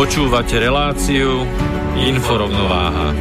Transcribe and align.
Počúvate 0.00 0.56
reláciu 0.56 1.44
Inforovnováha. 1.92 3.12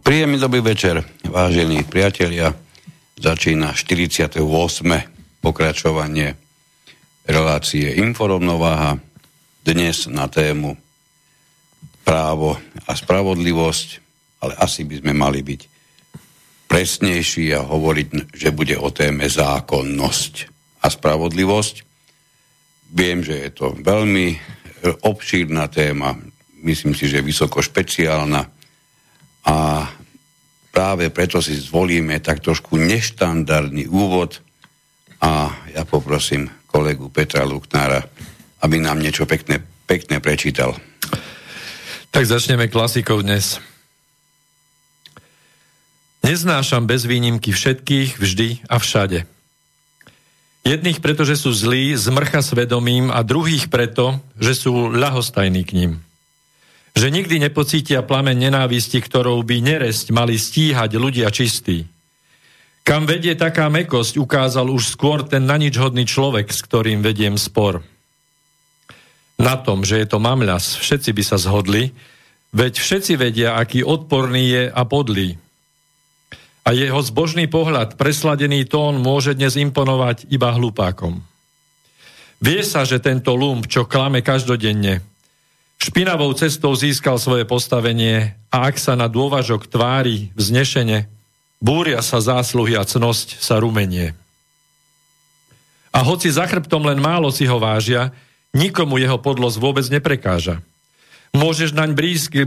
Príjemný 0.00 0.40
dobrý 0.40 0.64
večer, 0.64 1.04
vážení 1.28 1.84
priatelia. 1.84 2.56
Začína 3.20 3.76
48. 3.76 4.40
pokračovanie 5.44 6.32
relácie 7.28 7.92
Inforovnováha. 8.00 8.96
Dnes 9.60 10.08
na 10.08 10.32
tému 10.32 10.80
právo 12.08 12.56
a 12.88 12.96
spravodlivosť 12.96 14.05
ale 14.46 14.54
asi 14.62 14.86
by 14.86 15.02
sme 15.02 15.12
mali 15.12 15.42
byť 15.42 15.60
presnejší 16.70 17.54
a 17.54 17.66
hovoriť, 17.66 18.34
že 18.34 18.54
bude 18.54 18.78
o 18.78 18.90
téme 18.94 19.26
zákonnosť 19.26 20.34
a 20.82 20.86
spravodlivosť. 20.90 21.76
Viem, 22.94 23.26
že 23.26 23.34
je 23.34 23.50
to 23.50 23.74
veľmi 23.74 24.26
e, 24.34 24.38
obšírna 25.02 25.66
téma, 25.66 26.14
myslím 26.62 26.94
si, 26.94 27.10
že 27.10 27.22
vysoko 27.22 27.58
špeciálna 27.58 28.46
a 29.46 29.56
práve 30.70 31.10
preto 31.10 31.38
si 31.38 31.54
zvolíme 31.54 32.18
tak 32.22 32.42
trošku 32.42 32.78
neštandardný 32.78 33.90
úvod 33.90 34.42
a 35.22 35.50
ja 35.74 35.82
poprosím 35.86 36.50
kolegu 36.66 37.08
Petra 37.10 37.46
Luknára, 37.46 38.02
aby 38.62 38.76
nám 38.82 38.98
niečo 39.00 39.24
pekné, 39.24 39.62
pekné 39.86 40.18
prečítal. 40.18 40.74
Tak 42.10 42.26
začneme 42.26 42.68
klasikou 42.68 43.22
dnes. 43.22 43.75
Neznášam 46.26 46.90
bez 46.90 47.06
výnimky 47.06 47.54
všetkých, 47.54 48.18
vždy 48.18 48.48
a 48.66 48.82
všade. 48.82 49.30
Jedných 50.66 50.98
preto, 50.98 51.22
že 51.22 51.38
sú 51.38 51.54
zlí, 51.54 51.94
zmrcha 51.94 52.42
svedomím 52.42 53.14
a 53.14 53.22
druhých 53.22 53.70
preto, 53.70 54.18
že 54.34 54.58
sú 54.58 54.90
ľahostajní 54.90 55.62
k 55.62 55.70
ním. 55.78 55.92
Že 56.98 57.14
nikdy 57.14 57.46
nepocítia 57.46 58.02
plamen 58.02 58.42
nenávisti, 58.42 58.98
ktorou 58.98 59.38
by 59.46 59.62
neresť 59.62 60.10
mali 60.10 60.34
stíhať 60.34 60.98
ľudia 60.98 61.30
čistí. 61.30 61.86
Kam 62.82 63.06
vedie 63.06 63.38
taká 63.38 63.70
mekosť, 63.70 64.18
ukázal 64.18 64.66
už 64.66 64.98
skôr 64.98 65.22
ten 65.22 65.46
na 65.46 65.54
nič 65.54 65.78
hodný 65.78 66.10
človek, 66.10 66.50
s 66.50 66.58
ktorým 66.66 67.06
vediem 67.06 67.38
spor. 67.38 67.86
Na 69.38 69.54
tom, 69.54 69.86
že 69.86 70.02
je 70.02 70.06
to 70.10 70.18
mamľas, 70.18 70.74
všetci 70.82 71.14
by 71.14 71.22
sa 71.22 71.38
zhodli, 71.38 71.94
veď 72.50 72.82
všetci 72.82 73.14
vedia, 73.14 73.54
aký 73.54 73.86
odporný 73.86 74.42
je 74.50 74.62
a 74.74 74.82
podlý 74.82 75.45
a 76.66 76.74
jeho 76.74 76.98
zbožný 76.98 77.46
pohľad, 77.46 77.94
presladený 77.94 78.66
tón 78.66 78.98
môže 78.98 79.38
dnes 79.38 79.54
imponovať 79.54 80.26
iba 80.34 80.50
hlupákom. 80.50 81.22
Vie 82.42 82.66
sa, 82.66 82.82
že 82.82 82.98
tento 82.98 83.38
lump, 83.38 83.70
čo 83.70 83.86
klame 83.86 84.18
každodenne, 84.18 85.00
špinavou 85.78 86.34
cestou 86.34 86.74
získal 86.74 87.22
svoje 87.22 87.46
postavenie 87.46 88.34
a 88.50 88.66
ak 88.66 88.82
sa 88.82 88.98
na 88.98 89.06
dôvažok 89.06 89.70
tvári 89.70 90.34
vznešene, 90.34 91.06
búria 91.62 92.02
sa 92.02 92.18
zásluhy 92.18 92.74
a 92.74 92.82
cnosť 92.82 93.38
sa 93.38 93.62
rumenie. 93.62 94.12
A 95.94 96.04
hoci 96.04 96.28
za 96.28 96.44
chrbtom 96.44 96.82
len 96.84 97.00
málo 97.00 97.32
si 97.32 97.48
ho 97.48 97.56
vážia, 97.56 98.12
nikomu 98.52 99.00
jeho 99.00 99.16
podlosť 99.16 99.56
vôbec 99.56 99.86
neprekáža. 99.88 100.60
Môžeš 101.36 101.76
naň 101.76 101.92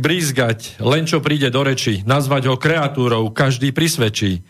brízgať, 0.01 0.81
len 0.81 1.05
čo 1.05 1.21
príde 1.21 1.53
do 1.53 1.61
reči, 1.61 2.01
nazvať 2.09 2.49
ho 2.49 2.57
kreatúrou, 2.57 3.29
každý 3.29 3.69
prisvedčí. 3.69 4.41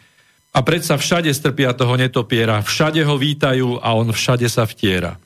A 0.55 0.63
predsa 0.63 0.95
všade 0.95 1.27
strpia 1.35 1.75
toho 1.75 2.00
netopiera, 2.00 2.63
všade 2.63 3.03
ho 3.03 3.19
vítajú 3.19 3.83
a 3.83 3.99
on 3.99 4.16
všade 4.16 4.47
sa 4.47 4.63
vtiera. 4.63 5.19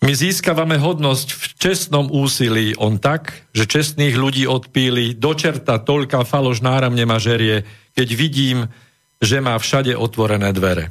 My 0.00 0.14
získavame 0.16 0.80
hodnosť 0.80 1.28
v 1.34 1.44
čestnom 1.60 2.06
úsilí, 2.08 2.78
on 2.78 2.96
tak, 2.96 3.44
že 3.52 3.68
čestných 3.68 4.16
ľudí 4.16 4.46
odpíli, 4.46 5.12
dočerta 5.18 5.82
toľka 5.82 6.24
faloš 6.24 6.62
náramne 6.64 7.04
ma 7.04 7.20
žerie, 7.20 7.68
keď 7.92 8.08
vidím, 8.16 8.58
že 9.20 9.42
má 9.42 9.58
všade 9.58 9.92
otvorené 9.98 10.54
dvere. 10.56 10.88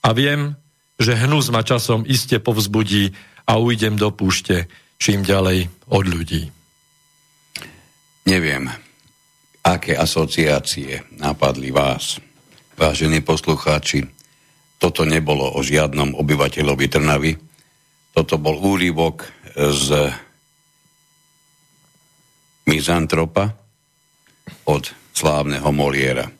A 0.00 0.16
viem, 0.16 0.56
že 0.96 1.18
hnus 1.18 1.50
ma 1.50 1.66
časom 1.66 2.06
iste 2.06 2.38
povzbudí 2.38 3.12
a 3.44 3.60
ujdem 3.60 4.00
do 4.00 4.08
púšte, 4.08 4.70
čím 5.04 5.20
ďalej 5.20 5.68
od 5.92 6.04
ľudí. 6.08 6.48
Neviem, 8.24 8.72
aké 9.60 9.92
asociácie 10.00 11.04
napadli 11.20 11.68
vás, 11.68 12.16
vážení 12.72 13.20
poslucháči. 13.20 14.08
Toto 14.80 15.04
nebolo 15.04 15.44
o 15.44 15.60
žiadnom 15.60 16.16
obyvateľovi 16.16 16.86
Trnavy. 16.88 17.36
Toto 18.16 18.40
bol 18.40 18.56
úrivok 18.56 19.28
z 19.52 20.08
Mizantropa 22.64 23.52
od 24.64 24.88
slávneho 25.12 25.68
Moliera. 25.68 26.32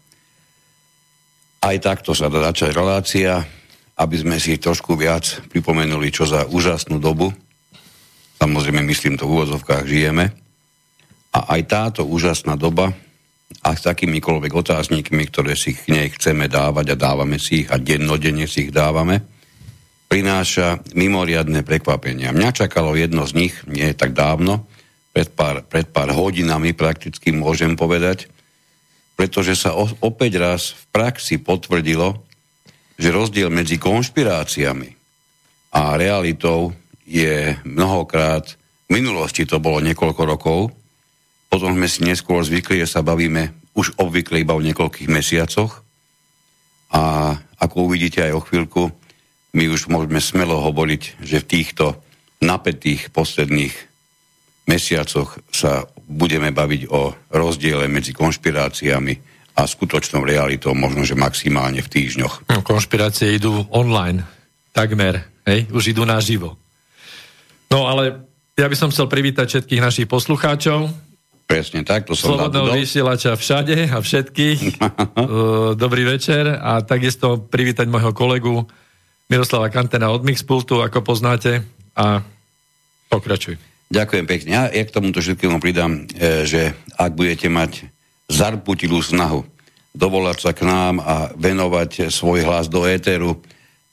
Aj 1.61 1.77
takto 1.85 2.17
sa 2.17 2.33
dá 2.33 2.49
relácia, 2.49 3.45
aby 4.01 4.17
sme 4.17 4.41
si 4.41 4.57
trošku 4.57 4.97
viac 4.97 5.53
pripomenuli, 5.53 6.09
čo 6.09 6.25
za 6.25 6.49
úžasnú 6.49 6.97
dobu 6.97 7.44
samozrejme 8.45 8.85
myslím 8.85 9.17
to 9.17 9.25
v 9.25 9.41
úvozovkách 9.41 9.89
žijeme. 9.89 10.29
A 11.33 11.57
aj 11.57 11.61
táto 11.65 12.01
úžasná 12.05 12.61
doba 12.61 12.93
a 13.65 13.73
s 13.73 13.81
takýmikoľvek 13.89 14.53
otáznikmi, 14.53 15.25
ktoré 15.33 15.57
si 15.57 15.73
k 15.73 15.89
nej 15.89 16.13
chceme 16.13 16.47
dávať 16.53 16.93
a 16.93 17.01
dávame 17.01 17.41
si 17.41 17.65
ich 17.65 17.69
a 17.73 17.81
dennodenne 17.81 18.45
si 18.45 18.69
ich 18.69 18.73
dávame, 18.75 19.25
prináša 20.07 20.85
mimoriadne 20.93 21.65
prekvapenia. 21.65 22.37
Mňa 22.37 22.51
čakalo 22.53 22.93
jedno 22.95 23.25
z 23.25 23.33
nich, 23.35 23.55
nie 23.65 23.89
tak 23.97 24.13
dávno, 24.13 24.69
pred 25.11 25.33
pár, 25.33 25.65
pred 25.65 25.89
pár 25.89 26.13
hodinami 26.13 26.77
prakticky 26.77 27.33
môžem 27.33 27.75
povedať, 27.75 28.29
pretože 29.17 29.57
sa 29.57 29.73
o, 29.75 29.89
opäť 30.05 30.39
raz 30.39 30.75
v 30.75 30.85
praxi 30.93 31.41
potvrdilo, 31.41 32.21
že 32.95 33.15
rozdiel 33.15 33.51
medzi 33.51 33.81
konšpiráciami 33.81 34.91
a 35.75 35.99
realitou 35.99 36.84
je 37.05 37.57
mnohokrát, 37.65 38.57
v 38.89 39.01
minulosti 39.01 39.45
to 39.45 39.61
bolo 39.61 39.81
niekoľko 39.81 40.23
rokov, 40.25 40.59
potom 41.49 41.77
sme 41.77 41.87
si 41.87 42.03
neskôr 42.03 42.43
zvykli, 42.43 42.83
že 42.83 42.99
sa 42.99 43.07
bavíme 43.07 43.55
už 43.79 43.95
obvykle 44.01 44.43
iba 44.43 44.57
o 44.57 44.65
niekoľkých 44.65 45.07
mesiacoch 45.07 45.85
a 46.91 47.35
ako 47.59 47.91
uvidíte 47.91 48.23
aj 48.23 48.33
o 48.35 48.45
chvíľku, 48.45 48.83
my 49.55 49.65
už 49.71 49.87
môžeme 49.87 50.19
smelo 50.19 50.59
hovoriť, 50.63 51.23
že 51.23 51.43
v 51.43 51.49
týchto 51.49 51.85
napätých 52.43 53.15
posledných 53.15 53.75
mesiacoch 54.67 55.39
sa 55.55 55.87
budeme 56.05 56.51
baviť 56.51 56.83
o 56.91 57.15
rozdiele 57.33 57.87
medzi 57.89 58.13
konšpiráciami 58.13 59.15
a 59.55 59.63
skutočnou 59.63 60.27
realitou, 60.27 60.75
možno, 60.75 61.07
že 61.07 61.15
maximálne 61.15 61.79
v 61.79 61.89
týždňoch. 61.89 62.51
No, 62.51 62.67
konšpirácie 62.67 63.39
idú 63.39 63.63
online, 63.71 64.27
takmer, 64.75 65.23
hej? 65.47 65.71
už 65.71 65.95
idú 65.95 66.03
naživo. 66.03 66.59
No 67.75 67.91
ale 67.91 68.23
ja 68.55 68.71
by 68.71 68.77
som 68.79 68.95
chcel 68.95 69.11
privítať 69.11 69.51
všetkých 69.51 69.83
našich 69.83 70.07
poslucháčov. 70.07 70.95
Presne 71.51 71.83
tak, 71.83 72.07
to 72.07 72.15
som 72.15 72.39
Slobodného 72.39 72.71
vysielača 72.71 73.35
všade 73.35 73.91
a 73.91 73.99
všetkých. 73.99 74.79
Uh, 74.79 75.75
Dobrý 75.83 76.07
večer 76.07 76.55
a 76.55 76.87
takisto 76.87 77.43
privítať 77.43 77.91
môjho 77.91 78.15
kolegu 78.15 78.63
Miroslava 79.27 79.75
Kantena 79.75 80.15
od 80.15 80.23
Mixpultu, 80.23 80.87
ako 80.87 81.03
poznáte. 81.03 81.67
A 81.99 82.23
pokračuj. 83.11 83.59
Ďakujem 83.91 84.25
pekne. 84.31 84.51
Ja, 84.55 84.63
ja 84.71 84.85
k 84.87 84.95
tomuto 84.95 85.19
všetkému 85.19 85.59
pridám, 85.59 86.07
e, 86.15 86.47
že 86.47 86.79
ak 86.95 87.13
budete 87.19 87.51
mať 87.51 87.91
zarputilú 88.31 89.03
snahu 89.03 89.43
dovolať 89.95 90.39
sa 90.47 90.51
k 90.55 90.63
nám 90.63 91.03
a 91.03 91.31
venovať 91.35 92.11
svoj 92.11 92.47
hlas 92.47 92.67
do 92.71 92.87
éteru, 92.87 93.39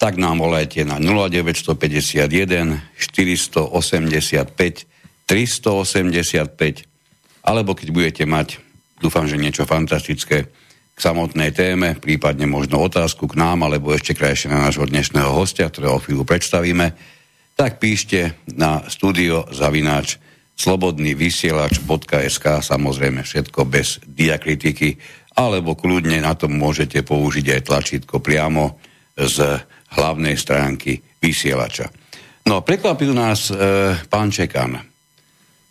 tak 0.01 0.17
nám 0.17 0.41
volajte 0.41 0.81
na 0.81 0.97
0951 0.97 2.97
485 2.97 4.89
385 5.29 6.89
alebo 7.45 7.77
keď 7.77 7.87
budete 7.93 8.25
mať, 8.25 8.57
dúfam, 8.97 9.29
že 9.29 9.37
niečo 9.37 9.69
fantastické 9.69 10.49
k 10.91 10.97
samotnej 10.97 11.53
téme, 11.53 11.93
prípadne 11.97 12.45
možno 12.49 12.81
otázku 12.81 13.29
k 13.29 13.37
nám, 13.37 13.63
alebo 13.65 13.93
ešte 13.93 14.17
krajšie 14.17 14.49
na 14.49 14.65
nášho 14.69 14.85
dnešného 14.85 15.33
hostia, 15.33 15.69
ktorého 15.69 15.99
chvíľu 16.01 16.25
predstavíme, 16.25 16.93
tak 17.57 17.79
píšte 17.81 18.33
na 18.57 18.83
studio 18.89 19.45
zavináč 19.53 20.17
slobodný 20.57 21.15
vysielač.sk 21.17 22.45
samozrejme 22.61 23.23
všetko 23.25 23.65
bez 23.65 23.97
diakritiky, 24.05 24.97
alebo 25.37 25.73
kľudne 25.73 26.21
na 26.21 26.37
tom 26.37 26.53
môžete 26.57 27.01
použiť 27.01 27.45
aj 27.57 27.61
tlačítko 27.65 28.21
priamo 28.21 28.77
z 29.17 29.57
hlavnej 29.91 30.35
stránky 30.39 30.99
vysielača. 31.19 31.91
No, 32.47 32.65
prekvapil 32.65 33.13
nás 33.13 33.51
e, 33.51 33.55
pán 34.09 34.33
Čekan, 34.33 34.81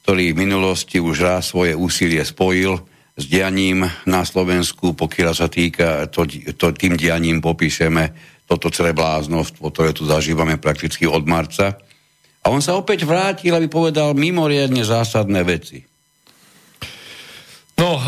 ktorý 0.06 0.32
v 0.32 0.40
minulosti 0.46 1.02
už 1.02 1.16
raz 1.20 1.50
svoje 1.50 1.74
úsilie 1.74 2.22
spojil 2.22 2.78
s 3.18 3.24
dianím 3.26 3.84
na 4.06 4.22
Slovensku, 4.22 4.94
pokiaľ 4.94 5.32
sa 5.34 5.50
týka, 5.50 6.08
to, 6.08 6.24
to, 6.54 6.72
tým 6.72 6.94
dianím 6.94 7.42
popíšeme 7.42 8.14
toto 8.46 8.70
celé 8.70 8.94
bláznostvo, 8.94 9.70
ktoré 9.70 9.94
tu 9.94 10.06
zažívame 10.06 10.58
prakticky 10.58 11.06
od 11.06 11.22
marca. 11.26 11.78
A 12.40 12.48
on 12.48 12.64
sa 12.64 12.74
opäť 12.74 13.04
vrátil, 13.04 13.52
aby 13.52 13.68
povedal 13.68 14.16
mimoriadne 14.16 14.80
zásadné 14.82 15.44
veci. 15.44 15.84
No, 17.76 17.96
e, 17.96 18.02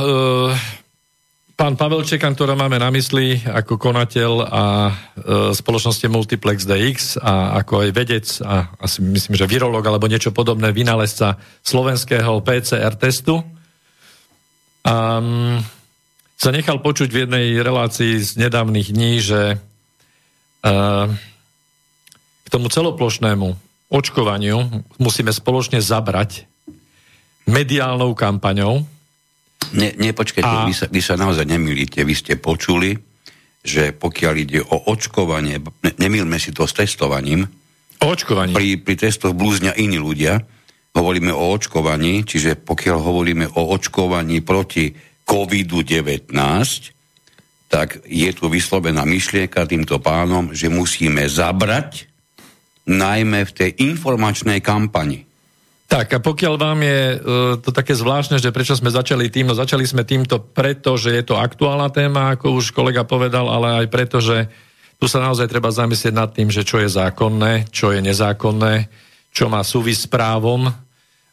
pán 1.56 1.76
Pavel 1.76 2.02
Čekan, 2.02 2.32
ktorá 2.34 2.56
máme 2.56 2.80
na 2.80 2.88
mysli 2.90 3.40
ako 3.44 3.76
konateľ 3.76 4.32
a 4.48 4.64
e, 4.88 4.92
spoločnosti 5.52 6.06
Multiplex 6.08 6.64
DX 6.64 7.20
a 7.20 7.56
ako 7.62 7.86
aj 7.86 7.90
vedec 7.92 8.26
a 8.42 8.72
asi 8.80 9.04
myslím, 9.04 9.36
že 9.36 9.50
virológ 9.50 9.84
alebo 9.84 10.08
niečo 10.08 10.34
podobné, 10.34 10.72
vynálezca 10.72 11.36
slovenského 11.62 12.40
PCR 12.42 12.94
testu. 12.96 13.44
Um, 14.82 15.62
sa 16.34 16.50
nechal 16.50 16.82
počuť 16.82 17.08
v 17.14 17.20
jednej 17.26 17.46
relácii 17.62 18.18
z 18.18 18.30
nedávnych 18.34 18.90
dní, 18.90 19.22
že 19.22 19.56
uh, 19.56 21.06
k 22.42 22.48
tomu 22.50 22.66
celoplošnému 22.66 23.54
očkovaniu 23.94 24.82
musíme 24.98 25.30
spoločne 25.30 25.78
zabrať 25.78 26.50
mediálnou 27.46 28.18
kampaňou, 28.18 28.82
Ne, 29.72 29.94
nepočkajte, 29.96 30.44
a... 30.44 30.66
vy, 30.66 30.74
sa, 30.74 30.86
vy 30.90 31.00
sa 31.00 31.14
naozaj 31.14 31.46
nemýlite. 31.46 32.02
Vy 32.02 32.14
ste 32.18 32.34
počuli, 32.36 32.98
že 33.62 33.94
pokiaľ 33.94 34.34
ide 34.36 34.60
o 34.60 34.90
očkovanie, 34.90 35.62
ne, 35.62 35.92
nemýlme 35.96 36.36
si 36.42 36.50
to 36.50 36.66
s 36.66 36.74
testovaním, 36.74 37.46
o 38.02 38.06
očkovaní. 38.10 38.52
Pri, 38.52 38.82
pri 38.82 38.94
testoch 38.98 39.32
blúznia 39.32 39.72
iní 39.78 40.02
ľudia. 40.02 40.42
Hovoríme 40.92 41.32
o 41.32 41.56
očkovaní, 41.56 42.26
čiže 42.26 42.58
pokiaľ 42.60 42.98
hovoríme 43.00 43.46
o 43.56 43.62
očkovaní 43.72 44.44
proti 44.44 44.92
COVID-19, 45.24 46.28
tak 47.72 48.04
je 48.04 48.30
tu 48.36 48.52
vyslovená 48.52 49.08
myšlienka 49.08 49.64
týmto 49.64 49.96
pánom, 50.02 50.52
že 50.52 50.68
musíme 50.68 51.24
zabrať 51.24 52.12
najmä 52.84 53.48
v 53.48 53.52
tej 53.56 53.70
informačnej 53.88 54.60
kampani. 54.60 55.24
Tak 55.92 56.08
a 56.08 56.24
pokiaľ 56.24 56.54
vám 56.56 56.80
je 56.80 57.00
uh, 57.04 57.16
to 57.60 57.68
také 57.68 57.92
zvláštne, 57.92 58.40
že 58.40 58.48
prečo 58.48 58.72
sme 58.72 58.88
začali 58.88 59.28
tým, 59.28 59.44
no 59.44 59.52
začali 59.52 59.84
sme 59.84 60.08
týmto 60.08 60.40
preto, 60.40 60.96
že 60.96 61.12
je 61.12 61.20
to 61.20 61.36
aktuálna 61.36 61.92
téma, 61.92 62.32
ako 62.32 62.56
už 62.56 62.72
kolega 62.72 63.04
povedal, 63.04 63.44
ale 63.52 63.84
aj 63.84 63.86
preto, 63.92 64.16
že 64.16 64.48
tu 64.96 65.04
sa 65.04 65.20
naozaj 65.20 65.52
treba 65.52 65.68
zamyslieť 65.68 66.14
nad 66.16 66.32
tým, 66.32 66.48
že 66.48 66.64
čo 66.64 66.80
je 66.80 66.88
zákonné, 66.88 67.68
čo 67.68 67.92
je 67.92 68.00
nezákonné, 68.00 68.88
čo 69.36 69.52
má 69.52 69.60
súvisť 69.60 70.08
s 70.08 70.08
právom 70.08 70.72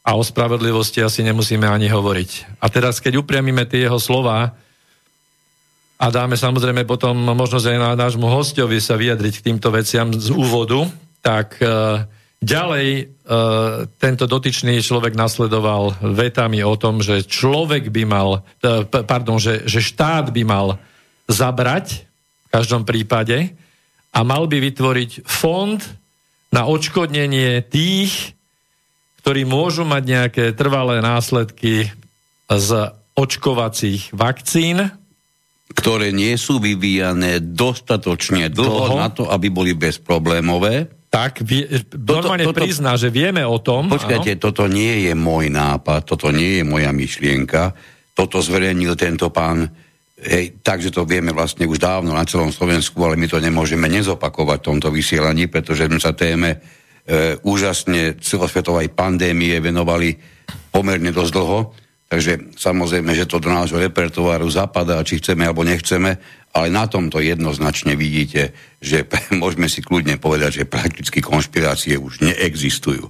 a 0.04 0.10
o 0.12 0.20
spravodlivosti 0.20 1.00
asi 1.00 1.24
nemusíme 1.24 1.64
ani 1.64 1.88
hovoriť. 1.88 2.60
A 2.60 2.68
teraz, 2.68 3.00
keď 3.00 3.24
upriamime 3.24 3.64
tie 3.64 3.88
jeho 3.88 3.96
slova 3.96 4.60
a 5.96 6.06
dáme 6.12 6.36
samozrejme 6.36 6.84
potom 6.84 7.16
možnosť 7.16 7.64
aj 7.64 7.78
na 7.80 7.92
nášmu 7.96 8.28
hostovi 8.28 8.84
sa 8.84 9.00
vyjadriť 9.00 9.40
k 9.40 9.46
týmto 9.56 9.72
veciam 9.72 10.12
z 10.12 10.36
úvodu, 10.36 10.84
tak 11.24 11.56
uh, 11.64 12.04
Ďalej 12.40 12.88
e, 12.96 13.04
tento 14.00 14.24
dotyčný 14.24 14.80
človek 14.80 15.12
nasledoval 15.12 16.00
vetami 16.00 16.64
o 16.64 16.80
tom, 16.80 17.04
že 17.04 17.28
človek 17.28 17.92
by 17.92 18.04
mal, 18.08 18.48
e, 18.64 18.88
pardon, 18.88 19.36
že, 19.44 19.68
že 19.68 19.84
štát 19.84 20.32
by 20.32 20.44
mal 20.48 20.80
zabrať 21.28 22.08
v 22.48 22.48
každom 22.48 22.88
prípade 22.88 23.52
a 24.16 24.20
mal 24.24 24.48
by 24.48 24.56
vytvoriť 24.72 25.28
fond 25.28 25.84
na 26.56 26.64
odškodnenie 26.64 27.60
tých, 27.68 28.34
ktorí 29.20 29.44
môžu 29.44 29.84
mať 29.84 30.04
nejaké 30.08 30.46
trvalé 30.56 31.04
následky 31.04 31.92
z 32.48 32.70
očkovacích 33.20 34.16
vakcín. 34.16 34.96
Ktoré 35.76 36.16
nie 36.16 36.34
sú 36.40 36.64
vyvíjané 36.64 37.44
dostatočne 37.44 38.48
dlho, 38.48 38.90
dlho 38.90 38.96
na 38.96 39.12
to, 39.12 39.28
aby 39.28 39.52
boli 39.52 39.76
bezproblémové 39.76 40.99
tak 41.10 41.42
vie, 41.42 41.66
normálne 41.98 42.46
toto, 42.46 42.62
prizná, 42.62 42.94
že 42.94 43.10
vieme 43.10 43.42
o 43.42 43.58
tom. 43.58 43.90
Počkajte, 43.90 44.38
áno? 44.38 44.42
toto 44.46 44.70
nie 44.70 45.10
je 45.10 45.14
môj 45.18 45.50
nápad, 45.50 46.06
toto 46.06 46.30
nie 46.30 46.62
je 46.62 46.64
moja 46.64 46.94
myšlienka, 46.94 47.74
toto 48.14 48.38
zverejnil 48.46 48.94
tento 48.94 49.34
pán, 49.34 49.66
hej, 50.22 50.62
takže 50.62 50.94
to 50.94 51.10
vieme 51.10 51.34
vlastne 51.34 51.66
už 51.66 51.82
dávno 51.82 52.14
na 52.14 52.30
celom 52.30 52.54
Slovensku, 52.54 53.02
ale 53.02 53.18
my 53.18 53.26
to 53.26 53.42
nemôžeme 53.42 53.90
nezopakovať 53.90 54.58
v 54.62 54.68
tomto 54.70 54.90
vysielaní, 54.94 55.50
pretože 55.50 55.90
sme 55.90 55.98
sa 55.98 56.14
téme 56.14 56.62
e, 57.10 57.38
úžasne 57.42 58.22
celosvetovej 58.22 58.94
pandémie 58.94 59.58
venovali 59.58 60.14
pomerne 60.70 61.10
dosť 61.10 61.32
dlho, 61.34 61.60
takže 62.06 62.54
samozrejme, 62.54 63.18
že 63.18 63.26
to 63.26 63.42
do 63.42 63.50
nášho 63.50 63.82
repertoáru 63.82 64.46
zapadá, 64.46 65.02
či 65.02 65.18
chceme 65.18 65.50
alebo 65.50 65.66
nechceme, 65.66 66.39
ale 66.54 66.68
na 66.74 66.90
tomto 66.90 67.22
jednoznačne 67.22 67.94
vidíte, 67.94 68.58
že 68.82 69.06
môžeme 69.42 69.70
si 69.70 69.86
kľudne 69.86 70.18
povedať, 70.18 70.64
že 70.64 70.70
prakticky 70.70 71.22
konšpirácie 71.22 71.96
už 72.00 72.26
neexistujú. 72.26 73.10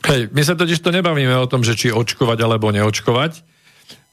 Hej, 0.00 0.32
my 0.32 0.40
sa 0.40 0.56
totiž 0.56 0.80
to 0.80 0.94
nebavíme 0.94 1.36
o 1.36 1.50
tom, 1.50 1.60
že 1.60 1.76
či 1.76 1.92
očkovať 1.92 2.38
alebo 2.40 2.72
neočkovať. 2.72 3.44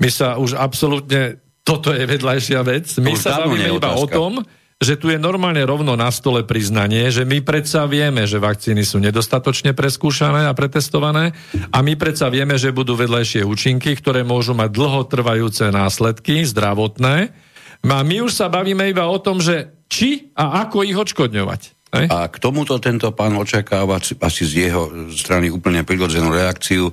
My 0.03 0.09
sa 0.11 0.35
už 0.35 0.59
absolútne, 0.59 1.39
toto 1.63 1.95
je 1.95 2.03
vedľajšia 2.03 2.59
vec, 2.67 2.91
my 2.99 3.15
sa 3.15 3.47
bavíme 3.47 3.71
iba 3.71 3.95
o 3.95 4.03
tom, 4.03 4.43
že 4.77 4.93
tu 4.93 5.09
je 5.09 5.17
normálne 5.17 5.63
rovno 5.65 5.97
na 5.97 6.13
stole 6.13 6.45
priznanie, 6.45 7.09
že 7.09 7.25
my 7.25 7.41
predsa 7.41 7.89
vieme, 7.89 8.29
že 8.29 8.37
vakcíny 8.37 8.85
sú 8.85 9.01
nedostatočne 9.01 9.73
preskúšané 9.73 10.45
a 10.45 10.53
pretestované 10.53 11.33
a 11.73 11.81
my 11.81 11.97
predsa 11.97 12.29
vieme, 12.29 12.61
že 12.61 12.75
budú 12.75 12.93
vedľajšie 12.93 13.41
účinky, 13.41 13.97
ktoré 13.97 14.21
môžu 14.21 14.53
mať 14.53 14.69
dlhotrvajúce 14.77 15.73
následky 15.73 16.45
zdravotné 16.45 17.46
a 17.94 18.03
my 18.03 18.17
už 18.25 18.34
sa 18.36 18.51
bavíme 18.51 18.84
iba 18.89 19.08
o 19.08 19.17
tom, 19.22 19.39
že 19.39 19.86
či 19.88 20.34
a 20.36 20.67
ako 20.67 20.84
ich 20.84 20.98
odškodňovať. 20.98 21.62
Ne? 21.96 22.12
A 22.12 22.27
k 22.27 22.38
tomuto 22.44 22.75
tento 22.84 23.15
pán 23.15 23.34
očakáva 23.39 24.03
asi 24.03 24.44
z 24.44 24.67
jeho 24.67 25.12
strany 25.15 25.48
úplne 25.48 25.88
prirodzenú 25.88 26.36
reakciu, 26.36 26.91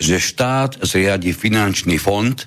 že 0.00 0.16
štát 0.16 0.80
zriadi 0.80 1.36
finančný 1.36 2.00
fond 2.00 2.40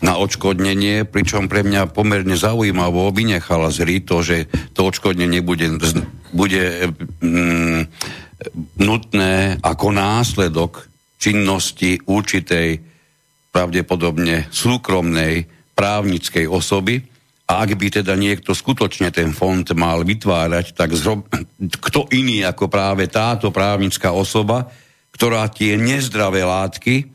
na 0.00 0.16
odškodnenie, 0.16 1.04
pričom 1.04 1.50
pre 1.50 1.66
mňa 1.66 1.90
pomerne 1.90 2.38
zaujímavo 2.38 3.10
vynechala 3.10 3.68
zri 3.74 4.00
to, 4.00 4.22
že 4.22 4.48
to 4.72 4.86
odškodnenie 4.88 5.42
bude, 5.42 5.68
bude 6.32 6.94
mm, 7.20 7.82
nutné 8.80 9.58
ako 9.60 9.86
následok 9.90 10.86
činnosti 11.18 11.98
určitej 12.06 12.80
pravdepodobne 13.50 14.48
súkromnej 14.54 15.50
právnickej 15.74 16.46
osoby, 16.46 17.02
a 17.44 17.60
ak 17.60 17.76
by 17.76 18.00
teda 18.00 18.16
niekto 18.16 18.56
skutočne 18.56 19.12
ten 19.12 19.36
fond 19.36 19.68
mal 19.76 20.00
vytvárať, 20.00 20.72
tak 20.72 20.96
zrob, 20.96 21.28
kto 21.60 22.08
iný 22.16 22.40
ako 22.40 22.72
práve 22.72 23.04
táto 23.12 23.52
právnická 23.52 24.16
osoba, 24.16 24.72
ktorá 25.12 25.46
tie 25.52 25.76
nezdravé 25.76 26.40
látky, 26.40 27.12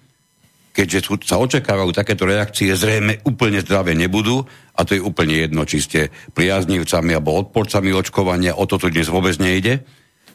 keďže 0.70 1.18
sa 1.26 1.42
očakávajú 1.42 1.92
takéto 1.92 2.30
reakcie, 2.30 2.72
zrejme 2.78 3.26
úplne 3.26 3.60
zdravé 3.60 3.98
nebudú 3.98 4.46
a 4.78 4.86
to 4.86 4.96
je 4.96 5.02
úplne 5.02 5.50
jedno, 5.50 5.66
či 5.66 5.82
ste 5.82 6.00
priaznivcami 6.38 7.12
alebo 7.18 7.36
odporcami 7.36 7.90
očkovania, 7.90 8.56
o 8.56 8.70
toto 8.70 8.88
dnes 8.88 9.10
vôbec 9.10 9.36
nejde. 9.42 9.82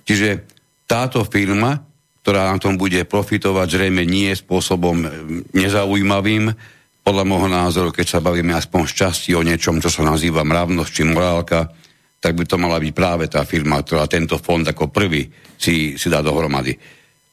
Čiže 0.04 0.44
táto 0.90 1.22
firma 1.24 1.94
ktorá 2.24 2.48
na 2.48 2.56
tom 2.56 2.80
bude 2.80 3.04
profitovať, 3.04 3.68
zrejme 3.68 4.08
nie 4.08 4.32
spôsobom 4.32 4.96
e, 5.04 5.08
nezaujímavým, 5.52 6.56
podľa 7.04 7.24
môjho 7.28 7.52
názoru, 7.52 7.92
keď 7.92 8.16
sa 8.16 8.24
bavíme 8.24 8.56
aspoň 8.56 9.12
z 9.12 9.36
o 9.36 9.44
niečom, 9.44 9.76
čo 9.76 9.92
sa 9.92 10.00
nazýva 10.08 10.40
mravnosť 10.40 10.90
či 10.90 11.02
morálka, 11.04 11.68
tak 12.16 12.32
by 12.32 12.48
to 12.48 12.56
mala 12.56 12.80
byť 12.80 12.92
práve 12.96 13.28
tá 13.28 13.44
firma, 13.44 13.84
ktorá 13.84 14.08
tento 14.08 14.40
fond 14.40 14.64
ako 14.64 14.88
prvý 14.88 15.28
si, 15.60 16.00
si 16.00 16.08
dá 16.08 16.24
dohromady. 16.24 16.72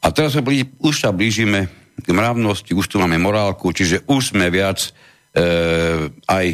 A 0.04 0.12
teraz 0.12 0.36
sa 0.36 0.44
blíži, 0.44 0.68
už 0.84 1.08
sa 1.08 1.16
blížime 1.16 1.72
k 1.96 2.08
mravnosti, 2.12 2.76
už 2.76 2.92
tu 2.92 3.00
máme 3.00 3.16
morálku, 3.16 3.72
čiže 3.72 4.04
už 4.12 4.36
sme 4.36 4.52
viac 4.52 4.84
e, 4.84 4.90
aj 6.28 6.46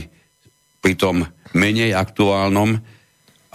pri 0.78 0.94
tom 0.94 1.26
menej 1.58 1.98
aktuálnom 1.98 2.78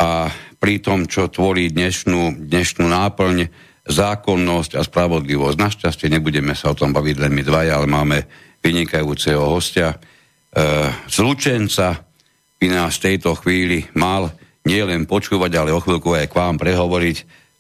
a 0.02 0.26
pri 0.59 0.83
tom, 0.83 1.07
čo 1.07 1.31
tvorí 1.31 1.71
dnešnú, 1.71 2.50
dnešnú 2.50 2.90
náplň, 2.90 3.47
zákonnosť 3.87 4.78
a 4.78 4.83
spravodlivosť. 4.83 5.57
Našťastie 5.59 6.11
nebudeme 6.11 6.59
sa 6.59 6.75
o 6.75 6.78
tom 6.78 6.90
baviť 6.90 7.16
len 7.23 7.33
my 7.35 7.42
dvaja, 7.47 7.78
ale 7.78 7.87
máme 7.87 8.19
vynikajúceho 8.62 9.42
hostia. 9.42 9.92
E, 9.92 9.97
zlučenca 11.11 12.00
by 12.62 12.66
nás 12.71 12.97
v 12.97 13.04
tejto 13.12 13.35
chvíli 13.35 13.90
mal 13.99 14.31
nielen 14.62 15.11
počúvať, 15.11 15.50
ale 15.59 15.75
o 15.75 15.83
chvíľku 15.83 16.14
aj 16.14 16.31
k 16.31 16.38
vám 16.38 16.57
prehovoriť 16.57 17.16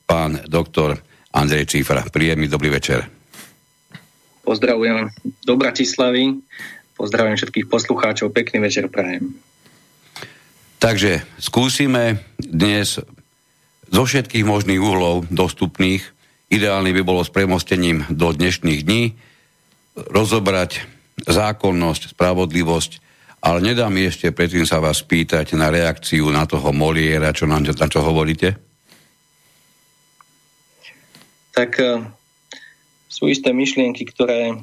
pán 0.06 0.46
doktor 0.46 1.02
Andrej 1.34 1.74
Cifra. 1.74 2.06
Príjemný 2.06 2.46
dobrý 2.46 2.70
večer. 2.70 3.02
Pozdravujem 4.42 5.10
do 5.46 5.54
Bratislavy, 5.54 6.38
pozdravujem 6.98 7.38
všetkých 7.38 7.66
poslucháčov, 7.70 8.34
pekný 8.34 8.62
večer 8.62 8.90
prajem. 8.90 9.34
Takže 10.82 11.22
skúsime 11.38 12.26
dnes 12.42 12.98
zo 13.86 14.02
všetkých 14.02 14.42
možných 14.42 14.82
uhlov 14.82 15.30
dostupných, 15.30 16.02
ideálne 16.50 16.90
by 16.90 17.02
bolo 17.06 17.22
s 17.22 17.30
premostením 17.30 18.02
do 18.10 18.34
dnešných 18.34 18.82
dní, 18.82 19.14
rozobrať 19.94 20.91
zákonnosť, 21.26 22.14
spravodlivosť, 22.14 22.92
ale 23.42 23.58
nedá 23.58 23.90
mi 23.90 24.06
ešte 24.06 24.30
predtým 24.30 24.62
sa 24.62 24.78
vás 24.78 25.02
pýtať 25.02 25.58
na 25.58 25.66
reakciu 25.66 26.30
na 26.30 26.46
toho 26.46 26.70
Moliera, 26.70 27.34
čo 27.34 27.50
nám, 27.50 27.66
na 27.66 27.88
čo 27.90 27.98
hovoríte? 28.02 28.54
Tak 31.52 31.70
e, 31.82 32.06
sú 33.10 33.26
isté 33.26 33.50
myšlienky, 33.50 34.06
ktoré 34.08 34.56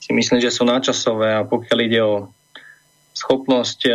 si 0.00 0.16
myslím, 0.16 0.40
že 0.40 0.48
sú 0.48 0.64
náčasové 0.64 1.36
a 1.36 1.44
pokiaľ 1.44 1.78
ide 1.84 2.00
o 2.00 2.32
schopnosť 3.12 3.80
e, 3.86 3.92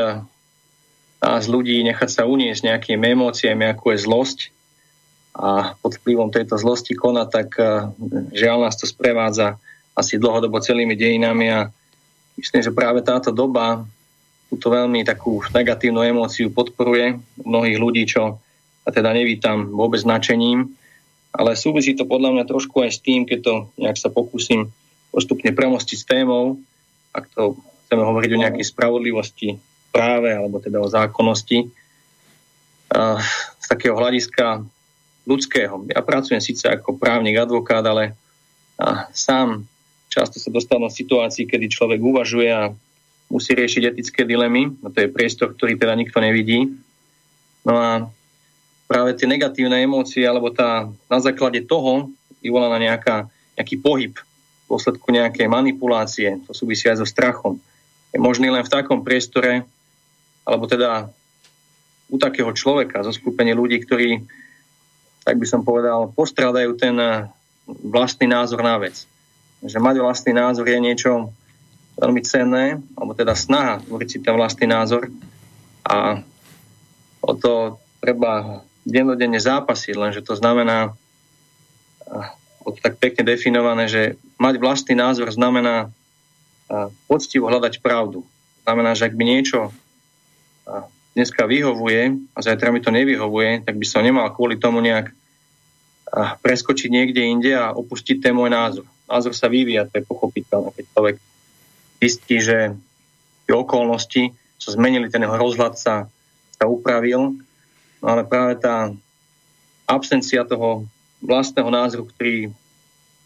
nás 1.26 1.50
ľudí 1.50 1.82
nechať 1.82 2.10
sa 2.22 2.24
uniesť 2.30 2.70
nejakými 2.70 3.18
emóciami, 3.18 3.66
ako 3.74 3.86
je 3.96 4.04
zlosť 4.04 4.40
a 5.34 5.74
pod 5.82 5.98
vplyvom 5.98 6.30
tejto 6.30 6.62
zlosti 6.62 6.94
kona, 6.94 7.26
tak 7.26 7.58
e, 7.58 7.90
žiaľ 8.38 8.70
nás 8.70 8.78
to 8.78 8.86
sprevádza 8.86 9.58
asi 9.98 10.22
dlhodobo 10.22 10.62
celými 10.62 10.94
dejinami 10.94 11.50
a 11.50 11.74
myslím, 12.38 12.62
že 12.62 12.74
práve 12.74 13.02
táto 13.06 13.34
doba 13.34 13.86
túto 14.50 14.70
veľmi 14.70 15.02
takú 15.02 15.42
negatívnu 15.50 16.06
emóciu 16.06 16.54
podporuje 16.54 17.18
mnohých 17.42 17.78
ľudí, 17.82 18.04
čo 18.06 18.38
a 18.84 18.90
teda 18.92 19.16
nevítam 19.16 19.72
vôbec 19.72 20.04
značením, 20.04 20.76
ale 21.32 21.56
súvisí 21.56 21.96
to 21.96 22.04
podľa 22.04 22.36
mňa 22.36 22.46
trošku 22.46 22.84
aj 22.84 22.92
s 22.94 23.00
tým, 23.00 23.24
keď 23.24 23.40
to 23.42 23.54
nejak 23.80 23.96
sa 23.96 24.12
pokúsim 24.12 24.70
postupne 25.10 25.50
premostiť 25.56 25.98
s 25.98 26.06
témou, 26.06 26.60
ak 27.16 27.32
to 27.32 27.56
chceme 27.88 28.04
hovoriť 28.04 28.30
o 28.36 28.42
nejakej 28.44 28.66
spravodlivosti 28.68 29.56
práve, 29.90 30.36
alebo 30.36 30.60
teda 30.60 30.84
o 30.84 30.92
zákonnosti, 30.92 31.72
z 33.58 33.66
takého 33.66 33.98
hľadiska 33.98 34.62
ľudského. 35.26 35.88
Ja 35.90 36.06
pracujem 36.06 36.44
síce 36.44 36.70
ako 36.70 37.00
právnik, 37.00 37.40
advokát, 37.40 37.82
ale 37.82 38.14
sám 39.16 39.66
Často 40.14 40.38
sa 40.38 40.54
dostávam 40.54 40.94
v 40.94 41.00
situácii, 41.02 41.50
kedy 41.50 41.74
človek 41.74 41.98
uvažuje 41.98 42.46
a 42.54 42.70
musí 43.34 43.58
riešiť 43.58 43.98
etické 43.98 44.22
dilemy. 44.30 44.70
No 44.78 44.94
to 44.94 45.02
je 45.02 45.10
priestor, 45.10 45.58
ktorý 45.58 45.74
teda 45.74 45.98
nikto 45.98 46.22
nevidí. 46.22 46.70
No 47.66 47.74
a 47.74 47.90
práve 48.86 49.18
tie 49.18 49.26
negatívne 49.26 49.82
emócie, 49.82 50.22
alebo 50.22 50.54
tá 50.54 50.86
na 51.10 51.18
základe 51.18 51.66
toho 51.66 52.14
vyvolaná 52.46 52.78
nejaká, 52.78 53.26
nejaký 53.58 53.82
pohyb 53.82 54.14
v 54.14 54.66
dôsledku 54.70 55.10
nejakej 55.10 55.50
manipulácie, 55.50 56.38
to 56.46 56.54
súvisí 56.54 56.86
aj 56.86 57.02
so 57.02 57.08
strachom, 57.10 57.58
je 58.14 58.22
možný 58.22 58.54
len 58.54 58.62
v 58.62 58.70
takom 58.70 59.02
priestore, 59.02 59.66
alebo 60.46 60.70
teda 60.70 61.10
u 62.14 62.22
takého 62.22 62.54
človeka, 62.54 63.02
zo 63.02 63.10
skupenie 63.10 63.58
ľudí, 63.58 63.82
ktorí, 63.82 64.22
tak 65.26 65.42
by 65.42 65.46
som 65.50 65.66
povedal, 65.66 66.14
postrádajú 66.14 66.78
ten 66.78 66.94
vlastný 67.66 68.30
názor 68.30 68.62
na 68.62 68.78
vec 68.78 69.10
že 69.64 69.80
mať 69.80 70.04
vlastný 70.04 70.36
názor 70.36 70.68
je 70.68 70.80
niečo 70.80 71.32
veľmi 71.96 72.22
cenné, 72.26 72.82
alebo 72.98 73.14
teda 73.16 73.38
snaha 73.38 73.80
tvoriť 73.86 74.10
si 74.10 74.18
ten 74.20 74.34
vlastný 74.34 74.68
názor 74.68 75.08
a 75.86 76.20
o 77.24 77.32
to 77.38 77.80
treba 78.04 78.66
dennodenne 78.84 79.40
zápasiť, 79.40 79.96
lenže 79.96 80.22
to 80.26 80.36
znamená, 80.36 80.92
to 82.64 82.80
tak 82.84 83.00
pekne 83.00 83.24
definované, 83.24 83.88
že 83.88 84.20
mať 84.36 84.60
vlastný 84.60 85.00
názor 85.00 85.32
znamená 85.32 85.88
poctivo 87.08 87.48
hľadať 87.48 87.80
pravdu. 87.80 88.28
Znamená, 88.68 88.96
že 88.96 89.08
ak 89.08 89.16
by 89.16 89.24
niečo 89.24 89.72
dneska 91.16 91.48
vyhovuje 91.48 92.20
a 92.36 92.40
zajtra 92.42 92.74
mi 92.74 92.82
to 92.84 92.92
nevyhovuje, 92.92 93.64
tak 93.64 93.78
by 93.80 93.86
som 93.88 94.04
nemal 94.04 94.28
kvôli 94.34 94.60
tomu 94.60 94.84
nejak 94.84 95.14
preskočiť 96.42 96.90
niekde 96.92 97.22
inde 97.22 97.54
a 97.56 97.72
opustiť 97.72 98.20
ten 98.20 98.34
môj 98.36 98.52
názor 98.52 98.88
názor 99.14 99.38
sa 99.38 99.46
vyvíja, 99.46 99.86
to 99.86 100.02
je 100.02 100.10
pochopiteľné, 100.10 100.74
keď 100.74 100.86
človek 100.90 101.16
zistí, 102.02 102.42
že 102.42 102.74
tie 103.46 103.54
okolnosti 103.54 104.34
sa 104.58 104.70
zmenili, 104.74 105.14
ten 105.14 105.22
jeho 105.22 105.38
rozhľad 105.38 105.78
sa, 105.78 106.10
sa 106.58 106.66
upravil, 106.66 107.38
no 108.02 108.06
ale 108.06 108.26
práve 108.26 108.58
tá 108.58 108.90
absencia 109.86 110.42
toho 110.48 110.90
vlastného 111.22 111.70
názoru, 111.70 112.10
ktorý 112.10 112.52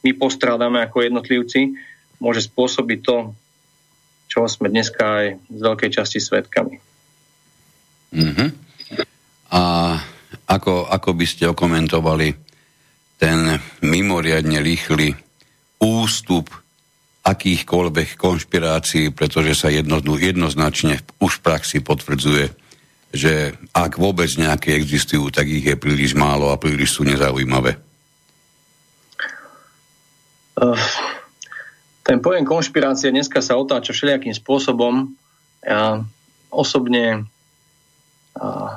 my 0.05 0.11
postrádame 0.17 0.83
ako 0.83 1.07
jednotlivci, 1.07 1.73
môže 2.21 2.45
spôsobiť 2.45 2.99
to, 3.01 3.33
čo 4.27 4.45
sme 4.45 4.69
dneska 4.69 5.01
aj 5.01 5.25
z 5.47 5.59
veľkej 5.61 5.89
časti 5.93 6.19
svetkami. 6.21 6.75
Mm-hmm. 8.13 8.49
A 9.53 9.61
ako, 10.47 10.87
ako 10.87 11.09
by 11.15 11.25
ste 11.25 11.49
okomentovali 11.49 12.35
ten 13.17 13.57
mimoriadne 13.81 14.61
rýchly 14.61 15.26
ústup 15.77 16.49
akýchkoľvek 17.27 18.15
konšpirácií, 18.15 19.11
pretože 19.11 19.51
sa 19.53 19.67
jedno, 19.67 19.99
jednoznačne 19.99 21.03
už 21.19 21.39
v 21.39 21.43
praxi 21.43 21.77
potvrdzuje, 21.83 22.55
že 23.11 23.51
ak 23.75 23.99
vôbec 23.99 24.31
nejaké 24.39 24.79
existujú, 24.79 25.27
tak 25.27 25.51
ich 25.51 25.67
je 25.67 25.75
príliš 25.75 26.15
málo 26.15 26.51
a 26.51 26.59
príliš 26.59 26.95
sú 26.95 27.03
nezaujímavé. 27.03 27.75
Uh, 30.57 30.79
ten 32.01 32.23
pojem 32.23 32.47
konšpirácie 32.47 33.11
dneska 33.11 33.43
sa 33.43 33.59
otáča 33.59 33.91
všelijakým 33.91 34.33
spôsobom. 34.33 35.13
Ja 35.61 36.01
osobne 36.47 37.27
uh, 38.39 38.71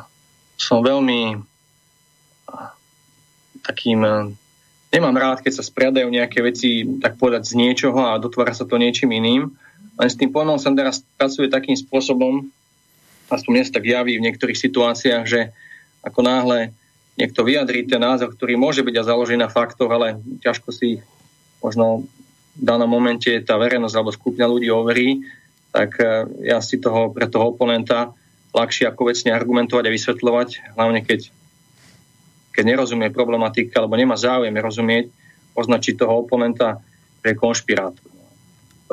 som 0.58 0.82
veľmi 0.82 1.38
uh, 1.38 2.68
takým 3.62 4.34
nemám 4.90 5.16
rád, 5.16 5.38
keď 5.42 5.62
sa 5.62 5.64
spriadajú 5.66 6.10
nejaké 6.10 6.42
veci, 6.42 6.86
tak 6.98 7.16
povedať, 7.16 7.50
z 7.50 7.54
niečoho 7.58 7.98
a 8.10 8.18
dotvára 8.18 8.54
sa 8.54 8.66
to 8.66 8.76
niečím 8.76 9.14
iným. 9.14 9.50
Len 9.96 10.08
s 10.10 10.18
tým 10.18 10.34
pojmom 10.34 10.58
sa 10.58 10.74
teraz 10.74 11.02
pracuje 11.16 11.46
takým 11.46 11.78
spôsobom, 11.78 12.46
aspoň 13.30 13.50
mne 13.50 13.64
sa 13.66 13.76
tak 13.78 13.86
javí 13.86 14.18
v 14.18 14.26
niektorých 14.26 14.58
situáciách, 14.58 15.24
že 15.24 15.54
ako 16.02 16.20
náhle 16.26 16.74
niekto 17.20 17.44
vyjadrí 17.44 17.86
ten 17.86 18.00
názor, 18.00 18.32
ktorý 18.32 18.56
môže 18.56 18.80
byť 18.80 18.94
a 18.96 19.06
založený 19.06 19.44
na 19.44 19.52
faktoch, 19.52 19.92
ale 19.92 20.18
ťažko 20.40 20.72
si 20.72 21.04
možno 21.60 22.08
v 22.56 22.62
danom 22.64 22.88
momente 22.88 23.28
tá 23.44 23.60
verejnosť 23.60 23.94
alebo 23.94 24.16
skupina 24.16 24.48
ľudí 24.48 24.72
overí, 24.72 25.22
tak 25.70 26.00
e, 26.00 26.26
ja 26.50 26.58
si 26.64 26.80
toho 26.80 27.12
pre 27.14 27.30
toho 27.30 27.54
oponenta 27.54 28.10
ľahšie 28.50 28.90
ako 28.90 29.12
vecne 29.12 29.30
argumentovať 29.30 29.84
a 29.86 29.94
vysvetľovať, 29.94 30.48
hlavne 30.74 31.00
keď 31.06 31.30
keď 32.60 32.76
nerozumie 32.76 33.08
problematike 33.08 33.72
alebo 33.72 33.96
nemá 33.96 34.20
záujem 34.20 34.52
rozumieť, 34.52 35.08
označiť 35.56 35.96
toho 35.96 36.28
oponenta, 36.28 36.76
je 37.24 37.32
konšpirátor. 37.32 38.04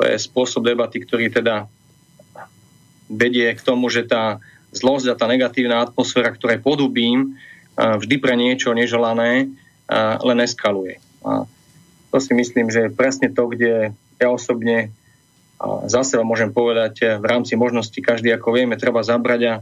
To 0.00 0.08
je 0.08 0.16
spôsob 0.16 0.64
debaty, 0.64 1.04
ktorý 1.04 1.28
teda 1.28 1.68
vedie 3.12 3.52
k 3.52 3.60
tomu, 3.60 3.92
že 3.92 4.08
tá 4.08 4.40
zlosť 4.72 5.12
a 5.12 5.18
tá 5.20 5.28
negatívna 5.28 5.84
atmosféra, 5.84 6.32
ktoré 6.32 6.56
podobím, 6.56 7.36
vždy 7.76 8.16
pre 8.16 8.40
niečo 8.40 8.72
neželané, 8.72 9.52
len 10.24 10.38
eskaluje. 10.40 10.96
A 11.28 11.44
to 12.08 12.24
si 12.24 12.32
myslím, 12.32 12.72
že 12.72 12.88
je 12.88 12.96
presne 12.96 13.28
to, 13.28 13.52
kde 13.52 13.92
ja 14.16 14.28
osobne 14.32 14.96
za 15.84 16.08
seba 16.08 16.24
môžem 16.24 16.56
povedať 16.56 17.20
v 17.20 17.24
rámci 17.28 17.52
možností, 17.52 18.00
každý 18.00 18.32
ako 18.32 18.56
vieme, 18.56 18.80
treba 18.80 19.04
zabrať 19.04 19.40
a 19.44 19.54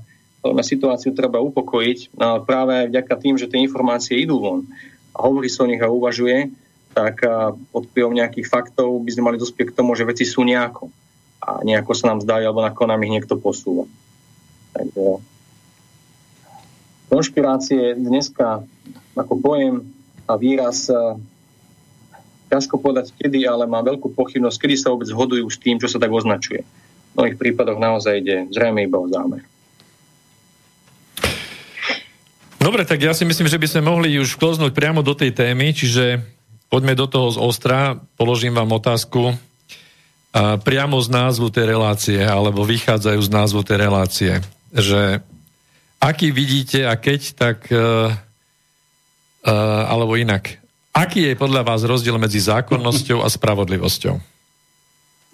na 0.52 0.62
situáciu 0.66 1.16
treba 1.16 1.42
upokojiť 1.42 2.18
no, 2.18 2.42
práve 2.44 2.90
vďaka 2.92 3.14
tým, 3.18 3.34
že 3.40 3.48
tie 3.48 3.62
informácie 3.64 4.20
idú 4.20 4.38
von 4.42 4.60
a 5.16 5.24
hovorí 5.24 5.48
sa 5.48 5.64
o 5.64 5.70
nich 5.70 5.80
a 5.80 5.88
uvažuje, 5.88 6.52
tak 6.92 7.24
pod 7.72 7.88
vplyvom 7.92 8.16
nejakých 8.16 8.48
faktov 8.48 9.00
by 9.00 9.10
sme 9.12 9.32
mali 9.32 9.38
dospieť 9.40 9.72
k 9.72 9.76
tomu, 9.76 9.96
že 9.96 10.08
veci 10.08 10.28
sú 10.28 10.44
nejako. 10.44 10.92
A 11.40 11.64
nejako 11.64 11.92
sa 11.92 12.12
nám 12.12 12.24
zdajú, 12.24 12.44
alebo 12.48 12.64
nakon 12.64 12.88
nám 12.88 13.00
ich 13.04 13.12
niekto 13.12 13.36
posúva. 13.40 13.88
Takže 14.76 15.20
konšpirácie 17.08 17.96
dneska 17.96 18.64
ako 19.16 19.34
pojem 19.40 19.74
a 20.28 20.36
výraz 20.36 20.92
ťažko 22.52 22.76
povedať 22.76 23.12
kedy, 23.16 23.44
ale 23.48 23.64
mám 23.64 23.88
veľkú 23.88 24.12
pochybnosť, 24.12 24.58
kedy 24.60 24.74
sa 24.76 24.92
vôbec 24.92 25.08
zhodujú 25.08 25.48
s 25.48 25.60
tým, 25.60 25.80
čo 25.80 25.88
sa 25.88 25.96
tak 25.96 26.12
označuje. 26.12 26.60
V 26.60 27.12
mnohých 27.16 27.40
prípadoch 27.40 27.80
naozaj 27.80 28.20
ide 28.20 28.36
zrejme 28.52 28.84
iba 28.84 29.00
o 29.00 29.08
zámer. 29.08 29.44
Dobre, 32.66 32.82
tak 32.82 32.98
ja 32.98 33.14
si 33.14 33.22
myslím, 33.22 33.46
že 33.46 33.62
by 33.62 33.68
sme 33.70 33.86
mohli 33.86 34.18
už 34.18 34.42
kloznúť 34.42 34.74
priamo 34.74 34.98
do 34.98 35.14
tej 35.14 35.30
témy, 35.30 35.70
čiže 35.70 36.18
poďme 36.66 36.98
do 36.98 37.06
toho 37.06 37.30
z 37.30 37.38
ostra, 37.38 37.94
položím 38.18 38.58
vám 38.58 38.74
otázku 38.74 39.38
a 40.34 40.58
priamo 40.58 40.98
z 40.98 41.06
názvu 41.06 41.46
tej 41.54 41.78
relácie, 41.78 42.18
alebo 42.18 42.66
vychádzajú 42.66 43.22
z 43.22 43.30
názvu 43.30 43.62
tej 43.62 43.78
relácie, 43.78 44.32
že 44.74 45.22
aký 46.02 46.34
vidíte 46.34 46.90
a 46.90 46.98
keď, 46.98 47.38
tak 47.38 47.70
uh, 47.70 48.10
uh, 48.10 49.82
alebo 49.86 50.18
inak, 50.18 50.58
aký 50.90 51.30
je 51.30 51.38
podľa 51.38 51.62
vás 51.62 51.86
rozdiel 51.86 52.18
medzi 52.18 52.42
zákonnosťou 52.42 53.22
a 53.22 53.30
spravodlivosťou? 53.30 54.35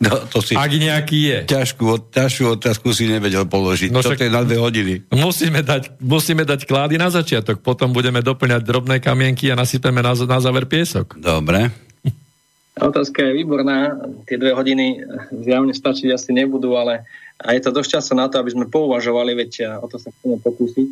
No, 0.02 0.18
to 0.26 0.42
si... 0.42 0.58
Ak 0.58 0.74
nejaký 0.74 1.18
je. 1.30 1.38
Ťažkú, 1.46 2.10
ťažkú 2.10 2.58
otázku 2.58 2.90
si 2.90 3.06
nevedel 3.06 3.46
položiť. 3.46 3.94
No, 3.94 4.02
to 4.02 4.18
je 4.18 4.26
na 4.26 4.42
dve 4.42 4.58
hodiny. 4.58 5.06
Musíme 5.14 5.62
dať, 5.62 6.02
musíme 6.02 6.42
dať 6.42 6.66
klády 6.66 6.98
na 6.98 7.06
začiatok, 7.06 7.62
potom 7.62 7.94
budeme 7.94 8.18
doplňať 8.18 8.66
drobné 8.66 8.98
kamienky 8.98 9.54
a 9.54 9.54
nasypeme 9.54 10.02
na, 10.02 10.10
na 10.18 10.38
záver 10.42 10.66
piesok. 10.66 11.22
Dobre. 11.22 11.70
Otázka 12.90 13.30
je 13.30 13.32
výborná. 13.46 13.94
Tie 14.26 14.42
dve 14.42 14.50
hodiny 14.58 15.06
zjavne 15.46 15.70
stačiť 15.70 16.10
asi 16.10 16.34
nebudú, 16.34 16.74
ale 16.74 17.06
a 17.38 17.54
je 17.54 17.62
to 17.62 17.70
dosť 17.70 17.98
času 17.98 18.12
na 18.18 18.26
to, 18.26 18.42
aby 18.42 18.50
sme 18.50 18.66
pouvažovali, 18.66 19.38
veď 19.38 19.82
o 19.82 19.86
to 19.86 20.02
sa 20.02 20.10
chceme 20.10 20.42
pokúsiť. 20.42 20.86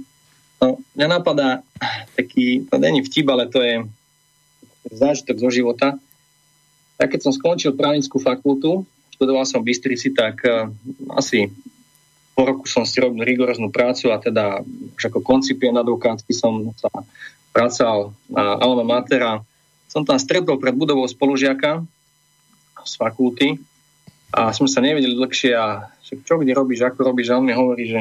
No, 0.62 0.78
mňa 0.94 1.06
napadá 1.18 1.66
taký, 2.14 2.66
to 2.70 2.78
není 2.78 3.02
vtip, 3.02 3.26
ale 3.26 3.50
to 3.50 3.58
je 3.58 3.86
zážitok 4.90 5.36
zo 5.38 5.50
života. 5.50 5.88
Tak 6.94 7.16
keď 7.16 7.20
som 7.26 7.32
skončil 7.32 7.72
právnickú 7.74 8.20
fakultu, 8.20 8.84
študoval 9.20 9.44
som 9.44 9.60
v 9.60 9.68
Bystrici, 9.68 10.16
tak 10.16 10.40
uh, 10.48 10.72
asi 11.12 11.52
po 12.32 12.48
roku 12.48 12.64
som 12.64 12.88
si 12.88 12.96
robil 13.04 13.20
rigoróznu 13.20 13.68
prácu 13.68 14.08
a 14.08 14.16
teda 14.16 14.64
už 14.96 15.12
ako 15.12 15.20
koncipient 15.20 15.76
advokátsky 15.76 16.32
som 16.32 16.72
sa 16.72 16.88
pracal 17.52 18.16
na 18.32 18.56
Alma 18.56 18.80
Matera. 18.80 19.44
Som 19.92 20.08
tam 20.08 20.16
stretol 20.16 20.56
pred 20.56 20.72
budovou 20.72 21.04
spolužiaka 21.04 21.84
z 22.80 22.92
fakulty 22.96 23.60
a 24.32 24.56
sme 24.56 24.72
sa 24.72 24.80
nevedeli 24.80 25.12
dlhšie 25.12 25.52
a 25.52 25.92
čo 26.00 26.40
kde 26.40 26.56
robíš, 26.56 26.80
ako 26.80 27.12
robíš 27.12 27.28
a 27.28 27.36
on 27.36 27.44
mi 27.44 27.52
hovorí, 27.52 27.92
že, 27.92 28.00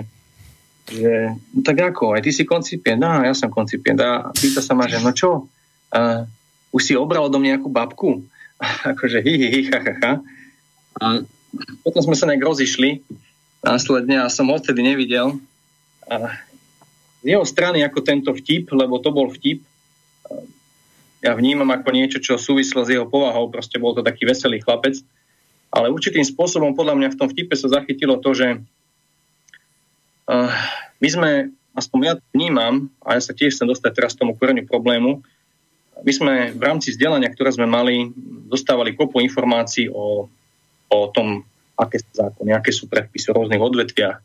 že 0.87 1.35
no 1.51 1.59
tak 1.59 1.83
ako, 1.83 2.15
aj 2.15 2.23
ty 2.23 2.31
si 2.31 2.47
koncipient, 2.47 2.95
no 2.95 3.27
ja 3.27 3.35
som 3.35 3.51
koncipient 3.51 3.99
a 3.99 4.31
pýta 4.31 4.63
sa 4.63 4.71
ma, 4.71 4.87
že 4.87 5.03
no 5.03 5.11
čo, 5.11 5.51
uh, 5.91 6.23
už 6.71 6.79
si 6.79 6.95
obral 6.95 7.27
do 7.27 7.43
mňa 7.43 7.59
nejakú 7.59 7.67
babku? 7.67 8.23
akože 8.95 9.19
hi, 9.19 9.33
hi, 9.35 9.47
hi, 9.51 9.61
ha, 9.67 9.79
ha, 9.83 9.93
ha. 9.99 10.13
A 10.97 11.21
potom 11.85 12.01
sme 12.01 12.17
sa 12.17 12.25
nejak 12.25 12.41
rozišli 12.41 13.05
následne 13.61 14.23
a 14.23 14.31
som 14.31 14.49
ho 14.49 14.57
odtedy 14.57 14.81
nevidel. 14.81 15.37
A 16.09 16.33
z 17.21 17.35
jeho 17.35 17.43
strany 17.43 17.83
ako 17.83 17.99
tento 18.01 18.31
vtip, 18.31 18.71
lebo 18.71 18.97
to 19.03 19.11
bol 19.11 19.27
vtip, 19.27 19.61
ja 21.19 21.35
vnímam 21.35 21.67
ako 21.67 21.89
niečo, 21.91 22.17
čo 22.23 22.39
súvislo 22.39 22.87
s 22.87 22.95
jeho 22.95 23.03
povahou, 23.03 23.51
proste 23.51 23.75
bol 23.75 23.91
to 23.91 23.99
taký 23.99 24.23
veselý 24.23 24.63
chlapec, 24.63 24.95
ale 25.67 25.91
určitým 25.91 26.23
spôsobom 26.23 26.71
podľa 26.71 26.95
mňa 26.95 27.09
v 27.11 27.19
tom 27.19 27.27
vtipe 27.27 27.53
sa 27.59 27.67
zachytilo 27.67 28.23
to, 28.23 28.31
že 28.31 28.47
my 30.99 31.09
sme, 31.11 31.51
aspoň 31.75 31.99
ja 32.07 32.13
vnímam, 32.31 32.87
a 33.03 33.19
ja 33.19 33.21
sa 33.21 33.35
tiež 33.35 33.51
chcem 33.51 33.67
dostať 33.67 33.91
teraz 33.91 34.15
k 34.15 34.23
tomu 34.23 34.37
koreniu 34.39 34.63
problému, 34.63 35.19
my 35.99 36.11
sme 36.15 36.33
v 36.55 36.63
rámci 36.63 36.95
vzdelania, 36.95 37.27
ktoré 37.27 37.51
sme 37.51 37.67
mali, 37.67 38.07
dostávali 38.47 38.95
kopu 38.95 39.19
informácií 39.19 39.91
o 39.91 40.31
o 40.89 41.07
tom, 41.13 41.45
aké 41.77 42.01
sú 42.01 42.11
zákony, 42.11 42.49
aké 42.51 42.71
sú 42.73 42.89
predpisy 42.89 43.31
v 43.31 43.37
rôznych 43.39 43.61
odvetviach. 43.61 44.17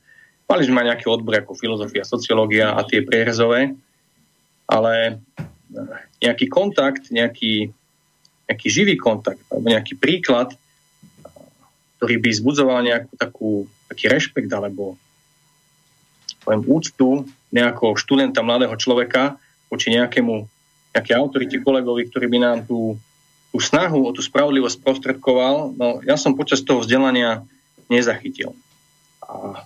Mali 0.44 0.62
sme 0.66 0.84
aj 0.84 0.88
nejaké 0.92 1.06
odbory 1.08 1.40
ako 1.40 1.56
filozofia, 1.56 2.04
sociológia 2.04 2.74
a 2.76 2.84
tie 2.84 3.00
prierezové, 3.00 3.72
ale 4.68 5.22
nejaký 6.20 6.46
kontakt, 6.48 7.08
nejaký, 7.08 7.72
nejaký 8.48 8.68
živý 8.68 8.94
kontakt 9.00 9.40
alebo 9.48 9.66
nejaký 9.72 9.96
príklad, 9.96 10.52
ktorý 11.98 12.20
by 12.20 12.30
zbudzoval 12.36 12.80
nejakú 12.84 13.12
takú, 13.16 13.50
taký 13.88 14.12
rešpekt 14.12 14.52
alebo 14.52 15.00
poviem, 16.44 16.62
úctu 16.68 17.24
nejakého 17.48 17.96
študenta, 17.96 18.44
mladého 18.44 18.76
človeka 18.76 19.40
voči 19.72 19.88
nejakému, 19.96 20.44
nejaké 20.92 21.16
autorite 21.16 21.56
kolegovi, 21.64 22.04
ktorý 22.12 22.26
by 22.28 22.38
nám 22.44 22.58
tú 22.68 23.00
tú 23.54 23.62
snahu 23.62 24.02
o 24.02 24.10
tú 24.10 24.18
spravodlivosť 24.18 24.82
prostredkoval, 24.82 25.78
no 25.78 26.02
ja 26.02 26.18
som 26.18 26.34
počas 26.34 26.66
toho 26.66 26.82
vzdelania 26.82 27.46
nezachytil. 27.86 28.58
A 29.22 29.62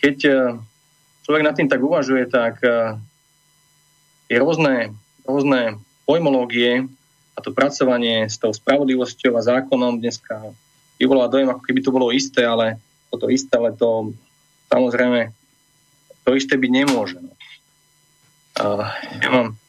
keď 0.00 0.16
e, 0.24 0.32
človek 1.28 1.44
nad 1.44 1.52
tým 1.52 1.68
tak 1.68 1.84
uvažuje, 1.84 2.24
tak 2.32 2.64
je 4.32 4.36
rôzne, 4.40 4.96
rôzne 5.28 5.76
pojmológie 6.08 6.88
a 7.36 7.38
to 7.44 7.52
pracovanie 7.52 8.24
s 8.24 8.40
tou 8.40 8.56
spravodlivosťou 8.56 9.36
a 9.36 9.44
zákonom 9.44 10.00
dneska 10.00 10.56
vyvolá 10.96 11.28
dojem, 11.28 11.52
ako 11.52 11.60
keby 11.60 11.80
to 11.84 11.92
bolo 11.92 12.08
isté, 12.08 12.40
ale 12.40 12.80
toto 13.12 13.28
isté, 13.28 13.52
ale 13.60 13.76
to 13.76 14.16
samozrejme 14.72 15.28
to 16.24 16.30
isté 16.34 16.56
byť 16.56 16.70
nemôže. 16.72 17.20
No. 17.20 17.32
A 18.56 18.64
ja 19.20 19.28
mám 19.28 19.60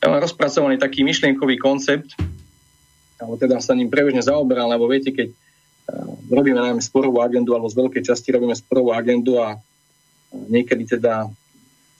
rozpracovaný 0.00 0.80
taký 0.80 1.04
myšlienkový 1.04 1.60
koncept, 1.60 2.16
alebo 3.20 3.36
teda 3.36 3.60
sa 3.60 3.76
ním 3.76 3.92
prebežne 3.92 4.24
zaoberal, 4.24 4.72
lebo 4.72 4.88
viete, 4.88 5.12
keď 5.12 5.28
uh, 5.28 6.16
robíme 6.32 6.56
najmä 6.56 6.80
sporovú 6.80 7.20
agendu, 7.20 7.52
alebo 7.52 7.68
z 7.68 7.76
veľkej 7.76 8.02
časti 8.08 8.32
robíme 8.32 8.56
sporovú 8.56 8.96
agendu 8.96 9.36
a 9.36 9.56
uh, 9.56 10.44
niekedy 10.48 10.96
teda 10.96 11.28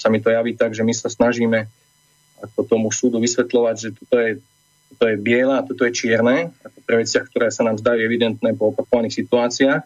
sa 0.00 0.08
mi 0.08 0.16
to 0.16 0.32
javí 0.32 0.56
tak, 0.56 0.72
že 0.72 0.80
my 0.80 0.96
sa 0.96 1.12
snažíme 1.12 1.68
ako 2.40 2.64
tomu 2.64 2.88
súdu 2.88 3.20
vysvetľovať, 3.20 3.74
že 3.76 3.88
toto 3.92 4.16
je, 4.16 4.30
toto 4.96 5.04
je 5.12 5.16
biele 5.20 5.52
a 5.52 5.60
toto 5.60 5.84
je 5.84 5.92
čierne, 5.92 6.56
ako 6.64 6.78
pre 6.88 7.04
veciach, 7.04 7.28
ktoré 7.28 7.52
sa 7.52 7.68
nám 7.68 7.76
zdajú 7.76 8.00
evidentné 8.00 8.56
po 8.56 8.72
opakovaných 8.72 9.20
situáciách 9.20 9.84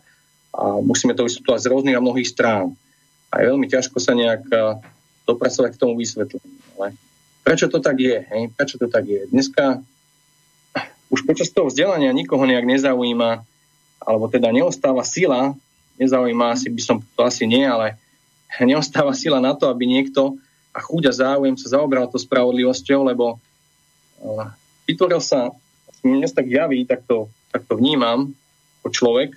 a 0.55 0.63
musíme 0.79 1.19
to 1.19 1.27
vysvetľovať 1.27 1.61
z 1.67 1.71
rôznych 1.75 1.97
a 1.99 2.05
mnohých 2.05 2.31
strán. 2.31 2.79
A 3.35 3.43
je 3.43 3.51
veľmi 3.51 3.67
ťažko 3.67 3.99
sa 3.99 4.15
nejak 4.15 4.47
uh, 4.55 4.79
dopracovať 5.27 5.75
k 5.75 5.81
tomu 5.83 5.99
vysvetleniu. 5.99 6.63
Ale 6.79 6.95
Prečo 7.45 7.69
to 7.69 7.79
tak 7.79 8.01
je? 8.01 8.25
Hej? 8.25 8.43
Prečo 8.57 8.81
to 8.81 8.89
tak 8.89 9.05
je? 9.05 9.29
Dneska 9.29 9.85
už 11.13 11.29
počas 11.29 11.53
toho 11.53 11.69
vzdelania 11.69 12.11
nikoho 12.11 12.43
nejak 12.49 12.65
nezaujíma, 12.65 13.45
alebo 14.01 14.25
teda 14.33 14.49
neostáva 14.51 15.05
sila, 15.05 15.53
nezaujíma, 16.01 16.57
asi 16.57 16.73
by 16.73 16.83
som 16.83 16.97
to 17.15 17.23
asi 17.23 17.45
nie, 17.45 17.63
ale 17.63 18.01
neostáva 18.65 19.13
sila 19.13 19.39
na 19.39 19.53
to, 19.53 19.69
aby 19.69 19.85
niekto 19.85 20.41
a 20.75 20.83
chuť 20.83 21.03
a 21.07 21.13
záujem 21.15 21.55
sa 21.55 21.79
zaobral 21.79 22.11
to 22.11 22.19
spravodlivosťou, 22.19 23.07
lebo 23.07 23.39
uh, 23.39 24.51
vytvoril 24.91 25.23
sa, 25.23 25.55
mne 26.03 26.27
sa 26.27 26.43
tak 26.43 26.51
javí, 26.51 26.83
tak 26.83 27.07
to, 27.07 27.31
tak 27.55 27.63
to 27.71 27.79
vnímam 27.79 28.35
ako 28.83 28.89
človek, 28.91 29.31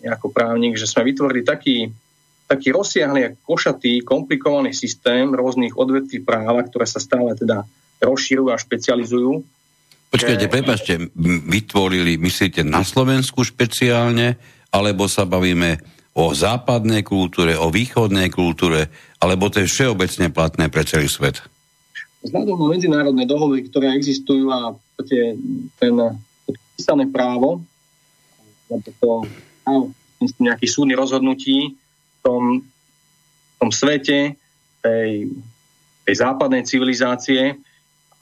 ako 0.00 0.32
právnik, 0.32 0.80
že 0.80 0.88
sme 0.88 1.12
vytvorili 1.12 1.44
taký 1.44 1.92
taký 2.48 2.74
rozsiahly 2.74 3.20
a 3.24 3.34
košatý, 3.34 4.04
komplikovaný 4.04 4.76
systém 4.76 5.32
rôznych 5.32 5.74
odvetví 5.76 6.20
práva, 6.20 6.62
ktoré 6.66 6.84
sa 6.84 7.00
stále 7.00 7.32
teda 7.38 7.64
rozširujú 8.02 8.48
a 8.50 8.60
špecializujú. 8.60 9.42
Počkajte, 10.12 10.46
že... 10.46 10.52
prepačte, 10.52 10.92
vytvorili, 11.48 12.20
myslíte 12.20 12.60
na 12.66 12.84
Slovensku 12.84 13.40
špeciálne, 13.40 14.36
alebo 14.68 15.08
sa 15.08 15.24
bavíme 15.24 15.80
o 16.12 16.36
západnej 16.36 17.00
kultúre, 17.00 17.56
o 17.56 17.72
východnej 17.72 18.28
kultúre, 18.28 18.92
alebo 19.16 19.48
to 19.48 19.64
je 19.64 19.70
všeobecne 19.72 20.28
platné 20.28 20.68
pre 20.68 20.84
celý 20.84 21.08
svet? 21.08 21.40
Vzhľadom 22.20 22.54
na 22.60 22.66
medzinárodné 22.76 23.24
dohovory, 23.24 23.64
ktoré 23.66 23.96
existujú 23.96 24.52
a 24.52 24.76
ten, 25.08 25.40
ten 25.80 25.94
písané 26.76 27.08
právo, 27.08 27.64
to, 29.00 29.24
nejakých 30.38 30.70
súdnych 30.70 31.00
rozhodnutí, 31.00 31.76
tom, 32.22 32.62
tom 33.58 33.70
svete 33.70 34.38
tej, 34.82 35.30
tej 36.06 36.14
západnej 36.14 36.62
civilizácie, 36.66 37.58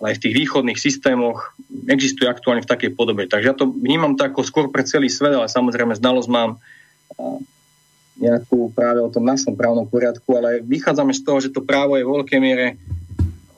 ale 0.01 0.07
aj 0.13 0.17
v 0.17 0.23
tých 0.25 0.35
východných 0.35 0.81
systémoch 0.81 1.53
existuje 1.89 2.25
aktuálne 2.25 2.65
v 2.65 2.71
takej 2.73 2.97
podobe. 2.97 3.29
Takže 3.29 3.49
ja 3.53 3.57
to 3.57 3.69
vnímam 3.69 4.17
ako 4.17 4.41
skôr 4.41 4.67
pre 4.73 4.85
celý 4.85 5.13
svet, 5.13 5.37
ale 5.37 5.49
samozrejme 5.49 5.93
znalosť 5.93 6.29
mám 6.33 6.57
nejakú 8.21 8.73
práve 8.77 9.01
o 9.01 9.13
tom 9.13 9.25
našom 9.25 9.57
právnom 9.57 9.89
poriadku, 9.89 10.29
ale 10.37 10.61
vychádzame 10.61 11.13
z 11.17 11.25
toho, 11.25 11.39
že 11.41 11.53
to 11.53 11.65
právo 11.65 11.97
je 11.97 12.05
v 12.05 12.13
veľkej 12.21 12.41
miere, 12.41 12.77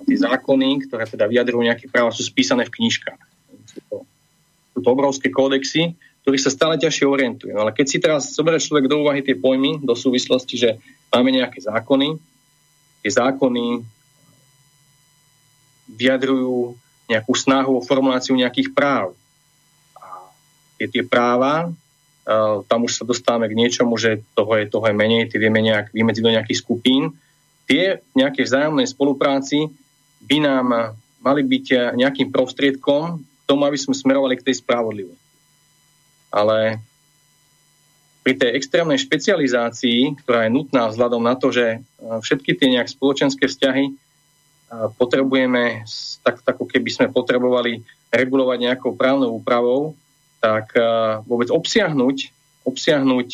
tie 0.07 0.19
zákony, 0.19 0.87
ktoré 0.87 1.07
teda 1.07 1.31
vyjadrujú 1.31 1.63
nejaké 1.63 1.87
práva, 1.87 2.15
sú 2.15 2.27
spísané 2.27 2.67
v 2.67 2.75
knižkách. 2.75 3.23
Sú 3.71 3.79
to, 3.91 3.97
sú 4.75 4.79
to 4.83 4.89
obrovské 4.91 5.31
kódexy, 5.31 5.95
ktorých 6.23 6.45
sa 6.47 6.55
stále 6.55 6.79
ťažšie 6.79 7.07
orientujú. 7.07 7.55
Ale 7.59 7.75
keď 7.75 7.87
si 7.91 7.99
teraz 7.99 8.31
zoberie 8.31 8.63
človek 8.63 8.87
do 8.87 9.03
úvahy 9.03 9.27
tie 9.27 9.35
pojmy, 9.35 9.83
do 9.83 9.99
súvislosti, 9.99 10.55
že 10.55 10.71
máme 11.11 11.35
nejaké 11.35 11.59
zákony, 11.59 12.15
tie 13.03 13.11
zákony 13.11 13.83
vyjadrujú 15.91 16.79
nejakú 17.11 17.35
snahu 17.35 17.83
o 17.83 17.85
formuláciu 17.85 18.39
nejakých 18.39 18.71
práv. 18.71 19.19
A 19.99 20.31
tie, 20.79 20.87
tie 20.87 21.03
práva, 21.03 21.69
uh, 21.69 22.63
tam 22.71 22.87
už 22.87 23.03
sa 23.03 23.05
dostávame 23.05 23.51
k 23.51 23.59
niečomu, 23.59 23.99
že 23.99 24.23
toho 24.39 24.55
je, 24.63 24.71
toho 24.71 24.87
je 24.87 24.95
menej, 24.95 25.27
tie 25.27 25.43
vieme 25.43 25.59
nejak 25.59 25.91
vymedziť 25.91 26.23
do 26.23 26.35
nejakých 26.39 26.63
skupín. 26.63 27.19
Tie 27.67 27.99
nejaké 28.15 28.47
vzájomnej 28.47 28.87
spolupráci 28.87 29.75
by 30.23 30.39
nám 30.39 30.67
mali 31.19 31.43
byť 31.43 31.99
nejakým 31.99 32.31
prostriedkom 32.31 33.19
k 33.19 33.43
tomu, 33.43 33.67
aby 33.67 33.75
sme 33.75 33.95
smerovali 33.95 34.39
k 34.39 34.47
tej 34.47 34.63
spravodlivosti 34.63 35.23
ale 36.33 36.81
pri 38.23 38.39
tej 38.39 38.51
extrémnej 38.55 39.03
špecializácii, 39.03 40.23
ktorá 40.23 40.47
je 40.47 40.55
nutná 40.55 40.87
vzhľadom 40.89 41.23
na 41.27 41.35
to, 41.35 41.51
že 41.51 41.67
e, 41.67 41.79
všetky 42.23 42.55
tie 42.55 42.71
nejak 42.71 42.87
spoločenské 42.87 43.51
vzťahy 43.51 43.85
e, 43.91 43.93
potrebujeme, 44.95 45.83
tak, 46.23 46.39
tak 46.47 46.57
keby 46.63 46.91
sme 46.91 47.07
potrebovali 47.11 47.83
regulovať 48.15 48.59
nejakou 48.63 48.95
právnou 48.95 49.35
úpravou, 49.35 49.99
tak 50.39 50.71
e, 50.79 50.83
vôbec 51.27 51.51
obsiahnuť, 51.51 52.17
obsiahnuť 52.63 53.31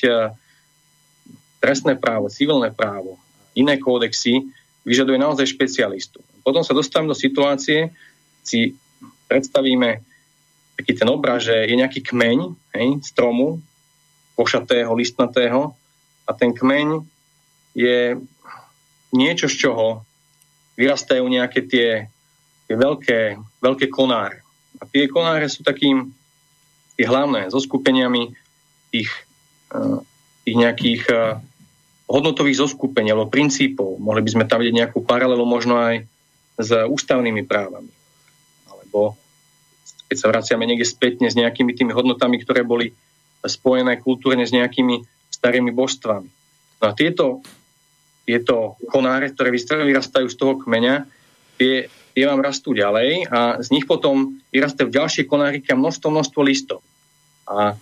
trestné 1.60 2.00
právo, 2.00 2.32
civilné 2.32 2.72
právo, 2.72 3.20
iné 3.52 3.76
kódexy, 3.76 4.48
vyžaduje 4.88 5.20
naozaj 5.20 5.52
špecialistu. 5.52 6.24
Potom 6.40 6.64
sa 6.64 6.72
dostávame 6.72 7.12
do 7.12 7.18
situácie, 7.18 7.92
si 8.40 8.72
predstavíme 9.28 10.00
taký 10.80 10.96
ten 10.96 11.08
obraz, 11.12 11.44
že 11.44 11.68
je 11.68 11.74
nejaký 11.76 12.00
kmeň 12.08 12.56
hej, 12.78 13.02
stromu, 13.02 13.58
košatého, 14.38 14.94
listnatého 14.94 15.74
a 16.22 16.30
ten 16.30 16.54
kmeň 16.54 17.02
je 17.74 18.14
niečo, 19.10 19.50
z 19.50 19.66
čoho 19.66 20.06
vyrastajú 20.78 21.26
nejaké 21.26 21.66
tie, 21.66 22.06
tie 22.70 22.74
veľké, 22.78 23.20
veľké 23.58 23.86
konáre. 23.90 24.46
A 24.78 24.86
tie 24.86 25.10
konáre 25.10 25.50
sú 25.50 25.66
takým 25.66 26.14
tie 26.94 27.06
hlavné, 27.06 27.50
so 27.50 27.58
skupeniami 27.58 28.30
tých, 28.94 29.10
eh, 29.74 29.98
tých 30.46 30.56
nejakých 30.56 31.02
eh, 31.10 31.20
hodnotových 32.06 32.62
zoskupení 32.62 33.10
alebo 33.10 33.28
princípov. 33.28 33.98
Mohli 33.98 34.22
by 34.22 34.30
sme 34.30 34.44
tam 34.46 34.62
vidieť 34.62 34.76
nejakú 34.86 35.02
paralelu 35.02 35.44
možno 35.44 35.76
aj 35.76 36.06
s 36.58 36.70
ústavnými 36.72 37.44
právami. 37.44 37.92
Alebo 38.70 39.18
keď 40.08 40.16
sa 40.16 40.30
vraciame 40.32 40.64
niekde 40.64 40.88
spätne 40.88 41.28
s 41.28 41.36
nejakými 41.36 41.76
tými 41.76 41.92
hodnotami, 41.92 42.40
ktoré 42.40 42.64
boli 42.64 42.96
spojené 43.44 44.00
kultúrne 44.00 44.42
s 44.42 44.56
nejakými 44.56 45.04
starými 45.28 45.70
božstvami. 45.70 46.28
No 46.82 46.84
a 46.90 46.92
tieto, 46.96 47.44
tieto 48.26 48.80
konáre, 48.90 49.30
ktoré 49.30 49.54
vyrastajú 49.54 50.26
z 50.26 50.36
toho 50.36 50.58
kmeňa, 50.58 51.06
tie, 51.60 51.86
tie 52.16 52.24
vám 52.26 52.42
rastú 52.42 52.74
ďalej 52.74 53.30
a 53.30 53.60
z 53.62 53.68
nich 53.70 53.86
potom 53.86 54.40
vyrastajú 54.50 54.90
ďalšie 54.90 55.28
konáriky 55.28 55.70
a 55.70 55.78
množstvo, 55.78 56.08
množstvo 56.10 56.40
listov. 56.42 56.80
A 57.46 57.78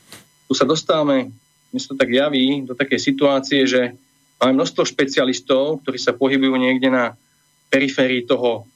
tu 0.47 0.53
sa 0.53 0.69
dostávame, 0.69 1.33
mi 1.73 1.79
sa 1.79 1.95
to 1.95 2.01
tak 2.01 2.13
javí, 2.13 2.63
do 2.63 2.77
takej 2.77 3.01
situácie, 3.01 3.65
že 3.65 3.97
máme 4.39 4.61
množstvo 4.61 4.85
špecialistov, 4.85 5.83
ktorí 5.85 5.99
sa 5.99 6.13
pohybujú 6.13 6.55
niekde 6.57 6.89
na 6.93 7.05
periférii 7.73 8.25
toho 8.29 8.69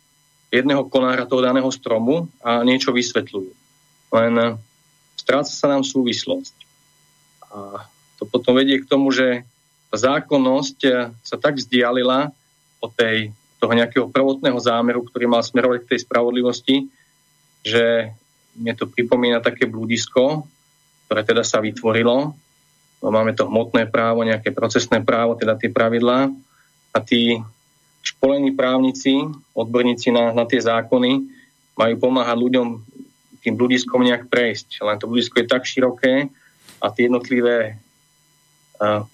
jedného 0.51 0.83
konára 0.91 1.25
toho 1.25 1.47
daného 1.47 1.71
stromu 1.71 2.27
a 2.43 2.67
niečo 2.67 2.91
vysvetľujú. 2.91 3.51
Len 4.11 4.33
eh, 4.39 4.51
stráca 5.15 5.51
sa 5.51 5.67
nám 5.71 5.87
súvislosť. 5.87 6.55
A 7.51 7.87
to 8.19 8.27
potom 8.27 8.59
vedie 8.59 8.83
k 8.83 8.91
tomu, 8.91 9.15
že 9.15 9.47
tá 9.89 9.97
zákonnosť 9.97 10.79
eh, 10.87 11.15
sa 11.23 11.37
tak 11.39 11.63
vzdialila 11.63 12.35
od 12.83 12.91
tej, 12.99 13.31
toho 13.63 13.73
nejakého 13.73 14.11
prvotného 14.11 14.59
zámeru, 14.59 15.07
ktorý 15.07 15.31
mal 15.31 15.47
smerovať 15.47 15.87
k 15.87 15.91
tej 15.95 16.01
spravodlivosti, 16.03 16.77
že 17.63 18.11
mne 18.59 18.75
to 18.75 18.91
pripomína 18.91 19.39
také 19.39 19.71
blúdisko, 19.71 20.49
ktoré 21.07 21.23
teda 21.23 21.47
sa 21.47 21.63
vytvorilo. 21.63 22.35
No, 23.01 23.09
máme 23.09 23.33
to 23.33 23.49
hmotné 23.49 23.89
právo, 23.89 24.27
nejaké 24.27 24.53
procesné 24.53 25.01
právo, 25.01 25.37
teda 25.39 25.57
tie 25.57 25.73
pravidlá. 25.73 26.29
A 26.91 26.99
tí 26.99 27.39
školení 28.21 28.53
právnici, 28.53 29.17
odborníci 29.57 30.13
na, 30.13 30.37
na 30.37 30.45
tie 30.45 30.61
zákony 30.61 31.25
majú 31.73 31.95
pomáhať 31.97 32.37
ľuďom 32.37 32.69
tým 33.41 33.57
bludiskom 33.57 34.05
nejak 34.05 34.29
prejsť. 34.29 34.85
Len 34.85 35.01
to 35.01 35.09
bludisko 35.09 35.41
je 35.41 35.49
tak 35.49 35.65
široké 35.65 36.29
a 36.85 36.87
tie 36.93 37.09
jednotlivé 37.09 37.81
uh, 38.77 39.09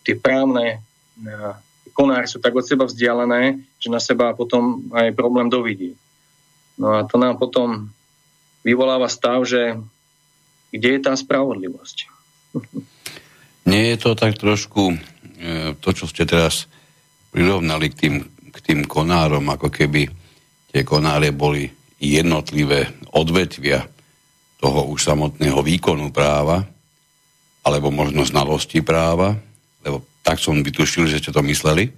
tie 0.00 0.16
právne 0.16 0.80
uh, 0.80 1.60
konáry 1.92 2.24
sú 2.24 2.40
tak 2.40 2.56
od 2.56 2.64
seba 2.64 2.88
vzdialené, 2.88 3.60
že 3.76 3.92
na 3.92 4.00
seba 4.00 4.32
potom 4.32 4.88
aj 4.96 5.12
problém 5.12 5.52
dovidí. 5.52 6.00
No 6.80 6.96
a 6.96 7.04
to 7.04 7.20
nám 7.20 7.36
potom 7.36 7.92
vyvoláva 8.64 9.12
stav, 9.12 9.44
že 9.44 9.76
kde 10.72 10.88
je 10.96 11.00
tá 11.04 11.12
spravodlivosť? 11.12 11.96
Nie 13.68 13.94
je 13.94 13.98
to 14.00 14.16
tak 14.16 14.40
trošku 14.40 14.96
e, 14.96 15.76
to, 15.78 15.88
čo 15.92 16.08
ste 16.08 16.24
teraz 16.24 16.66
prirovnali 17.32 17.88
k 17.88 17.96
tým, 17.96 18.14
k 18.52 18.58
tým 18.60 18.80
konárom, 18.84 19.48
ako 19.48 19.72
keby 19.72 20.06
tie 20.68 20.84
konáre 20.84 21.32
boli 21.32 21.72
jednotlivé 21.96 22.92
odvetvia 23.16 23.88
toho 24.60 24.92
už 24.92 25.00
samotného 25.02 25.58
výkonu 25.64 26.12
práva, 26.12 26.62
alebo 27.64 27.90
možno 27.90 28.22
znalosti 28.22 28.84
práva, 28.84 29.34
lebo 29.82 30.04
tak 30.22 30.38
som 30.38 30.62
vytušil, 30.62 31.10
že 31.10 31.18
ste 31.18 31.34
to 31.34 31.42
mysleli. 31.42 31.90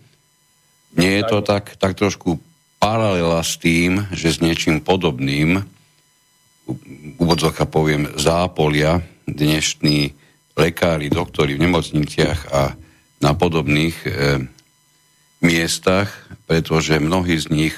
Nie 0.95 1.21
je 1.21 1.25
to 1.29 1.39
tak, 1.43 1.77
tak 1.77 1.99
trošku 1.99 2.41
paralela 2.79 3.43
s 3.43 3.59
tým, 3.59 4.07
že 4.15 4.33
s 4.33 4.39
niečím 4.41 4.81
podobným, 4.81 5.65
úvodzovka 7.21 7.69
poviem, 7.69 8.09
zápolia 8.17 9.05
dnešní 9.29 10.13
lekári, 10.57 11.13
doktori 11.13 11.57
v 11.57 11.65
nemocniciach 11.69 12.41
a 12.53 12.63
na 13.21 13.33
podobných 13.33 13.97
e, 14.05 14.11
miestach, 15.45 16.09
pretože 16.49 16.97
mnohí 16.97 17.37
z 17.37 17.47
nich 17.53 17.77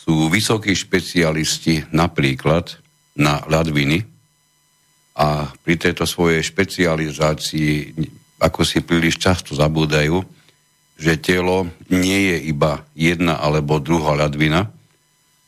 sú 0.00 0.32
vysokí 0.32 0.72
špecialisti 0.72 1.92
napríklad 1.92 2.80
na 3.14 3.44
ľadviny 3.44 4.02
a 5.16 5.48
pri 5.64 5.74
tejto 5.80 6.04
svojej 6.04 6.44
špecializácii 6.44 7.96
ako 8.36 8.60
si 8.68 8.84
príliš 8.84 9.16
často 9.16 9.56
zabúdajú, 9.56 10.20
že 10.96 11.20
telo 11.20 11.68
nie 11.88 12.32
je 12.32 12.36
iba 12.52 12.84
jedna 12.92 13.40
alebo 13.40 13.80
druhá 13.80 14.16
ľadvina, 14.16 14.68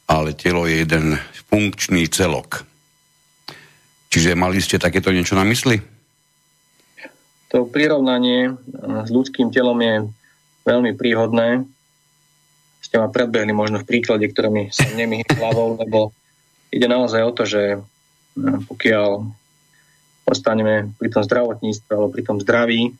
ale 0.08 0.32
telo 0.32 0.64
je 0.64 0.84
jeden 0.84 1.20
funkčný 1.48 2.08
celok. 2.08 2.64
Čiže 4.08 4.36
mali 4.36 4.60
ste 4.64 4.80
takéto 4.80 5.12
niečo 5.12 5.36
na 5.36 5.44
mysli? 5.44 5.80
To 7.52 7.64
prirovnanie 7.68 8.56
s 9.04 9.08
ľudským 9.12 9.52
telom 9.52 9.80
je 9.80 9.94
veľmi 10.68 10.92
príhodné. 10.92 11.64
Ste 12.84 13.00
ma 13.00 13.08
predbehli 13.08 13.56
možno 13.56 13.80
v 13.80 13.88
príklade, 13.88 14.28
ktorý 14.28 14.68
sa 14.68 14.84
nemýhne 14.92 15.32
hlavou, 15.40 15.80
lebo 15.80 16.12
ide 16.68 16.84
naozaj 16.84 17.24
o 17.24 17.32
to, 17.32 17.48
že 17.48 17.62
no, 18.36 18.60
pokiaľ 18.68 19.24
ostaneme 20.28 20.92
pri 21.00 21.08
tom 21.08 21.24
zdravotníctve 21.24 21.88
alebo 21.88 22.12
pri 22.12 22.22
tom 22.28 22.36
zdraví, 22.36 22.92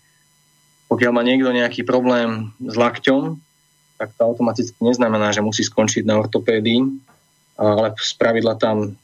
pokiaľ 0.89 1.13
má 1.13 1.21
niekto 1.21 1.53
nejaký 1.53 1.85
problém 1.85 2.57
s 2.65 2.73
lakťom, 2.73 3.37
tak 4.01 4.17
to 4.17 4.23
automaticky 4.25 4.79
neznamená, 4.81 5.37
že 5.37 5.45
musí 5.45 5.61
skončiť 5.61 6.09
na 6.09 6.17
ortopédii, 6.17 6.81
ale 7.61 7.93
z 8.01 8.13
pravidla 8.17 8.57
tam 8.57 8.97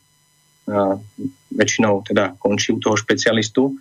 väčšinou 1.53 2.01
teda 2.09 2.41
končí 2.41 2.73
u 2.73 2.81
toho 2.81 2.97
špecialistu 2.97 3.77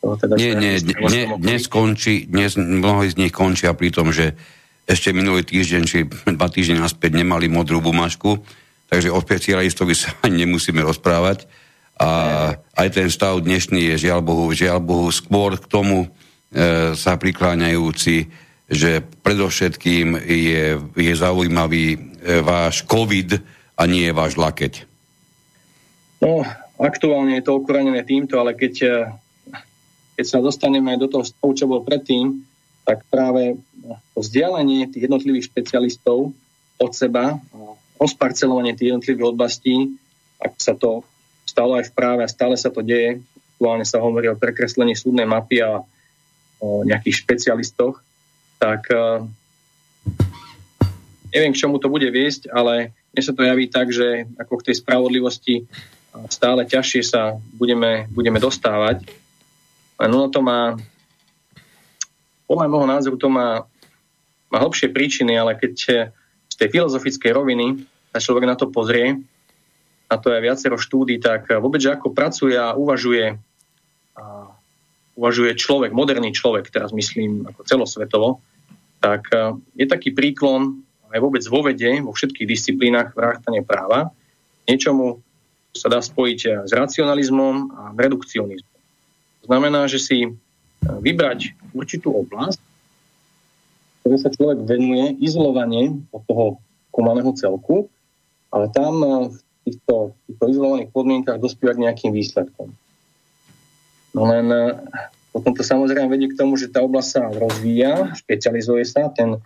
teda 0.00 0.34
nie, 0.36 0.56
nie, 0.56 0.74
nie, 0.84 1.24
dnes 1.36 1.68
končí, 1.68 2.24
dnes 2.24 2.56
mnohí 2.56 3.12
z 3.12 3.20
nich 3.20 3.32
končia 3.32 3.76
pri 3.76 3.92
tom, 3.92 4.10
že 4.10 4.32
ešte 4.88 5.12
minulý 5.12 5.44
týždeň, 5.44 5.82
či 5.84 6.08
dva 6.08 6.48
týždne 6.48 6.80
naspäť 6.80 7.14
nemali 7.20 7.46
modrú 7.46 7.84
bumášku, 7.84 8.40
takže 8.88 9.12
o 9.12 9.20
špecialistovi 9.20 9.94
sa 9.94 10.16
ani 10.24 10.48
nemusíme 10.48 10.80
rozprávať. 10.82 11.46
A 12.00 12.08
aj 12.80 12.88
ten 12.96 13.12
stav 13.12 13.44
dnešný 13.44 13.92
je 13.92 14.08
žiaľ 14.08 14.24
Bohu, 14.24 14.48
žiaľ 14.56 14.80
Bohu 14.80 15.12
skôr 15.12 15.60
k 15.60 15.68
tomu 15.68 16.08
e, 16.08 16.96
sa 16.96 17.20
prikláňajúci, 17.20 18.24
že 18.72 19.04
predovšetkým 19.20 20.16
je, 20.24 20.80
je 20.96 21.12
zaujímavý 21.12 21.86
e, 21.92 21.98
váš 22.40 22.88
COVID 22.88 23.36
a 23.76 23.82
nie 23.84 24.08
váš 24.16 24.40
lakeť. 24.40 24.88
No, 26.24 26.40
aktuálne 26.80 27.36
je 27.36 27.44
to 27.44 27.60
okorenené 27.60 28.00
týmto, 28.00 28.40
ale 28.40 28.56
keď 28.56 28.74
e, 28.80 28.88
keď 30.20 30.28
sa 30.28 30.44
dostaneme 30.44 31.00
do 31.00 31.08
toho 31.08 31.24
stavu, 31.24 31.56
čo 31.56 31.64
bol 31.64 31.80
predtým, 31.80 32.44
tak 32.84 33.08
práve 33.08 33.56
to 34.12 34.20
vzdialenie 34.20 34.84
tých 34.92 35.08
jednotlivých 35.08 35.48
špecialistov 35.48 36.36
od 36.76 36.92
seba, 36.92 37.40
osparcelovanie 37.96 38.76
tých 38.76 38.92
jednotlivých 38.92 39.32
oblastí, 39.32 39.96
ak 40.36 40.60
sa 40.60 40.76
to 40.76 41.08
stalo 41.48 41.80
aj 41.80 41.88
v 41.88 41.96
práve 41.96 42.20
a 42.20 42.28
stále 42.28 42.52
sa 42.60 42.68
to 42.68 42.84
deje. 42.84 43.24
Aktuálne 43.56 43.88
sa 43.88 44.04
hovorí 44.04 44.28
o 44.28 44.36
prekreslení 44.36 44.92
súdnej 44.92 45.24
mapy 45.24 45.64
a 45.64 45.80
o 46.60 46.84
nejakých 46.84 47.24
špecialistoch, 47.24 48.04
tak 48.60 48.92
uh, 48.92 49.24
neviem, 51.32 51.56
k 51.56 51.60
čomu 51.64 51.80
to 51.80 51.88
bude 51.88 52.04
viesť, 52.12 52.52
ale 52.52 52.92
mne 53.16 53.22
sa 53.24 53.32
to 53.32 53.40
javí 53.40 53.72
tak, 53.72 53.88
že 53.88 54.28
ako 54.36 54.60
k 54.60 54.68
tej 54.68 54.84
spravodlivosti 54.84 55.64
stále 56.28 56.68
ťažšie 56.68 57.00
sa 57.08 57.40
budeme, 57.56 58.04
budeme 58.12 58.36
dostávať. 58.36 59.19
No 60.00 60.32
to 60.32 60.40
má, 60.40 60.80
podľa 62.48 62.66
môjho 62.72 62.88
názoru 62.88 63.16
to 63.20 63.28
má, 63.28 63.68
má 64.48 64.58
hlbšie 64.64 64.88
príčiny, 64.88 65.36
ale 65.36 65.60
keď 65.60 65.72
z 66.48 66.54
tej 66.56 66.68
filozofickej 66.72 67.36
roviny 67.36 67.84
sa 68.16 68.18
človek 68.24 68.44
na 68.48 68.56
to 68.56 68.72
pozrie, 68.72 69.20
a 70.10 70.18
to 70.18 70.32
je 70.34 70.42
viacero 70.42 70.74
štúdí, 70.74 71.22
tak 71.22 71.52
vôbec, 71.62 71.78
že 71.84 71.94
ako 71.94 72.10
pracuje 72.10 72.58
a 72.58 72.74
uvažuje, 72.74 73.38
a 74.18 74.24
uvažuje 75.14 75.54
človek, 75.54 75.94
moderný 75.94 76.34
človek, 76.34 76.72
teraz 76.72 76.90
myslím 76.90 77.46
ako 77.46 77.62
celosvetovo, 77.62 78.28
tak 78.98 79.30
je 79.78 79.86
taký 79.86 80.10
príklon 80.10 80.82
aj 81.10 81.18
vôbec 81.18 81.42
vo 81.46 81.62
vede, 81.62 82.02
vo 82.02 82.14
všetkých 82.14 82.46
disciplínach 82.46 83.14
vrátane 83.14 83.62
práva, 83.66 84.10
niečomu 84.66 85.22
sa 85.74 85.86
dá 85.90 86.02
spojiť 86.02 86.66
s 86.66 86.72
racionalizmom 86.74 87.54
a 87.74 87.82
redukcionizmom. 87.94 88.69
Znamená, 89.44 89.88
že 89.88 89.98
si 89.98 90.18
e, 90.24 90.30
vybrať 90.84 91.56
určitú 91.72 92.12
oblasť, 92.12 92.60
ktoré 94.00 94.16
sa 94.20 94.32
človek 94.32 94.64
venuje 94.64 95.16
izolovane 95.20 96.00
od 96.12 96.22
toho 96.24 96.46
komaného 96.92 97.32
celku, 97.36 97.88
ale 98.52 98.68
tam 98.72 98.94
e, 99.00 99.08
v 99.32 99.38
týchto, 99.64 100.16
týchto 100.28 100.44
izolovaných 100.50 100.90
podmienkach 100.92 101.38
dospievať 101.40 101.76
nejakým 101.78 102.12
výsledkom. 102.12 102.72
No 104.12 104.22
len 104.26 104.46
e, 104.50 104.62
potom 105.30 105.54
to 105.54 105.62
samozrejme 105.62 106.10
vedie 106.10 106.28
k 106.28 106.38
tomu, 106.38 106.58
že 106.58 106.68
tá 106.68 106.82
oblasť 106.82 107.08
sa 107.08 107.22
rozvíja, 107.30 108.12
špecializuje 108.18 108.82
sa, 108.82 109.08
ten, 109.14 109.38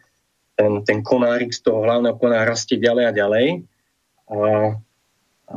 ten, 0.56 0.80
ten 0.82 0.98
konárik 1.04 1.52
z 1.52 1.60
toho 1.60 1.84
hlavného 1.84 2.16
konára 2.16 2.56
rastie 2.56 2.80
ďalej 2.80 3.04
a 3.04 3.12
ďalej. 3.12 3.46
A, 4.24 4.36
a 5.44 5.54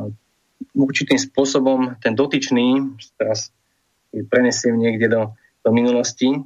určitým 0.76 1.16
spôsobom 1.16 1.96
ten 2.04 2.12
dotyčný, 2.12 2.92
teraz 3.16 3.48
prenesiem 4.28 4.76
niekde 4.76 5.08
do, 5.08 5.22
do 5.64 5.70
minulosti, 5.70 6.40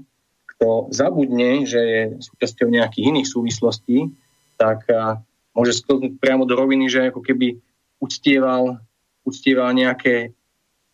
kto 0.57 0.91
zabudne, 0.91 1.67
že 1.67 1.81
je 1.81 2.03
súčasťou 2.23 2.69
nejakých 2.71 3.09
iných 3.15 3.29
súvislostí, 3.29 4.11
tak 4.59 4.87
a, 4.91 5.23
môže 5.55 5.79
sklznúť 5.79 6.19
priamo 6.19 6.47
do 6.47 6.55
roviny, 6.55 6.91
že 6.91 7.11
ako 7.11 7.23
keby 7.23 7.59
uctieval, 8.03 8.83
uctieval 9.23 9.71
nejaké, 9.75 10.35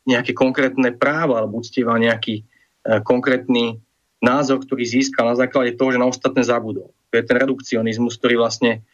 nejaké 0.04 0.32
konkrétne 0.36 0.92
právo 0.96 1.36
alebo 1.36 1.60
uctieval 1.60 1.96
nejaký 2.00 2.42
e, 2.42 3.00
konkrétny 3.04 3.80
názor, 4.18 4.60
ktorý 4.60 4.84
získal 4.84 5.30
na 5.30 5.36
základe 5.38 5.78
toho, 5.78 5.94
že 5.94 6.02
na 6.02 6.10
ostatné 6.10 6.42
zabudol. 6.42 6.92
To 7.08 7.14
je 7.16 7.24
ten 7.24 7.36
redukcionizmus, 7.38 8.18
ktorý 8.20 8.40
vlastne 8.40 8.84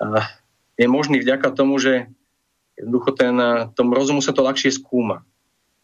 a, 0.00 0.24
je 0.78 0.86
možný 0.86 1.18
vďaka 1.20 1.52
tomu, 1.52 1.76
že 1.76 2.08
Jednoducho 2.78 3.10
ten, 3.18 3.34
eh, 3.34 3.66
tom 3.74 3.90
rozumu 3.90 4.22
sa 4.22 4.30
to 4.30 4.46
ľahšie 4.46 4.70
skúma. 4.70 5.26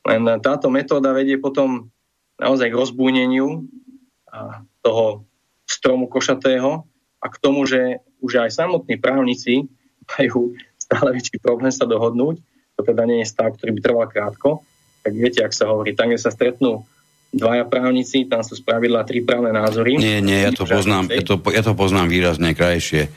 Len 0.05 0.21
táto 0.45 0.69
metóda 0.69 1.17
vedie 1.17 1.41
potom 1.41 1.89
naozaj 2.37 2.69
k 2.69 2.79
rozbúneniu 2.79 3.65
toho 4.85 5.25
stromu 5.65 6.11
košatého 6.11 6.85
a 7.23 7.27
k 7.33 7.37
tomu, 7.41 7.65
že 7.65 8.05
už 8.21 8.45
aj 8.45 8.51
samotní 8.53 9.01
právnici 9.01 9.65
majú 10.05 10.53
stále 10.77 11.17
väčší 11.17 11.41
problém 11.41 11.73
sa 11.73 11.89
dohodnúť. 11.89 12.37
To 12.77 12.81
teda 12.85 13.09
nie 13.09 13.25
je 13.25 13.31
stav, 13.33 13.57
ktorý 13.57 13.71
by 13.79 13.81
trval 13.81 14.07
krátko. 14.11 14.49
Tak 15.07 15.13
viete, 15.17 15.41
ak 15.41 15.57
sa 15.57 15.71
hovorí, 15.71 15.97
tam, 15.97 16.13
kde 16.13 16.21
sa 16.21 16.35
stretnú 16.35 16.85
dvaja 17.33 17.65
právnici, 17.65 18.29
tam 18.29 18.45
sú 18.45 18.59
spravidla 18.59 19.09
tri 19.09 19.25
právne 19.25 19.51
názory. 19.57 19.97
Nie, 19.97 20.21
nie, 20.21 20.45
ja 20.45 20.53
to, 20.53 20.69
poznám, 20.69 21.09
ja, 21.09 21.23
to, 21.25 21.41
ja 21.51 21.63
to 21.65 21.73
poznám 21.73 22.13
výrazne 22.13 22.53
krajšie 22.53 23.09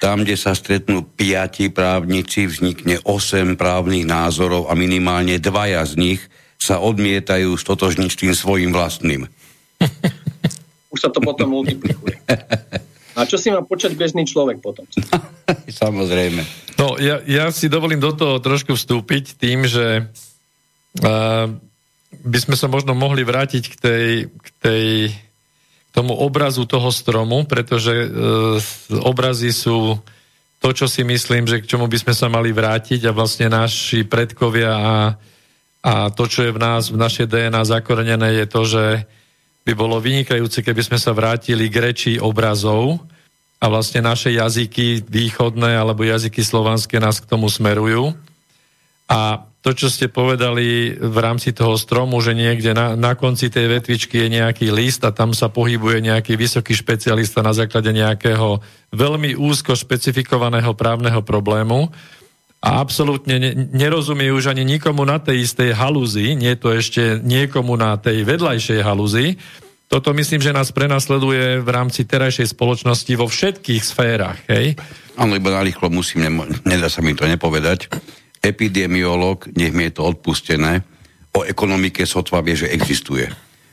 tam, 0.00 0.24
kde 0.24 0.34
sa 0.34 0.56
stretnú 0.56 1.04
piati 1.04 1.68
právnici, 1.68 2.48
vznikne 2.48 3.04
osem 3.04 3.54
právnych 3.54 4.08
názorov 4.08 4.72
a 4.72 4.74
minimálne 4.74 5.36
dvaja 5.36 5.84
z 5.84 5.94
nich 6.00 6.20
sa 6.56 6.80
odmietajú 6.80 7.52
stotožniť 7.52 8.08
s 8.08 8.20
tým 8.20 8.32
svojim 8.32 8.72
vlastným. 8.72 9.28
Už 10.92 10.98
sa 10.98 11.12
to 11.12 11.20
potom 11.20 11.52
multiplikuje. 11.52 12.16
A 13.14 13.28
čo 13.28 13.36
si 13.36 13.52
má 13.52 13.60
počať 13.60 13.94
bežný 14.00 14.24
človek 14.24 14.64
potom? 14.64 14.88
Samozrejme. 15.84 16.40
No, 16.80 16.96
ja, 16.96 17.20
ja 17.28 17.52
si 17.52 17.68
dovolím 17.68 18.00
do 18.00 18.16
toho 18.16 18.40
trošku 18.40 18.72
vstúpiť 18.72 19.36
tým, 19.36 19.68
že 19.68 20.08
uh, 21.04 21.46
by 22.24 22.38
sme 22.40 22.56
sa 22.56 22.66
možno 22.72 22.96
mohli 22.96 23.20
vrátiť 23.20 23.64
k 23.68 23.74
tej, 23.76 24.06
k 24.32 24.48
tej 24.64 24.84
tomu 25.90 26.14
obrazu 26.14 26.66
toho 26.66 26.90
stromu, 26.94 27.42
pretože 27.44 27.90
e, 27.90 28.08
obrazy 29.02 29.50
sú 29.50 29.98
to, 30.60 30.70
čo 30.76 30.86
si 30.86 31.02
myslím, 31.02 31.48
že 31.48 31.64
k 31.64 31.68
čomu 31.74 31.88
by 31.88 31.98
sme 31.98 32.14
sa 32.14 32.28
mali 32.28 32.52
vrátiť 32.52 33.08
a 33.08 33.16
vlastne 33.16 33.48
naši 33.48 34.04
predkovia 34.04 34.70
a, 34.70 34.96
a 35.80 35.92
to, 36.12 36.28
čo 36.28 36.46
je 36.46 36.52
v 36.54 36.60
nás, 36.60 36.92
v 36.92 37.00
našej 37.00 37.26
DNA 37.26 37.62
zakorenené, 37.64 38.44
je 38.44 38.46
to, 38.46 38.62
že 38.68 38.84
by 39.64 39.72
bolo 39.72 39.98
vynikajúce, 39.98 40.60
keby 40.60 40.82
sme 40.84 40.98
sa 41.00 41.16
vrátili 41.16 41.68
k 41.72 41.76
reči 41.90 42.12
obrazov 42.20 43.00
a 43.60 43.68
vlastne 43.68 44.00
naše 44.04 44.32
jazyky 44.32 45.04
východné 45.04 45.76
alebo 45.76 46.04
jazyky 46.04 46.40
slovanské 46.40 46.96
nás 46.96 47.20
k 47.20 47.28
tomu 47.28 47.48
smerujú. 47.48 48.16
A 49.10 49.50
to, 49.60 49.76
čo 49.76 49.92
ste 49.92 50.08
povedali 50.08 50.96
v 50.96 51.18
rámci 51.20 51.52
toho 51.52 51.76
stromu, 51.76 52.16
že 52.24 52.32
niekde 52.32 52.72
na, 52.72 52.96
na 52.96 53.12
konci 53.12 53.52
tej 53.52 53.68
vetvičky 53.68 54.24
je 54.24 54.40
nejaký 54.40 54.72
list 54.72 55.04
a 55.04 55.12
tam 55.12 55.36
sa 55.36 55.52
pohybuje 55.52 56.00
nejaký 56.00 56.32
vysoký 56.32 56.72
špecialista 56.72 57.44
na 57.44 57.52
základe 57.52 57.92
nejakého 57.92 58.64
veľmi 58.88 59.36
úzko 59.36 59.76
špecifikovaného 59.76 60.72
právneho 60.72 61.20
problému 61.20 61.92
a 62.64 62.80
absolútne 62.80 63.36
ne, 63.36 63.52
nerozumie 63.68 64.32
už 64.32 64.48
ani 64.56 64.64
nikomu 64.64 65.04
na 65.04 65.20
tej 65.20 65.44
istej 65.44 65.76
halúzi, 65.76 66.32
nie 66.40 66.56
to 66.56 66.72
ešte 66.72 67.20
niekomu 67.20 67.76
na 67.76 68.00
tej 68.00 68.24
vedľajšej 68.24 68.80
halúzi. 68.80 69.36
Toto 69.92 70.16
myslím, 70.16 70.40
že 70.40 70.56
nás 70.56 70.72
prenasleduje 70.72 71.60
v 71.60 71.68
rámci 71.68 72.08
terajšej 72.08 72.56
spoločnosti 72.56 73.12
vo 73.18 73.28
všetkých 73.28 73.82
sférach. 73.82 74.38
Hej? 74.48 74.78
Áno, 75.20 75.36
iba 75.36 75.52
narýchlo 75.52 75.92
musím, 75.92 76.46
nedá 76.64 76.88
sa 76.88 77.04
mi 77.04 77.12
to 77.12 77.28
nepovedať 77.28 77.92
epidemiolog, 78.40 79.46
nech 79.56 79.72
mi 79.72 79.88
je 79.88 80.00
to 80.00 80.02
odpustené, 80.04 80.82
o 81.36 81.46
ekonomike 81.46 82.02
sotva 82.08 82.42
vie, 82.42 82.58
že 82.58 82.72
existuje. 82.72 83.28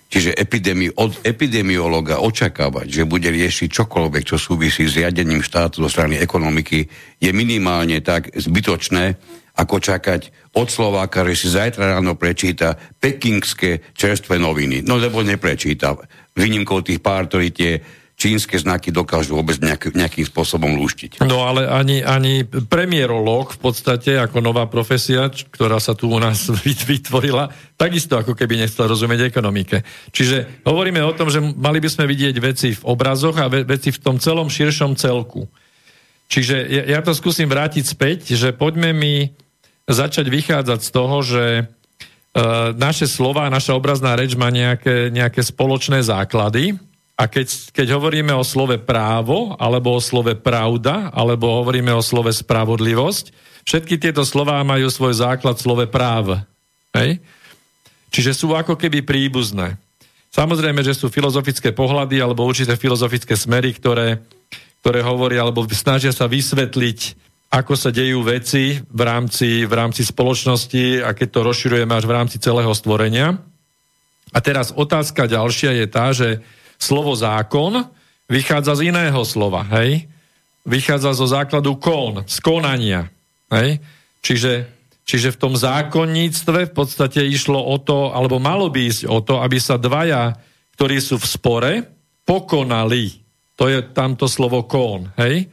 Čiže 0.08 0.40
epidemi, 0.40 0.88
od 0.88 1.20
epidemiologa 1.28 2.24
očakávať, 2.24 2.88
že 2.88 3.04
bude 3.04 3.28
riešiť 3.28 3.68
čokoľvek, 3.68 4.24
čo 4.24 4.40
súvisí 4.40 4.88
s 4.88 4.96
riadením 4.96 5.44
štátu 5.44 5.84
zo 5.84 5.90
strany 5.92 6.16
ekonomiky, 6.16 6.88
je 7.20 7.32
minimálne 7.36 8.00
tak 8.00 8.32
zbytočné, 8.32 9.20
ako 9.58 9.76
čakať 9.82 10.54
od 10.56 10.70
Slováka, 10.70 11.26
že 11.28 11.36
si 11.36 11.48
zajtra 11.50 11.98
ráno 11.98 12.14
prečíta 12.16 12.78
pekingské 12.78 13.92
čerstvé 13.98 14.38
noviny. 14.38 14.86
No 14.86 14.96
lebo 15.02 15.26
neprečíta. 15.26 15.98
Výnimkou 16.38 16.86
tých 16.86 17.02
pár, 17.02 17.26
ktorí 17.26 17.50
tie 17.52 17.82
čínske 18.18 18.58
znaky 18.58 18.90
dokážu 18.90 19.38
vôbec 19.38 19.62
nejak, 19.62 19.94
nejakým 19.94 20.26
spôsobom 20.26 20.74
lúštiť. 20.74 21.22
No 21.22 21.46
ale 21.46 21.70
ani, 21.70 22.02
ani 22.02 22.42
premiérológ 22.50 23.54
v 23.54 23.60
podstate 23.62 24.18
ako 24.18 24.42
nová 24.42 24.66
profesia, 24.66 25.30
ktorá 25.30 25.78
sa 25.78 25.94
tu 25.94 26.10
u 26.10 26.18
nás 26.18 26.50
vytvorila, 26.90 27.54
takisto 27.78 28.18
ako 28.18 28.34
keby 28.34 28.66
nechcel 28.66 28.90
rozumieť 28.90 29.30
ekonomike. 29.30 29.86
Čiže 30.10 30.66
hovoríme 30.66 30.98
o 31.06 31.14
tom, 31.14 31.30
že 31.30 31.38
mali 31.38 31.78
by 31.78 31.90
sme 31.94 32.10
vidieť 32.10 32.36
veci 32.42 32.74
v 32.74 32.84
obrazoch 32.90 33.38
a 33.38 33.54
veci 33.54 33.94
v 33.94 34.02
tom 34.02 34.18
celom 34.18 34.50
širšom 34.50 34.98
celku. 34.98 35.46
Čiže 36.28 36.56
ja, 36.74 36.84
ja 36.98 37.00
to 37.06 37.14
skúsim 37.14 37.46
vrátiť 37.46 37.86
späť, 37.86 38.34
že 38.34 38.50
poďme 38.50 38.98
mi 38.98 39.30
začať 39.86 40.26
vychádzať 40.28 40.80
z 40.82 40.90
toho, 40.90 41.18
že 41.22 41.46
e, 41.62 41.64
naše 42.76 43.06
slova, 43.06 43.48
naša 43.48 43.78
obrazná 43.78 44.18
reč 44.18 44.34
má 44.34 44.50
nejaké, 44.50 45.14
nejaké 45.14 45.40
spoločné 45.46 46.02
základy, 46.02 46.76
a 47.18 47.26
keď, 47.26 47.74
keď 47.74 47.98
hovoríme 47.98 48.30
o 48.38 48.46
slove 48.46 48.78
právo, 48.78 49.58
alebo 49.58 49.98
o 49.98 50.02
slove 50.02 50.38
pravda, 50.38 51.10
alebo 51.10 51.50
hovoríme 51.50 51.90
o 51.98 52.06
slove 52.06 52.30
spravodlivosť, 52.30 53.34
všetky 53.66 53.98
tieto 53.98 54.22
slová 54.22 54.62
majú 54.62 54.86
svoj 54.94 55.18
základ 55.18 55.58
v 55.58 55.66
slove 55.66 55.86
práv. 55.90 56.46
Hej? 56.94 57.18
Čiže 58.14 58.38
sú 58.38 58.54
ako 58.54 58.78
keby 58.78 59.02
príbuzné. 59.02 59.82
Samozrejme, 60.30 60.86
že 60.86 60.94
sú 60.94 61.10
filozofické 61.10 61.74
pohľady 61.74 62.22
alebo 62.22 62.46
určité 62.46 62.78
filozofické 62.78 63.34
smery, 63.34 63.74
ktoré, 63.74 64.22
ktoré 64.86 65.02
hovoria 65.02 65.42
alebo 65.42 65.66
snažia 65.74 66.14
sa 66.14 66.30
vysvetliť, 66.30 67.00
ako 67.50 67.74
sa 67.74 67.90
dejú 67.90 68.22
veci 68.22 68.78
v 68.78 69.02
rámci, 69.02 69.66
v 69.66 69.74
rámci 69.74 70.06
spoločnosti 70.06 71.02
a 71.02 71.18
keď 71.18 71.28
to 71.34 71.40
rozširujeme 71.50 71.94
až 71.98 72.06
v 72.06 72.14
rámci 72.14 72.38
celého 72.38 72.70
stvorenia. 72.78 73.42
A 74.36 74.40
teraz 74.44 74.76
otázka 74.76 75.26
ďalšia 75.26 75.72
je 75.82 75.86
tá, 75.88 76.14
že 76.14 76.46
slovo 76.78 77.14
zákon 77.14 77.86
vychádza 78.30 78.78
z 78.78 78.94
iného 78.94 79.22
slova, 79.26 79.66
hej? 79.78 80.08
vychádza 80.68 81.16
zo 81.16 81.28
základu 81.32 81.80
kon, 81.80 82.28
z 82.28 82.38
konania. 82.44 83.08
Hej? 83.48 83.80
Čiže, 84.20 84.68
čiže 85.08 85.32
v 85.32 85.40
tom 85.40 85.54
zákonníctve 85.56 86.68
v 86.68 86.74
podstate 86.76 87.24
išlo 87.24 87.64
o 87.64 87.80
to, 87.80 88.12
alebo 88.12 88.36
malo 88.38 88.68
by 88.68 88.92
ísť 88.92 89.08
o 89.08 89.24
to, 89.24 89.40
aby 89.40 89.58
sa 89.64 89.80
dvaja, 89.80 90.36
ktorí 90.76 91.00
sú 91.00 91.16
v 91.16 91.26
spore, 91.26 91.74
pokonali. 92.28 93.24
To 93.56 93.72
je 93.72 93.80
tamto 93.96 94.28
slovo 94.28 94.68
kon. 94.68 95.08
Hej? 95.16 95.48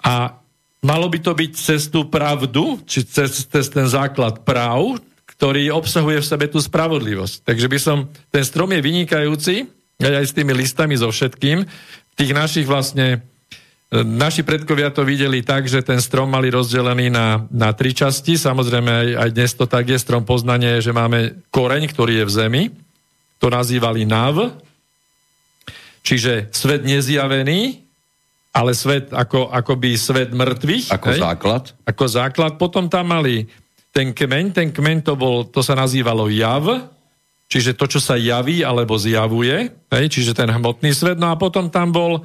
A 0.00 0.32
malo 0.80 1.06
by 1.12 1.20
to 1.20 1.36
byť 1.36 1.50
cez 1.52 1.92
tú 1.92 2.08
pravdu, 2.08 2.80
či 2.88 3.04
cez, 3.04 3.44
cez 3.52 3.68
ten 3.68 3.84
základ 3.84 4.42
práv, 4.48 4.96
ktorý 5.36 5.68
obsahuje 5.76 6.24
v 6.24 6.30
sebe 6.32 6.46
tú 6.48 6.56
spravodlivosť. 6.56 7.44
Takže 7.44 7.66
by 7.68 7.78
som, 7.78 8.08
ten 8.32 8.40
strom 8.40 8.72
je 8.72 8.80
vynikajúci, 8.80 9.68
aj 10.00 10.26
s 10.28 10.36
tými 10.36 10.52
listami, 10.52 10.96
so 10.96 11.08
všetkým. 11.08 11.64
Tých 12.16 12.32
našich 12.36 12.68
vlastne, 12.68 13.24
e, 13.88 14.04
naši 14.04 14.44
predkovia 14.44 14.92
to 14.92 15.04
videli 15.08 15.40
tak, 15.40 15.64
že 15.64 15.80
ten 15.80 16.00
strom 16.00 16.28
mali 16.28 16.52
rozdelený 16.52 17.08
na, 17.08 17.48
na 17.48 17.72
tri 17.72 17.96
časti. 17.96 18.36
Samozrejme, 18.36 18.90
aj, 18.92 19.08
aj 19.16 19.30
dnes 19.32 19.52
to 19.56 19.64
tak 19.64 19.88
je, 19.88 19.96
strom 19.96 20.24
poznanie, 20.28 20.84
že 20.84 20.92
máme 20.92 21.40
koreň, 21.48 21.88
ktorý 21.88 22.24
je 22.24 22.28
v 22.28 22.34
zemi. 22.34 22.62
To 23.40 23.48
nazývali 23.48 24.04
nav. 24.04 24.52
Čiže 26.04 26.52
svet 26.52 26.86
nezjavený, 26.86 27.82
ale 28.56 28.72
svet 28.72 29.12
ako, 29.12 29.52
akoby 29.52 30.00
svet 30.00 30.32
mŕtvych. 30.32 30.92
Ako 30.92 31.08
hej? 31.12 31.20
základ. 31.20 31.64
Ako 31.84 32.04
základ. 32.08 32.52
Potom 32.56 32.88
tam 32.88 33.12
mali 33.12 33.44
ten 33.92 34.12
kmeň, 34.12 34.52
ten 34.52 34.68
kmeň 34.72 35.04
to, 35.04 35.16
bol, 35.16 35.44
to 35.44 35.60
sa 35.64 35.72
nazývalo 35.72 36.28
jav, 36.28 36.88
čiže 37.46 37.78
to, 37.78 37.86
čo 37.86 38.00
sa 38.02 38.18
javí 38.18 38.62
alebo 38.66 38.98
zjavuje, 38.98 39.70
hej, 39.70 40.06
čiže 40.10 40.34
ten 40.34 40.50
hmotný 40.50 40.90
svet. 40.92 41.18
No 41.18 41.30
a 41.30 41.38
potom 41.38 41.70
tam 41.70 41.94
bol 41.94 42.22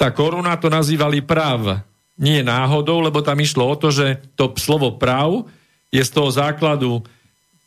tá 0.00 0.10
koruna, 0.10 0.56
to 0.56 0.72
nazývali 0.72 1.20
práv. 1.22 1.84
Nie 2.16 2.44
náhodou, 2.44 3.00
lebo 3.00 3.24
tam 3.24 3.40
išlo 3.40 3.68
o 3.68 3.76
to, 3.76 3.88
že 3.92 4.20
to 4.36 4.52
slovo 4.60 4.96
práv 4.96 5.48
je 5.92 6.00
z 6.00 6.10
toho 6.12 6.28
základu 6.32 7.04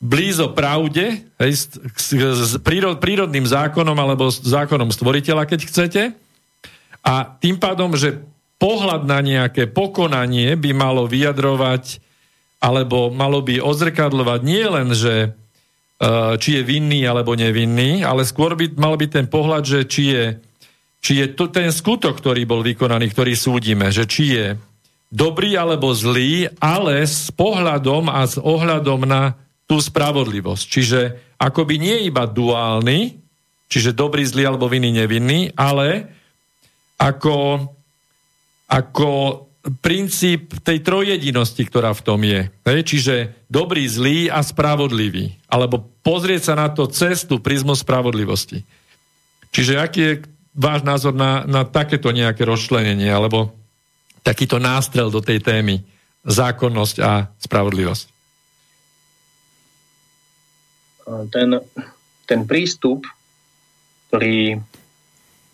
blízo 0.01 0.51
pravde, 0.51 1.23
hej, 1.39 1.51
s, 1.53 1.63
s, 1.97 2.09
s 2.17 2.53
prírod, 2.61 2.99
prírodným 2.99 3.47
zákonom 3.47 3.95
alebo 3.95 4.29
s 4.29 4.43
zákonom 4.43 4.91
stvoriteľa, 4.91 5.47
keď 5.47 5.59
chcete. 5.65 6.01
A 7.05 7.37
tým 7.37 7.61
pádom, 7.61 7.93
že 7.93 8.21
pohľad 8.57 9.05
na 9.05 9.21
nejaké 9.21 9.69
pokonanie 9.69 10.57
by 10.57 10.71
malo 10.73 11.05
vyjadrovať 11.05 12.01
alebo 12.59 13.13
malo 13.13 13.45
by 13.45 13.61
odzrkadľovať 13.61 14.39
nie 14.41 14.65
len, 14.65 14.89
že 14.95 15.37
či 16.39 16.49
je 16.59 16.61
vinný 16.61 17.07
alebo 17.07 17.39
nevinný, 17.39 18.03
ale 18.03 18.27
skôr 18.27 18.59
by 18.59 18.75
mal 18.75 18.99
byť 18.99 19.09
ten 19.11 19.27
pohľad, 19.31 19.63
že 19.63 19.79
či 19.87 20.03
je, 20.11 20.23
či 20.99 21.13
je 21.23 21.25
to 21.31 21.47
ten 21.47 21.71
skutok, 21.71 22.19
ktorý 22.19 22.43
bol 22.43 22.59
vykonaný, 22.59 23.15
ktorý 23.15 23.33
súdime, 23.37 23.87
že 23.95 24.03
či 24.03 24.23
je 24.35 24.45
dobrý 25.07 25.55
alebo 25.55 25.95
zlý, 25.95 26.51
ale 26.59 27.07
s 27.07 27.31
pohľadom 27.31 28.11
a 28.11 28.27
s 28.27 28.35
ohľadom 28.35 29.07
na 29.07 29.39
tú 29.65 29.79
spravodlivosť. 29.79 30.63
Čiže 30.67 30.99
akoby 31.39 31.79
nie 31.79 31.97
iba 32.11 32.27
duálny, 32.27 33.15
čiže 33.71 33.95
dobrý, 33.95 34.27
zlý 34.27 34.51
alebo 34.51 34.67
vinný, 34.67 34.91
nevinný, 34.91 35.55
ale 35.55 36.11
ako, 36.99 37.71
ako 38.67 39.09
princíp 39.81 40.61
tej 40.61 40.85
trojedinosti, 40.85 41.65
ktorá 41.65 41.97
v 41.97 42.05
tom 42.05 42.21
je. 42.21 42.53
Hej? 42.69 42.79
Čiže 42.85 43.15
dobrý, 43.49 43.89
zlý 43.89 44.29
a 44.29 44.45
spravodlivý. 44.45 45.33
Alebo 45.49 45.81
pozrieť 46.05 46.51
sa 46.51 46.55
na 46.57 46.69
to 46.69 46.85
cestu 46.85 47.41
prizmu 47.41 47.73
spravodlivosti. 47.73 48.61
Čiže 49.49 49.81
aký 49.81 49.99
je 50.01 50.13
váš 50.53 50.85
názor 50.85 51.17
na, 51.17 51.43
na 51.49 51.65
takéto 51.65 52.13
nejaké 52.13 52.45
rozčlenenie, 52.45 53.09
alebo 53.09 53.51
takýto 54.21 54.61
nástrel 54.61 55.09
do 55.09 55.19
tej 55.19 55.41
témy 55.41 55.81
zákonnosť 56.25 56.95
a 57.01 57.29
spravodlivosť? 57.41 58.05
Ten, 61.29 61.49
ten 62.25 62.41
prístup, 62.49 63.05
ktorý 64.09 64.57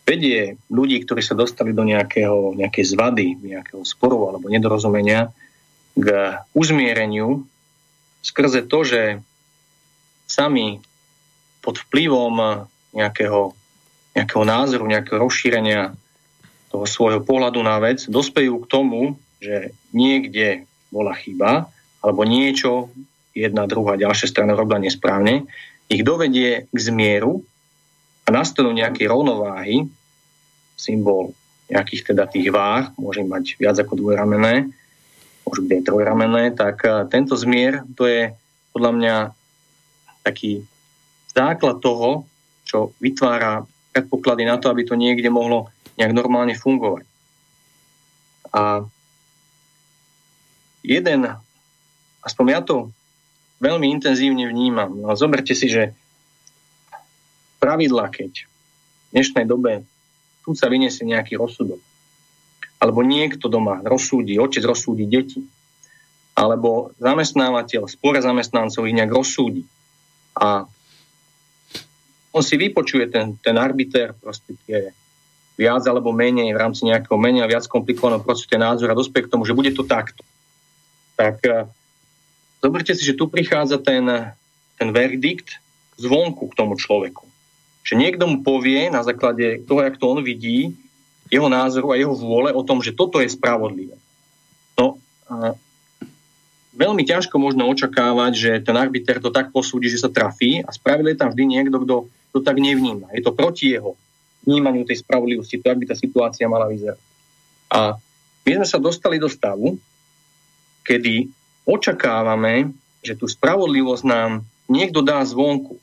vedie 0.05 0.59
ľudí, 0.67 1.01
ktorí 1.05 1.21
sa 1.23 1.37
dostali 1.37 1.71
do 1.71 1.85
nejakého, 1.85 2.57
nejakej 2.57 2.85
zvady, 2.85 3.27
nejakého 3.39 3.85
sporu 3.85 4.33
alebo 4.33 4.51
nedorozumenia 4.51 5.31
k 5.95 6.07
uzmiereniu 6.55 7.45
skrze 8.21 8.65
to, 8.65 8.79
že 8.85 9.01
sami 10.29 10.79
pod 11.59 11.81
vplyvom 11.89 12.65
nejakého, 12.93 13.53
nejakého 14.15 14.43
názoru, 14.45 14.85
nejakého 14.87 15.19
rozšírenia 15.19 15.93
toho 16.71 16.85
svojho 16.87 17.21
pohľadu 17.21 17.59
na 17.59 17.77
vec 17.83 18.07
dospejú 18.07 18.63
k 18.63 18.69
tomu, 18.71 19.01
že 19.43 19.75
niekde 19.91 20.63
bola 20.93 21.11
chyba 21.17 21.67
alebo 22.01 22.23
niečo 22.25 22.89
jedna, 23.35 23.67
druhá, 23.67 23.95
ďalšia 23.95 24.27
strana 24.27 24.57
robila 24.57 24.81
nesprávne, 24.81 25.47
ich 25.91 26.03
dovedie 26.03 26.67
k 26.71 26.77
zmieru 26.77 27.43
nastanú 28.31 28.71
nejaké 28.71 29.05
rovnováhy, 29.05 29.85
symbol 30.79 31.35
nejakých 31.71 32.11
teda 32.11 32.27
tých 32.27 32.51
váh, 32.51 32.91
môže 32.99 33.23
mať 33.23 33.55
viac 33.55 33.79
ako 33.79 33.95
dvojramené, 33.95 34.71
môže 35.47 35.61
byť 35.63 35.71
aj 35.71 35.83
trojramené, 35.87 36.43
tak 36.51 36.83
eh, 36.83 37.07
tento 37.07 37.35
zmier 37.39 37.83
to 37.95 38.07
je 38.07 38.35
podľa 38.75 38.91
mňa 38.95 39.15
taký 40.23 40.63
základ 41.31 41.79
toho, 41.79 42.27
čo 42.67 42.95
vytvára 42.99 43.63
predpoklady 43.91 44.47
na 44.47 44.55
to, 44.59 44.71
aby 44.71 44.87
to 44.87 44.95
niekde 44.95 45.27
mohlo 45.27 45.67
nejak 45.99 46.15
normálne 46.15 46.55
fungovať. 46.55 47.03
A 48.51 48.83
jeden, 50.83 51.27
aspoň 52.23 52.45
ja 52.47 52.61
to 52.63 52.91
veľmi 53.63 53.91
intenzívne 53.91 54.47
vnímam. 54.47 54.91
No, 54.91 55.15
zoberte 55.15 55.55
si, 55.55 55.67
že 55.67 55.95
pravidla, 57.61 58.09
keď 58.09 58.49
v 58.49 59.09
dnešnej 59.13 59.45
dobe 59.45 59.85
tu 60.41 60.57
sa 60.57 60.65
vyniesie 60.65 61.05
nejaký 61.05 61.37
rozsudok. 61.37 61.77
Alebo 62.81 63.05
niekto 63.05 63.45
doma 63.45 63.77
rozsúdi, 63.85 64.41
otec 64.41 64.65
rozsúdi 64.65 65.05
deti. 65.05 65.45
Alebo 66.33 66.97
zamestnávateľ, 66.97 67.85
spore 67.85 68.17
zamestnancov 68.25 68.89
ich 68.89 68.97
nejak 68.97 69.13
rozsúdi. 69.13 69.61
A 70.33 70.65
on 72.33 72.41
si 72.41 72.57
vypočuje 72.57 73.05
ten, 73.13 73.37
ten 73.37 73.53
arbiter, 73.61 74.17
proste 74.17 74.57
tie 74.65 74.89
viac 75.53 75.85
alebo 75.85 76.09
menej 76.09 76.57
v 76.57 76.57
rámci 76.57 76.89
nejakého 76.89 77.21
menej 77.21 77.45
a 77.45 77.51
viac 77.51 77.69
komplikovaného 77.69 78.25
procesu 78.25 78.49
názor 78.57 78.89
a 78.89 78.97
dospie 78.97 79.21
k 79.21 79.29
tomu, 79.29 79.45
že 79.45 79.53
bude 79.53 79.69
to 79.77 79.85
takto. 79.85 80.25
Tak 81.13 81.37
Zoberte 82.61 82.93
si, 82.93 83.01
že 83.01 83.17
tu 83.17 83.25
prichádza 83.25 83.81
ten, 83.81 84.05
ten 84.77 84.89
verdikt 84.93 85.57
zvonku 85.97 86.53
k 86.53 86.57
tomu 86.57 86.77
človeku. 86.77 87.25
Že 87.81 87.93
niekto 87.97 88.29
mu 88.29 88.45
povie 88.45 88.89
na 88.93 89.01
základe 89.01 89.65
toho, 89.65 89.81
jak 89.81 89.97
to 89.97 90.05
on 90.11 90.21
vidí, 90.21 90.77
jeho 91.31 91.47
názoru 91.47 91.95
a 91.95 91.99
jeho 91.99 92.11
vôle 92.11 92.51
o 92.51 92.61
tom, 92.61 92.83
že 92.83 92.91
toto 92.91 93.23
je 93.23 93.31
spravodlivé. 93.31 93.95
No, 94.75 94.99
a 95.31 95.55
veľmi 96.75 97.07
ťažko 97.07 97.39
možno 97.39 97.71
očakávať, 97.71 98.31
že 98.35 98.51
ten 98.63 98.75
arbiter 98.75 99.23
to 99.23 99.31
tak 99.31 99.55
posúdi, 99.55 99.87
že 99.87 100.03
sa 100.03 100.11
trafí 100.11 100.59
a 100.59 100.69
spravil 100.75 101.11
je 101.11 101.19
tam 101.19 101.31
vždy 101.31 101.43
niekto, 101.47 101.77
kto 101.83 101.95
to 102.35 102.39
tak 102.43 102.59
nevníma. 102.59 103.11
Je 103.15 103.23
to 103.23 103.31
proti 103.31 103.75
jeho 103.75 103.95
vnímaniu 104.43 104.83
tej 104.83 105.03
spravodlivosti, 105.03 105.61
to, 105.61 105.71
ak 105.71 105.79
by 105.79 105.85
tá 105.87 105.95
situácia 105.95 106.49
mala 106.51 106.67
vyzerať. 106.67 106.99
A 107.71 107.95
my 108.43 108.51
sme 108.59 108.67
sa 108.67 108.81
dostali 108.81 109.21
do 109.21 109.29
stavu, 109.29 109.77
kedy 110.83 111.29
očakávame, 111.63 112.73
že 113.05 113.13
tú 113.13 113.29
spravodlivosť 113.29 114.03
nám 114.03 114.31
niekto 114.65 115.05
dá 115.05 115.21
zvonku. 115.21 115.77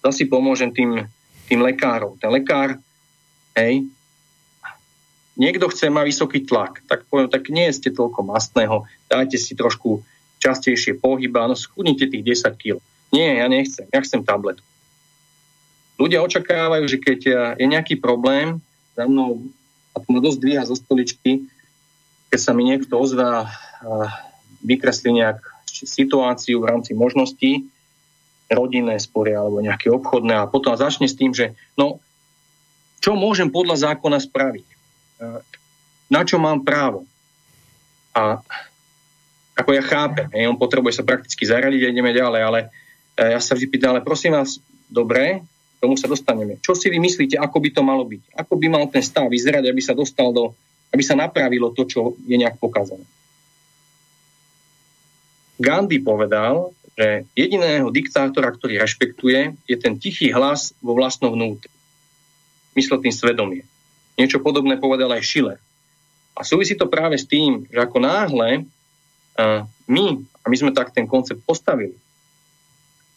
Zasi 0.00 0.24
pomôžem 0.24 0.72
tým, 0.72 1.04
tým 1.48 1.60
lekárom. 1.60 2.16
Ten 2.16 2.32
lekár, 2.32 2.80
hej, 3.56 3.84
niekto 5.36 5.68
chce 5.68 5.88
mať 5.92 6.04
vysoký 6.08 6.44
tlak, 6.44 6.84
tak 6.88 7.04
poviem, 7.08 7.28
tak 7.28 7.48
nie 7.52 7.68
ste 7.72 7.92
toľko 7.92 8.24
mastného, 8.24 8.84
dajte 9.08 9.36
si 9.36 9.56
trošku 9.56 10.04
častejšie 10.40 10.96
pohyba, 11.00 11.44
no 11.48 11.56
schudnite 11.56 12.08
tých 12.08 12.24
10 12.44 12.56
kg. 12.56 12.80
Nie, 13.12 13.40
ja 13.40 13.46
nechcem, 13.48 13.84
ja 13.92 14.00
chcem 14.00 14.24
tabletu. 14.24 14.64
Ľudia 16.00 16.24
očakávajú, 16.24 16.84
že 16.88 16.96
keď 16.96 17.20
je 17.60 17.66
nejaký 17.68 18.00
problém, 18.00 18.64
za 18.96 19.04
mnou, 19.04 19.44
a 19.92 20.00
to 20.00 20.06
ma 20.08 20.20
dosť 20.24 20.38
dvíha 20.40 20.64
zo 20.64 20.76
stoličky, 20.76 21.44
keď 22.32 22.40
sa 22.40 22.52
mi 22.56 22.64
niekto 22.64 22.96
ozvá 22.96 23.52
vykreslí 24.64 25.12
nejak 25.12 25.40
situáciu 25.66 26.60
v 26.60 26.68
rámci 26.68 26.92
možností, 26.92 27.68
rodinné 28.50 28.98
spory 28.98 29.38
alebo 29.38 29.62
nejaké 29.62 29.86
obchodné 29.94 30.34
a 30.34 30.50
potom 30.50 30.74
začne 30.74 31.06
s 31.06 31.14
tým, 31.14 31.30
že 31.30 31.54
no, 31.78 32.02
čo 32.98 33.14
môžem 33.14 33.48
podľa 33.48 33.94
zákona 33.94 34.18
spraviť? 34.18 34.66
Na 36.10 36.26
čo 36.26 36.42
mám 36.42 36.66
právo? 36.66 37.06
A 38.10 38.42
ako 39.54 39.70
ja 39.70 39.84
chápem, 39.86 40.26
on 40.50 40.58
potrebuje 40.58 40.98
sa 40.98 41.06
prakticky 41.06 41.46
zaradiť 41.46 41.80
a 41.86 41.92
ideme 41.94 42.10
ďalej, 42.10 42.40
ale 42.42 42.60
e, 43.14 43.36
ja 43.36 43.38
sa 43.38 43.54
vždy 43.54 43.66
pýtam, 43.70 43.94
ale 43.94 44.02
prosím 44.02 44.34
vás, 44.34 44.58
dobre, 44.88 45.44
tomu 45.78 45.94
sa 45.94 46.10
dostaneme. 46.10 46.58
Čo 46.58 46.74
si 46.74 46.90
vy 46.90 46.98
myslíte, 46.98 47.38
ako 47.38 47.60
by 47.62 47.68
to 47.70 47.82
malo 47.84 48.02
byť? 48.02 48.34
Ako 48.34 48.56
by 48.56 48.66
mal 48.66 48.84
ten 48.90 49.04
stav 49.04 49.30
vyzerať, 49.30 49.68
aby 49.68 49.78
sa 49.84 49.94
dostal 49.94 50.32
do, 50.34 50.56
aby 50.90 51.04
sa 51.04 51.14
napravilo 51.14 51.70
to, 51.70 51.86
čo 51.86 52.18
je 52.24 52.36
nejak 52.40 52.58
pokazané? 52.58 53.04
Gandhi 55.60 56.00
povedal, 56.00 56.72
že 57.00 57.24
jediného 57.32 57.88
diktátora, 57.88 58.52
ktorý 58.52 58.76
rešpektuje, 58.76 59.56
je 59.64 59.76
ten 59.80 59.96
tichý 59.96 60.36
hlas 60.36 60.76
vo 60.84 60.92
vlastnom 60.92 61.32
vnútri. 61.32 61.72
Myslel 62.76 63.00
tým 63.00 63.14
svedomie. 63.16 63.64
Niečo 64.20 64.44
podobné 64.44 64.76
povedal 64.76 65.08
aj 65.16 65.24
Schiller. 65.24 65.56
A 66.36 66.44
súvisí 66.44 66.76
to 66.76 66.92
práve 66.92 67.16
s 67.16 67.24
tým, 67.24 67.64
že 67.72 67.80
ako 67.80 68.04
náhle 68.04 68.68
my, 69.88 70.04
a 70.44 70.46
my 70.52 70.56
sme 70.60 70.76
tak 70.76 70.92
ten 70.92 71.08
koncept 71.08 71.40
postavili, 71.48 71.96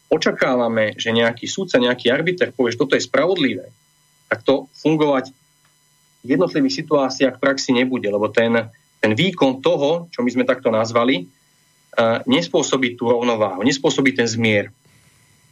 očakávame, 0.07 0.95
že 0.95 1.11
nejaký 1.11 1.43
súdca, 1.43 1.75
nejaký 1.75 2.07
arbiter 2.07 2.55
povie, 2.55 2.71
že 2.71 2.79
toto 2.79 2.95
je 2.95 3.03
spravodlivé, 3.03 3.67
tak 4.31 4.47
to 4.47 4.71
fungovať 4.79 5.35
v 6.23 6.39
jednotlivých 6.39 6.87
situáciách 6.87 7.35
v 7.35 7.43
praxi 7.43 7.75
nebude, 7.75 8.07
lebo 8.07 8.31
ten, 8.31 8.71
ten 9.03 9.11
výkon 9.11 9.59
toho, 9.59 10.07
čo 10.07 10.23
my 10.23 10.29
sme 10.31 10.47
takto 10.47 10.71
nazvali, 10.71 11.27
nespôsobí 12.25 12.97
tú 12.97 13.09
rovnováhu, 13.09 13.61
nespôsobí 13.61 14.17
ten 14.17 14.25
zmier. 14.25 14.73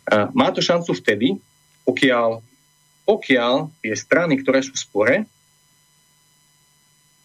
Uh, 0.09 0.27
má 0.33 0.49
to 0.49 0.59
šancu 0.59 0.97
vtedy, 0.97 1.37
pokiaľ, 1.85 2.41
pokiaľ 3.05 3.69
tie 3.85 3.93
strany, 3.93 4.41
ktoré 4.41 4.65
sú 4.65 4.73
v 4.73 4.81
spore, 4.81 5.15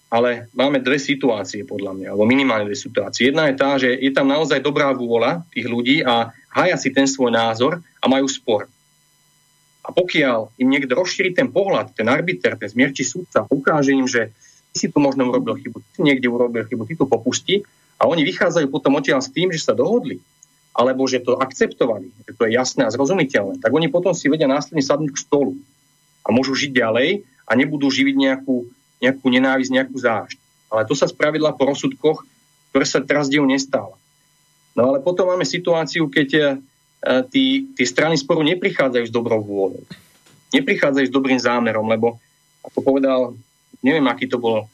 ale 0.06 0.46
máme 0.54 0.78
dve 0.78 1.00
situácie 1.02 1.66
podľa 1.66 1.92
mňa, 1.96 2.08
alebo 2.14 2.28
minimálne 2.28 2.68
dve 2.70 2.78
situácie. 2.78 3.32
Jedna 3.32 3.50
je 3.50 3.56
tá, 3.58 3.70
že 3.76 3.90
je 3.90 4.12
tam 4.14 4.30
naozaj 4.30 4.62
dobrá 4.62 4.94
vôľa 4.94 5.42
tých 5.50 5.66
ľudí 5.66 6.06
a 6.06 6.30
haja 6.52 6.76
si 6.78 6.94
ten 6.94 7.10
svoj 7.10 7.34
názor 7.34 7.82
a 7.98 8.04
majú 8.06 8.28
spor. 8.30 8.70
A 9.82 9.90
pokiaľ 9.90 10.56
im 10.58 10.68
niekto 10.70 10.94
rozšíri 10.94 11.34
ten 11.34 11.50
pohľad, 11.50 11.94
ten 11.94 12.06
arbiter, 12.06 12.54
ten 12.58 12.70
zmierčí 12.70 13.02
súdca, 13.02 13.46
ukáže 13.50 13.94
im, 13.94 14.06
že 14.06 14.34
ty 14.74 14.86
si 14.86 14.88
tu 14.90 14.98
možno 15.02 15.26
urobil 15.26 15.58
chybu, 15.58 15.78
ty 15.78 15.88
si 15.94 16.00
niekde 16.06 16.26
urobil 16.26 16.66
chybu, 16.66 16.82
ty 16.86 16.94
tu 16.94 17.06
popustí 17.06 17.62
a 17.96 18.08
oni 18.08 18.22
vychádzajú 18.28 18.68
potom 18.68 18.96
odtiaľ 19.00 19.24
s 19.24 19.32
tým, 19.32 19.48
že 19.52 19.64
sa 19.64 19.72
dohodli, 19.72 20.20
alebo 20.76 21.08
že 21.08 21.24
to 21.24 21.40
akceptovali, 21.40 22.12
že 22.28 22.32
to 22.36 22.44
je 22.44 22.52
jasné 22.52 22.84
a 22.84 22.92
zrozumiteľné, 22.92 23.64
tak 23.64 23.72
oni 23.72 23.88
potom 23.88 24.12
si 24.12 24.28
vedia 24.28 24.48
následne 24.48 24.84
sadnúť 24.84 25.16
k 25.16 25.22
stolu 25.24 25.52
a 26.22 26.28
môžu 26.28 26.52
žiť 26.52 26.76
ďalej 26.76 27.24
a 27.48 27.52
nebudú 27.56 27.88
živiť 27.88 28.16
nejakú 28.18 28.68
nejakú 29.00 29.26
nenávisť, 29.28 29.70
nejakú 29.72 29.96
zášť. 29.96 30.38
Ale 30.72 30.88
to 30.88 30.94
sa 30.96 31.06
spravidla 31.08 31.54
po 31.54 31.68
rozsudkoch, 31.68 32.24
ktoré 32.72 32.84
sa 32.88 33.04
teraz 33.04 33.28
dejú 33.28 33.44
nestále. 33.44 33.94
No 34.76 34.92
ale 34.92 35.00
potom 35.00 35.28
máme 35.28 35.44
situáciu, 35.48 36.08
keď 36.12 36.28
e, 36.36 36.42
tí, 37.32 37.44
tí 37.72 37.84
strany 37.88 38.16
sporu 38.20 38.44
neprichádzajú 38.44 39.04
s 39.08 39.14
dobrou 39.14 39.40
vôľou. 39.40 39.84
Neprichádzajú 40.52 41.06
s 41.08 41.14
dobrým 41.14 41.40
zámerom, 41.40 41.88
lebo 41.88 42.20
ako 42.60 42.78
povedal, 42.84 43.20
neviem, 43.80 44.04
aký 44.04 44.28
to 44.28 44.36
bol 44.36 44.64
e, 44.64 44.66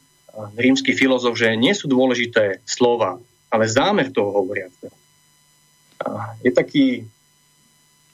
rímsky 0.57 0.97
filozof, 0.97 1.37
že 1.37 1.53
nie 1.53 1.73
sú 1.77 1.85
dôležité 1.85 2.61
slova, 2.65 3.21
ale 3.53 3.69
zámer 3.69 4.09
toho 4.09 4.33
hovoriaceho. 4.33 4.93
Je 6.41 6.51
taký 6.51 7.05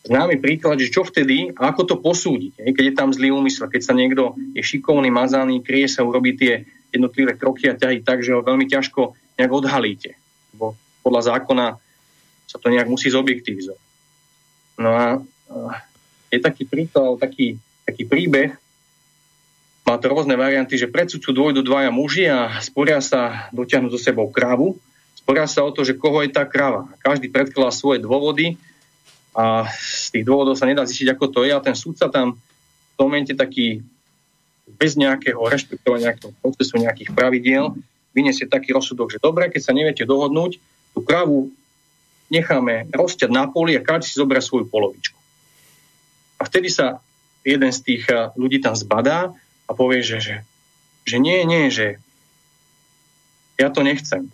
známy 0.04 0.38
príklad, 0.40 0.80
že 0.80 0.92
čo 0.92 1.08
vtedy 1.08 1.56
a 1.56 1.72
ako 1.72 1.82
to 1.88 1.96
posúdiť, 2.00 2.60
keď 2.76 2.84
je 2.92 2.96
tam 2.96 3.10
zlý 3.16 3.32
úmysel, 3.32 3.72
keď 3.72 3.82
sa 3.82 3.94
niekto 3.96 4.36
je 4.56 4.64
šikovný, 4.64 5.08
mazaný, 5.12 5.64
kryje 5.64 5.88
sa, 5.96 6.08
urobí 6.08 6.36
tie 6.36 6.68
jednotlivé 6.92 7.38
kroky 7.38 7.70
a 7.70 7.78
ťahy 7.78 8.04
tak, 8.04 8.26
že 8.26 8.36
ho 8.36 8.46
veľmi 8.46 8.66
ťažko 8.68 9.16
nejak 9.40 9.52
odhalíte. 9.52 10.18
Bo 10.56 10.76
podľa 11.06 11.36
zákona 11.36 11.78
sa 12.50 12.58
to 12.58 12.68
nejak 12.74 12.90
musí 12.90 13.14
zobjektivizovať. 13.14 13.84
No 14.80 14.90
a 14.96 15.06
je 16.34 16.40
taký 16.42 16.66
príklad, 16.66 17.20
taký, 17.22 17.60
taký 17.86 18.04
príbeh, 18.06 18.58
má 19.90 19.98
to 19.98 20.06
rôzne 20.06 20.38
varianty, 20.38 20.78
že 20.78 20.86
pred 20.86 21.10
sudcu 21.10 21.34
dôjdu 21.34 21.66
dvaja 21.66 21.90
muži 21.90 22.30
a 22.30 22.62
sporia 22.62 23.02
sa 23.02 23.50
dotiahnuť 23.50 23.90
so 23.90 23.98
sebou 23.98 24.30
krávu. 24.30 24.78
Sporia 25.18 25.50
sa 25.50 25.66
o 25.66 25.74
to, 25.74 25.82
že 25.82 25.98
koho 25.98 26.22
je 26.22 26.30
tá 26.30 26.46
kráva. 26.46 26.86
Každý 27.02 27.34
predkladá 27.34 27.74
svoje 27.74 27.98
dôvody 27.98 28.62
a 29.34 29.66
z 29.74 30.14
tých 30.14 30.26
dôvodov 30.30 30.54
sa 30.54 30.70
nedá 30.70 30.86
zistiť, 30.86 31.18
ako 31.18 31.26
to 31.34 31.40
je 31.42 31.58
a 31.58 31.66
ten 31.66 31.74
súdca 31.74 32.06
tam 32.06 32.38
v 32.38 32.94
tom 33.02 33.10
momente 33.10 33.34
taký 33.34 33.82
bez 34.78 34.94
nejakého 34.94 35.42
rešpektovania 35.50 36.14
nejakého 36.14 36.38
procesu, 36.38 36.78
nejakých 36.78 37.10
pravidiel, 37.10 37.74
vyniesie 38.14 38.46
taký 38.46 38.70
rozsudok, 38.78 39.18
že 39.18 39.18
dobre, 39.18 39.50
keď 39.50 39.62
sa 39.66 39.74
neviete 39.74 40.06
dohodnúť, 40.06 40.62
tú 40.94 41.02
kravu 41.02 41.50
necháme 42.30 42.86
rozťať 42.94 43.30
na 43.34 43.50
poli 43.50 43.74
a 43.74 43.82
každý 43.82 44.14
si 44.14 44.22
zoberie 44.22 44.46
svoju 44.46 44.70
polovičku. 44.70 45.18
A 46.38 46.46
vtedy 46.46 46.70
sa 46.70 47.02
jeden 47.42 47.74
z 47.74 47.80
tých 47.82 48.04
eh, 48.14 48.30
ľudí 48.38 48.62
tam 48.62 48.78
zbadá 48.78 49.34
a 49.70 49.72
povie, 49.78 50.02
že, 50.02 50.18
že, 50.18 50.36
že 51.06 51.22
nie, 51.22 51.46
nie, 51.46 51.70
že 51.70 52.02
ja 53.62 53.70
to 53.70 53.86
nechcem. 53.86 54.34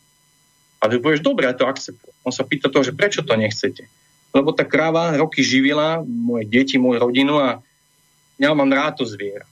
A 0.79 0.87
ty 0.87 0.97
povieš, 0.97 1.19
dobre, 1.19 1.51
ja 1.51 1.55
to 1.57 1.67
akceptujem. 1.67 2.15
On 2.23 2.31
sa 2.31 2.47
pýta 2.47 2.71
to, 2.71 2.79
že 2.79 2.95
prečo 2.95 3.21
to 3.21 3.35
nechcete 3.35 3.91
lebo 4.35 4.51
tá 4.51 4.67
kráva 4.67 5.15
roky 5.15 5.39
živila 5.39 6.03
moje 6.03 6.43
deti, 6.51 6.75
moju 6.75 6.99
rodinu 6.99 7.39
a 7.39 7.63
ja 8.35 8.51
mám 8.51 8.67
rád 8.67 8.99
to 8.99 9.07
zviera. 9.07 9.47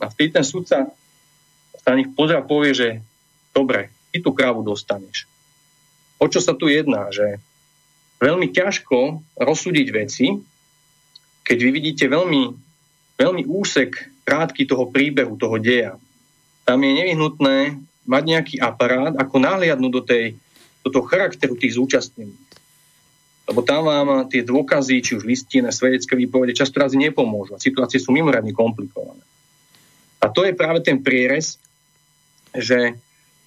A 0.00 0.08
vtedy 0.08 0.32
ten 0.32 0.46
sudca 0.46 0.88
sa 1.76 1.88
na 1.92 2.00
nich 2.00 2.08
pozrie 2.16 2.40
a 2.40 2.48
povie, 2.48 2.72
že 2.72 2.88
dobre, 3.52 3.92
ty 4.08 4.24
tú 4.24 4.32
krávu 4.32 4.64
dostaneš. 4.64 5.28
O 6.16 6.24
čo 6.32 6.40
sa 6.40 6.56
tu 6.56 6.72
jedná? 6.72 7.12
Že 7.12 7.36
veľmi 8.24 8.48
ťažko 8.48 9.20
rozsúdiť 9.36 9.86
veci, 9.92 10.32
keď 11.44 11.58
vy 11.60 11.70
vidíte 11.76 12.08
veľmi, 12.08 12.42
veľmi 13.20 13.42
úsek 13.44 14.08
krátky 14.28 14.68
toho 14.68 14.92
príbehu, 14.92 15.40
toho 15.40 15.56
deja. 15.56 15.96
Tam 16.68 16.84
je 16.84 16.92
nevyhnutné 16.92 17.80
mať 18.04 18.22
nejaký 18.28 18.56
aparát, 18.60 19.16
ako 19.16 19.40
nahliadnúť 19.40 19.92
do, 19.92 20.02
tej, 20.04 20.24
do 20.84 20.92
toho 20.92 21.08
charakteru 21.08 21.56
tých 21.56 21.80
zúčastnených 21.80 22.48
lebo 23.48 23.64
tam 23.64 23.88
vám 23.88 24.28
tie 24.28 24.44
dôkazy, 24.44 25.00
či 25.00 25.16
už 25.16 25.24
listinné, 25.24 25.72
svedecké 25.72 26.12
výpovede, 26.12 26.52
často 26.52 26.84
razy 26.84 27.00
nepomôžu. 27.00 27.56
A 27.56 27.64
situácie 27.64 27.96
sú 27.96 28.12
mimoriadne 28.12 28.52
komplikované. 28.52 29.24
A 30.20 30.28
to 30.28 30.44
je 30.44 30.52
práve 30.52 30.84
ten 30.84 31.00
prierez, 31.00 31.56
že, 32.52 33.00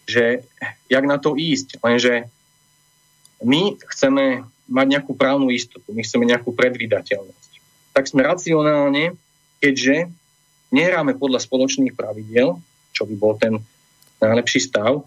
že 0.10 0.42
jak 0.90 1.06
na 1.06 1.22
to 1.22 1.38
ísť. 1.38 1.78
Lenže 1.86 2.26
my 3.46 3.78
chceme 3.94 4.50
mať 4.66 4.88
nejakú 4.90 5.14
právnu 5.14 5.54
istotu, 5.54 5.94
my 5.94 6.02
chceme 6.02 6.26
nejakú 6.26 6.50
predvydateľnosť. 6.50 7.52
Tak 7.94 8.10
sme 8.10 8.26
racionálne, 8.26 9.14
keďže 9.62 10.10
nehráme 10.72 11.20
podľa 11.20 11.44
spoločných 11.44 11.94
pravidel, 11.94 12.58
čo 12.96 13.04
by 13.06 13.16
bol 13.20 13.36
ten 13.36 13.60
najlepší 14.24 14.60
stav, 14.64 15.04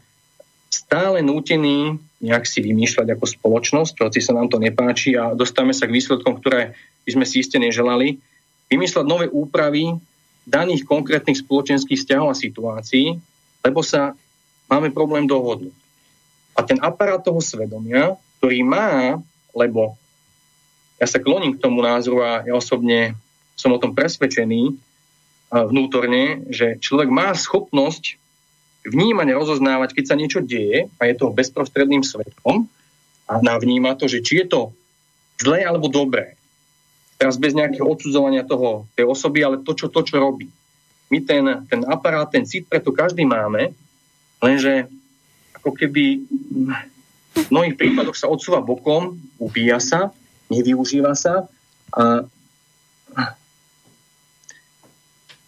stále 0.69 1.23
nútení 1.23 1.97
nejak 2.25 2.45
si 2.49 2.65
vymýšľať 2.65 3.15
ako 3.15 3.25
spoločnosť, 3.29 3.95
hoci 4.01 4.21
sa 4.25 4.35
nám 4.35 4.51
to 4.51 4.59
nepáči 4.59 5.15
a 5.15 5.37
dostávame 5.37 5.77
sa 5.77 5.87
k 5.87 5.95
výsledkom, 5.95 6.41
ktoré 6.41 6.75
by 7.07 7.11
sme 7.15 7.25
si 7.29 7.45
iste 7.45 7.61
neželali, 7.61 8.19
vymýšľať 8.73 9.05
nové 9.05 9.27
úpravy 9.29 9.95
daných 10.45 10.85
konkrétnych 10.85 11.41
spoločenských 11.41 12.01
vzťahov 12.01 12.33
a 12.33 12.37
situácií, 12.37 13.17
lebo 13.65 13.81
sa 13.81 14.13
máme 14.69 14.93
problém 14.93 15.25
dohodnúť. 15.29 15.77
A 16.55 16.61
ten 16.63 16.79
aparát 16.81 17.21
toho 17.21 17.41
svedomia, 17.41 18.15
ktorý 18.39 18.63
má, 18.63 19.19
lebo 19.55 19.97
ja 20.99 21.07
sa 21.07 21.19
kloním 21.19 21.57
k 21.57 21.63
tomu 21.63 21.83
názoru 21.83 22.23
a 22.23 22.33
ja 22.47 22.55
osobne 22.55 23.19
som 23.59 23.75
o 23.75 23.81
tom 23.81 23.93
presvedčený 23.93 24.75
vnútorne, 25.51 26.49
že 26.51 26.81
človek 26.81 27.09
má 27.13 27.35
schopnosť 27.35 28.19
vnímať, 28.85 29.29
rozoznávať, 29.33 29.97
keď 29.97 30.05
sa 30.05 30.19
niečo 30.19 30.41
deje 30.45 30.93
a 31.01 31.03
je 31.09 31.15
to 31.17 31.33
bezprostredným 31.33 32.05
svetom 32.05 32.69
a 33.25 33.41
navníma 33.41 33.97
to, 33.97 34.05
že 34.11 34.21
či 34.21 34.45
je 34.45 34.47
to 34.51 34.63
zlé 35.41 35.65
alebo 35.65 35.89
dobré. 35.89 36.37
Teraz 37.17 37.41
bez 37.41 37.57
nejakého 37.57 37.87
odsudzovania 37.87 38.45
toho, 38.45 38.85
tej 38.93 39.09
osoby, 39.09 39.41
ale 39.41 39.63
to, 39.65 39.73
čo, 39.73 39.89
to, 39.89 40.05
čo 40.05 40.21
robí. 40.21 40.51
My 41.09 41.23
ten, 41.25 41.45
ten 41.71 41.81
aparát, 41.89 42.29
ten 42.29 42.45
cit 42.45 42.69
preto 42.69 42.93
každý 42.93 43.25
máme, 43.25 43.73
lenže 44.43 44.91
ako 45.57 45.73
keby 45.73 46.05
v 47.35 47.47
mnohých 47.49 47.79
prípadoch 47.81 48.19
sa 48.19 48.29
odsúva 48.29 48.61
bokom, 48.61 49.17
ubíja 49.41 49.81
sa, 49.81 50.13
nevyužíva 50.53 51.17
sa 51.17 51.49
a 51.95 52.27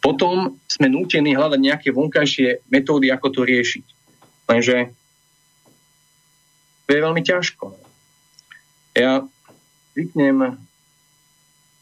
potom 0.06 0.54
sme 0.70 0.86
nútení 0.86 1.34
hľadať 1.34 1.58
nejaké 1.58 1.88
vonkajšie 1.90 2.62
metódy, 2.70 3.10
ako 3.10 3.26
to 3.34 3.40
riešiť. 3.42 3.84
Lenže 4.46 4.94
to 6.86 6.90
je 6.94 7.00
veľmi 7.02 7.22
ťažko. 7.26 7.74
Ja 8.94 9.26
zvyknem 9.98 10.62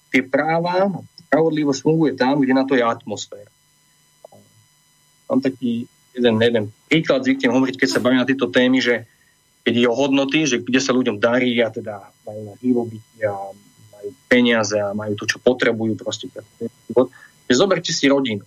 tie 0.09 0.25
práva, 0.25 0.89
spravodlivosť 1.29 1.81
funguje 1.85 2.17
tam, 2.17 2.41
kde 2.41 2.57
na 2.57 2.65
to 2.65 2.73
je 2.73 2.81
atmosféra. 2.81 3.53
Mám 5.29 5.45
taký 5.45 5.85
jeden, 6.17 6.41
jeden 6.41 6.65
príklad, 6.89 7.29
zvyknem 7.29 7.53
hovoriť, 7.53 7.77
keď 7.77 7.89
sa 7.93 8.01
bavím 8.01 8.25
na 8.25 8.29
tieto 8.29 8.49
témy, 8.49 8.81
že 8.81 9.05
keď 9.69 9.85
je 9.85 9.89
o 9.93 9.93
hodnoty, 9.93 10.49
že 10.49 10.65
kde 10.65 10.81
sa 10.81 10.97
ľuďom 10.97 11.21
darí 11.21 11.61
a 11.61 11.69
teda 11.69 12.01
majú 12.25 12.41
na 12.49 12.55
živobytie 12.57 13.29
a 13.29 13.37
majú 13.93 14.09
peniaze 14.33 14.81
a 14.81 14.97
majú 14.97 15.13
to, 15.13 15.29
čo 15.29 15.37
potrebujú 15.45 15.93
proste 16.01 16.33
pre 16.33 16.73
život. 16.89 17.13
Že 17.51 17.55
zoberte 17.55 17.93
si 17.93 18.09
rodinu. 18.09 18.45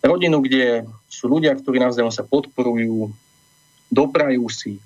Rodinu, 0.00 0.40
kde 0.40 0.88
sú 1.06 1.28
ľudia, 1.28 1.52
ktorí 1.54 1.76
navzájom 1.78 2.10
sa 2.10 2.24
podporujú, 2.24 3.12
doprajú 3.92 4.44
si, 4.48 4.80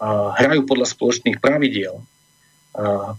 a 0.00 0.34
hrajú 0.34 0.66
podľa 0.66 0.90
spoločných 0.90 1.38
pravidiel. 1.38 2.02
A 2.74 3.14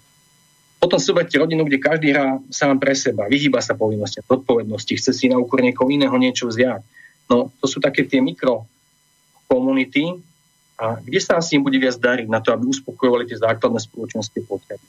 potom 0.81 0.99
si 0.99 1.07
zoberte 1.07 1.39
rodinu, 1.39 1.63
kde 1.63 1.79
každý 1.79 2.11
hrá 2.11 2.37
sám 2.51 2.77
pre 2.77 2.93
seba, 2.93 3.31
vyhýba 3.31 3.63
sa 3.63 3.73
povinnosti, 3.73 4.19
odpovednosti, 4.27 4.93
chce 4.99 5.11
si 5.15 5.25
na 5.31 5.39
úkor 5.39 5.63
niekoho 5.63 5.87
iného 5.87 6.13
niečo 6.19 6.51
vziať. 6.51 6.83
No, 7.31 7.49
to 7.57 7.65
sú 7.65 7.79
také 7.81 8.05
tie 8.05 8.19
mikro 8.21 8.67
komunity, 9.47 10.19
a 10.75 10.99
kde 10.99 11.19
sa 11.23 11.39
asi 11.39 11.55
im 11.55 11.63
bude 11.63 11.79
viac 11.79 11.95
dariť 11.95 12.27
na 12.27 12.43
to, 12.43 12.51
aby 12.51 12.67
uspokojovali 12.67 13.31
tie 13.31 13.39
základné 13.39 13.79
spoločenské 13.79 14.43
potreby. 14.43 14.83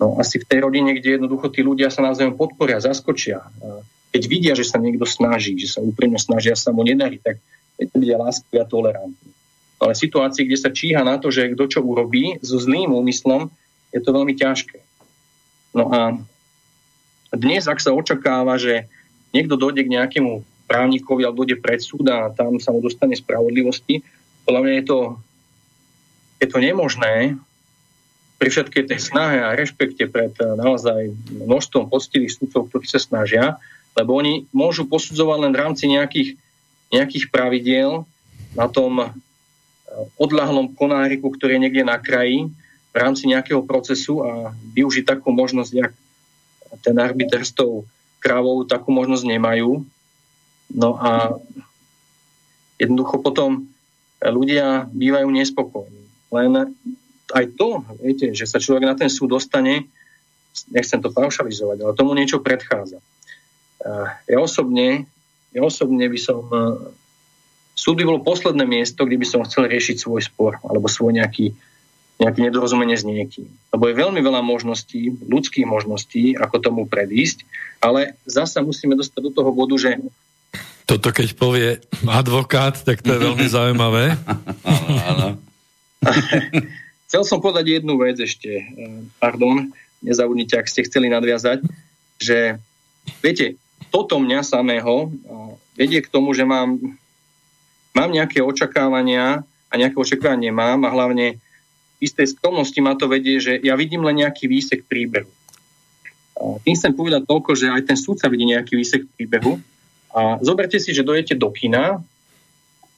No 0.00 0.16
asi 0.18 0.40
v 0.40 0.48
tej 0.48 0.58
rodine, 0.64 0.96
kde 0.96 1.20
jednoducho 1.20 1.52
tí 1.52 1.60
ľudia 1.60 1.92
sa 1.92 2.04
navzájom 2.04 2.36
podporia, 2.38 2.82
zaskočia. 2.82 3.44
Keď 4.12 4.22
vidia, 4.28 4.52
že 4.52 4.68
sa 4.68 4.76
niekto 4.76 5.08
snaží, 5.08 5.56
že 5.56 5.72
sa 5.72 5.80
úprimne 5.80 6.20
snažia 6.20 6.52
sa 6.52 6.72
mu 6.74 6.84
nedarí, 6.84 7.20
tak 7.20 7.40
bude 7.92 8.14
láskavý 8.14 8.60
a 8.60 8.66
tolerantný. 8.68 9.30
Ale 9.82 9.98
v 9.98 10.02
situácii, 10.04 10.46
kde 10.46 10.58
sa 10.58 10.70
číha 10.70 11.02
na 11.02 11.18
to, 11.18 11.34
že 11.34 11.58
kto 11.58 11.64
čo 11.66 11.80
urobí 11.82 12.38
so 12.38 12.60
zlým 12.60 12.94
úmyslom, 12.94 13.50
je 13.90 13.98
to 13.98 14.14
veľmi 14.14 14.38
ťažké. 14.38 14.78
No 15.74 15.90
a 15.90 16.00
dnes, 17.32 17.66
ak 17.66 17.80
sa 17.80 17.96
očakáva, 17.96 18.60
že 18.60 18.86
niekto 19.32 19.56
dojde 19.56 19.88
k 19.88 19.92
nejakému 19.96 20.44
právnikovi 20.68 21.24
alebo 21.24 21.42
dojde 21.42 21.58
pred 21.58 21.80
súd 21.80 22.06
a 22.12 22.30
tam 22.30 22.60
sa 22.60 22.70
mu 22.70 22.84
dostane 22.84 23.16
spravodlivosti, 23.16 24.04
podľa 24.44 24.60
mňa 24.62 24.72
je 24.78 24.84
to, 24.84 24.98
je 26.44 26.46
to 26.46 26.58
nemožné 26.60 27.40
pri 28.42 28.50
všetkej 28.50 28.90
tej 28.90 28.98
snahe 28.98 29.38
a 29.38 29.54
rešpekte 29.54 30.10
pred 30.10 30.34
eh, 30.42 30.58
naozaj 30.58 31.14
množstvom 31.30 31.86
poctivých 31.86 32.34
súdcov, 32.34 32.74
ktorí 32.74 32.90
sa 32.90 32.98
snažia, 32.98 33.62
lebo 33.94 34.18
oni 34.18 34.50
môžu 34.50 34.82
posudzovať 34.82 35.38
len 35.46 35.52
v 35.54 35.60
rámci 35.62 35.86
nejakých, 35.86 36.34
nejakých 36.90 37.30
pravidiel 37.30 38.02
na 38.58 38.66
tom 38.66 38.98
eh, 38.98 39.10
odlahlom 40.18 40.74
konáriku, 40.74 41.30
ktorý 41.30 41.54
je 41.54 41.62
niekde 41.62 41.86
na 41.86 42.02
kraji, 42.02 42.50
v 42.90 42.96
rámci 42.98 43.30
nejakého 43.30 43.62
procesu 43.62 44.26
a 44.26 44.50
využiť 44.74 45.06
takú 45.06 45.30
možnosť, 45.30 45.72
jak 45.78 45.94
ten 46.82 46.98
arbiter 46.98 47.46
s 47.46 47.54
tou 47.54 47.86
krávou 48.18 48.66
takú 48.66 48.90
možnosť 48.92 49.24
nemajú. 49.24 49.86
No 50.68 50.98
a 51.00 51.40
jednoducho 52.76 53.22
potom 53.22 53.64
ľudia 54.20 54.90
bývajú 54.92 55.28
nespokojní. 55.30 56.04
Len 56.32 56.74
aj 57.32 57.44
to, 57.56 57.82
viete, 57.98 58.36
že 58.36 58.44
sa 58.44 58.60
človek 58.60 58.84
na 58.84 58.94
ten 58.94 59.08
súd 59.08 59.32
dostane, 59.32 59.88
nechcem 60.68 61.00
to 61.00 61.08
paušalizovať, 61.08 61.78
ale 61.80 61.96
tomu 61.96 62.12
niečo 62.12 62.44
predchádza. 62.44 63.00
Ja 64.28 64.38
osobne, 64.38 65.08
ja 65.50 65.62
osobne 65.64 66.06
by 66.06 66.18
som... 66.20 66.40
Súd 67.72 67.98
by 67.98 68.04
bolo 68.04 68.20
posledné 68.20 68.68
miesto, 68.68 69.08
kde 69.08 69.16
by 69.16 69.26
som 69.26 69.44
chcel 69.48 69.64
riešiť 69.64 69.96
svoj 69.96 70.20
spor 70.20 70.60
alebo 70.60 70.92
svoj 70.92 71.16
nejaký, 71.16 71.56
nejaké 72.20 72.38
nedorozumenie 72.44 73.00
s 73.00 73.08
niekým. 73.08 73.48
Lebo 73.72 73.88
je 73.88 73.96
veľmi 73.96 74.20
veľa 74.20 74.44
možností, 74.44 75.08
ľudských 75.24 75.64
možností, 75.64 76.36
ako 76.36 76.60
tomu 76.60 76.82
predísť, 76.84 77.48
ale 77.80 78.20
zasa 78.28 78.60
musíme 78.60 78.92
dostať 78.92 79.20
do 79.24 79.32
toho 79.32 79.50
bodu, 79.56 79.74
že 79.80 79.98
toto 80.82 81.08
keď 81.14 81.28
povie 81.38 81.80
advokát, 82.04 82.76
tak 82.76 83.00
to 83.00 83.16
je 83.16 83.24
veľmi 83.24 83.46
zaujímavé. 83.56 84.12
áno, 84.66 84.92
áno. 85.00 85.28
Chcel 87.12 87.28
som 87.28 87.44
povedať 87.44 87.76
jednu 87.76 88.00
vec 88.00 88.16
ešte, 88.16 88.72
pardon, 89.20 89.68
nezabudnite, 90.00 90.56
ak 90.56 90.64
ste 90.64 90.88
chceli 90.88 91.12
nadviazať, 91.12 91.60
že 92.16 92.56
viete, 93.20 93.60
toto 93.92 94.16
mňa 94.16 94.40
samého 94.40 95.12
vedie 95.76 96.00
k 96.00 96.08
tomu, 96.08 96.32
že 96.32 96.48
mám, 96.48 96.80
mám 97.92 98.08
nejaké 98.08 98.40
očakávania 98.40 99.44
a 99.44 99.74
nejaké 99.76 99.92
očakávanie 100.00 100.56
mám 100.56 100.88
a 100.88 100.92
hlavne 100.96 101.36
istej 102.00 102.32
skromnosti 102.32 102.80
ma 102.80 102.96
to 102.96 103.12
vedie, 103.12 103.44
že 103.44 103.60
ja 103.60 103.76
vidím 103.76 104.08
len 104.08 104.24
nejaký 104.24 104.48
výsek 104.48 104.88
príbehu. 104.88 105.28
Tým 106.64 106.72
chcem 106.72 106.96
povedať 106.96 107.28
toľko, 107.28 107.52
že 107.52 107.76
aj 107.76 107.92
ten 107.92 107.98
súdca 108.00 108.32
vidí 108.32 108.48
nejaký 108.48 108.72
výsek 108.72 109.04
príbehu 109.20 109.60
a 110.16 110.40
zoberte 110.40 110.80
si, 110.80 110.96
že 110.96 111.04
dojete 111.04 111.36
do 111.36 111.52
kina 111.52 112.00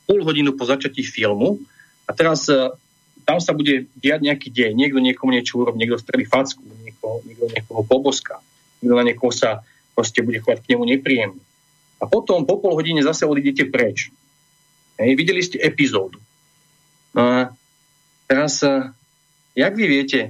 pol 0.07 0.23
hodinu 0.23 0.55
po 0.55 0.71
začatí 0.71 1.03
filmu 1.03 1.59
a 2.07 2.15
teraz 2.15 2.47
tam 3.25 3.41
sa 3.41 3.57
bude 3.57 3.89
diať 3.99 4.21
nejaký 4.21 4.49
deň. 4.53 4.73
Niekto 4.77 5.01
niekomu 5.01 5.33
niečo 5.33 5.65
urobí, 5.65 5.81
niekto 5.81 5.97
strelí 5.97 6.29
facku, 6.29 6.61
niekoho, 6.85 7.25
niekto 7.25 7.49
niekoho 7.49 7.83
poboska, 7.83 8.39
niekto 8.81 8.95
na 8.95 9.05
niekoho 9.05 9.33
sa 9.33 9.65
proste 9.97 10.21
bude 10.21 10.45
chovať 10.45 10.61
k 10.61 10.77
nemu 10.77 10.85
nepríjemne. 10.97 11.43
A 12.03 12.05
potom 12.05 12.45
po 12.45 12.61
pol 12.61 12.77
hodine 12.77 13.01
zase 13.01 13.25
odídete 13.25 13.65
preč. 13.73 14.13
Hej, 15.01 15.17
videli 15.17 15.41
ste 15.41 15.57
epizódu. 15.59 16.21
No 17.17 17.23
a 17.23 17.39
teraz, 18.29 18.61
e, 18.61 18.93
jak 19.57 19.73
vy 19.73 19.87
viete 19.89 20.21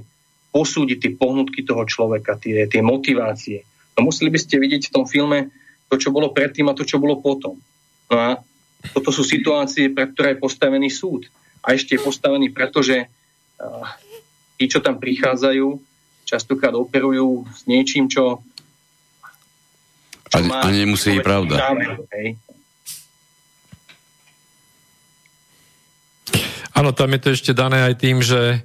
posúdiť 0.55 0.97
tie 1.01 1.11
pohnutky 1.17 1.67
toho 1.67 1.83
človeka, 1.83 2.39
tie, 2.39 2.69
tie 2.69 2.79
motivácie? 2.79 3.67
No 3.97 4.07
museli 4.07 4.31
by 4.31 4.39
ste 4.39 4.61
vidieť 4.61 4.89
v 4.89 4.93
tom 4.93 5.05
filme 5.05 5.51
to, 5.91 5.99
čo 5.99 6.15
bolo 6.15 6.31
predtým 6.31 6.71
a 6.71 6.77
to, 6.77 6.87
čo 6.87 7.01
bolo 7.01 7.19
potom. 7.19 7.59
No 8.07 8.15
a 8.15 8.39
toto 8.93 9.09
sú 9.09 9.25
situácie, 9.25 9.89
pre 9.89 10.09
ktoré 10.13 10.37
je 10.37 10.43
postavený 10.45 10.93
súd. 10.93 11.25
A 11.65 11.73
ešte 11.73 11.97
je 11.97 12.05
postavený, 12.05 12.53
pretože 12.53 13.09
uh, 13.09 13.85
tí, 14.61 14.69
čo 14.69 14.85
tam 14.85 15.01
prichádzajú, 15.01 15.81
častokrát 16.29 16.77
operujú 16.77 17.49
s 17.49 17.65
niečím, 17.65 18.05
čo... 18.05 18.45
čo 20.29 20.35
a, 20.37 20.61
a 20.61 20.67
nemusí 20.69 21.17
byť 21.17 21.25
pravda. 21.25 21.55
Áno, 26.75 26.91
tam 26.91 27.09
je 27.15 27.19
to 27.23 27.29
ešte 27.33 27.51
dané 27.55 27.87
aj 27.87 27.95
tým, 27.97 28.19
že 28.19 28.41
e, 28.51 28.59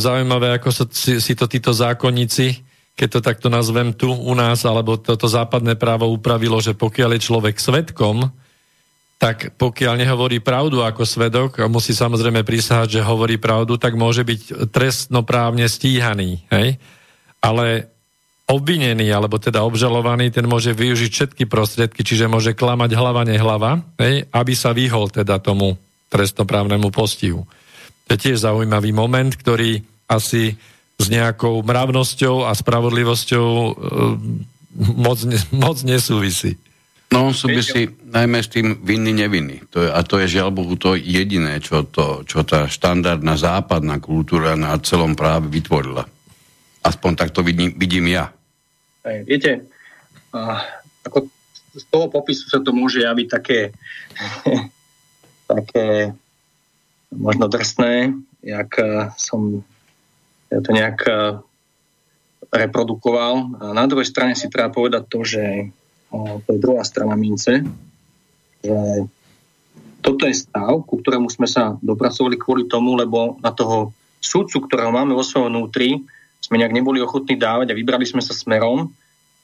zaujímavé, 0.00 0.56
ako 0.56 0.72
sa, 0.72 0.84
si, 0.88 1.20
si 1.20 1.36
to 1.36 1.44
títo 1.44 1.76
zákonníci 1.76 2.64
keď 2.94 3.08
to 3.10 3.20
takto 3.20 3.48
nazvem 3.50 3.90
tu 3.90 4.06
u 4.06 4.34
nás, 4.38 4.62
alebo 4.62 4.94
toto 4.94 5.26
západné 5.26 5.74
právo 5.74 6.06
upravilo, 6.14 6.62
že 6.62 6.78
pokiaľ 6.78 7.18
je 7.18 7.26
človek 7.26 7.58
svetkom, 7.58 8.30
tak 9.24 9.56
pokiaľ 9.56 10.04
nehovorí 10.04 10.44
pravdu 10.44 10.84
ako 10.84 11.08
svedok 11.08 11.64
a 11.64 11.64
musí 11.64 11.96
samozrejme 11.96 12.44
prísahať, 12.44 13.00
že 13.00 13.08
hovorí 13.08 13.40
pravdu, 13.40 13.80
tak 13.80 13.96
môže 13.96 14.20
byť 14.20 14.68
trestnoprávne 14.68 15.64
stíhaný. 15.64 16.44
Hej? 16.52 16.76
Ale 17.40 17.88
obvinený, 18.44 19.08
alebo 19.08 19.40
teda 19.40 19.64
obžalovaný, 19.64 20.28
ten 20.28 20.44
môže 20.44 20.76
využiť 20.76 21.08
všetky 21.08 21.44
prostriedky, 21.48 22.04
čiže 22.04 22.28
môže 22.28 22.52
klamať 22.52 22.90
hlava, 22.92 23.24
nehlava, 23.24 23.80
hej? 23.96 24.28
aby 24.28 24.52
sa 24.52 24.76
vyhol 24.76 25.08
teda 25.08 25.40
tomu 25.40 25.80
trestnoprávnemu 26.12 26.92
postihu. 26.92 27.48
To 28.04 28.10
je 28.12 28.20
tiež 28.28 28.44
zaujímavý 28.44 28.92
moment, 28.92 29.32
ktorý 29.32 29.80
asi 30.04 30.52
s 31.00 31.06
nejakou 31.08 31.64
mravnosťou 31.64 32.44
a 32.44 32.52
spravodlivosťou 32.52 33.48
e, 33.48 33.72
moc, 35.00 35.16
moc 35.48 35.80
nesúvisí. 35.80 36.60
No, 37.14 37.30
súvisí 37.30 37.94
najmä 38.10 38.42
s 38.42 38.50
tým 38.50 38.82
vinný, 38.82 39.14
nevinný. 39.14 39.62
To 39.70 39.86
je, 39.86 39.88
a 39.88 40.02
to 40.02 40.18
je 40.18 40.34
žiaľ 40.34 40.50
Bohu 40.50 40.74
to 40.74 40.98
jediné, 40.98 41.62
čo, 41.62 41.86
to, 41.86 42.26
čo 42.26 42.42
tá 42.42 42.66
štandardná 42.66 43.38
západná 43.38 44.02
kultúra 44.02 44.58
na 44.58 44.74
celom 44.82 45.14
práve 45.14 45.46
vytvorila. 45.46 46.10
Aspoň 46.82 47.12
tak 47.14 47.30
to 47.30 47.46
vidím, 47.46 47.70
vidím 47.78 48.10
ja. 48.10 48.34
Aj, 49.06 49.22
viete, 49.22 49.62
a, 50.34 50.66
ako 51.06 51.30
z 51.78 51.84
toho 51.86 52.10
popisu 52.10 52.50
sa 52.50 52.58
to 52.58 52.74
môže 52.74 52.98
javiť 52.98 53.26
také, 53.30 53.70
také 55.54 56.18
možno 57.14 57.46
drsné, 57.46 58.10
jak 58.42 58.70
e, 58.82 59.14
som 59.14 59.62
to 60.50 60.70
nejak 60.74 60.98
e, 61.06 61.14
reprodukoval. 62.50 63.58
A 63.62 63.64
na 63.70 63.86
druhej 63.86 64.06
strane 64.06 64.34
si 64.34 64.50
treba 64.50 64.70
povedať 64.74 65.02
to, 65.06 65.22
že 65.22 65.70
to 66.46 66.48
je 66.54 66.62
druhá 66.62 66.82
strana 66.86 67.18
mince, 67.18 67.64
že 68.62 68.78
toto 70.04 70.28
je 70.28 70.36
stav, 70.36 70.84
ku 70.84 71.00
ktorému 71.00 71.32
sme 71.32 71.48
sa 71.48 71.80
dopracovali 71.80 72.36
kvôli 72.36 72.64
tomu, 72.68 72.92
lebo 72.92 73.40
na 73.40 73.50
toho 73.50 73.96
súdcu, 74.20 74.68
ktorého 74.68 74.92
máme 74.92 75.16
vo 75.16 75.24
svojom 75.24 75.48
vnútri, 75.48 76.04
sme 76.44 76.60
nejak 76.60 76.76
neboli 76.76 77.00
ochotní 77.00 77.40
dávať 77.40 77.72
a 77.72 77.78
vybrali 77.78 78.04
sme 78.04 78.20
sa 78.20 78.36
smerom, 78.36 78.92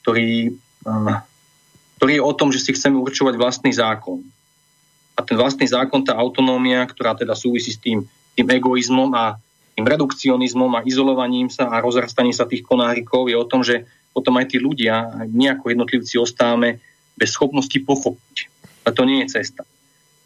ktorý, 0.05 0.53
ktorý 1.97 2.11
je 2.17 2.23
o 2.23 2.33
tom, 2.37 2.53
že 2.53 2.61
si 2.61 2.77
chceme 2.77 3.01
určovať 3.01 3.41
vlastný 3.41 3.73
zákon. 3.73 4.21
A 5.17 5.25
ten 5.25 5.33
vlastný 5.33 5.65
zákon, 5.65 6.05
tá 6.05 6.13
autonómia, 6.13 6.85
ktorá 6.85 7.17
teda 7.17 7.33
súvisí 7.33 7.73
s 7.73 7.81
tým, 7.81 8.05
tým 8.37 8.47
egoizmom 8.47 9.09
a 9.17 9.37
tým 9.73 9.85
redukcionizmom 9.85 10.71
a 10.77 10.85
izolovaním 10.85 11.49
sa 11.49 11.73
a 11.73 11.81
rozrastaním 11.81 12.37
sa 12.37 12.45
tých 12.45 12.61
konárikov 12.61 13.29
je 13.29 13.37
o 13.37 13.49
tom, 13.49 13.65
že 13.65 13.89
potom 14.11 14.37
aj 14.39 14.51
tí 14.51 14.57
ľudia, 14.59 15.11
aj 15.23 15.27
my 15.31 15.55
ako 15.55 15.71
jednotlivci 15.71 16.15
ostávame 16.19 16.83
bez 17.15 17.31
schopnosti 17.31 17.75
pochopiť. 17.75 18.37
A 18.87 18.91
to 18.91 19.07
nie 19.07 19.23
je 19.23 19.39
cesta. 19.39 19.63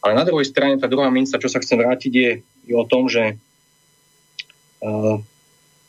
Ale 0.02 0.18
na 0.18 0.26
druhej 0.26 0.46
strane, 0.46 0.78
tá 0.78 0.86
druhá 0.90 1.10
minca, 1.10 1.42
čo 1.42 1.50
sa 1.50 1.62
chcem 1.62 1.82
vrátiť, 1.82 2.12
je, 2.14 2.32
je 2.70 2.76
o 2.78 2.86
tom, 2.86 3.10
že 3.10 3.38
uh, 4.82 5.18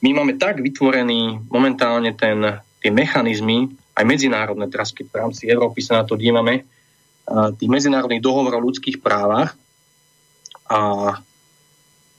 my 0.00 0.10
máme 0.12 0.36
tak 0.36 0.60
vytvorený 0.60 1.48
momentálne 1.48 2.12
ten, 2.16 2.60
tie 2.80 2.90
mechanizmy, 2.92 3.72
aj 3.96 4.04
medzinárodné, 4.04 4.68
teraz 4.68 4.92
keď 4.92 5.08
v 5.08 5.18
rámci 5.24 5.42
Európy 5.48 5.80
sa 5.80 6.00
na 6.00 6.04
to 6.04 6.20
dívame, 6.20 6.68
tých 7.58 7.70
medzinárodných 7.70 8.22
dohovorov 8.22 8.62
o 8.62 8.66
ľudských 8.70 9.02
právach 9.02 9.58
a 10.70 10.78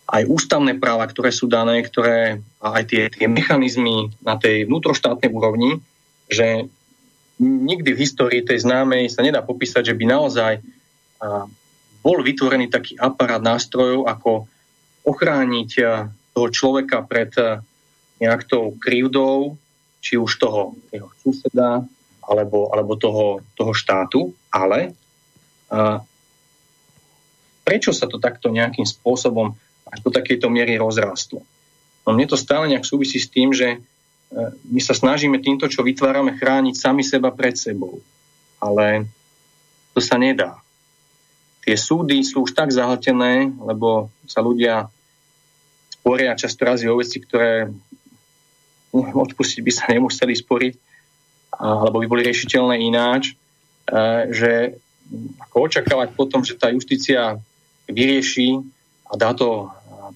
aj 0.08 0.24
ústavné 0.24 0.80
práva, 0.80 1.03
ktoré 1.03 1.36
sú 1.36 1.51
dané, 1.51 1.84
ktoré, 1.84 2.39
aj 2.64 2.84
tie, 2.88 3.03
tie 3.12 3.28
mechanizmy 3.28 4.16
na 4.24 4.39
tej 4.39 4.64
vnútroštátnej 4.64 5.28
úrovni, 5.28 5.84
že 6.32 6.72
nikdy 7.43 7.91
v 7.91 8.01
histórii 8.01 8.41
tej 8.41 8.64
známej 8.64 9.12
sa 9.12 9.22
nedá 9.22 9.43
popísať, 9.43 9.91
že 9.91 9.97
by 9.99 10.05
naozaj 10.08 10.53
bol 12.01 12.18
vytvorený 12.24 12.72
taký 12.72 12.95
aparát 12.95 13.43
nástrojov, 13.43 14.08
ako 14.08 14.47
ochrániť 15.03 15.70
toho 16.32 16.47
človeka 16.49 17.03
pred 17.03 17.36
nejakou 18.18 18.80
krivdou, 18.80 19.60
či 20.01 20.16
už 20.16 20.39
toho 20.39 20.74
jeho 20.89 21.12
suseda, 21.22 21.84
alebo, 22.24 22.72
alebo 22.72 22.95
toho, 22.95 23.43
toho 23.55 23.72
štátu, 23.76 24.36
ale 24.51 24.95
a, 25.72 25.99
prečo 27.64 27.91
sa 27.95 28.08
to 28.08 28.20
takto 28.20 28.51
nejakým 28.51 28.84
spôsobom 28.84 29.55
až 29.91 29.99
do 30.03 30.09
takejto 30.11 30.47
miery 30.51 30.75
rozrastlo? 30.75 31.43
No 32.07 32.15
mne 32.15 32.27
to 32.27 32.39
stále 32.39 32.71
nejak 32.71 32.88
súvisí 32.88 33.19
s 33.19 33.27
tým, 33.27 33.51
že 33.51 33.67
e, 33.75 33.77
my 34.71 34.79
sa 34.79 34.95
snažíme 34.95 35.43
týmto, 35.43 35.67
čo 35.67 35.83
vytvárame, 35.83 36.39
chrániť 36.39 36.75
sami 36.79 37.03
seba 37.03 37.35
pred 37.35 37.59
sebou. 37.59 37.99
Ale 38.63 39.07
to 39.91 39.99
sa 39.99 40.15
nedá. 40.15 40.55
Tie 41.67 41.75
súdy 41.75 42.23
sú 42.23 42.47
už 42.47 42.55
tak 42.55 42.71
zahltené, 42.71 43.51
lebo 43.59 44.07
sa 44.23 44.39
ľudia 44.39 44.88
sporia 45.91 46.39
často 46.39 46.63
razy 46.63 46.88
o 46.88 46.95
veci, 46.95 47.19
ktoré 47.19 47.67
odpustiť 48.95 49.59
by 49.59 49.71
sa 49.75 49.91
nemuseli 49.91 50.31
sporiť, 50.31 50.73
alebo 51.59 51.99
by 51.99 52.07
boli 52.07 52.23
riešiteľné 52.23 52.79
ináč, 52.79 53.35
že 54.31 54.79
ako 55.43 55.55
očakávať 55.67 56.15
potom, 56.15 56.43
že 56.43 56.55
tá 56.55 56.71
justícia 56.71 57.35
vyrieši 57.88 58.63
a 59.08 59.14
dá 59.16 59.32
to 59.32 59.72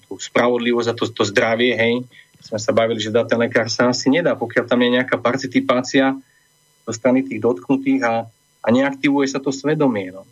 tú 0.08 0.16
spravodlivosť 0.16 0.88
a 0.92 0.96
to, 0.96 1.04
to 1.12 1.22
zdravie, 1.28 1.76
hej, 1.76 2.04
sme 2.42 2.58
sa 2.58 2.72
bavili, 2.74 2.98
že 2.98 3.14
dá 3.14 3.22
ten 3.22 3.38
lekár 3.38 3.70
sa 3.70 3.92
asi 3.92 4.10
nedá, 4.10 4.34
pokiaľ 4.34 4.64
tam 4.66 4.80
je 4.82 4.90
nejaká 4.98 5.16
participácia 5.20 6.16
zo 6.82 6.92
strany 6.92 7.22
tých 7.22 7.38
dotknutých 7.38 8.00
a, 8.02 8.26
a 8.62 8.68
neaktivuje 8.72 9.30
sa 9.30 9.38
to 9.38 9.54
svedomie. 9.54 10.10
No. 10.10 10.26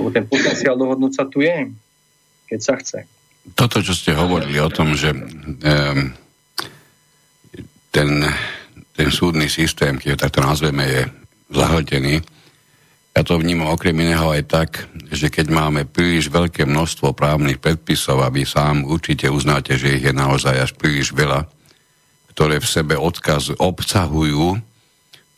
Lebo 0.00 0.08
ten 0.08 0.24
potenciál 0.24 0.80
dohodnúť 0.80 1.12
sa 1.12 1.24
tu 1.28 1.44
je, 1.44 1.68
keď 2.48 2.60
sa 2.64 2.74
chce. 2.80 2.98
Toto, 3.52 3.84
čo 3.84 3.92
ste 3.92 4.16
hovorili 4.16 4.56
o 4.56 4.72
tom, 4.72 4.96
že 4.96 5.12
um, 5.12 6.16
ten, 7.92 8.10
ten 8.96 9.08
súdny 9.12 9.52
systém, 9.52 10.00
keď 10.00 10.08
ho 10.16 10.22
takto 10.24 10.40
nazveme, 10.40 10.84
je 10.88 11.02
zahltený. 11.52 12.24
Ja 13.14 13.22
to 13.22 13.38
vnímam 13.38 13.70
okrem 13.70 13.94
iného 13.94 14.26
aj 14.26 14.42
tak, 14.50 14.70
že 15.14 15.30
keď 15.30 15.46
máme 15.46 15.86
príliš 15.86 16.34
veľké 16.34 16.66
množstvo 16.66 17.14
právnych 17.14 17.62
predpisov 17.62 18.18
a 18.18 18.28
vy 18.28 18.42
sám 18.42 18.82
určite 18.82 19.30
uznáte, 19.30 19.78
že 19.78 20.02
ich 20.02 20.02
je 20.02 20.10
naozaj 20.10 20.54
až 20.58 20.70
príliš 20.74 21.14
veľa, 21.14 21.46
ktoré 22.34 22.58
v 22.58 22.66
sebe 22.66 22.98
odkaz 22.98 23.54
obsahujú 23.54 24.58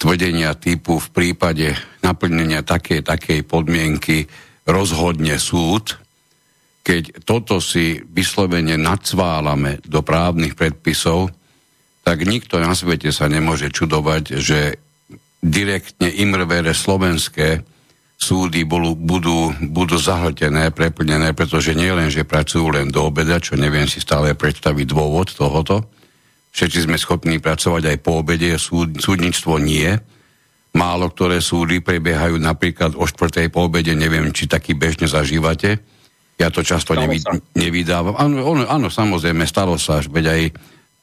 tvrdenia 0.00 0.56
typu 0.56 0.96
v 0.96 1.08
prípade 1.12 1.76
naplnenia 2.00 2.64
takej, 2.64 3.04
takej 3.04 3.44
podmienky 3.44 4.24
rozhodne 4.64 5.36
súd, 5.36 6.00
keď 6.80 7.28
toto 7.28 7.60
si 7.60 8.00
vyslovene 8.00 8.80
nacválame 8.80 9.84
do 9.84 10.00
právnych 10.00 10.56
predpisov, 10.56 11.28
tak 12.06 12.24
nikto 12.24 12.56
na 12.56 12.72
svete 12.72 13.10
sa 13.10 13.26
nemôže 13.26 13.68
čudovať, 13.68 14.24
že 14.38 14.78
direktne 15.46 16.10
imrvere 16.10 16.74
slovenské 16.74 17.62
súdy 18.16 18.64
budú, 18.64 18.96
budú, 18.96 19.52
budú 19.70 19.96
zahltené, 20.00 20.72
preplnené, 20.72 21.36
pretože 21.36 21.76
nie 21.76 21.92
len, 21.92 22.10
že 22.10 22.26
pracujú 22.26 22.72
len 22.72 22.88
do 22.90 23.06
obeda, 23.06 23.38
čo 23.38 23.54
neviem 23.54 23.86
si 23.86 24.00
stále 24.02 24.34
predstaviť 24.34 24.86
dôvod 24.88 25.30
tohoto. 25.36 25.86
Všetci 26.56 26.88
sme 26.88 26.96
schopní 26.96 27.36
pracovať 27.36 27.92
aj 27.92 27.96
po 28.00 28.24
obede, 28.24 28.56
súd, 28.56 28.96
súdnictvo 28.96 29.60
nie. 29.60 29.92
Málo 30.72 31.12
ktoré 31.12 31.40
súdy 31.40 31.84
prebiehajú 31.84 32.40
napríklad 32.40 32.96
o 32.96 33.04
štvrtej 33.04 33.52
po 33.52 33.68
obede, 33.68 33.92
neviem, 33.92 34.32
či 34.32 34.48
taký 34.48 34.72
bežne 34.72 35.08
zažívate. 35.08 35.80
Ja 36.36 36.52
to 36.52 36.60
často 36.60 36.92
nevi, 36.96 37.20
nevydávam. 37.56 38.16
Áno, 38.16 38.64
áno, 38.68 38.88
samozrejme, 38.92 39.48
stalo 39.48 39.80
sa, 39.80 40.04
veď 40.04 40.24
aj 40.32 40.42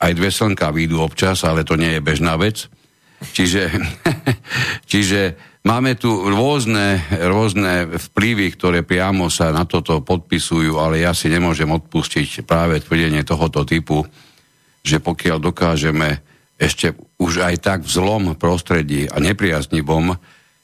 aj 0.04 0.12
dve 0.20 0.30
slnka 0.30 0.68
výjdu 0.76 1.00
občas, 1.00 1.48
ale 1.48 1.64
to 1.64 1.80
nie 1.80 1.96
je 1.96 2.02
bežná 2.04 2.36
vec. 2.36 2.68
Čiže, 3.32 3.72
čiže 4.92 5.40
máme 5.64 5.96
tu 5.96 6.12
rôzne, 6.28 7.00
rôzne 7.24 7.96
vplyvy, 8.12 8.52
ktoré 8.60 8.80
priamo 8.84 9.32
sa 9.32 9.56
na 9.56 9.64
toto 9.64 10.04
podpisujú, 10.04 10.76
ale 10.76 11.02
ja 11.02 11.16
si 11.16 11.32
nemôžem 11.32 11.72
odpustiť 11.72 12.44
práve 12.44 12.84
tvrdenie 12.84 13.24
tohoto 13.24 13.64
typu, 13.64 14.04
že 14.84 15.00
pokiaľ 15.00 15.40
dokážeme 15.40 16.20
ešte 16.60 16.94
už 17.18 17.44
aj 17.44 17.56
tak 17.64 17.80
v 17.88 17.92
zlom 17.92 18.24
prostredí 18.36 19.08
a 19.08 19.18
nepriaznivom, 19.24 20.20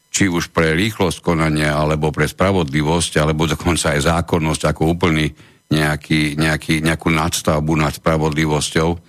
či 0.10 0.28
už 0.28 0.52
pre 0.52 0.74
rýchlosť 0.74 1.22
konania, 1.22 1.78
alebo 1.78 2.10
pre 2.10 2.26
spravodlivosť, 2.26 3.22
alebo 3.22 3.46
dokonca 3.46 3.96
aj 3.96 4.10
zákonnosť 4.10 4.62
ako 4.74 4.82
úplný 4.98 5.32
nejaký, 5.70 6.34
nejaký, 6.36 6.82
nejakú 6.82 7.14
nadstavbu 7.14 7.74
nad 7.78 7.94
spravodlivosťou, 7.94 9.09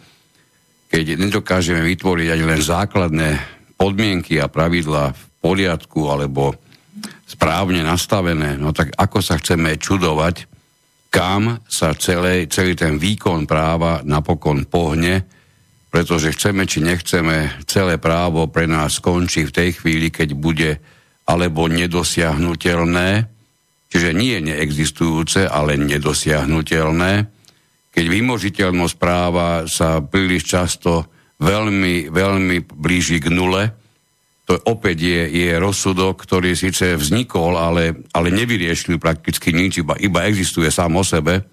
keď 0.90 1.14
nedokážeme 1.14 1.86
vytvoriť 1.86 2.28
ani 2.34 2.44
len 2.44 2.60
základné 2.60 3.30
podmienky 3.78 4.42
a 4.42 4.50
pravidlá 4.50 5.14
v 5.14 5.22
poriadku 5.38 6.10
alebo 6.10 6.58
správne 7.30 7.86
nastavené, 7.86 8.58
no 8.58 8.74
tak 8.74 8.90
ako 8.98 9.22
sa 9.22 9.38
chceme 9.38 9.78
čudovať, 9.78 10.50
kam 11.14 11.62
sa 11.70 11.94
celé, 11.94 12.50
celý 12.50 12.74
ten 12.74 12.98
výkon 12.98 13.46
práva 13.46 14.02
napokon 14.02 14.66
pohne, 14.66 15.22
pretože 15.90 16.34
chceme 16.34 16.66
či 16.66 16.82
nechceme, 16.82 17.66
celé 17.70 17.98
právo 18.02 18.50
pre 18.50 18.66
nás 18.66 18.98
skončí 18.98 19.46
v 19.46 19.54
tej 19.54 19.70
chvíli, 19.78 20.10
keď 20.10 20.28
bude 20.34 20.70
alebo 21.30 21.70
nedosiahnutelné, 21.70 23.30
čiže 23.86 24.10
nie 24.10 24.42
neexistujúce, 24.42 25.46
ale 25.46 25.78
nedosiahnutelné, 25.78 27.39
keď 27.90 28.04
vymožiteľnosť 28.06 28.96
práva 28.96 29.66
sa 29.66 29.98
príliš 29.98 30.46
často 30.46 31.10
veľmi, 31.42 32.10
veľmi 32.10 32.56
blíži 32.66 33.18
k 33.18 33.30
nule, 33.34 33.74
to 34.50 34.58
opäť 34.66 35.06
je, 35.06 35.22
je 35.46 35.50
rozsudok, 35.62 36.26
ktorý 36.26 36.58
síce 36.58 36.98
vznikol, 36.98 37.54
ale, 37.54 38.02
ale 38.10 38.34
nevyriešil 38.34 38.98
prakticky 38.98 39.54
nič, 39.54 39.78
iba, 39.78 39.94
iba 39.94 40.26
existuje 40.26 40.66
sám 40.74 40.98
o 40.98 41.06
sebe. 41.06 41.46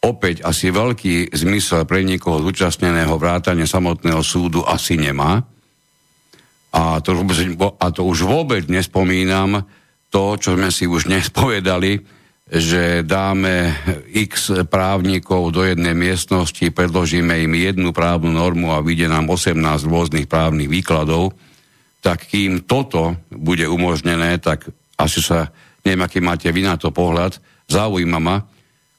Opäť 0.00 0.40
asi 0.40 0.72
veľký 0.72 1.28
zmysel 1.28 1.84
pre 1.84 2.00
niekoho 2.00 2.40
zúčastneného 2.40 3.20
vrátane 3.20 3.68
samotného 3.68 4.24
súdu 4.24 4.64
asi 4.64 4.96
nemá. 4.96 5.44
A 6.72 7.04
to, 7.04 7.12
a 7.76 7.86
to 7.92 8.00
už 8.00 8.24
vôbec 8.24 8.64
nespomínam 8.64 9.68
to, 10.08 10.40
čo 10.40 10.56
sme 10.56 10.72
si 10.72 10.88
už 10.88 11.08
nespovedali, 11.12 12.00
že 12.52 13.00
dáme 13.00 13.72
x 14.12 14.52
právnikov 14.68 15.56
do 15.56 15.64
jednej 15.64 15.96
miestnosti, 15.96 16.68
predložíme 16.68 17.32
im 17.48 17.56
jednu 17.56 17.96
právnu 17.96 18.28
normu 18.28 18.76
a 18.76 18.84
vyjde 18.84 19.08
nám 19.08 19.32
18 19.32 19.56
rôznych 19.88 20.28
právnych 20.28 20.68
výkladov, 20.68 21.32
tak 22.04 22.28
kým 22.28 22.68
toto 22.68 23.16
bude 23.32 23.64
umožnené, 23.64 24.36
tak 24.36 24.68
asi 25.00 25.24
sa, 25.24 25.48
neviem, 25.80 26.04
aký 26.04 26.20
máte 26.20 26.52
vy 26.52 26.60
na 26.60 26.76
to 26.76 26.92
pohľad, 26.92 27.40
zaujíma 27.72 28.20
ma, 28.20 28.44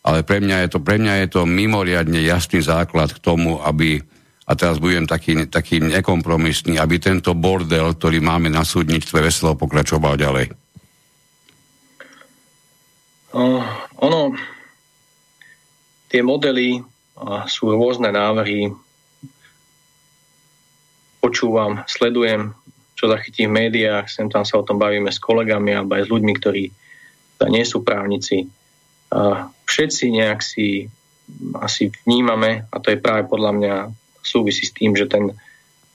ale 0.02 0.26
pre 0.26 0.42
mňa 0.42 0.66
je 0.66 0.68
to, 0.74 0.80
pre 0.82 0.98
mňa 0.98 1.14
je 1.22 1.28
to 1.38 1.46
mimoriadne 1.46 2.26
jasný 2.26 2.66
základ 2.66 3.14
k 3.14 3.22
tomu, 3.22 3.62
aby, 3.62 4.02
a 4.50 4.58
teraz 4.58 4.82
budem 4.82 5.06
taký, 5.06 5.46
taký 5.46 5.78
nekompromisný, 5.78 6.82
aby 6.82 6.98
tento 6.98 7.38
bordel, 7.38 7.94
ktorý 7.94 8.18
máme 8.18 8.50
na 8.50 8.66
súdnictve, 8.66 9.22
veselo 9.22 9.54
pokračoval 9.54 10.18
ďalej. 10.18 10.63
Uh, 13.34 13.66
ono, 13.98 14.38
tie 16.06 16.22
modely 16.22 16.78
uh, 16.78 17.50
sú 17.50 17.74
rôzne 17.74 18.14
návrhy. 18.14 18.70
Počúvam, 21.18 21.82
sledujem, 21.90 22.54
čo 22.94 23.10
zachytím 23.10 23.50
v 23.50 23.58
médiách, 23.66 24.06
sem 24.06 24.30
tam 24.30 24.46
sa 24.46 24.62
o 24.62 24.68
tom 24.68 24.78
bavíme 24.78 25.10
s 25.10 25.18
kolegami 25.18 25.74
alebo 25.74 25.98
aj 25.98 26.06
s 26.06 26.14
ľuďmi, 26.14 26.34
ktorí 26.38 26.64
nie 27.50 27.66
sú 27.66 27.82
právnici. 27.82 28.46
Uh, 29.10 29.50
všetci 29.66 30.14
nejak 30.14 30.40
si 30.46 30.86
asi 31.58 31.90
vnímame, 32.06 32.70
a 32.70 32.76
to 32.78 32.94
je 32.94 33.02
práve 33.02 33.26
podľa 33.26 33.52
mňa 33.58 33.76
súvisí 34.22 34.70
s 34.70 34.78
tým, 34.78 34.94
že 34.94 35.10
ten, 35.10 35.34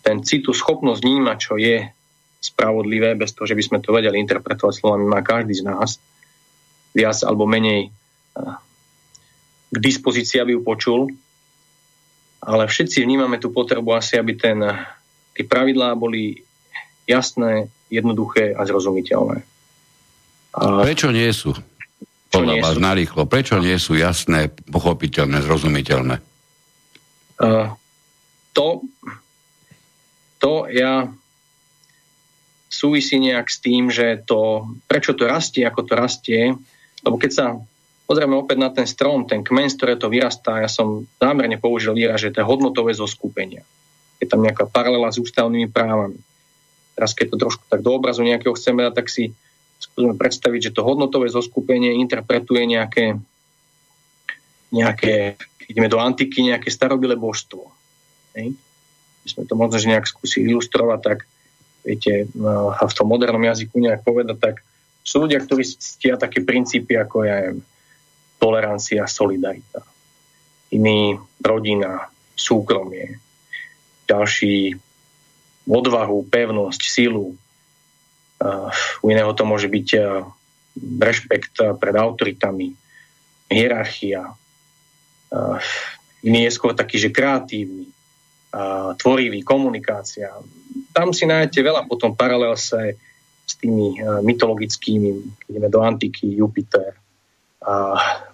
ten 0.02 0.26
citu, 0.26 0.50
schopnosť 0.50 1.06
vnímať, 1.06 1.36
čo 1.38 1.54
je 1.54 1.86
spravodlivé, 2.42 3.14
bez 3.14 3.30
toho, 3.30 3.46
že 3.46 3.54
by 3.54 3.62
sme 3.62 3.78
to 3.78 3.94
vedeli 3.94 4.18
interpretovať 4.18 4.74
slovami, 4.74 5.06
má 5.06 5.22
každý 5.22 5.54
z 5.54 5.70
nás 5.70 6.02
viac 6.98 7.22
alebo 7.22 7.46
menej 7.46 7.94
k 9.68 9.76
dispozícii, 9.78 10.42
aby 10.42 10.58
ju 10.58 10.62
počul. 10.66 11.00
ale 12.38 12.70
všetci 12.70 13.02
vnímame 13.02 13.38
tú 13.42 13.50
potrebu 13.50 13.94
asi, 13.94 14.18
aby 14.18 14.38
ten, 14.38 14.62
tie 15.34 15.44
pravidlá 15.44 15.94
boli 15.98 16.42
jasné, 17.04 17.66
jednoduché 17.90 18.54
a 18.54 18.62
zrozumiteľné. 18.68 19.42
A... 20.54 20.60
Prečo 20.84 21.10
nie 21.10 21.28
sú? 21.34 21.56
Podľa 22.28 22.54
nie 22.54 22.62
vás 22.62 22.76
sú? 22.76 22.84
narýchlo. 22.84 23.22
Prečo 23.24 23.56
nie 23.58 23.76
sú 23.80 23.96
jasné, 23.96 24.52
pochopiteľné, 24.52 25.40
zrozumiteľné? 25.40 26.16
Uh, 27.40 27.72
to, 28.52 28.84
to 30.38 30.68
ja 30.68 31.08
súvisí 32.68 33.18
nejak 33.18 33.48
s 33.48 33.58
tým, 33.64 33.88
že 33.88 34.20
to, 34.22 34.68
prečo 34.86 35.16
to 35.16 35.24
rastie, 35.26 35.64
ako 35.64 35.80
to 35.88 35.94
rastie, 35.96 36.54
lebo 37.04 37.16
keď 37.20 37.30
sa 37.30 37.46
pozrieme 38.08 38.34
opäť 38.40 38.56
na 38.56 38.70
ten 38.72 38.88
strom, 38.88 39.28
ten 39.28 39.44
kmen, 39.44 39.68
z 39.68 39.76
ktoré 39.76 39.94
to 40.00 40.08
vyrastá, 40.08 40.64
ja 40.64 40.70
som 40.70 41.04
zámerne 41.20 41.60
použil 41.60 41.92
výraz, 41.92 42.24
že 42.24 42.32
to 42.32 42.40
je 42.40 42.48
hodnotové 42.48 42.96
zoskupenia. 42.96 43.62
Je 44.18 44.26
tam 44.26 44.40
nejaká 44.40 44.66
paralela 44.66 45.12
s 45.12 45.20
ústavnými 45.20 45.68
právami. 45.68 46.18
Teraz 46.96 47.14
keď 47.14 47.36
to 47.36 47.36
trošku 47.46 47.62
tak 47.68 47.84
do 47.84 47.94
obrazu 47.94 48.26
nejakého 48.26 48.56
chceme 48.56 48.82
dať, 48.88 48.94
tak 48.96 49.06
si 49.12 49.30
skúsime 49.78 50.18
predstaviť, 50.18 50.70
že 50.70 50.74
to 50.74 50.82
hodnotové 50.82 51.30
zoskupenie 51.30 52.02
interpretuje 52.02 52.66
nejaké, 52.66 53.14
nejaké 54.74 55.38
ideme 55.70 55.86
do 55.86 56.02
antiky, 56.02 56.42
nejaké 56.42 56.72
starobilé 56.72 57.14
božstvo. 57.14 57.70
My 58.34 58.50
sme 59.28 59.44
to 59.46 59.54
možno 59.54 59.78
že 59.78 59.92
nejak 59.92 60.08
skúsili 60.08 60.50
ilustrovať, 60.50 61.00
tak 61.04 61.18
viete, 61.84 62.26
no, 62.34 62.72
a 62.72 62.82
v 62.82 62.96
tom 62.96 63.06
modernom 63.06 63.44
jazyku 63.44 63.78
nejak 63.78 64.02
povedať, 64.02 64.36
tak 64.40 64.54
sú 65.08 65.24
ľudia, 65.24 65.40
ktorí 65.40 65.64
ctia 65.64 66.20
také 66.20 66.44
princípy, 66.44 67.00
ako 67.00 67.24
je 67.24 67.36
tolerancia, 68.36 69.08
solidarita. 69.08 69.80
Iný 70.68 71.16
rodina, 71.40 72.12
súkromie. 72.36 73.16
Ďalší 74.04 74.76
odvahu, 75.64 76.28
pevnosť, 76.28 76.80
silu. 76.84 77.32
U 79.00 79.06
iného 79.08 79.32
to 79.32 79.48
môže 79.48 79.72
byť 79.72 79.88
rešpekt 80.76 81.80
pred 81.80 81.94
autoritami, 81.96 82.76
hierarchia. 83.48 84.36
Iný 86.20 86.40
je 86.46 86.52
skôr 86.52 86.76
taký, 86.76 87.00
že 87.00 87.08
kreatívny, 87.08 87.88
tvorivý, 89.00 89.40
komunikácia. 89.40 90.36
Tam 90.92 91.16
si 91.16 91.24
nájdete 91.24 91.64
veľa 91.64 91.88
potom 91.88 92.12
paralel 92.12 92.60
sa 92.60 92.92
s 93.48 93.56
tými 93.56 93.96
mytologickými, 94.28 95.40
keď 95.40 95.46
ideme 95.48 95.68
do 95.72 95.80
antiky, 95.80 96.36
Jupiter, 96.36 96.92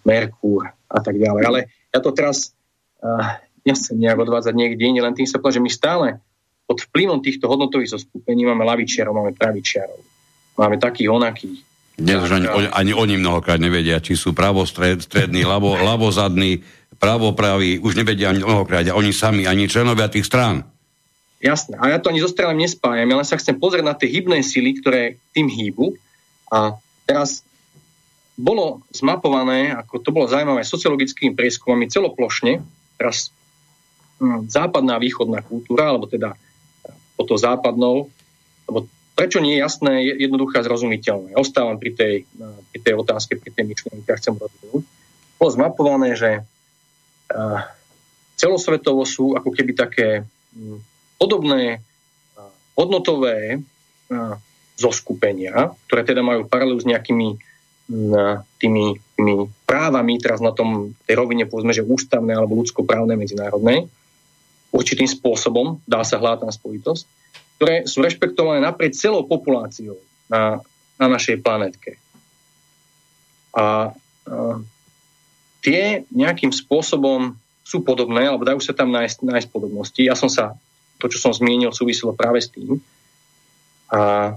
Merkúr 0.02 0.66
a 0.90 0.98
tak 0.98 1.14
ďalej. 1.14 1.42
Ale 1.46 1.60
ja 1.94 2.02
to 2.02 2.10
teraz 2.10 2.50
nechcem 3.62 3.94
nejak 3.94 4.18
odvádzať 4.26 4.54
niekde 4.58 4.82
inde, 4.90 5.06
len 5.06 5.14
tým 5.14 5.30
sa 5.30 5.38
povedal, 5.38 5.62
že 5.62 5.64
my 5.64 5.70
stále 5.70 6.06
pod 6.66 6.82
vplyvom 6.90 7.22
týchto 7.22 7.46
hodnotových 7.46 7.94
zoskupení 7.94 8.42
máme 8.42 8.66
lavičiarov, 8.66 9.14
máme 9.14 9.32
pravičiarov. 9.38 10.02
Máme 10.58 10.78
takých 10.82 11.10
onakých. 11.10 11.62
Dnes 11.94 12.18
už 12.26 12.42
ani, 12.42 12.48
ani 12.74 12.92
oni 12.94 13.14
mnohokrát 13.22 13.62
nevedia, 13.62 14.02
či 14.02 14.18
sú 14.18 14.34
pravostrední, 14.34 15.46
lavo, 15.46 15.78
lavozadní, 15.78 16.62
pravopraví, 16.98 17.78
už 17.78 17.94
nevedia 18.02 18.34
ani 18.34 18.42
mnohokrát, 18.42 18.82
oni 18.90 19.14
sami, 19.14 19.46
ani 19.46 19.70
členovia 19.70 20.10
tých 20.10 20.26
strán. 20.26 20.73
Jasné. 21.44 21.76
A 21.76 21.92
ja 21.92 22.00
to 22.00 22.08
ani 22.08 22.24
so 22.24 22.32
stranami 22.32 22.64
nespájam. 22.64 23.04
Ja 23.04 23.20
len 23.20 23.28
sa 23.28 23.36
chcem 23.36 23.60
pozrieť 23.60 23.84
na 23.84 23.92
tie 23.92 24.08
hybné 24.08 24.40
sily, 24.40 24.80
ktoré 24.80 25.20
tým 25.36 25.52
hýbu. 25.52 25.92
A 26.48 26.80
teraz 27.04 27.44
bolo 28.40 28.80
zmapované, 28.96 29.76
ako 29.76 30.00
to 30.00 30.08
bolo 30.08 30.24
zaujímavé, 30.24 30.64
sociologickými 30.64 31.36
prieskumami 31.36 31.86
celoplošne, 31.92 32.64
teraz 32.96 33.28
hm, 34.18 34.48
západná 34.48 34.96
východná 34.96 35.44
kultúra, 35.44 35.92
alebo 35.92 36.08
teda 36.08 36.32
po 37.14 37.22
to 37.28 37.36
západnou, 37.36 38.10
lebo 38.66 38.88
prečo 39.14 39.38
nie 39.38 39.60
je 39.60 39.62
jasné, 39.62 39.92
jednoduché 40.18 40.64
a 40.64 40.66
zrozumiteľné. 40.66 41.38
Ostávam 41.38 41.78
pri 41.78 41.94
tej, 41.94 42.14
pri 42.74 42.78
tej 42.82 42.94
otázke, 42.98 43.38
pri 43.38 43.54
tej 43.54 43.64
myšlienke, 43.70 44.08
ja 44.10 44.18
chcem 44.18 44.34
rozhodnúť. 44.34 44.82
Bolo 45.38 45.50
zmapované, 45.54 46.18
že 46.18 46.42
uh, 46.42 47.60
celosvetovo 48.34 49.06
sú 49.06 49.38
ako 49.38 49.54
keby 49.54 49.78
také 49.78 50.26
um, 50.58 50.82
podobné 51.24 51.80
hodnotové 52.76 53.64
zoskupenia, 54.76 55.72
ktoré 55.88 56.04
teda 56.04 56.20
majú 56.20 56.44
paralelu 56.44 56.76
s 56.76 56.84
nejakými 56.84 57.40
tými, 58.60 58.86
tými 59.16 59.34
právami, 59.68 60.16
teraz 60.16 60.40
na 60.40 60.52
tom 60.56 60.96
tej 61.04 61.20
rovine 61.20 61.44
povedzme, 61.44 61.72
že 61.72 61.84
ústavné 61.84 62.32
alebo 62.32 62.56
ľudskoprávne 62.60 63.16
medzinárodnej, 63.16 63.88
určitým 64.72 65.06
spôsobom, 65.06 65.80
dá 65.84 66.00
sa 66.02 66.16
hľadať 66.16 66.50
spojitosť, 66.50 67.04
ktoré 67.60 67.74
sú 67.86 68.02
rešpektované 68.02 68.64
naprieč 68.64 68.98
celou 68.98 69.22
populáciou 69.28 70.00
na, 70.26 70.64
na 70.98 71.06
našej 71.12 71.44
planetke. 71.44 72.00
A, 73.54 73.62
a 73.62 74.58
tie 75.62 76.08
nejakým 76.10 76.50
spôsobom 76.50 77.38
sú 77.62 77.86
podobné, 77.86 78.26
alebo 78.26 78.44
dajú 78.44 78.60
sa 78.60 78.74
tam 78.74 78.90
nájsť, 78.90 79.24
nájsť 79.24 79.48
podobnosti. 79.48 80.00
Ja 80.02 80.18
som 80.18 80.28
sa, 80.28 80.58
to, 81.04 81.12
čo 81.12 81.20
som 81.20 81.36
zmienil, 81.36 81.76
súviselo 81.76 82.16
práve 82.16 82.40
s 82.40 82.48
tým. 82.48 82.80
A 83.92 84.32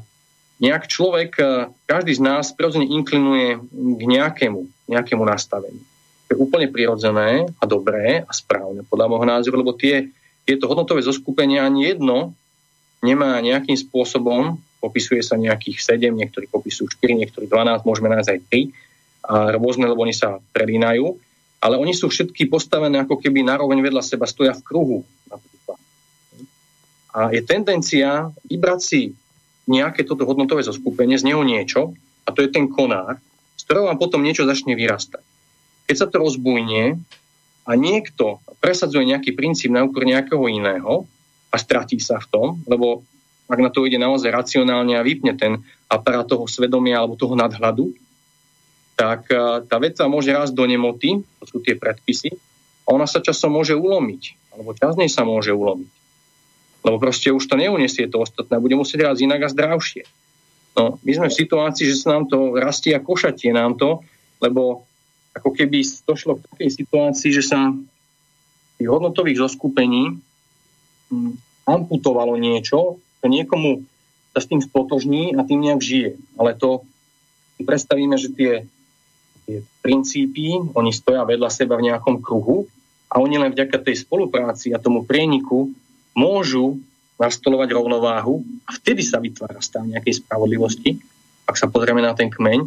nejak 0.60 0.92
človek, 0.92 1.40
každý 1.88 2.12
z 2.12 2.22
nás 2.22 2.52
prirodzene 2.52 2.92
inklinuje 2.92 3.64
k 3.72 4.02
nejakému, 4.04 4.92
nejakému 4.92 5.24
nastaveniu. 5.24 5.80
To 6.28 6.36
je 6.36 6.42
úplne 6.44 6.68
prirodzené 6.68 7.48
a 7.56 7.64
dobré 7.64 8.28
a 8.28 8.32
správne 8.36 8.84
podľa 8.84 9.08
môjho 9.08 9.28
názoru, 9.32 9.64
lebo 9.64 9.72
tie 9.72 10.12
tieto 10.48 10.72
hodnotové 10.72 11.04
zoskupenia 11.04 11.68
ani 11.68 11.92
jedno 11.92 12.32
nemá 13.04 13.36
nejakým 13.44 13.76
spôsobom, 13.76 14.56
popisuje 14.80 15.20
sa 15.20 15.36
nejakých 15.36 16.00
7, 16.00 16.08
niektorí 16.16 16.48
popisujú 16.48 16.88
4, 16.88 17.20
niektorí 17.20 17.52
12, 17.52 17.84
môžeme 17.84 18.08
nájsť 18.16 18.30
aj 18.32 18.40
3, 18.48 19.28
a 19.28 19.36
rôzne, 19.60 19.92
lebo 19.92 20.08
oni 20.08 20.16
sa 20.16 20.40
prelínajú, 20.56 21.04
ale 21.60 21.76
oni 21.76 21.92
sú 21.92 22.08
všetky 22.08 22.48
postavené 22.48 23.04
ako 23.04 23.20
keby 23.20 23.44
naroveň 23.44 23.84
vedľa 23.84 24.00
seba, 24.00 24.24
stoja 24.24 24.56
v 24.56 24.64
kruhu. 24.64 25.00
A 27.18 27.34
je 27.34 27.42
tendencia 27.42 28.30
vybrať 28.46 28.80
si 28.80 29.02
nejaké 29.66 30.06
toto 30.06 30.30
hodnotové 30.30 30.62
zoskupenie, 30.62 31.18
z 31.18 31.34
neho 31.34 31.42
niečo, 31.42 31.98
a 32.24 32.30
to 32.30 32.46
je 32.46 32.54
ten 32.54 32.70
konár, 32.70 33.18
z 33.58 33.62
ktorého 33.66 33.90
vám 33.90 33.98
potom 33.98 34.22
niečo 34.22 34.46
začne 34.46 34.78
vyrastať. 34.78 35.26
Keď 35.90 35.96
sa 35.98 36.06
to 36.06 36.22
rozbujne, 36.22 37.02
a 37.68 37.76
niekto 37.76 38.40
presadzuje 38.64 39.04
nejaký 39.04 39.36
princíp 39.36 39.76
na 39.76 39.84
úkor 39.84 40.08
nejakého 40.08 40.40
iného 40.48 41.04
a 41.52 41.56
stratí 41.60 42.00
sa 42.00 42.16
v 42.24 42.30
tom, 42.32 42.48
lebo 42.64 43.04
ak 43.52 43.60
na 43.60 43.68
to 43.68 43.84
ide 43.84 44.00
naozaj 44.00 44.32
racionálne 44.32 44.96
a 44.96 45.04
vypne 45.04 45.36
ten 45.36 45.60
aparát 45.92 46.24
toho 46.24 46.48
svedomia 46.48 47.04
alebo 47.04 47.20
toho 47.20 47.36
nadhľadu, 47.36 47.92
tak 48.96 49.28
tá 49.68 49.78
vec 49.84 50.00
sa 50.00 50.08
môže 50.08 50.32
rásť 50.32 50.56
do 50.56 50.64
nemoty, 50.64 51.22
to 51.44 51.46
sú 51.46 51.58
tie 51.60 51.76
predpisy, 51.76 52.34
a 52.88 52.96
ona 52.96 53.04
sa 53.04 53.20
časom 53.20 53.52
môže 53.52 53.76
ulomiť, 53.76 54.56
alebo 54.56 54.72
čas 54.72 54.96
nej 54.96 55.12
sa 55.12 55.28
môže 55.28 55.52
ulomiť. 55.52 55.92
Lebo 56.88 57.04
proste 57.04 57.36
už 57.36 57.44
to 57.44 57.60
neuniesie 57.60 58.08
to 58.08 58.24
ostatné, 58.24 58.64
bude 58.64 58.80
musieť 58.80 59.12
rásť 59.12 59.28
inak 59.28 59.44
a 59.44 59.52
zdravšie. 59.52 60.08
No, 60.80 60.96
my 61.04 61.12
sme 61.12 61.28
v 61.28 61.40
situácii, 61.44 61.84
že 61.92 62.00
sa 62.00 62.16
nám 62.16 62.32
to 62.32 62.56
rastie 62.56 62.96
a 62.96 63.04
košatie 63.04 63.52
nám 63.52 63.76
to, 63.76 64.00
lebo 64.40 64.88
ako 65.36 65.52
keby 65.52 65.84
došlo 65.84 66.40
k 66.40 66.48
takej 66.56 66.72
situácii, 66.80 67.32
že 67.36 67.44
sa 67.44 67.76
tých 68.80 68.88
hodnotových 68.88 69.44
zoskupení 69.44 70.16
hm, 71.12 71.36
amputovalo 71.68 72.40
niečo, 72.40 73.04
to 73.20 73.26
niekomu 73.28 73.84
sa 74.32 74.40
s 74.40 74.48
tým 74.48 74.64
stotožní 74.64 75.36
a 75.36 75.44
tým 75.44 75.66
nejak 75.66 75.82
žije. 75.84 76.12
Ale 76.40 76.56
to 76.56 76.88
si 77.58 77.66
predstavíme, 77.68 78.16
že 78.16 78.32
tie, 78.32 78.54
tie 79.44 79.66
princípy, 79.84 80.62
oni 80.72 80.94
stoja 80.94 81.26
vedľa 81.26 81.50
seba 81.52 81.76
v 81.76 81.92
nejakom 81.92 82.22
kruhu 82.22 82.70
a 83.10 83.20
oni 83.20 83.42
len 83.42 83.52
vďaka 83.52 83.82
tej 83.82 84.06
spolupráci 84.06 84.72
a 84.72 84.80
tomu 84.80 85.04
prieniku 85.04 85.74
môžu 86.18 86.82
nastolovať 87.22 87.70
rovnováhu 87.78 88.42
a 88.66 88.74
vtedy 88.74 89.06
sa 89.06 89.22
vytvára 89.22 89.62
stav 89.62 89.86
nejakej 89.86 90.26
spravodlivosti. 90.26 90.98
Ak 91.46 91.62
sa 91.62 91.70
pozrieme 91.70 92.02
na 92.02 92.18
ten 92.18 92.34
kmeň, 92.34 92.66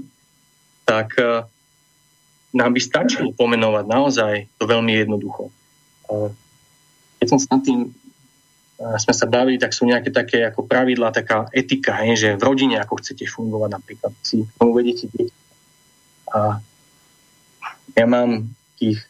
tak 0.86 1.18
nám 2.54 2.70
by 2.74 2.80
stačilo 2.82 3.34
pomenovať 3.34 3.84
naozaj 3.86 4.34
to 4.58 4.64
veľmi 4.66 4.94
jednoducho. 4.94 5.50
Keď 7.18 7.26
som 7.26 7.38
sa 7.42 7.58
tým 7.58 7.90
sme 8.80 9.12
sa 9.12 9.28
bavili, 9.28 9.60
tak 9.60 9.76
sú 9.76 9.84
nejaké 9.84 10.08
také 10.08 10.40
ako 10.40 10.64
pravidlá, 10.64 11.12
taká 11.12 11.52
etika, 11.52 12.00
hej, 12.00 12.16
že 12.16 12.28
v 12.40 12.46
rodine 12.48 12.80
ako 12.80 12.96
chcete 12.96 13.28
fungovať 13.28 13.70
napríklad, 13.76 14.12
si 14.24 14.48
tomu 14.56 14.72
vedete 14.72 15.04
dieť. 15.04 15.28
A 16.32 16.64
ja 17.92 18.06
mám 18.08 18.48
tých 18.80 19.04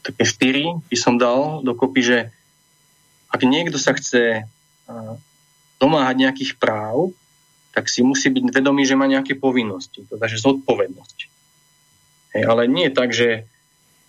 také 0.00 0.24
štyri, 0.24 0.64
by 0.88 0.96
som 0.96 1.20
dal 1.20 1.60
dokopy, 1.60 2.00
že 2.00 2.18
ak 3.30 3.40
niekto 3.46 3.78
sa 3.78 3.94
chce 3.94 4.44
domáhať 5.78 6.16
nejakých 6.18 6.52
práv, 6.58 7.14
tak 7.70 7.86
si 7.86 8.02
musí 8.02 8.28
byť 8.28 8.50
vedomý, 8.50 8.82
že 8.82 8.98
má 8.98 9.06
nejaké 9.06 9.38
povinnosti, 9.38 10.02
teda 10.10 10.26
že 10.26 10.42
zodpovednosť. 10.42 11.18
Hej, 12.34 12.42
ale 12.46 12.66
nie 12.66 12.90
tak, 12.90 13.14
že 13.14 13.46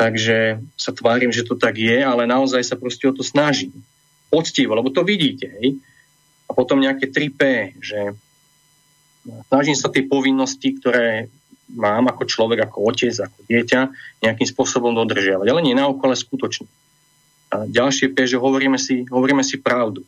takže 0.02 0.58
sa 0.82 0.92
tvárim, 0.98 1.30
že 1.30 1.46
to 1.46 1.54
tak 1.54 1.78
je, 1.78 2.02
ale 2.02 2.26
naozaj 2.26 2.66
sa 2.66 2.74
proste 2.74 3.06
o 3.06 3.14
to 3.14 3.22
snažím. 3.22 3.86
Poctivo, 4.34 4.74
lebo 4.74 4.90
to 4.90 5.06
vidíte. 5.06 5.46
Hej? 5.62 5.78
A 6.50 6.58
potom 6.58 6.82
nejaké 6.82 7.06
3P, 7.06 7.42
že 7.78 8.18
snažím 9.54 9.78
sa 9.78 9.94
tie 9.94 10.02
povinnosti, 10.02 10.74
ktoré 10.74 11.30
mám 11.70 12.10
ako 12.10 12.26
človek, 12.26 12.66
ako 12.66 12.90
otec, 12.90 13.14
ako 13.14 13.46
dieťa, 13.46 13.80
nejakým 14.26 14.48
spôsobom 14.50 14.98
dodržiavať. 14.98 15.46
Ale 15.46 15.62
nie 15.62 15.78
na 15.78 15.86
ale 15.86 16.18
skutočne. 16.18 16.66
A 17.52 17.68
ďalšie 17.68 18.16
P, 18.16 18.24
že 18.24 18.39
hovoríme 18.39 18.80
si, 18.80 19.04
hovoríme 19.12 19.43
si 19.43 19.60
pravdu. 19.60 20.08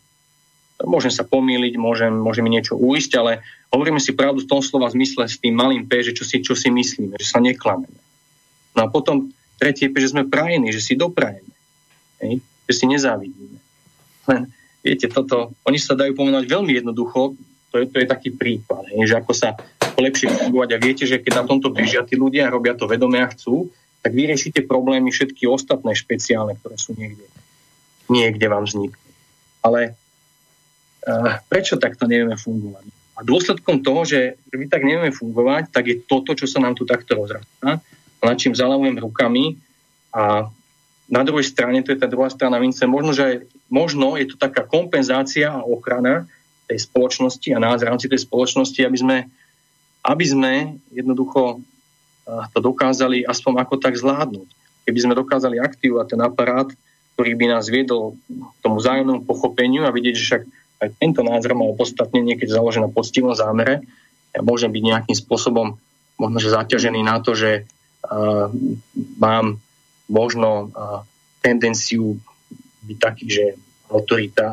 Môžem 0.83 1.11
sa 1.11 1.27
pomýliť, 1.27 1.75
môžem, 1.75 2.11
môžem 2.11 2.47
niečo 2.47 2.79
uísť, 2.79 3.11
ale 3.19 3.31
hovoríme 3.71 3.99
si 3.99 4.15
pravdu 4.15 4.43
v 4.43 4.49
tom 4.49 4.63
slova 4.63 4.87
zmysle 4.89 5.27
s 5.27 5.39
tým 5.39 5.55
malým 5.55 5.83
P, 5.85 6.01
že 6.03 6.15
čo 6.15 6.23
si, 6.23 6.39
čo 6.39 6.55
si 6.55 6.71
myslíme, 6.71 7.19
že 7.19 7.27
sa 7.27 7.43
neklameme. 7.43 7.99
No 8.73 8.87
a 8.87 8.87
potom 8.89 9.31
tretie 9.59 9.91
P, 9.91 9.99
že 9.99 10.15
sme 10.15 10.27
prajení, 10.27 10.71
že 10.71 10.81
si 10.81 10.95
doprajeme. 10.95 11.53
Hej? 12.23 12.39
Že 12.67 12.73
si 12.73 12.85
nezávidíme. 12.89 13.59
Len, 14.31 14.41
viete, 14.79 15.11
toto, 15.11 15.51
oni 15.67 15.79
sa 15.79 15.99
dajú 15.99 16.15
pomenovať 16.15 16.47
veľmi 16.47 16.71
jednoducho, 16.79 17.35
to 17.73 17.75
je, 17.81 17.85
to 17.89 17.97
je 17.99 18.07
taký 18.07 18.29
príklad, 18.29 18.85
hej, 18.93 19.09
že 19.09 19.17
ako 19.17 19.33
sa 19.33 19.57
lepšie 19.97 20.29
fungovať 20.29 20.69
a 20.73 20.81
viete, 20.81 21.03
že 21.09 21.17
keď 21.17 21.41
na 21.41 21.45
tomto 21.49 21.73
bežia 21.73 22.05
tí 22.05 22.13
ľudia 22.13 22.49
robia 22.53 22.77
to 22.77 22.85
vedome 22.85 23.17
a 23.17 23.27
chcú, 23.33 23.73
tak 24.03 24.11
vyriešite 24.11 24.67
problémy 24.67 25.09
všetky 25.09 25.47
ostatné 25.47 25.95
špeciálne, 25.95 26.59
ktoré 26.59 26.75
sú 26.75 26.91
niekde. 26.93 27.23
Niekde 28.11 28.51
vám 28.51 28.67
vzniknú. 28.67 29.09
Ale 29.63 29.95
uh, 31.07 31.39
prečo 31.47 31.79
takto 31.79 32.03
nevieme 32.03 32.35
fungovať? 32.35 32.83
A 33.15 33.19
dôsledkom 33.23 33.79
toho, 33.79 34.03
že, 34.03 34.35
my 34.51 34.67
tak 34.67 34.83
nevieme 34.83 35.15
fungovať, 35.15 35.71
tak 35.71 35.87
je 35.87 35.95
toto, 36.03 36.35
čo 36.35 36.49
sa 36.49 36.59
nám 36.59 36.75
tu 36.75 36.83
takto 36.83 37.15
rozrastá, 37.15 37.79
nad 38.23 38.35
čím 38.35 38.51
zalamujem 38.51 38.99
rukami 38.99 39.55
a 40.11 40.51
na 41.11 41.21
druhej 41.21 41.45
strane, 41.45 41.83
to 41.83 41.91
je 41.91 41.99
tá 41.99 42.07
druhá 42.07 42.31
strana 42.31 42.57
mince, 42.57 42.87
možno, 42.87 43.11
že 43.11 43.45
možno 43.67 44.15
je 44.15 44.33
to 44.33 44.35
taká 44.39 44.63
kompenzácia 44.63 45.51
a 45.51 45.61
ochrana, 45.61 46.25
tej 46.63 46.79
spoločnosti 46.89 47.49
a 47.53 47.59
nás 47.59 47.83
v 47.83 47.91
rámci 47.91 48.07
tej 48.07 48.23
spoločnosti, 48.23 48.79
aby 48.87 48.97
sme, 48.97 49.17
aby 50.07 50.25
sme 50.25 50.53
jednoducho 50.95 51.59
to 52.25 52.59
dokázali 52.59 53.27
aspoň 53.27 53.67
ako 53.67 53.75
tak 53.79 53.99
zvládnuť. 53.99 54.47
Keby 54.83 54.99
sme 54.99 55.19
dokázali 55.19 55.59
aktivovať 55.59 56.15
ten 56.15 56.21
aparát, 56.23 56.67
ktorý 57.15 57.31
by 57.37 57.45
nás 57.55 57.69
viedol 57.69 58.17
k 58.27 58.57
tomu 58.63 58.81
vzájomnému 58.81 59.23
pochopeniu 59.23 59.85
a 59.85 59.93
vidieť, 59.93 60.15
že 60.17 60.25
však 60.27 60.43
aj 60.83 60.89
tento 60.99 61.21
názor 61.23 61.55
má 61.55 61.63
opodstatnenie, 61.69 62.35
keď 62.35 62.59
založené 62.59 62.89
na 62.89 62.91
poctivom 62.91 63.31
zámere. 63.31 63.85
Ja 64.35 64.41
môžem 64.43 64.73
byť 64.73 64.83
nejakým 64.83 65.15
spôsobom 65.15 65.79
možno, 66.17 66.37
že 66.41 66.51
zaťažený 66.51 66.99
na 67.05 67.21
to, 67.23 67.37
že 67.37 67.63
uh, 67.63 68.49
mám 69.21 69.61
možno 70.11 70.73
uh, 70.73 71.07
tendenciu 71.39 72.19
byť 72.83 72.97
taký, 72.99 73.25
že 73.31 73.45
autorita 73.87 74.47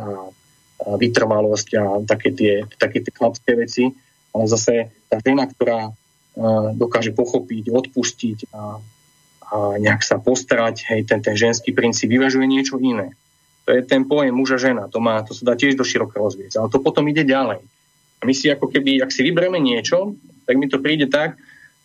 a 0.80 0.96
vytrvalosť 0.96 1.68
a 1.76 1.84
také 2.08 2.32
tie, 2.32 2.52
také 2.80 3.04
tie 3.04 3.12
chlapské 3.12 3.52
veci, 3.52 3.92
ale 4.32 4.44
zase 4.48 4.88
tá 5.12 5.20
žena, 5.20 5.44
ktorá 5.44 5.92
dokáže 6.76 7.10
pochopiť, 7.12 7.70
odpustiť 7.70 8.38
a, 8.54 8.78
a 9.50 9.56
nejak 9.82 10.02
sa 10.06 10.22
postarať, 10.22 10.86
hej, 10.92 11.00
ten, 11.06 11.20
ten 11.20 11.34
ženský 11.34 11.74
princíp 11.74 12.10
vyvažuje 12.10 12.46
niečo 12.46 12.78
iné. 12.78 13.14
To 13.68 13.76
je 13.76 13.82
ten 13.84 14.06
pojem 14.06 14.34
muža 14.34 14.58
žena, 14.58 14.88
to, 14.88 14.98
má, 15.02 15.20
to 15.22 15.36
sa 15.36 15.52
dá 15.52 15.54
tiež 15.58 15.76
do 15.76 15.84
široké 15.84 16.16
rozvieť, 16.16 16.58
ale 16.58 16.72
to 16.72 16.78
potom 16.80 17.06
ide 17.10 17.26
ďalej. 17.26 17.60
A 18.20 18.22
my 18.24 18.32
si 18.36 18.52
ako 18.52 18.68
keby, 18.68 19.00
ak 19.00 19.10
si 19.12 19.24
vyberieme 19.24 19.58
niečo, 19.58 20.16
tak 20.44 20.54
mi 20.56 20.66
to 20.68 20.80
príde 20.80 21.08
tak, 21.08 21.40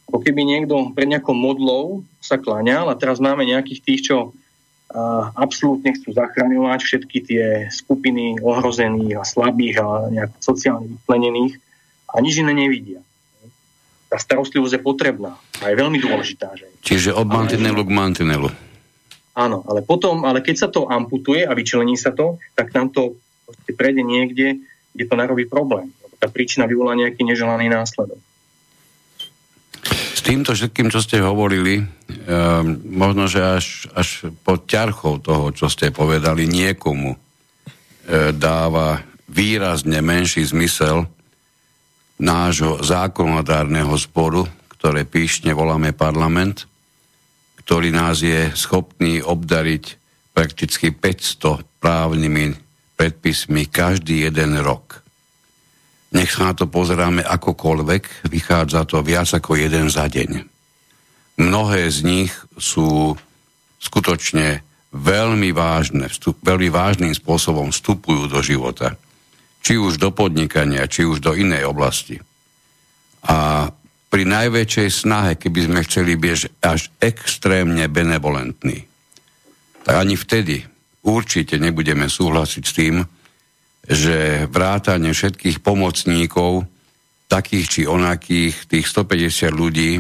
ako 0.06 0.22
keby 0.22 0.46
niekto 0.46 0.94
pred 0.94 1.10
nejakou 1.10 1.34
modlou 1.34 2.06
sa 2.22 2.38
kláňal 2.38 2.94
a 2.94 3.00
teraz 3.00 3.18
máme 3.18 3.46
nejakých 3.46 3.82
tých, 3.82 4.02
čo 4.12 4.38
absolútne 5.36 5.98
chcú 5.98 6.14
zachraňovať 6.14 6.80
všetky 6.86 7.18
tie 7.26 7.46
skupiny 7.74 8.40
ohrozených 8.40 9.18
a 9.18 9.24
slabých 9.26 9.76
a 9.82 9.88
nejak 10.14 10.32
sociálne 10.40 10.94
vyplenených 10.94 11.58
a 12.14 12.22
nič 12.22 12.40
iné 12.40 12.54
nevidia. 12.54 13.02
Tá 14.06 14.22
starostlivosť 14.22 14.80
je 14.80 14.82
potrebná 14.82 15.34
a 15.60 15.64
je 15.70 15.76
veľmi 15.76 15.98
dôležitá. 15.98 16.54
Že... 16.54 16.66
Čiže 16.86 17.10
od 17.16 17.26
mantinelu 17.26 17.82
k 17.82 17.92
mantinelu. 17.92 18.50
Áno, 19.36 19.68
ale 19.68 19.84
potom, 19.84 20.24
ale 20.24 20.40
keď 20.40 20.56
sa 20.56 20.68
to 20.72 20.88
amputuje 20.88 21.44
a 21.44 21.52
vyčlení 21.52 22.00
sa 22.00 22.16
to, 22.16 22.40
tak 22.56 22.72
nám 22.72 22.94
to 22.94 23.20
prejde 23.76 24.06
niekde, 24.06 24.64
kde 24.96 25.04
to 25.04 25.16
narobí 25.20 25.44
problém. 25.50 25.92
Tá 26.16 26.32
príčina 26.32 26.64
vyvolá 26.64 26.96
nejaký 26.96 27.28
neželaný 27.28 27.68
následok 27.68 28.18
týmto 30.26 30.58
všetkým, 30.58 30.90
čo 30.90 31.06
ste 31.06 31.22
hovorili, 31.22 31.86
um, 31.86 31.86
možno, 32.82 33.30
že 33.30 33.46
až, 33.46 33.86
až 33.94 34.34
pod 34.42 34.66
ťarchou 34.66 35.22
toho, 35.22 35.54
čo 35.54 35.70
ste 35.70 35.94
povedali, 35.94 36.50
niekomu 36.50 37.14
uh, 37.14 37.20
dáva 38.34 39.06
výrazne 39.30 40.02
menší 40.02 40.42
zmysel 40.42 41.06
nášho 42.20 42.80
zákonodárneho 42.80 43.96
sporu, 44.00 44.48
ktoré 44.72 45.04
píšne 45.04 45.52
voláme 45.52 45.92
parlament, 45.92 46.70
ktorý 47.66 47.90
nás 47.90 48.22
je 48.22 48.54
schopný 48.54 49.20
obdariť 49.26 49.98
prakticky 50.36 50.94
500 50.94 51.66
právnymi 51.82 52.54
predpismi 52.96 53.68
každý 53.68 54.28
jeden 54.30 54.60
rok. 54.62 55.02
Nech 56.16 56.32
sa 56.32 56.52
na 56.52 56.54
to 56.56 56.72
pozeráme 56.72 57.26
akokoľvek, 57.26 58.30
vychádza 58.32 58.88
to 58.88 59.04
viac 59.04 59.28
ako 59.36 59.60
jeden 59.60 59.92
za 59.92 60.08
deň. 60.08 60.48
Mnohé 61.36 61.92
z 61.92 62.00
nich 62.08 62.32
sú 62.56 63.20
skutočne 63.84 64.64
veľmi 64.96 65.52
vážne, 65.52 66.08
vstup, 66.08 66.40
veľmi 66.40 66.72
vážnym 66.72 67.12
spôsobom 67.12 67.76
vstupujú 67.76 68.32
do 68.32 68.40
života. 68.40 68.96
Či 69.66 69.82
už 69.82 69.98
do 69.98 70.14
podnikania, 70.14 70.86
či 70.86 71.10
už 71.10 71.26
do 71.26 71.34
inej 71.34 71.66
oblasti. 71.66 72.22
A 73.26 73.66
pri 74.14 74.24
najväčšej 74.30 74.90
snahe, 74.94 75.34
keby 75.42 75.66
sme 75.66 75.82
chceli 75.82 76.14
byť 76.14 76.62
až 76.62 76.94
extrémne 77.02 77.90
benevolentní, 77.90 78.86
tak 79.82 79.96
ani 79.98 80.14
vtedy 80.14 80.62
určite 81.02 81.58
nebudeme 81.58 82.06
súhlasiť 82.06 82.64
s 82.64 82.74
tým, 82.78 82.96
že 83.90 84.46
vrátanie 84.50 85.14
všetkých 85.14 85.66
pomocníkov, 85.66 86.70
takých 87.26 87.66
či 87.66 87.82
onakých, 87.90 88.70
tých 88.70 88.86
150 88.86 89.50
ľudí, 89.50 89.98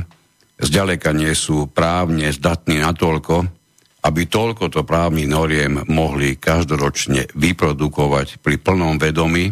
zďaleka 0.61 1.09
nie 1.17 1.33
sú 1.33 1.65
právne 1.65 2.29
zdatní 2.29 2.81
natoľko, 2.85 3.64
aby 4.05 4.29
toľkoto 4.29 4.85
právnych 4.85 5.25
noriem 5.25 5.81
mohli 5.89 6.37
každoročne 6.37 7.33
vyprodukovať 7.33 8.37
pri 8.37 8.61
plnom 8.61 9.01
vedomi, 9.01 9.49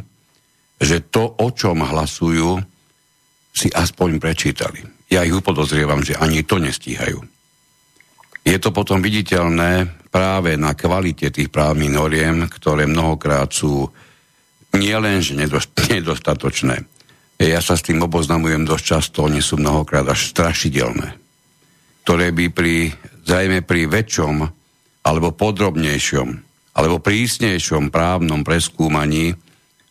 že 0.77 1.01
to, 1.09 1.25
o 1.41 1.49
čom 1.49 1.81
hlasujú, 1.81 2.61
si 3.53 3.69
aspoň 3.69 4.17
prečítali. 4.17 4.81
Ja 5.09 5.21
ich 5.21 5.33
upodozrievam, 5.33 6.01
že 6.01 6.17
ani 6.17 6.41
to 6.41 6.57
nestíhajú. 6.57 7.21
Je 8.43 8.57
to 8.59 8.73
potom 8.73 8.99
viditeľné 8.99 10.03
práve 10.09 10.57
na 10.57 10.73
kvalite 10.73 11.29
tých 11.29 11.53
právnych 11.53 11.93
noriem, 11.93 12.49
ktoré 12.49 12.89
mnohokrát 12.89 13.49
sú 13.53 13.89
nie 14.73 14.93
len, 14.97 15.21
že 15.21 15.37
nedostatočné. 15.93 16.85
Ja 17.41 17.59
sa 17.61 17.77
s 17.77 17.85
tým 17.85 18.01
oboznamujem 18.01 18.63
dosť 18.65 18.85
často, 18.85 19.25
oni 19.25 19.41
sú 19.41 19.57
mnohokrát 19.57 20.05
až 20.05 20.29
strašidelné. 20.33 21.17
Ktoré 22.03 22.35
by 22.35 22.45
pri, 22.51 22.93
zajme 23.23 23.63
pri 23.63 23.87
väčšom 23.89 24.35
alebo 25.03 25.35
podrobnejšom 25.35 26.27
alebo 26.73 26.97
prísnejšom 26.99 27.93
právnom 27.93 28.41
preskúmaní 28.41 29.33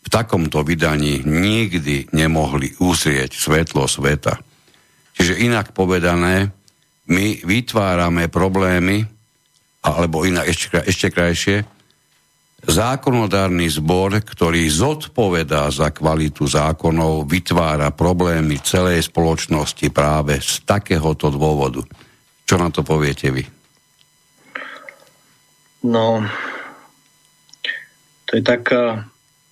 v 0.02 0.08
takomto 0.10 0.66
vydaní 0.66 1.22
nikdy 1.22 2.10
nemohli 2.10 2.74
úsrieť 2.82 3.30
svetlo 3.30 3.86
sveta. 3.86 4.34
Čiže 5.14 5.46
inak 5.46 5.70
povedané, 5.70 6.50
my 7.06 7.46
vytvárame 7.46 8.26
problémy, 8.26 9.06
alebo 9.86 10.26
inak 10.26 10.50
ešte, 10.50 10.82
ešte 10.82 11.08
krajšie, 11.14 11.62
Zákonodárny 12.62 13.66
zbor, 13.66 14.22
ktorý 14.22 14.70
zodpovedá 14.70 15.66
za 15.74 15.90
kvalitu 15.90 16.46
zákonov, 16.46 17.26
vytvára 17.26 17.90
problémy 17.90 18.62
celej 18.62 19.10
spoločnosti 19.10 19.90
práve 19.90 20.38
z 20.38 20.62
takéhoto 20.62 21.26
dôvodu. 21.34 21.82
Čo 22.52 22.60
na 22.60 22.68
to 22.68 22.84
poviete 22.84 23.32
vy? 23.32 23.48
No, 25.88 26.20
to 28.28 28.36
je 28.36 28.44
tak, 28.44 28.68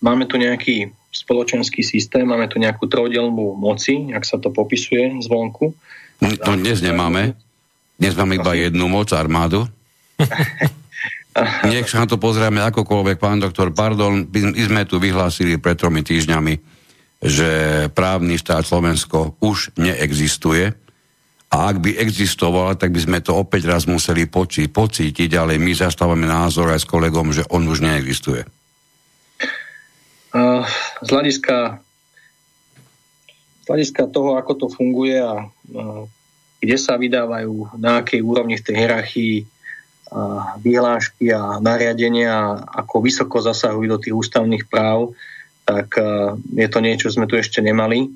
máme 0.05 0.29
tu 0.29 0.37
nejaký 0.37 0.93
spoločenský 1.09 1.81
systém, 1.81 2.29
máme 2.29 2.45
tu 2.53 2.61
nejakú 2.61 2.85
trojdelnú 2.93 3.57
moci, 3.57 4.13
ak 4.13 4.29
sa 4.29 4.37
to 4.37 4.53
popisuje 4.53 5.17
zvonku. 5.25 5.73
No 6.21 6.53
dnes 6.61 6.85
nemáme. 6.85 7.33
Dnes 7.97 8.13
máme 8.21 8.37
iba 8.37 8.53
jednu 8.53 8.85
moc, 8.85 9.09
armádu. 9.17 9.65
Nech 11.73 11.89
sa 11.89 12.05
na 12.05 12.07
to 12.07 12.21
pozrieme 12.21 12.61
akokoľvek, 12.61 13.17
pán 13.17 13.41
doktor, 13.41 13.73
pardon, 13.73 14.29
my 14.29 14.61
sme 14.61 14.85
tu 14.85 15.01
vyhlásili 15.01 15.57
pred 15.57 15.81
tromi 15.81 16.05
týždňami, 16.05 16.53
že 17.25 17.49
právny 17.97 18.37
štát 18.37 18.69
Slovensko 18.69 19.41
už 19.41 19.73
neexistuje 19.81 20.90
A 21.51 21.75
ak 21.75 21.83
by 21.83 21.99
existovala, 21.99 22.79
tak 22.79 22.95
by 22.95 23.01
sme 23.03 23.19
to 23.19 23.35
opäť 23.35 23.67
raz 23.67 23.83
museli 23.83 24.31
poči- 24.31 24.71
pocítiť, 24.71 25.35
ale 25.35 25.59
my 25.59 25.75
zastávame 25.75 26.23
názor 26.23 26.71
aj 26.71 26.87
s 26.87 26.91
kolegom, 26.91 27.35
že 27.35 27.43
on 27.51 27.67
už 27.67 27.83
neexistuje. 27.83 28.47
Uh, 30.31 30.63
z 31.03 31.11
hľadiska 31.11 31.83
z 33.61 33.67
hľadiska 33.67 34.03
toho, 34.15 34.39
ako 34.39 34.53
to 34.55 34.67
funguje 34.71 35.19
a 35.19 35.51
uh, 35.51 36.07
kde 36.63 36.77
sa 36.79 36.95
vydávajú, 36.95 37.83
na 37.83 37.99
akej 37.99 38.23
úrovni 38.23 38.55
v 38.55 38.67
tej 38.71 38.77
hierarchii 38.87 39.35
uh, 39.43 40.55
vyhlášky 40.63 41.35
a 41.35 41.59
nariadenia, 41.59 42.63
ako 42.63 43.03
vysoko 43.03 43.43
zasahujú 43.43 43.91
do 43.91 43.99
tých 43.99 44.15
ústavných 44.15 44.71
práv, 44.71 45.19
tak 45.67 46.03
je 46.51 46.67
to 46.67 46.83
niečo, 46.83 47.07
čo 47.07 47.15
sme 47.15 47.31
tu 47.31 47.39
ešte 47.39 47.63
nemali. 47.63 48.11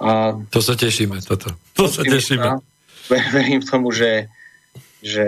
A 0.00 0.34
to 0.50 0.58
sa 0.58 0.74
tešíme, 0.74 1.22
toto. 1.22 1.54
To 1.78 1.86
sa 1.86 2.02
tešíme. 2.02 2.58
Verím 3.10 3.62
tomu, 3.62 3.94
že, 3.94 4.26
že 4.98 5.26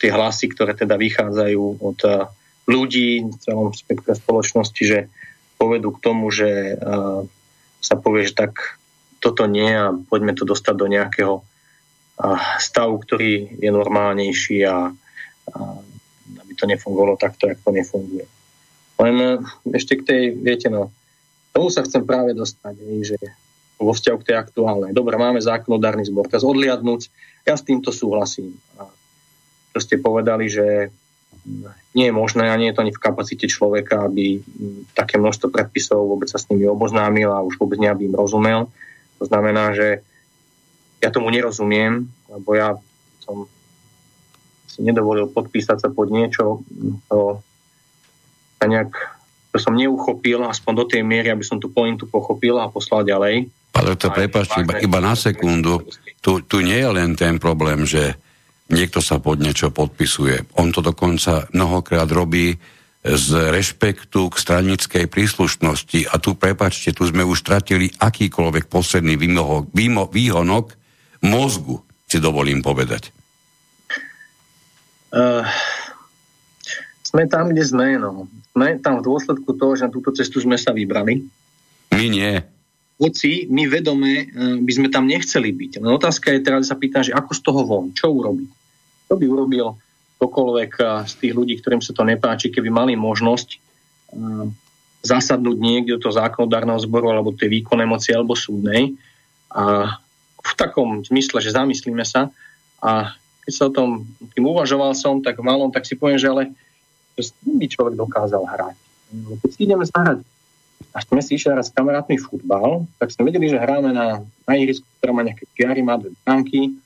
tie 0.00 0.10
hlasy, 0.10 0.48
ktoré 0.48 0.72
teda 0.72 0.96
vychádzajú 0.96 1.62
od 1.84 2.00
ľudí 2.64 3.28
v 3.28 3.36
celom 3.44 3.68
spektre 3.76 4.16
spoločnosti, 4.16 4.82
že 4.82 4.98
povedú 5.60 5.92
k 5.94 6.02
tomu, 6.02 6.32
že 6.32 6.76
uh, 6.76 7.22
sa 7.80 7.94
povie, 8.00 8.24
že 8.24 8.36
tak 8.36 8.80
toto 9.20 9.44
nie 9.44 9.68
a 9.68 9.92
poďme 9.92 10.32
to 10.36 10.48
dostať 10.48 10.74
do 10.76 10.86
nejakého 10.88 11.34
uh, 11.40 12.40
stavu, 12.60 12.96
ktorý 13.00 13.60
je 13.60 13.70
normálnejší 13.70 14.64
a 14.64 14.92
uh, 14.92 15.80
aby 16.40 16.52
to 16.56 16.64
nefungovalo 16.64 17.20
takto, 17.20 17.52
ako 17.52 17.68
to 17.68 17.76
nefunguje. 17.76 18.26
Len 19.00 19.16
uh, 19.20 19.44
ešte 19.76 20.00
k 20.00 20.06
tej, 20.08 20.22
viete, 20.40 20.72
no, 20.72 20.88
tomu 21.52 21.68
sa 21.68 21.84
chcem 21.84 22.00
práve 22.04 22.32
dostať, 22.32 22.74
že 23.04 23.18
vo 23.78 23.92
vzťahu 23.92 24.18
k 24.22 24.26
tej 24.32 24.36
aktuálnej. 24.38 24.90
Dobre, 24.94 25.18
máme 25.18 25.42
zákonodárny 25.42 26.06
zbor, 26.06 26.30
teraz 26.30 26.46
odliadnúť, 26.46 27.10
ja 27.44 27.58
s 27.58 27.66
týmto 27.66 27.92
súhlasím. 27.92 28.56
Čo 29.74 29.78
ste 29.82 30.00
povedali, 30.00 30.48
že 30.48 30.88
nie 31.92 32.08
je 32.08 32.14
možné 32.14 32.48
a 32.48 32.56
nie 32.56 32.72
je 32.72 32.76
to 32.80 32.82
ani 32.86 32.94
v 32.94 33.04
kapacite 33.04 33.46
človeka, 33.50 34.08
aby 34.08 34.40
také 34.96 35.20
množstvo 35.20 35.52
predpisov 35.52 36.00
vôbec 36.08 36.32
sa 36.32 36.40
s 36.40 36.48
nimi 36.48 36.64
oboznámil 36.64 37.28
a 37.28 37.44
už 37.44 37.60
vôbec 37.60 37.76
aby 37.84 38.08
im 38.08 38.16
rozumel. 38.16 38.72
To 39.20 39.24
znamená, 39.28 39.76
že 39.76 40.00
ja 41.04 41.12
tomu 41.12 41.28
nerozumiem, 41.28 42.08
lebo 42.32 42.56
ja 42.56 42.80
som 43.20 43.44
si 44.64 44.80
nedovolil 44.80 45.28
podpísať 45.30 45.84
sa 45.84 45.88
pod 45.92 46.08
niečo, 46.08 46.64
to 47.12 47.44
sa 48.58 48.66
nejak, 48.66 48.90
to 49.52 49.60
som 49.60 49.76
neuchopil, 49.76 50.42
aspoň 50.48 50.72
do 50.74 50.84
tej 50.88 51.04
miery, 51.04 51.28
aby 51.28 51.44
som 51.44 51.60
tú 51.60 51.68
pointu 51.68 52.08
pochopil 52.08 52.56
a 52.56 52.72
poslal 52.72 53.04
ďalej. 53.04 53.52
Ale 53.74 53.98
to 53.98 54.08
prepáčte, 54.14 54.62
iba, 54.62 54.78
iba 54.78 54.98
na 55.02 55.18
sekundu. 55.18 55.82
Tu, 56.22 56.40
tu 56.46 56.62
nie 56.62 56.78
je 56.78 56.90
len 56.94 57.18
ten 57.18 57.42
problém, 57.42 57.82
že 57.82 58.14
niekto 58.70 59.02
sa 59.02 59.18
pod 59.18 59.42
niečo 59.42 59.74
podpisuje. 59.74 60.56
On 60.56 60.70
to 60.70 60.80
dokonca 60.80 61.50
mnohokrát 61.50 62.08
robí 62.08 62.56
z 63.04 63.52
rešpektu 63.52 64.32
k 64.32 64.36
stranickej 64.40 65.04
príslušnosti. 65.12 66.08
A 66.08 66.16
tu, 66.16 66.32
prepačte, 66.38 66.96
tu 66.96 67.04
sme 67.04 67.20
už 67.20 67.44
stratili 67.44 67.92
akýkoľvek 68.00 68.72
posledný 68.72 69.20
výmoho, 69.20 69.68
výmo, 69.76 70.08
výhonok 70.08 70.72
mozgu, 71.20 71.84
si 72.08 72.16
dovolím 72.22 72.64
povedať. 72.64 73.12
Uh, 75.12 75.44
sme 77.04 77.28
tam, 77.28 77.52
kde 77.52 77.62
sme, 77.62 78.00
no. 78.00 78.26
Sme 78.56 78.80
tam 78.80 79.04
v 79.04 79.06
dôsledku 79.06 79.52
toho, 79.52 79.76
že 79.76 79.84
na 79.86 79.92
túto 79.92 80.10
cestu 80.16 80.40
sme 80.40 80.56
sa 80.56 80.72
vybrali. 80.72 81.20
My 81.92 82.06
nie 82.08 82.53
hoci 82.98 83.50
my 83.50 83.66
vedome 83.66 84.12
eh, 84.22 84.56
by 84.62 84.72
sme 84.72 84.88
tam 84.90 85.10
nechceli 85.10 85.50
byť. 85.50 85.82
Len 85.82 85.90
otázka 85.90 86.30
je 86.30 86.44
teraz, 86.44 86.70
sa 86.70 86.78
pýtam, 86.78 87.02
že 87.02 87.14
ako 87.14 87.32
z 87.34 87.40
toho 87.42 87.60
von, 87.66 87.86
čo 87.90 88.10
urobiť? 88.14 88.50
Čo 89.10 89.14
by 89.18 89.24
urobil 89.26 89.66
ktokoľvek 90.18 90.72
eh, 90.78 90.86
z 91.10 91.14
tých 91.18 91.32
ľudí, 91.34 91.54
ktorým 91.58 91.82
sa 91.82 91.92
to 91.92 92.06
nepáči, 92.06 92.54
keby 92.54 92.70
mali 92.70 92.94
možnosť 92.94 93.48
uh, 94.14 94.46
zasadnúť 95.04 95.58
niekde 95.60 96.00
do 96.00 96.08
zákonodárneho 96.08 96.80
zboru 96.80 97.12
alebo 97.12 97.36
tej 97.36 97.60
výkonnej 97.60 97.84
moci 97.84 98.16
alebo 98.16 98.32
súdnej 98.32 98.96
a 99.52 99.96
v 100.44 100.52
takom 100.56 101.04
zmysle, 101.04 101.44
že 101.44 101.52
zamyslíme 101.52 102.04
sa 102.08 102.32
a 102.80 103.12
keď 103.44 103.52
sa 103.52 103.68
o 103.68 103.74
tom 103.76 104.08
tým 104.32 104.48
uvažoval 104.48 104.96
som, 104.96 105.20
tak 105.20 105.36
malom, 105.44 105.68
tak 105.68 105.84
si 105.84 105.92
poviem, 105.92 106.16
že 106.16 106.32
ale 106.32 106.42
že 107.20 107.36
by 107.44 107.66
človek 107.68 107.94
dokázal 108.00 108.42
hrať. 108.48 108.76
Keď 109.44 109.50
si 109.52 109.60
ideme 109.68 109.84
zahrať 109.84 110.24
a 110.94 111.02
sme 111.02 111.18
si 111.18 111.34
išli 111.34 111.50
raz 111.50 111.68
s 111.70 111.74
kamarátmi 111.74 112.14
futbal, 112.22 112.86
tak 113.02 113.10
sme 113.10 113.26
vedeli, 113.26 113.50
že 113.50 113.58
hráme 113.58 113.90
na, 113.90 114.22
na 114.22 114.52
ihrisku, 114.54 114.86
ktorá 115.02 115.10
má 115.10 115.26
nejaké 115.26 115.50
kiary, 115.50 115.82
má 115.82 115.98
dve 115.98 116.14
bránky 116.22 116.78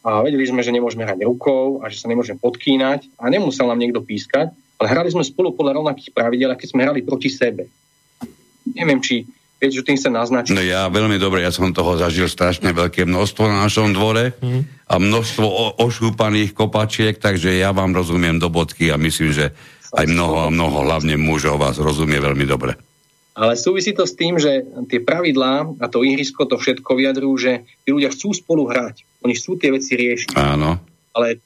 a 0.00 0.24
vedeli 0.24 0.48
sme, 0.48 0.64
že 0.64 0.72
nemôžeme 0.72 1.04
hrať 1.04 1.20
rukou 1.28 1.84
a 1.84 1.92
že 1.92 2.00
sa 2.00 2.08
nemôžeme 2.08 2.40
podkínať 2.40 3.12
a 3.20 3.28
nemusel 3.28 3.68
nám 3.68 3.76
niekto 3.76 4.00
pískať, 4.00 4.48
ale 4.80 4.86
hrali 4.88 5.12
sme 5.12 5.20
spolu 5.20 5.52
podľa 5.52 5.76
rovnakých 5.76 6.16
pravidel, 6.16 6.56
keď 6.56 6.68
sme 6.72 6.88
hrali 6.88 7.04
proti 7.04 7.28
sebe. 7.28 7.68
Neviem, 8.64 9.04
či 9.04 9.28
viete, 9.60 9.76
že 9.76 9.84
tým 9.84 10.00
sa 10.00 10.08
naznačí. 10.08 10.56
No 10.56 10.64
ja 10.64 10.88
veľmi 10.88 11.20
dobre, 11.20 11.44
ja 11.44 11.52
som 11.52 11.68
toho 11.76 12.00
zažil 12.00 12.32
strašne 12.32 12.72
veľké 12.72 13.04
množstvo 13.04 13.44
na 13.44 13.68
našom 13.68 13.92
dvore 13.92 14.32
mm. 14.40 14.88
a 14.88 14.96
množstvo 14.96 15.44
o, 15.44 15.64
ošúpaných 15.84 16.56
kopačiek, 16.56 17.20
takže 17.20 17.60
ja 17.60 17.76
vám 17.76 17.92
rozumiem 17.92 18.40
do 18.40 18.48
bodky 18.48 18.88
a 18.88 18.96
myslím, 18.96 19.36
že 19.36 19.52
aj 19.92 20.08
mnoho 20.08 20.48
a 20.48 20.48
mnoho, 20.48 20.86
hlavne 20.86 21.20
mužov 21.20 21.60
vás 21.60 21.76
rozumie 21.76 22.16
veľmi 22.16 22.48
dobre. 22.48 22.89
Ale 23.40 23.56
súvisí 23.56 23.96
to 23.96 24.04
s 24.04 24.12
tým, 24.12 24.36
že 24.36 24.68
tie 24.92 25.00
pravidlá 25.00 25.80
a 25.80 25.88
to 25.88 26.04
ihrisko 26.04 26.44
to 26.44 26.60
všetko 26.60 26.92
vyjadrujú, 26.92 27.34
že 27.40 27.52
tí 27.88 27.88
ľudia 27.88 28.12
chcú 28.12 28.36
spolu 28.36 28.68
hrať. 28.68 29.00
Oni 29.24 29.32
chcú 29.32 29.56
tie 29.56 29.72
veci 29.72 29.96
riešiť. 29.96 30.36
Áno. 30.36 30.76
Ale 31.16 31.40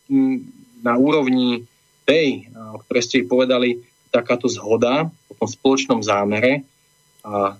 na 0.82 0.98
úrovni 0.98 1.62
tej, 2.02 2.50
o 2.50 2.82
ktorej 2.82 3.02
ste 3.06 3.30
povedali, 3.30 3.78
takáto 4.10 4.50
zhoda 4.50 5.06
o 5.06 5.32
tom 5.38 5.46
spoločnom 5.46 6.02
zámere, 6.02 6.66
a, 7.22 7.54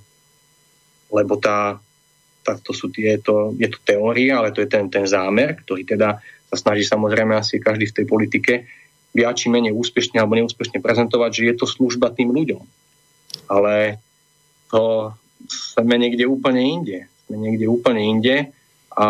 lebo 1.15 1.39
tá, 1.39 1.79
tá, 2.43 2.59
to 2.59 2.75
sú 2.75 2.91
tie, 2.91 3.23
to, 3.23 3.55
je 3.55 3.71
to 3.71 3.79
teória, 3.87 4.43
ale 4.43 4.51
to 4.51 4.67
je 4.67 4.69
ten, 4.69 4.91
ten 4.91 5.07
zámer, 5.07 5.63
ktorý 5.63 5.87
teda 5.87 6.19
sa 6.51 6.57
snaží 6.59 6.83
samozrejme 6.83 7.39
asi 7.39 7.63
každý 7.63 7.87
v 7.87 7.97
tej 8.03 8.07
politike 8.11 8.55
viac 9.15 9.39
či 9.39 9.47
menej 9.47 9.71
úspešne 9.71 10.19
alebo 10.19 10.35
neúspešne 10.35 10.83
prezentovať, 10.83 11.31
že 11.31 11.43
je 11.51 11.55
to 11.55 11.67
služba 11.71 12.11
tým 12.11 12.35
ľuďom. 12.35 12.63
Ale 13.47 14.03
to 14.75 15.15
sme 15.47 15.95
niekde 15.95 16.27
úplne 16.27 16.59
inde. 16.59 17.07
Sme 17.31 17.39
niekde 17.39 17.71
úplne 17.71 18.03
inde 18.03 18.51
a 18.91 19.07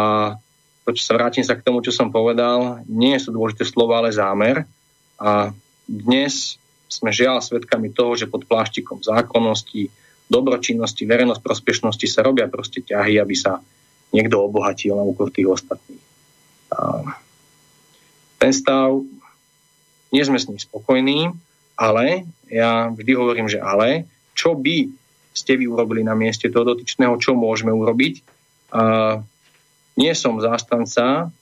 to, 0.85 0.93
čo 0.93 1.01
sa 1.01 1.17
vrátim 1.17 1.41
sa 1.41 1.57
k 1.57 1.65
tomu, 1.65 1.81
čo 1.81 1.89
som 1.89 2.13
povedal, 2.13 2.85
nie 2.85 3.17
sú 3.17 3.33
dôležité 3.33 3.65
slova, 3.65 4.05
ale 4.05 4.13
zámer. 4.13 4.69
A 5.17 5.57
dnes 5.89 6.61
sme 6.93 7.09
žiaľ 7.09 7.41
svedkami 7.41 7.89
toho, 7.89 8.13
že 8.13 8.29
pod 8.29 8.45
pláštikom 8.45 9.01
zákonnosti, 9.01 9.89
dobročinnosti, 10.29 11.09
verejnosť 11.09 11.41
prospešnosti 11.41 12.05
sa 12.05 12.21
robia 12.21 12.45
proste 12.53 12.85
ťahy, 12.85 13.17
aby 13.17 13.33
sa 13.33 13.65
niekto 14.13 14.45
obohatil 14.45 14.93
na 14.93 15.05
úkor 15.09 15.33
tých 15.33 15.49
ostatných. 15.49 16.05
A 16.77 17.09
ten 18.37 18.53
stav, 18.53 19.01
nie 20.13 20.21
sme 20.21 20.37
s 20.37 20.47
ním 20.53 20.61
spokojní, 20.61 21.33
ale 21.81 22.29
ja 22.53 22.93
vždy 22.93 23.13
hovorím, 23.17 23.49
že 23.49 23.59
ale, 23.59 24.05
čo 24.37 24.53
by 24.53 25.04
ste 25.35 25.59
vy 25.59 25.67
urobili 25.67 26.07
na 26.07 26.15
mieste 26.15 26.47
toho 26.47 26.63
dotyčného, 26.79 27.19
čo 27.19 27.35
môžeme 27.35 27.75
urobiť. 27.75 28.23
A 28.71 29.19
nie 29.99 30.13
som 30.15 30.39
zástanca 30.39 31.35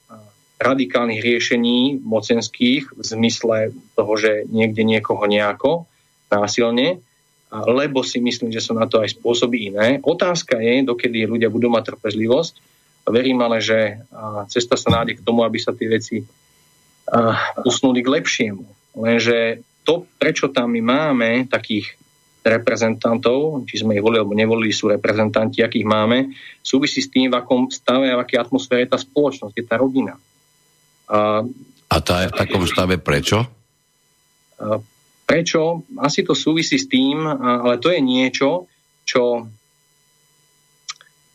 radikálnych 0.57 1.21
riešení 1.21 2.01
mocenských 2.01 2.93
v 2.93 3.01
zmysle 3.01 3.71
toho, 3.93 4.13
že 4.17 4.49
niekde 4.49 4.81
niekoho 4.81 5.23
nejako 5.29 5.85
násilne, 6.33 6.99
lebo 7.53 8.01
si 8.01 8.17
myslím, 8.17 8.49
že 8.49 8.65
sú 8.65 8.73
na 8.73 8.89
to 8.89 8.97
aj 8.97 9.13
spôsoby 9.13 9.69
iné. 9.69 10.01
Otázka 10.01 10.57
je, 10.57 10.81
dokedy 10.81 11.29
ľudia 11.29 11.53
budú 11.53 11.69
mať 11.69 11.93
trpezlivosť. 11.93 12.53
Verím 13.05 13.43
ale, 13.45 13.61
že 13.61 14.01
cesta 14.49 14.73
sa 14.79 14.89
nájde 14.89 15.19
k 15.19 15.25
tomu, 15.25 15.45
aby 15.45 15.61
sa 15.61 15.75
tie 15.75 15.85
veci 15.85 16.25
usnuli 17.61 17.99
k 17.99 18.09
lepšiemu. 18.09 18.65
Lenže 18.97 19.61
to, 19.83 20.07
prečo 20.15 20.47
tam 20.49 20.71
my 20.71 20.81
máme 20.81 21.29
takých 21.51 21.99
reprezentantov, 22.43 23.63
či 23.63 23.79
sme 23.79 23.95
ich 23.95 24.03
volili 24.03 24.19
alebo 24.19 24.35
nevolili, 24.35 24.75
sú 24.75 24.91
reprezentanti, 24.91 25.63
akých 25.63 25.87
máme, 25.87 26.35
súvisí 26.59 26.99
s 26.99 27.07
tým, 27.07 27.31
v 27.31 27.39
akom 27.39 27.71
stave 27.71 28.11
a 28.11 28.19
v 28.19 28.23
akej 28.27 28.39
atmosfére 28.43 28.83
je 28.83 28.91
tá 28.91 28.99
spoločnosť, 28.99 29.55
je 29.55 29.65
tá 29.65 29.75
rodina. 29.79 30.19
A, 31.07 31.43
a 31.87 31.97
tá 32.03 32.27
je 32.27 32.31
v 32.31 32.37
takom 32.37 32.63
stave 32.67 32.99
prečo? 32.99 33.47
Prečo? 35.23 35.87
Asi 36.03 36.21
to 36.27 36.35
súvisí 36.35 36.75
s 36.75 36.91
tým, 36.91 37.23
ale 37.27 37.79
to 37.79 37.89
je 37.89 37.99
niečo, 38.03 38.67
čo 39.07 39.47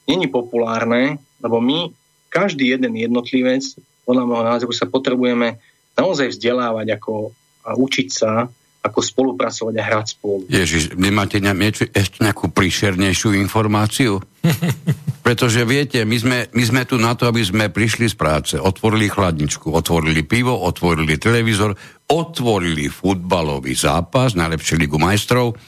není 0.08 0.28
populárne, 0.28 1.20
lebo 1.40 1.60
my, 1.60 1.92
každý 2.28 2.76
jeden 2.76 2.96
jednotlivec, 2.96 3.64
podľa 4.08 4.24
môjho 4.24 4.44
názoru, 4.44 4.72
sa 4.72 4.88
potrebujeme 4.88 5.60
naozaj 5.96 6.32
vzdelávať 6.32 6.96
ako 6.96 7.32
a 7.68 7.76
učiť 7.76 8.08
sa 8.08 8.48
ako 8.78 9.00
spolupracovať 9.02 9.74
a 9.74 9.82
hrať 9.82 10.06
spolu. 10.14 10.46
Ježiš, 10.46 10.94
nemáte 10.94 11.42
ne, 11.42 11.52
ešte 11.74 12.18
nejakú 12.22 12.48
príšernejšiu 12.54 13.34
informáciu? 13.34 14.22
Pretože 15.26 15.66
viete, 15.68 16.06
my 16.06 16.16
sme, 16.16 16.38
my 16.54 16.64
sme 16.64 16.82
tu 16.88 16.96
na 16.96 17.12
to, 17.12 17.28
aby 17.28 17.42
sme 17.44 17.68
prišli 17.68 18.08
z 18.08 18.16
práce, 18.16 18.54
otvorili 18.56 19.10
chladničku, 19.12 19.68
otvorili 19.68 20.24
pivo, 20.24 20.56
otvorili 20.56 21.20
televízor, 21.20 21.76
otvorili 22.08 22.88
futbalový 22.88 23.76
zápas, 23.76 24.32
najlepšie 24.38 24.80
ligu 24.80 24.96
majstrov, 24.96 25.58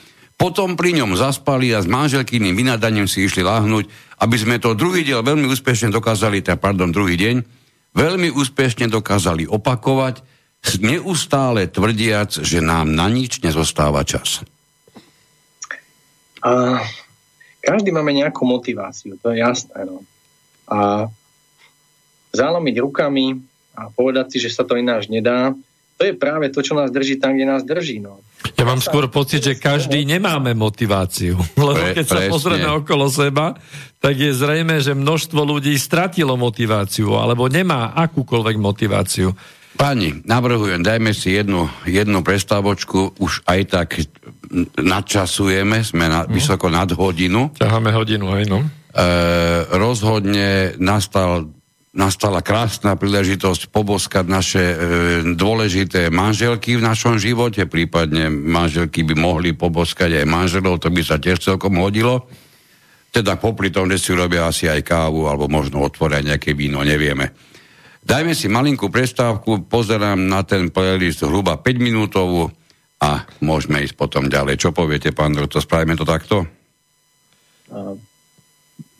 potom 0.40 0.72
pri 0.72 0.96
ňom 0.96 1.20
zaspali 1.20 1.68
a 1.76 1.84
s 1.84 1.90
manželkyným 1.90 2.56
vynadaním 2.56 3.04
si 3.04 3.28
išli 3.28 3.44
láhnuť, 3.44 4.16
aby 4.24 4.36
sme 4.40 4.56
to 4.56 4.72
druhý 4.72 5.04
diel 5.04 5.20
veľmi 5.20 5.44
úspešne 5.44 5.92
dokázali, 5.92 6.40
teda, 6.40 6.56
pardon, 6.56 6.88
druhý 6.88 7.20
deň, 7.20 7.44
veľmi 7.92 8.32
úspešne 8.32 8.88
dokázali 8.88 9.44
opakovať, 9.44 10.24
neustále 10.80 11.66
tvrdiac, 11.66 12.30
že 12.40 12.60
nám 12.60 12.92
na 12.92 13.08
nič 13.08 13.40
nezostáva 13.40 14.04
čas. 14.04 14.44
A 16.40 16.80
každý 17.60 17.92
máme 17.92 18.16
nejakú 18.16 18.48
motiváciu, 18.48 19.20
to 19.20 19.32
je 19.32 19.44
jasné. 19.44 19.84
No. 19.84 20.00
A 20.70 21.08
zalomiť 22.32 22.80
rukami 22.80 23.36
a 23.76 23.92
povedať 23.92 24.36
si, 24.36 24.38
že 24.40 24.54
sa 24.54 24.64
to 24.64 24.80
ináč 24.80 25.12
nedá, 25.12 25.52
to 26.00 26.08
je 26.08 26.16
práve 26.16 26.48
to, 26.48 26.64
čo 26.64 26.72
nás 26.72 26.88
drží 26.88 27.20
tam, 27.20 27.36
kde 27.36 27.44
nás 27.44 27.60
drží. 27.60 28.00
No. 28.00 28.24
Ja 28.56 28.64
mám 28.64 28.80
skôr 28.80 29.12
pocit, 29.12 29.44
že 29.44 29.60
každý 29.60 30.08
nemáme 30.08 30.56
motiváciu. 30.56 31.36
Lebo 31.60 31.92
keď 31.92 32.06
sa 32.08 32.20
pozrieme 32.32 32.72
okolo 32.72 33.12
seba, 33.12 33.52
tak 34.00 34.16
je 34.16 34.32
zrejme, 34.32 34.80
že 34.80 34.96
množstvo 34.96 35.44
ľudí 35.44 35.76
stratilo 35.76 36.40
motiváciu 36.40 37.20
alebo 37.20 37.52
nemá 37.52 37.92
akúkoľvek 37.92 38.56
motiváciu. 38.56 39.36
Pani, 39.80 40.20
navrhujem, 40.28 40.84
dajme 40.84 41.16
si 41.16 41.32
jednu, 41.32 41.64
jednu 41.88 42.20
prestávočku, 42.20 43.16
už 43.16 43.48
aj 43.48 43.60
tak 43.64 43.88
nadčasujeme, 44.76 45.80
sme 45.80 46.04
na, 46.04 46.28
no. 46.28 46.36
vysoko 46.36 46.68
nad 46.68 46.92
hodinu. 46.92 47.48
Ťaháme 47.56 47.88
hodinu, 47.96 48.28
aj 48.28 48.44
no. 48.44 48.60
E, 48.60 48.68
rozhodne 49.72 50.76
nastal, 50.76 51.48
nastala 51.96 52.44
krásna 52.44 52.92
príležitosť 53.00 53.72
poboskať 53.72 54.24
naše 54.28 54.60
e, 54.60 54.76
dôležité 55.32 56.12
manželky 56.12 56.76
v 56.76 56.84
našom 56.84 57.16
živote, 57.16 57.64
prípadne 57.64 58.28
manželky 58.28 59.00
by 59.00 59.16
mohli 59.16 59.56
poboskať 59.56 60.20
aj 60.20 60.26
manželov, 60.28 60.76
to 60.84 60.92
by 60.92 61.00
sa 61.00 61.16
tiež 61.16 61.40
celkom 61.40 61.80
hodilo. 61.80 62.28
Teda 63.10 63.40
popri 63.40 63.72
tom, 63.72 63.88
že 63.88 63.96
si 63.96 64.12
robia 64.12 64.44
asi 64.44 64.68
aj 64.68 64.84
kávu, 64.84 65.24
alebo 65.24 65.48
možno 65.48 65.80
otvoria 65.82 66.20
nejaké 66.20 66.52
víno, 66.52 66.84
nevieme. 66.84 67.49
Dajme 68.00 68.32
si 68.32 68.48
malinkú 68.48 68.88
prestávku, 68.88 69.68
pozerám 69.68 70.16
na 70.16 70.40
ten 70.42 70.72
playlist 70.72 71.20
hruba 71.22 71.60
5 71.60 71.76
minútovú, 71.76 72.48
a 73.00 73.24
môžeme 73.40 73.80
ísť 73.80 73.96
potom 73.96 74.28
ďalej. 74.28 74.60
Čo 74.60 74.76
poviete, 74.76 75.08
pán 75.16 75.32
doktor, 75.32 75.64
spravíme 75.64 75.96
to 75.96 76.04
takto? 76.04 76.44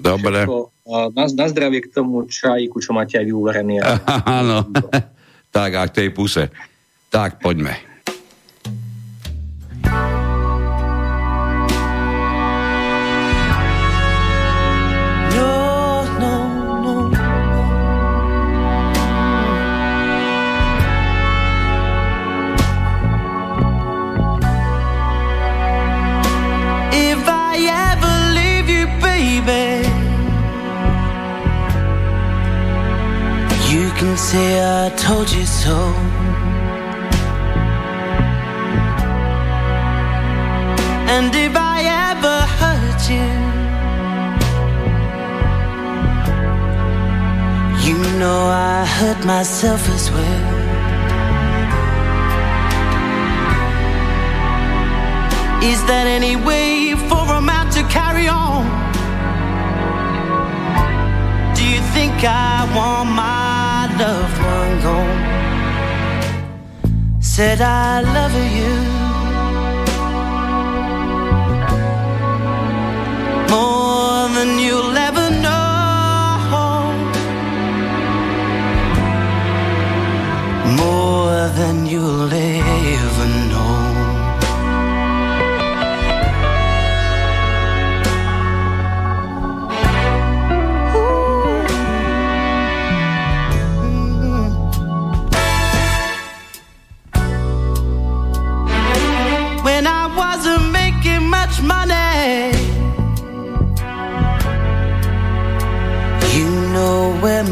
Dobre. 0.00 0.48
na, 0.88 1.24
na 1.28 1.46
zdravie 1.52 1.84
k 1.84 1.92
tomu 1.92 2.24
čajíku, 2.24 2.80
čo 2.80 2.96
máte 2.96 3.20
aj 3.20 3.28
vyúverený. 3.28 3.84
Áno, 4.40 4.72
tak 5.52 5.70
a 5.76 5.84
k 5.84 5.94
tej 6.00 6.08
puse. 6.16 6.48
Tak, 7.12 7.44
poďme. 7.44 7.89
Say 34.16 34.58
I 34.62 34.88
told 34.96 35.30
you 35.30 35.44
so. 35.44 35.76
And 41.14 41.34
if 41.34 41.54
I 41.54 41.78
ever 42.08 42.38
hurt 42.60 43.00
you, 43.14 43.30
you 47.86 47.98
know 48.18 48.40
I 48.72 48.86
hurt 48.86 49.20
myself 49.26 49.86
as 49.90 50.10
well. 50.10 50.60
Is 55.62 55.84
that 55.84 56.06
any 56.06 56.36
way 56.36 56.94
for 57.08 57.24
a 57.34 57.40
man 57.40 57.70
to 57.72 57.82
carry 57.98 58.28
on? 58.28 58.64
Do 61.54 61.64
you 61.68 61.82
think 61.92 62.14
I 62.24 62.64
want 62.74 63.10
my 63.10 63.39
one 64.80 64.96
gone. 64.96 65.20
Said 67.20 67.60
I 67.60 68.00
love 68.00 68.34
you 68.58 68.74
more 73.50 74.28
than 74.36 74.58
you'll 74.58 74.96
ever 74.96 75.30
know, 75.44 75.58
more 80.76 81.48
than 81.58 81.86
you'll 81.86 82.32
ever 82.32 82.49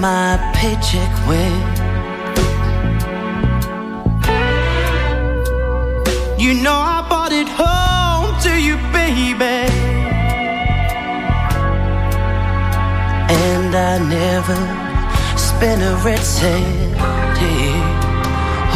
my 0.01 0.39
paycheck 0.55 1.11
went. 1.27 1.79
You 6.41 6.55
know 6.63 6.79
I 6.97 7.05
bought 7.09 7.33
it 7.33 7.49
home 7.49 8.31
to 8.45 8.53
you, 8.67 8.77
baby. 8.93 9.59
And 13.31 13.75
I 13.75 13.99
never 13.99 14.59
spent 15.37 15.83
a 15.83 15.97
red 16.05 16.23
cent. 16.23 16.95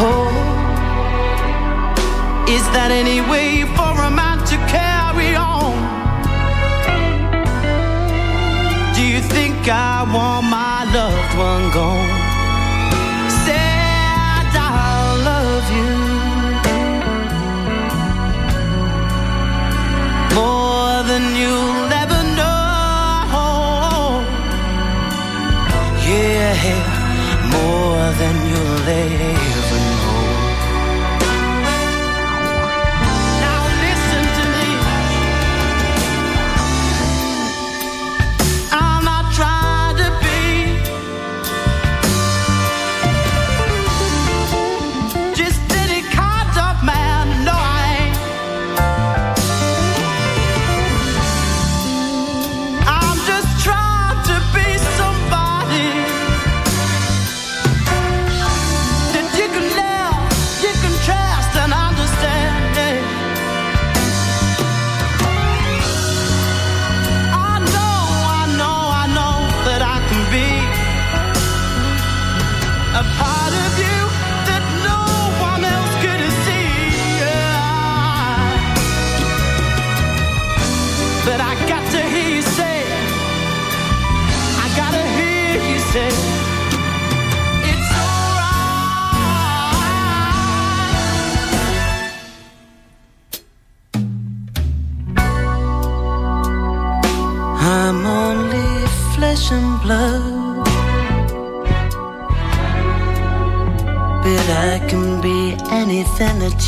Oh, 0.05 0.27
is 2.49 2.63
that 2.75 2.91
any 2.91 3.21
way 3.21 3.63
for 3.77 3.93
a 4.09 4.11
man 4.11 4.39
to 4.51 4.57
carry 4.67 5.35
on? 5.35 5.73
Do 8.93 9.01
you 9.07 9.21
think 9.21 9.69
I 9.69 10.03
want 10.13 10.47
my 10.47 10.72
loved 10.93 11.37
one 11.37 11.71
gone. 11.71 12.09
Said 13.43 14.49
I 14.55 14.93
love 15.29 15.67
you 15.77 15.91
more 20.37 20.95
than 21.09 21.23
you'll 21.41 21.91
ever 22.03 22.21
know. 22.37 22.63
Yeah, 26.07 26.53
more 27.55 28.07
than 28.21 28.35
you'll 28.49 28.89
ever 29.01 29.52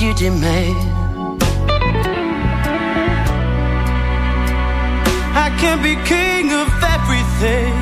you 0.01 0.13
demand. 0.13 0.75
I 5.37 5.55
can't 5.59 5.81
be 5.81 5.95
king 6.03 6.51
of 6.51 6.67
everything. 6.95 7.73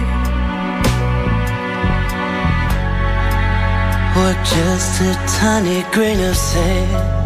Or 4.20 4.34
just 4.44 5.02
a 5.02 5.14
tiny 5.40 5.82
grain 5.92 6.20
of 6.20 6.36
sand. 6.36 7.23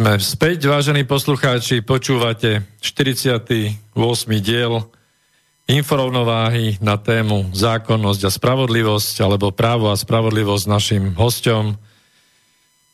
Sme 0.00 0.16
späť, 0.16 0.64
vážení 0.64 1.04
poslucháči, 1.04 1.84
počúvate 1.84 2.64
48. 2.80 3.76
diel 4.40 4.88
inforovnováhy 5.68 6.80
na 6.80 6.96
tému 6.96 7.52
zákonnosť 7.52 8.22
a 8.24 8.30
spravodlivosť, 8.32 9.20
alebo 9.20 9.52
právo 9.52 9.92
a 9.92 10.00
spravodlivosť 10.00 10.64
našim 10.72 11.12
hostom, 11.20 11.76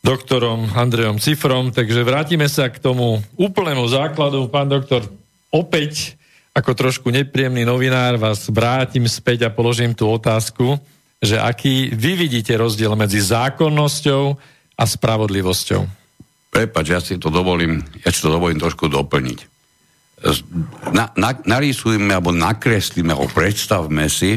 doktorom 0.02 0.66
Andrejom 0.74 1.22
Cifrom, 1.22 1.70
takže 1.70 2.02
vrátime 2.02 2.50
sa 2.50 2.66
k 2.66 2.82
tomu 2.82 3.22
úplnému 3.38 3.86
základu. 3.86 4.50
Pán 4.50 4.66
doktor, 4.66 5.06
opäť 5.54 6.18
ako 6.58 6.74
trošku 6.74 7.14
nepríjemný 7.14 7.62
novinár 7.62 8.18
vás 8.18 8.50
vrátim 8.50 9.06
späť 9.06 9.46
a 9.46 9.54
položím 9.54 9.94
tú 9.94 10.10
otázku, 10.10 10.74
že 11.22 11.38
aký 11.38 11.86
vy 11.94 12.18
vidíte 12.18 12.50
rozdiel 12.58 12.98
medzi 12.98 13.22
zákonnosťou 13.22 14.34
a 14.74 14.82
spravodlivosťou? 14.82 16.05
Prepač, 16.50 16.84
ja 16.88 17.00
si 17.02 17.20
to 17.20 17.28
dovolím, 17.28 17.84
ja 18.00 18.10
si 18.10 18.24
to 18.24 18.32
dovolím 18.32 18.56
trošku 18.56 18.88
doplniť. 18.88 19.38
Na, 20.96 21.12
na, 21.12 21.30
narýsujme 21.36 22.08
alebo 22.08 22.32
nakreslíme 22.32 23.12
alebo 23.12 23.28
predstavme 23.28 24.08
si 24.08 24.32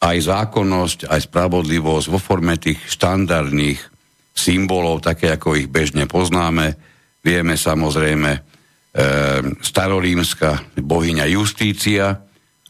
aj 0.00 0.16
zákonnosť, 0.16 0.98
aj 1.12 1.20
spravodlivosť 1.28 2.06
vo 2.08 2.16
forme 2.16 2.56
tých 2.56 2.80
štandardných 2.88 3.80
symbolov, 4.34 5.04
také 5.04 5.32
ako 5.36 5.60
ich 5.60 5.68
bežne 5.68 6.08
poznáme. 6.08 6.76
Vieme 7.24 7.56
samozrejme 7.56 8.30
e, 8.34 8.40
starorímska 9.60 10.76
bohyňa 10.76 11.24
Justícia 11.32 12.24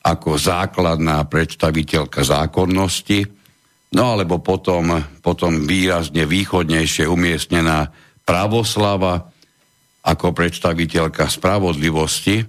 ako 0.04 0.36
základná 0.36 1.24
predstaviteľka 1.24 2.22
zákonnosti, 2.22 3.24
no 3.96 4.02
alebo 4.14 4.38
potom, 4.44 5.00
potom 5.24 5.64
výrazne 5.64 6.28
východnejšie 6.28 7.08
umiestnená 7.08 7.88
pravoslava 8.24 9.30
ako 10.04 10.36
predstaviteľka 10.36 11.28
spravodlivosti, 11.28 12.44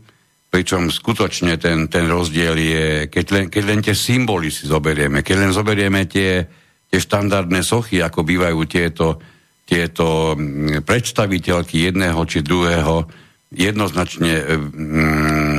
pričom 0.52 0.88
skutočne 0.88 1.60
ten, 1.60 1.88
ten 1.91 2.07
rozdiel 2.07 2.56
je, 2.56 2.88
keď 3.11 3.26
len, 3.31 3.45
keď 3.52 3.64
len 3.64 3.80
tie 3.84 3.95
symboly 3.95 4.52
si 4.52 4.68
zoberieme, 4.68 5.19
keď 5.19 5.35
len 5.47 5.52
zoberieme 5.52 6.07
tie, 6.07 6.47
tie 6.88 6.99
štandardné 6.99 7.60
sochy, 7.64 7.99
ako 7.99 8.23
bývajú 8.23 8.60
tieto, 8.68 9.19
tieto 9.68 10.35
mm, 10.35 10.84
predstaviteľky 10.88 11.91
jedného 11.91 12.19
či 12.23 12.39
druhého 12.39 13.03
jednoznačne 13.52 14.34
mm, 14.47 15.57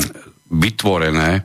vytvorené, 0.52 1.44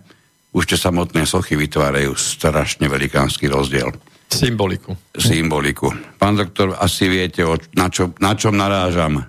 už 0.51 0.67
tie 0.67 0.79
samotné 0.79 1.23
sochy 1.23 1.55
vytvárajú 1.55 2.11
strašne 2.15 2.91
velikánsky 2.91 3.47
rozdiel. 3.47 3.91
Symboliku. 4.31 4.95
Symboliku. 5.11 5.91
Pán 6.15 6.39
doktor, 6.39 6.79
asi 6.79 7.11
viete, 7.11 7.43
na, 7.75 7.91
čo, 7.91 8.15
na 8.23 8.31
čom 8.33 8.55
narážam? 8.55 9.27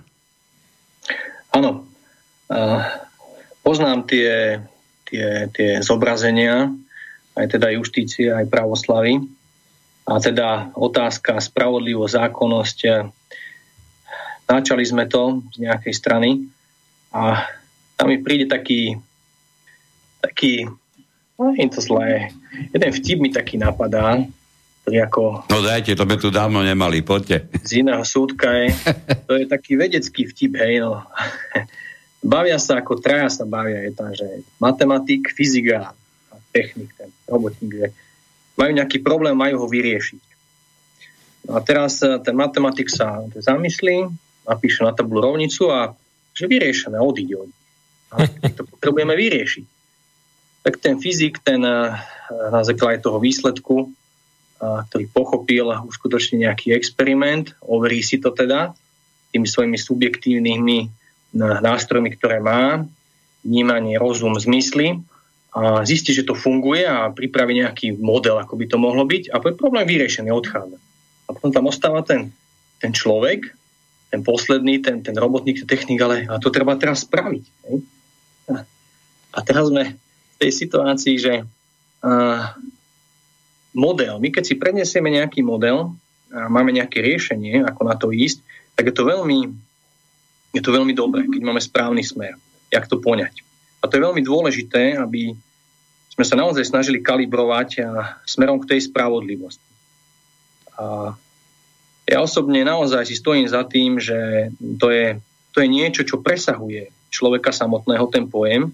Áno. 1.51 1.83
Uh, 2.47 2.81
poznám 3.59 4.07
tie, 4.07 4.63
tie, 5.03 5.51
tie 5.51 5.83
zobrazenia, 5.83 6.71
aj 7.35 7.45
teda 7.59 7.75
justície, 7.75 8.31
aj 8.31 8.47
pravoslavy. 8.47 9.19
A 10.03 10.19
teda 10.19 10.71
otázka, 10.75 11.39
spravodlivosť, 11.39 12.13
zákonnosť, 12.19 12.77
načali 14.47 14.83
sme 14.83 15.07
to 15.07 15.41
z 15.55 15.63
nejakej 15.63 15.93
strany 15.95 16.29
a 17.15 17.47
tam 17.95 18.11
mi 18.11 18.19
príde 18.19 18.51
taký, 18.51 18.99
taký, 20.19 20.67
no 21.39 21.55
je 21.55 21.67
to 21.71 21.79
zlé, 21.79 22.35
jeden 22.75 22.91
vtip 22.91 23.17
mi 23.23 23.29
taký 23.31 23.55
napadá, 23.55 24.19
ktorý 24.83 24.97
ako... 25.07 25.21
No 25.47 25.63
dajte, 25.63 25.95
to 25.95 26.03
sme 26.03 26.19
tu 26.19 26.27
dávno 26.27 26.59
nemali, 26.59 26.99
poďte. 26.99 27.47
Z 27.63 27.87
iného 27.87 28.03
súdka 28.03 28.51
je, 28.51 28.75
to 29.27 29.33
je 29.39 29.45
taký 29.47 29.79
vedecký 29.79 30.27
vtip, 30.27 30.59
hej, 30.59 30.83
no. 30.83 31.07
Bavia 32.23 32.59
sa, 32.59 32.83
ako 32.83 32.99
traja 33.03 33.27
sa 33.27 33.43
bavia, 33.43 33.83
je 33.83 33.91
tam, 33.91 34.11
že 34.15 34.47
matematik, 34.55 35.31
fyzika 35.31 35.91
a 36.31 36.35
technik, 36.55 36.95
ten 36.95 37.11
robotník, 37.27 37.71
že 37.75 37.87
majú 38.55 38.71
nejaký 38.71 39.03
problém, 39.03 39.35
majú 39.35 39.63
ho 39.63 39.67
vyriešiť. 39.67 40.23
No 41.51 41.59
a 41.59 41.59
teraz 41.59 41.99
e, 41.99 42.15
ten 42.23 42.31
matematik 42.31 42.87
sa 42.87 43.27
zamyslí, 43.27 44.07
napíše 44.47 44.87
na 44.87 44.95
tabulu 44.95 45.19
rovnicu 45.19 45.67
a 45.67 45.91
že 46.31 46.47
vyriešené, 46.47 46.95
odíde 46.95 47.43
od 47.43 47.51
to 48.53 48.63
potrebujeme 48.69 49.17
vyriešiť. 49.17 49.65
Tak 50.63 50.73
ten 50.79 50.95
fyzik, 51.01 51.41
ten 51.41 51.59
e, 51.65 51.97
na 52.29 52.61
základe 52.63 53.01
toho 53.03 53.19
výsledku, 53.19 53.91
ktorý 54.63 55.05
pochopil 55.11 55.65
uskutočne 55.83 56.47
nejaký 56.47 56.71
experiment, 56.71 57.51
overí 57.63 57.99
si 57.99 58.19
to 58.19 58.31
teda 58.31 58.71
tými 59.33 59.49
svojimi 59.49 59.75
subjektívnymi 59.75 60.77
nástrojmi, 61.37 62.09
ktoré 62.13 62.37
má, 62.37 62.85
vnímanie, 63.41 63.97
rozum, 63.97 64.37
zmysly, 64.37 65.01
a 65.53 65.85
zistí, 65.85 66.17
že 66.17 66.25
to 66.25 66.33
funguje 66.33 66.81
a 66.81 67.13
pripraví 67.13 67.53
nejaký 67.61 67.93
model, 68.01 68.41
ako 68.41 68.57
by 68.57 68.65
to 68.65 68.77
mohlo 68.81 69.05
byť 69.05 69.29
a 69.29 69.37
problém 69.37 69.85
vyriešený, 69.85 70.33
odchádza. 70.33 70.81
A 71.25 71.29
potom 71.29 71.53
tam 71.53 71.69
ostáva 71.69 72.01
ten, 72.01 72.33
ten 72.81 72.89
človek, 72.89 73.53
ten 74.09 74.25
posledný, 74.25 74.81
ten, 74.81 75.05
ten 75.05 75.13
robotník, 75.13 75.61
ten 75.61 75.69
technik, 75.69 76.01
ale 76.01 76.25
a 76.25 76.41
to 76.41 76.49
treba 76.49 76.73
teraz 76.73 77.05
spraviť. 77.05 77.43
A, 78.49 78.65
a 79.29 79.39
teraz 79.45 79.69
sme 79.69 79.93
v 79.93 80.35
tej 80.41 80.51
situácii, 80.57 81.15
že 81.21 81.33
a, 82.01 82.57
model, 83.73 84.21
my 84.21 84.29
keď 84.29 84.43
si 84.45 84.55
prednesieme 84.55 85.09
nejaký 85.09 85.41
model 85.41 85.97
a 86.33 86.49
máme 86.49 86.73
nejaké 86.73 87.01
riešenie, 87.01 87.65
ako 87.65 87.81
na 87.85 87.95
to 87.97 88.13
ísť, 88.13 88.41
tak 88.73 88.89
je 88.89 88.95
to 88.95 89.05
veľmi, 89.05 89.53
je 90.53 90.61
to 90.61 90.71
veľmi 90.73 90.93
dobré, 90.93 91.25
keď 91.29 91.41
máme 91.41 91.61
správny 91.61 92.01
smer, 92.01 92.37
jak 92.73 92.89
to 92.89 92.97
poňať. 92.97 93.45
A 93.83 93.89
to 93.89 93.99
je 93.99 94.05
veľmi 94.05 94.23
dôležité, 94.23 94.97
aby 94.97 95.35
sme 96.13 96.25
sa 96.25 96.37
naozaj 96.37 96.63
snažili 96.69 97.01
kalibrovať 97.01 97.69
a 97.83 97.89
smerom 98.23 98.61
k 98.61 98.77
tej 98.77 98.89
spravodlivosti. 98.89 99.65
A 100.77 101.17
ja 102.05 102.17
osobne 102.21 102.61
naozaj 102.61 103.09
si 103.09 103.17
stojím 103.17 103.49
za 103.49 103.65
tým, 103.65 103.97
že 103.97 104.49
to 104.77 104.93
je, 104.93 105.17
to 105.53 105.65
je 105.65 105.67
niečo, 105.69 106.05
čo 106.05 106.21
presahuje 106.21 106.93
človeka 107.09 107.49
samotného, 107.49 108.05
ten 108.13 108.29
pojem. 108.29 108.73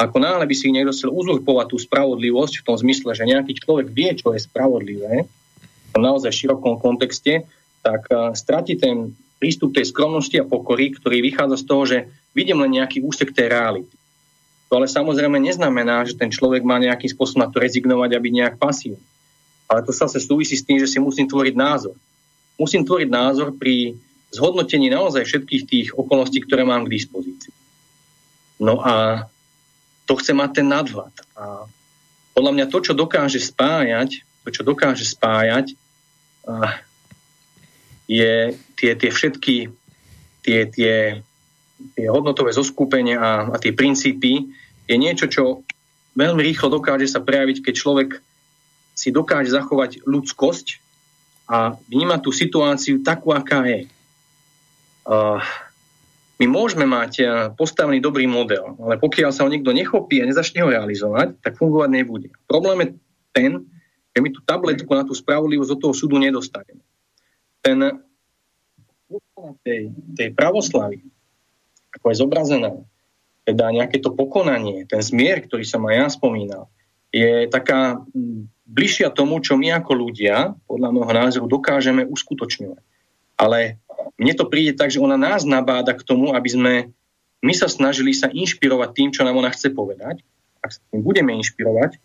Ako 0.00 0.16
náhle 0.16 0.48
by 0.48 0.56
si 0.56 0.72
niekto 0.72 0.96
chcel 0.96 1.12
uzurpovať 1.12 1.66
tú 1.68 1.76
spravodlivosť 1.76 2.64
v 2.64 2.66
tom 2.72 2.76
zmysle, 2.80 3.12
že 3.12 3.28
nejaký 3.28 3.52
človek 3.60 3.92
vie, 3.92 4.16
čo 4.16 4.32
je 4.32 4.40
spravodlivé, 4.40 5.28
v 5.92 5.98
naozaj 6.00 6.32
širokom 6.32 6.80
kontexte, 6.80 7.44
tak 7.84 8.08
stratí 8.32 8.80
ten 8.80 9.12
prístup 9.36 9.76
tej 9.76 9.92
skromnosti 9.92 10.40
a 10.40 10.48
pokory, 10.48 10.96
ktorý 10.96 11.20
vychádza 11.20 11.56
z 11.60 11.64
toho, 11.68 11.82
že 11.84 11.98
vidím 12.32 12.64
len 12.64 12.80
nejaký 12.80 13.04
úsek 13.04 13.36
tej 13.36 13.52
reality. 13.52 13.92
To 14.72 14.78
ale 14.80 14.86
samozrejme 14.86 15.36
neznamená, 15.36 16.06
že 16.06 16.16
ten 16.16 16.30
človek 16.30 16.62
má 16.62 16.78
nejakým 16.78 17.10
spôsobom 17.10 17.44
na 17.44 17.50
to 17.50 17.58
rezignovať 17.58 18.10
a 18.14 18.22
byť 18.22 18.32
nejak 18.32 18.54
pasívny. 18.56 19.02
Ale 19.66 19.82
to 19.82 19.92
sa 19.92 20.06
súvisí 20.06 20.54
s 20.54 20.64
tým, 20.64 20.78
že 20.78 20.86
si 20.86 21.02
musím 21.02 21.26
tvoriť 21.26 21.54
názor. 21.58 21.98
Musím 22.56 22.86
tvoriť 22.86 23.08
názor 23.10 23.52
pri 23.52 23.98
zhodnotení 24.30 24.88
naozaj 24.88 25.26
všetkých 25.26 25.62
tých 25.66 25.88
okolností, 25.92 26.38
ktoré 26.46 26.62
mám 26.62 26.86
k 26.86 26.94
dispozícii. 26.94 27.50
No 28.62 28.78
a 28.78 29.26
to 30.10 30.18
chce 30.18 30.34
mať 30.34 30.50
ten 30.58 30.66
nadhľad. 30.66 31.14
A 31.38 31.70
podľa 32.34 32.52
mňa 32.58 32.66
to, 32.66 32.78
čo 32.82 32.92
dokáže 32.98 33.38
spájať, 33.38 34.26
to, 34.42 34.48
čo 34.50 34.66
dokáže 34.66 35.06
spájať, 35.06 35.78
je 38.10 38.58
tie, 38.74 38.90
tie 38.98 39.10
všetky 39.14 39.70
tie, 40.42 40.66
tie, 40.66 41.22
tie 41.94 42.06
hodnotové 42.08 42.50
zoskupenia 42.50 43.20
a, 43.20 43.32
a 43.52 43.56
tie 43.60 43.70
princípy, 43.76 44.50
je 44.90 44.96
niečo, 44.98 45.30
čo 45.30 45.62
veľmi 46.18 46.42
rýchlo 46.42 46.72
dokáže 46.72 47.06
sa 47.06 47.22
prejaviť, 47.22 47.62
keď 47.62 47.74
človek 47.76 48.10
si 48.96 49.14
dokáže 49.14 49.54
zachovať 49.54 50.02
ľudskosť 50.04 50.66
a 51.46 51.78
vníma 51.88 52.18
tú 52.18 52.34
situáciu 52.34 53.00
takú, 53.06 53.30
aká 53.30 53.62
je. 53.64 53.80
Uh, 55.06 55.40
my 56.40 56.46
môžeme 56.48 56.88
mať 56.88 57.20
postavený 57.52 58.00
dobrý 58.00 58.24
model, 58.24 58.80
ale 58.80 58.96
pokiaľ 58.96 59.30
sa 59.30 59.44
ho 59.44 59.52
niekto 59.52 59.76
nechopí 59.76 60.24
a 60.24 60.28
nezačne 60.28 60.64
ho 60.64 60.72
realizovať, 60.72 61.36
tak 61.44 61.60
fungovať 61.60 61.90
nebude. 61.92 62.32
Problém 62.48 62.78
je 62.80 62.88
ten, 63.36 63.52
že 64.10 64.18
my 64.24 64.28
tú 64.32 64.40
tabletku 64.40 64.88
na 64.90 65.04
tú 65.04 65.12
spravodlivosť 65.12 65.70
od 65.76 65.80
toho 65.84 65.94
súdu 65.94 66.16
nedostaneme. 66.16 66.80
Ten 67.60 68.00
tej, 69.60 69.92
tej 70.16 70.28
pravoslavy, 70.32 71.02
ako 71.98 72.04
je 72.08 72.16
zobrazená, 72.16 72.72
teda 73.44 73.74
nejaké 73.74 73.98
to 73.98 74.14
pokonanie, 74.14 74.86
ten 74.86 75.02
zmier, 75.02 75.42
ktorý 75.44 75.66
som 75.66 75.82
aj 75.90 75.94
ja 75.96 76.06
spomínal, 76.08 76.64
je 77.10 77.50
taká 77.50 78.06
bližšia 78.70 79.10
tomu, 79.10 79.42
čo 79.42 79.58
my 79.58 79.74
ako 79.82 79.92
ľudia, 79.98 80.54
podľa 80.70 80.88
môjho 80.94 81.14
názoru, 81.14 81.46
dokážeme 81.50 82.06
uskutočňovať. 82.06 82.82
Ale 83.34 83.82
mne 84.16 84.34
to 84.36 84.48
príde 84.48 84.76
tak, 84.76 84.92
že 84.92 85.02
ona 85.02 85.16
nás 85.16 85.44
nabáda 85.44 85.96
k 85.96 86.06
tomu, 86.06 86.32
aby 86.36 86.48
sme 86.48 86.72
my 87.40 87.54
sa 87.56 87.72
snažili 87.72 88.12
sa 88.12 88.28
inšpirovať 88.28 88.90
tým, 88.92 89.08
čo 89.12 89.24
nám 89.24 89.40
ona 89.40 89.48
chce 89.48 89.72
povedať. 89.72 90.20
Ak 90.60 90.76
sa 90.76 90.80
tým 90.92 91.00
budeme 91.00 91.32
inšpirovať, 91.40 91.96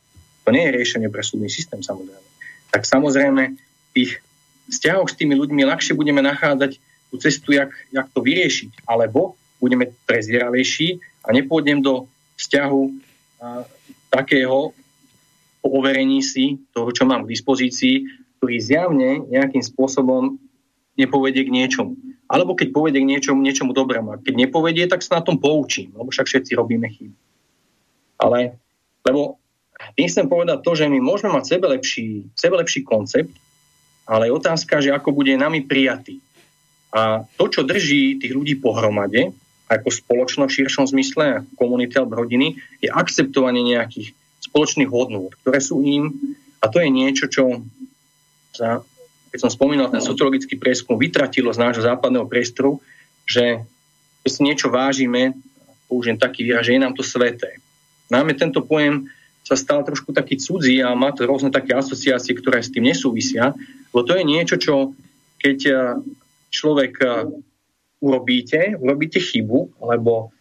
to 0.48 0.50
nie 0.56 0.64
je 0.70 0.76
riešenie 0.80 1.10
pre 1.12 1.26
súdny 1.26 1.52
systém 1.52 1.84
samozrejme. 1.84 2.24
Tak 2.72 2.88
samozrejme 2.88 3.44
v 3.56 3.90
tých 3.92 4.24
vzťahoch 4.72 5.12
s 5.12 5.18
tými 5.20 5.36
ľuďmi 5.36 5.68
ľahšie 5.68 5.98
budeme 5.98 6.24
nachádzať 6.24 6.80
tú 7.12 7.16
cestu, 7.20 7.58
jak, 7.58 7.72
jak 7.92 8.08
to 8.16 8.24
vyriešiť. 8.24 8.88
Alebo 8.88 9.36
budeme 9.60 9.92
prezieravejší 10.08 11.02
a 11.28 11.36
nepôjdem 11.36 11.84
do 11.84 12.08
vzťahu 12.40 12.82
a, 13.42 13.68
takého 14.12 14.72
po 15.60 15.68
overení 15.74 16.22
si 16.22 16.62
toho, 16.72 16.94
čo 16.94 17.04
mám 17.10 17.26
k 17.26 17.34
dispozícii, 17.34 17.96
ktorý 18.38 18.56
zjavne 18.62 19.26
nejakým 19.28 19.66
spôsobom 19.66 20.38
nepovedie 20.96 21.44
k 21.48 21.54
niečomu. 21.54 21.96
Alebo 22.26 22.58
keď 22.58 22.74
povedie 22.74 23.00
k 23.04 23.10
niečomu, 23.10 23.40
niečomu 23.44 23.72
dobrému. 23.76 24.18
A 24.18 24.22
keď 24.22 24.48
nepovedie, 24.48 24.90
tak 24.90 25.06
sa 25.06 25.22
na 25.22 25.24
tom 25.24 25.38
poučím, 25.38 25.94
lebo 25.94 26.10
však 26.10 26.26
všetci 26.26 26.52
robíme 26.58 26.90
chyby. 26.90 27.16
Ale, 28.18 28.58
lebo 29.06 29.38
tým 29.94 30.08
chcem 30.08 30.26
povedať 30.26 30.64
to, 30.64 30.72
že 30.74 30.90
my 30.90 31.00
môžeme 31.04 31.36
mať 31.36 31.46
sebe 31.46 31.66
lepší, 31.70 32.32
sebe 32.34 32.56
lepší 32.58 32.82
koncept, 32.88 33.32
ale 34.08 34.30
je 34.30 34.38
otázka, 34.38 34.82
že 34.82 34.96
ako 34.96 35.12
bude 35.12 35.36
nami 35.36 35.62
prijatý. 35.68 36.24
A 36.96 37.28
to, 37.36 37.52
čo 37.52 37.68
drží 37.68 38.18
tých 38.24 38.32
ľudí 38.32 38.56
pohromade, 38.56 39.36
ako 39.68 39.90
spoločno 39.90 40.48
v 40.48 40.56
širšom 40.62 40.86
zmysle, 40.88 41.44
ako 41.44 41.52
komunity 41.58 41.98
alebo 41.98 42.22
rodiny, 42.24 42.56
je 42.80 42.88
akceptovanie 42.88 43.66
nejakých 43.66 44.14
spoločných 44.46 44.90
hodnôt, 44.90 45.34
ktoré 45.42 45.60
sú 45.60 45.82
im, 45.82 46.14
a 46.62 46.70
to 46.70 46.80
je 46.80 46.90
niečo, 46.90 47.26
čo 47.28 47.66
sa, 48.54 48.86
keď 49.36 49.44
som 49.44 49.52
spomínal 49.52 49.92
ten 49.92 50.00
sociologický 50.00 50.56
prieskum, 50.56 50.96
vytratilo 50.96 51.52
z 51.52 51.60
nášho 51.60 51.84
západného 51.84 52.24
priestoru, 52.24 52.80
že 53.28 53.68
keď 54.24 54.32
si 54.32 54.42
niečo 54.48 54.72
vážime, 54.72 55.36
použijem 55.92 56.16
taký 56.16 56.48
výraz, 56.48 56.64
že 56.64 56.80
je 56.80 56.80
nám 56.80 56.96
to 56.96 57.04
sveté. 57.04 57.60
Náme 58.08 58.32
tento 58.32 58.64
pojem 58.64 59.12
sa 59.44 59.60
stal 59.60 59.84
trošku 59.84 60.16
taký 60.16 60.40
cudzí 60.40 60.80
a 60.80 60.96
má 60.96 61.12
to 61.12 61.28
rôzne 61.28 61.52
také 61.52 61.76
asociácie, 61.76 62.32
ktoré 62.32 62.64
s 62.64 62.72
tým 62.72 62.88
nesúvisia, 62.88 63.52
lebo 63.92 64.08
to 64.08 64.16
je 64.16 64.24
niečo, 64.24 64.56
čo 64.56 64.96
keď 65.44 65.60
človek 66.48 66.96
urobíte, 68.00 68.80
urobíte 68.80 69.20
chybu, 69.20 69.84
alebo 69.84 70.32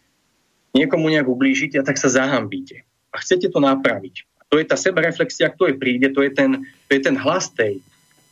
niekomu 0.71 1.11
nejak 1.11 1.27
ublížite 1.27 1.83
a 1.83 1.83
tak 1.83 1.99
sa 1.99 2.07
zahambíte. 2.07 2.87
A 3.11 3.19
chcete 3.19 3.51
to 3.51 3.59
napraviť. 3.59 4.23
A 4.39 4.47
to 4.47 4.55
je 4.55 4.65
tá 4.71 4.79
sebareflexia, 4.79 5.51
kto 5.51 5.67
je 5.67 5.75
príde, 5.75 6.07
to 6.15 6.23
je 6.23 6.31
ten, 6.31 6.63
to 6.87 6.91
je 6.95 7.01
ten 7.03 7.19
hlas 7.19 7.51
tej, 7.51 7.83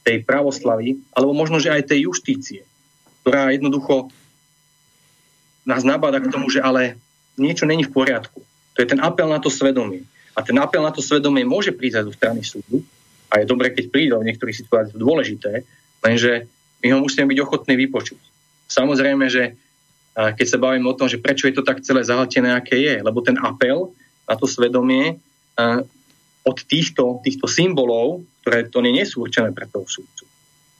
tej 0.03 0.23
pravoslavy, 0.27 0.99
alebo 1.15 1.31
možno, 1.31 1.63
že 1.63 1.71
aj 1.71 1.89
tej 1.95 2.11
justície, 2.11 2.67
ktorá 3.23 3.55
jednoducho 3.55 4.11
nás 5.63 5.87
nabáda 5.87 6.19
k 6.19 6.27
tomu, 6.27 6.51
že 6.51 6.59
ale 6.59 6.99
niečo 7.39 7.63
není 7.63 7.87
v 7.87 7.95
poriadku. 7.95 8.43
To 8.75 8.79
je 8.83 8.91
ten 8.91 8.99
apel 8.99 9.31
na 9.31 9.39
to 9.39 9.47
svedomie. 9.47 10.03
A 10.35 10.43
ten 10.43 10.59
apel 10.59 10.83
na 10.83 10.91
to 10.91 10.99
svedomie 10.99 11.47
môže 11.47 11.71
prísť 11.71 12.03
aj 12.03 12.05
zo 12.09 12.13
strany 12.13 12.41
súdu. 12.43 12.83
A 13.31 13.39
je 13.39 13.47
dobré, 13.47 13.71
keď 13.71 13.85
príde 13.89 14.13
v 14.13 14.27
niektorých 14.27 14.59
situáciách 14.65 14.99
dôležité, 14.99 15.63
lenže 16.03 16.51
my 16.83 16.87
ho 16.91 16.99
musíme 16.99 17.31
byť 17.31 17.39
ochotní 17.39 17.79
vypočuť. 17.79 18.19
Samozrejme, 18.67 19.25
že 19.31 19.55
keď 20.13 20.45
sa 20.45 20.61
bavíme 20.61 20.85
o 20.85 20.97
tom, 20.97 21.07
že 21.09 21.17
prečo 21.17 21.47
je 21.47 21.55
to 21.57 21.63
tak 21.65 21.81
celé 21.81 22.03
zahltené, 22.05 22.53
aké 22.53 22.77
je, 22.77 23.01
lebo 23.01 23.23
ten 23.23 23.39
apel 23.39 23.89
na 24.27 24.35
to 24.35 24.45
svedomie 24.45 25.17
od 26.43 26.57
týchto, 26.67 27.23
týchto 27.23 27.47
symbolov, 27.47 28.21
ktoré 28.43 28.67
to 28.67 28.83
nie 28.83 29.07
sú 29.07 29.23
určené 29.23 29.55
pre 29.55 29.63
toho 29.71 29.87
súdcu, 29.87 30.27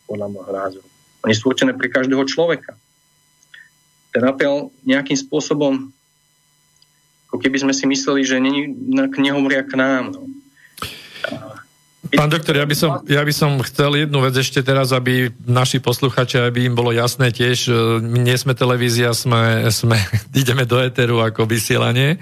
podľa 0.04 0.28
môjho 0.28 0.52
názoru. 0.52 0.88
Oni 1.24 1.32
sú 1.32 1.56
určené 1.56 1.72
pre 1.72 1.88
každého 1.88 2.28
človeka. 2.28 2.76
Ten 4.12 4.28
apel 4.28 4.68
nejakým 4.84 5.16
spôsobom, 5.16 5.88
ako 7.32 7.38
keby 7.40 7.64
sme 7.64 7.72
si 7.72 7.88
mysleli, 7.88 8.28
že 8.28 8.44
nehovoria 9.16 9.64
k 9.64 9.80
nám. 9.80 10.12
No. 10.12 10.28
Pán 12.14 12.30
doktor, 12.30 12.60
ja 12.60 12.68
by, 12.68 12.76
som, 12.76 13.02
ja 13.08 13.24
by 13.24 13.34
som 13.34 13.58
chcel 13.64 14.06
jednu 14.06 14.20
vec 14.22 14.36
ešte 14.36 14.60
teraz, 14.60 14.92
aby 14.92 15.32
naši 15.48 15.80
posluchači, 15.80 16.44
aby 16.44 16.68
im 16.68 16.76
bolo 16.76 16.92
jasné 16.92 17.32
tiež, 17.32 17.72
my 18.04 18.20
nie 18.22 18.36
sme 18.36 18.54
televízia, 18.54 19.16
sme, 19.16 19.72
sme 19.72 19.98
ideme 20.44 20.68
do 20.68 20.78
Eteru 20.84 21.24
ako 21.24 21.48
vysielanie. 21.48 22.20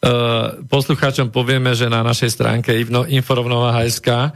Uh, 0.00 0.64
poslucháčom 0.72 1.28
povieme, 1.28 1.76
že 1.76 1.92
na 1.92 2.00
našej 2.00 2.32
stránke 2.32 2.72
inforovnova.sk 2.88 4.32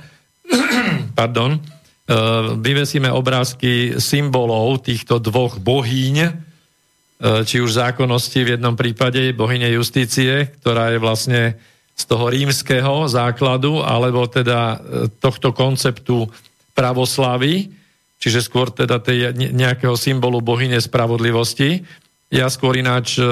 pardon, 1.19 1.57
uh, 1.57 2.57
vyvesíme 2.61 3.09
obrázky 3.13 3.97
symbolov 4.01 4.85
týchto 4.85 5.21
dvoch 5.21 5.61
bohýň, 5.61 6.17
uh, 6.25 7.43
či 7.43 7.61
už 7.61 7.81
zákonnosti 7.81 8.41
v 8.45 8.53
jednom 8.59 8.77
prípade, 8.77 9.33
bohyne 9.33 9.69
justície, 9.73 10.53
ktorá 10.61 10.93
je 10.93 10.99
vlastne 11.01 11.43
z 11.95 12.05
toho 12.11 12.27
rímskeho 12.27 13.07
základu, 13.07 13.79
alebo 13.79 14.27
teda 14.27 14.61
e, 14.75 14.77
tohto 15.23 15.55
konceptu 15.55 16.27
pravoslavy, 16.75 17.71
čiže 18.19 18.43
skôr 18.43 18.75
teda 18.75 18.99
tej 18.99 19.31
nejakého 19.55 19.95
symbolu 19.95 20.43
bohyne 20.43 20.75
spravodlivosti. 20.83 21.87
Ja 22.35 22.51
skôr 22.51 22.75
ináč, 22.83 23.15
e, 23.15 23.23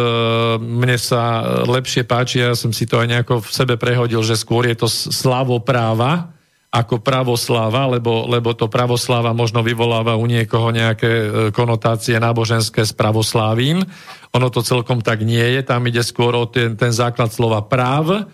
mne 0.63 0.95
sa 0.95 1.43
lepšie 1.67 2.07
páči, 2.07 2.39
ja 2.39 2.55
som 2.55 2.71
si 2.71 2.87
to 2.87 3.03
aj 3.03 3.11
nejako 3.11 3.43
v 3.43 3.51
sebe 3.51 3.75
prehodil, 3.75 4.23
že 4.23 4.39
skôr 4.39 4.71
je 4.71 4.79
to 4.79 4.87
slavopráva 4.87 6.31
ako 6.73 7.05
pravosláva, 7.05 7.85
lebo, 7.85 8.25
lebo 8.25 8.57
to 8.57 8.65
pravosláva 8.65 9.37
možno 9.37 9.61
vyvoláva 9.61 10.17
u 10.17 10.25
niekoho 10.25 10.73
nejaké 10.73 11.13
e, 11.13 11.27
konotácie 11.53 12.17
náboženské 12.17 12.81
s 12.81 12.97
pravoslávím. 12.97 13.85
Ono 14.33 14.49
to 14.49 14.65
celkom 14.65 15.05
tak 15.05 15.21
nie 15.21 15.45
je, 15.53 15.61
tam 15.61 15.85
ide 15.85 16.01
skôr 16.01 16.33
o 16.33 16.49
ten, 16.49 16.73
ten 16.73 16.89
základ 16.89 17.29
slova 17.29 17.61
práv, 17.61 18.25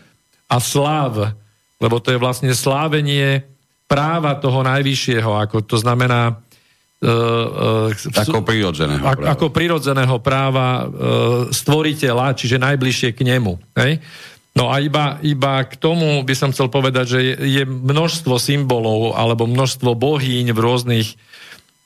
a 0.48 0.56
sláv, 0.56 1.36
lebo 1.77 2.01
to 2.01 2.10
je 2.10 2.19
vlastne 2.19 2.51
slávenie 2.56 3.44
práva 3.85 4.40
toho 4.40 4.65
najvyššieho, 4.65 5.31
ako 5.36 5.62
to 5.62 5.77
znamená 5.78 6.40
Uh, 6.98 7.94
uh, 7.94 8.27
ako 8.27 8.43
prirodzeného 8.43 8.98
práva. 8.98 9.31
Ako 9.31 9.55
prirodzeného 9.55 10.19
práva 10.19 10.69
uh, 10.82 10.89
stvoriteľa, 11.47 12.35
čiže 12.35 12.59
najbližšie 12.59 13.15
k 13.15 13.23
nemu. 13.23 13.55
Hej? 13.78 14.02
No 14.57 14.73
a 14.73 14.81
iba, 14.81 15.20
iba 15.20 15.62
k 15.66 15.77
tomu 15.77 16.25
by 16.25 16.35
som 16.35 16.51
chcel 16.51 16.73
povedať, 16.73 17.07
že 17.16 17.20
je, 17.20 17.35
je 17.61 17.62
množstvo 17.69 18.41
symbolov 18.41 19.15
alebo 19.15 19.45
množstvo 19.47 19.95
bohýň 19.95 20.51
v 20.51 20.59
rôznych 20.59 21.09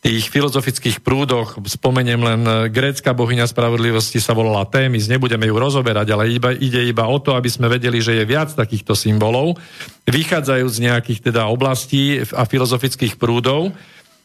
tých 0.02 0.34
filozofických 0.34 0.98
prúdoch. 0.98 1.62
Spomeniem 1.62 2.18
len 2.18 2.42
e, 2.42 2.52
grécka 2.74 3.14
bohyňa 3.14 3.46
spravodlivosti 3.46 4.18
sa 4.18 4.34
volala 4.34 4.66
Témis, 4.66 5.06
nebudeme 5.06 5.46
ju 5.46 5.54
rozoberať, 5.54 6.10
ale 6.10 6.34
iba, 6.34 6.50
ide 6.50 6.82
iba 6.90 7.06
o 7.06 7.22
to, 7.22 7.38
aby 7.38 7.46
sme 7.46 7.70
vedeli, 7.70 8.02
že 8.02 8.18
je 8.18 8.26
viac 8.26 8.50
takýchto 8.50 8.98
symbolov, 8.98 9.62
vychádzajú 10.10 10.66
z 10.66 10.78
nejakých 10.90 11.30
teda 11.30 11.46
oblastí 11.46 12.18
a 12.34 12.42
filozofických 12.42 13.14
prúdov. 13.14 13.70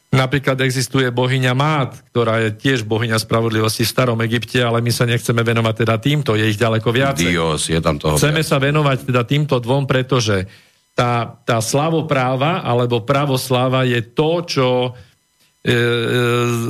Napríklad 0.08 0.56
existuje 0.64 1.12
bohyňa 1.12 1.52
Mát, 1.52 1.92
ktorá 2.16 2.40
je 2.40 2.56
tiež 2.56 2.88
bohyňa 2.88 3.20
spravodlivosti 3.20 3.84
v 3.84 3.92
starom 3.92 4.20
Egypte, 4.24 4.56
ale 4.64 4.80
my 4.80 4.88
sa 4.88 5.04
nechceme 5.04 5.44
venovať 5.44 5.84
teda 5.84 5.96
týmto, 6.00 6.32
je 6.40 6.48
ich 6.48 6.56
ďaleko 6.56 6.90
viac. 6.96 7.20
Dios, 7.20 7.68
je 7.68 7.76
tam 7.84 8.00
toho 8.00 8.16
Chceme 8.16 8.40
viac. 8.40 8.48
sa 8.48 8.58
venovať 8.64 9.04
teda 9.04 9.28
týmto 9.28 9.60
dvom, 9.60 9.84
pretože 9.84 10.48
tá, 10.96 11.28
tá 11.44 11.60
slavopráva 11.60 12.64
alebo 12.64 13.04
pravosláva 13.04 13.84
je 13.84 14.00
to, 14.16 14.32
čo 14.48 14.68
e, 14.88 14.90
e, 14.90 15.76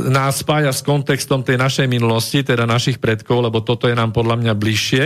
nás 0.09 0.41
spája 0.41 0.73
s 0.73 0.81
kontextom 0.81 1.45
tej 1.45 1.61
našej 1.61 1.85
minulosti, 1.85 2.41
teda 2.41 2.65
našich 2.65 2.97
predkov, 2.97 3.45
lebo 3.45 3.61
toto 3.61 3.85
je 3.85 3.93
nám 3.93 4.17
podľa 4.17 4.41
mňa 4.41 4.53
bližšie. 4.57 5.05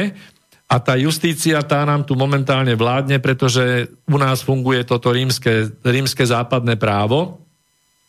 A 0.71 0.79
tá 0.79 0.95
justícia, 0.95 1.59
tá 1.67 1.83
nám 1.83 2.07
tu 2.07 2.15
momentálne 2.15 2.79
vládne, 2.79 3.19
pretože 3.19 3.91
u 4.07 4.15
nás 4.15 4.39
funguje 4.39 4.87
toto 4.87 5.11
rímske, 5.11 5.67
rímske 5.83 6.23
západné 6.23 6.79
právo, 6.79 7.40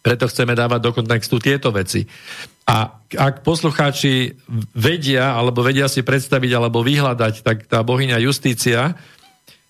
preto 0.02 0.26
chceme 0.26 0.58
dávať 0.58 0.80
do 0.82 0.90
kontextu 0.90 1.38
tieto 1.38 1.70
veci. 1.70 2.04
A 2.66 3.02
ak 3.14 3.46
poslucháči 3.46 4.34
vedia, 4.74 5.34
alebo 5.34 5.62
vedia 5.62 5.86
si 5.86 6.02
predstaviť, 6.02 6.50
alebo 6.54 6.82
vyhľadať, 6.82 7.34
tak 7.42 7.70
tá 7.70 7.82
bohyňa 7.86 8.22
Justícia 8.22 8.98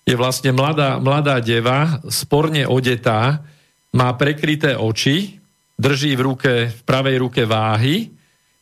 je 0.03 0.15
vlastne 0.17 0.51
mladá, 0.51 0.99
mladá 0.99 1.39
deva, 1.39 2.01
sporne 2.09 2.67
odetá, 2.67 3.45
má 3.93 4.09
prekryté 4.17 4.75
oči, 4.75 5.37
drží 5.77 6.17
v, 6.17 6.21
ruke, 6.21 6.53
v 6.69 6.81
pravej 6.85 7.15
ruke 7.21 7.41
váhy, 7.45 8.13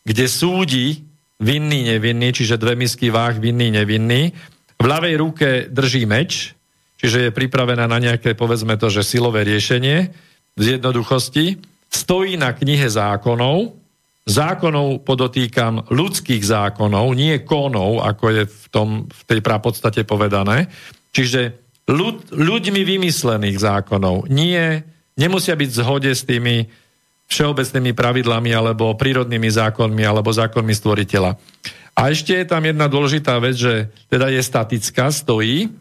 kde 0.04 0.26
súdi 0.28 1.08
vinný, 1.42 1.88
nevinný, 1.96 2.36
čiže 2.36 2.62
dve 2.62 2.78
misky 2.78 3.10
váh, 3.10 3.36
vinný, 3.36 3.74
nevinný. 3.74 4.32
V 4.78 4.86
ľavej 4.86 5.16
ruke 5.18 5.50
drží 5.68 6.06
meč, 6.06 6.54
čiže 7.02 7.30
je 7.30 7.36
pripravená 7.36 7.90
na 7.90 7.98
nejaké, 7.98 8.38
povedzme 8.38 8.78
to, 8.78 8.92
že 8.94 9.08
silové 9.08 9.44
riešenie 9.44 10.31
z 10.56 10.80
jednoduchosti, 10.80 11.60
stojí 11.92 12.40
na 12.40 12.56
knihe 12.56 12.88
zákonov, 12.88 13.76
zákonov 14.28 15.04
podotýkam 15.04 15.92
ľudských 15.92 16.44
zákonov, 16.44 17.12
nie 17.18 17.42
konov, 17.44 18.06
ako 18.06 18.26
je 18.32 18.44
v, 18.48 18.66
tom, 18.72 18.90
v 19.10 19.22
tej 19.28 19.40
prapodstate 19.44 20.08
povedané. 20.08 20.72
Čiže 21.12 21.58
ľud, 21.92 22.32
ľuďmi 22.32 22.82
vymyslených 22.86 23.58
zákonov. 23.60 24.32
Nie, 24.32 24.88
nemusia 25.20 25.58
byť 25.58 25.70
v 25.70 25.80
zhode 25.80 26.12
s 26.14 26.24
tými 26.24 26.70
všeobecnými 27.32 27.96
pravidlami 27.96 28.52
alebo 28.52 28.96
prírodnými 28.96 29.48
zákonmi 29.48 30.04
alebo 30.04 30.36
zákonmi 30.36 30.74
stvoriteľa. 30.76 31.32
A 31.96 32.02
ešte 32.12 32.36
je 32.36 32.48
tam 32.48 32.64
jedna 32.64 32.88
dôležitá 32.88 33.40
vec, 33.40 33.56
že 33.60 33.92
teda 34.08 34.32
je 34.32 34.42
statická, 34.44 35.12
stojí 35.12 35.72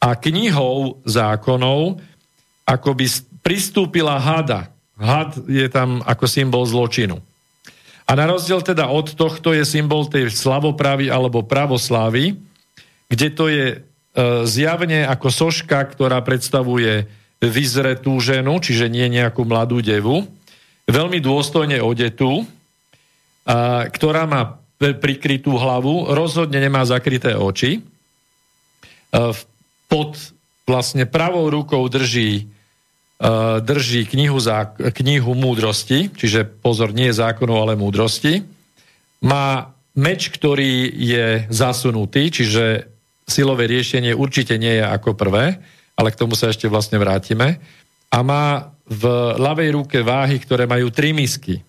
a 0.00 0.16
knihou 0.16 1.00
zákonov 1.04 2.00
akoby 2.64 3.06
pristúpila 3.44 4.16
hada. 4.16 4.72
Had 4.96 5.36
je 5.44 5.68
tam 5.68 6.00
ako 6.02 6.24
symbol 6.24 6.64
zločinu. 6.64 7.20
A 8.04 8.12
na 8.16 8.24
rozdiel 8.28 8.64
teda 8.64 8.88
od 8.88 9.12
tohto 9.12 9.52
je 9.52 9.64
symbol 9.64 10.08
tej 10.08 10.32
slavopravy 10.32 11.08
alebo 11.12 11.44
pravoslávy, 11.44 12.36
kde 13.08 13.28
to 13.32 13.44
je 13.48 13.66
e, 13.72 13.78
zjavne 14.44 15.04
ako 15.08 15.28
soška, 15.32 15.80
ktorá 15.92 16.20
predstavuje 16.20 17.08
vyzretú 17.40 18.16
ženu, 18.20 18.60
čiže 18.60 18.92
nie 18.92 19.08
nejakú 19.08 19.44
mladú 19.44 19.80
devu, 19.80 20.24
veľmi 20.84 21.20
dôstojne 21.20 21.80
odetú, 21.80 22.44
a, 23.44 23.88
ktorá 23.88 24.28
má 24.28 24.60
prikrytú 24.78 25.56
hlavu, 25.56 26.12
rozhodne 26.12 26.60
nemá 26.60 26.84
zakryté 26.84 27.32
oči. 27.36 27.80
A, 29.12 29.32
pod 29.88 30.16
vlastne 30.68 31.04
pravou 31.08 31.48
rukou 31.48 31.84
drží 31.88 32.53
drží 33.64 34.10
knihu, 34.10 34.36
zá, 34.42 34.74
knihu 34.74 35.32
múdrosti, 35.38 36.10
čiže 36.12 36.44
pozor, 36.44 36.90
nie 36.90 37.14
zákonov, 37.14 37.68
ale 37.68 37.74
múdrosti. 37.78 38.42
Má 39.22 39.70
meč, 39.94 40.28
ktorý 40.28 40.90
je 40.90 41.46
zasunutý, 41.48 42.28
čiže 42.28 42.90
silové 43.24 43.70
riešenie 43.70 44.12
určite 44.12 44.58
nie 44.60 44.82
je 44.82 44.84
ako 44.84 45.16
prvé, 45.16 45.62
ale 45.94 46.08
k 46.10 46.18
tomu 46.18 46.34
sa 46.34 46.50
ešte 46.50 46.68
vlastne 46.68 46.98
vrátime. 46.98 47.62
A 48.10 48.18
má 48.20 48.74
v 48.84 49.04
ľavej 49.40 49.70
ruke 49.72 49.98
váhy, 50.04 50.36
ktoré 50.42 50.68
majú 50.68 50.92
tri 50.92 51.16
misky. 51.16 51.64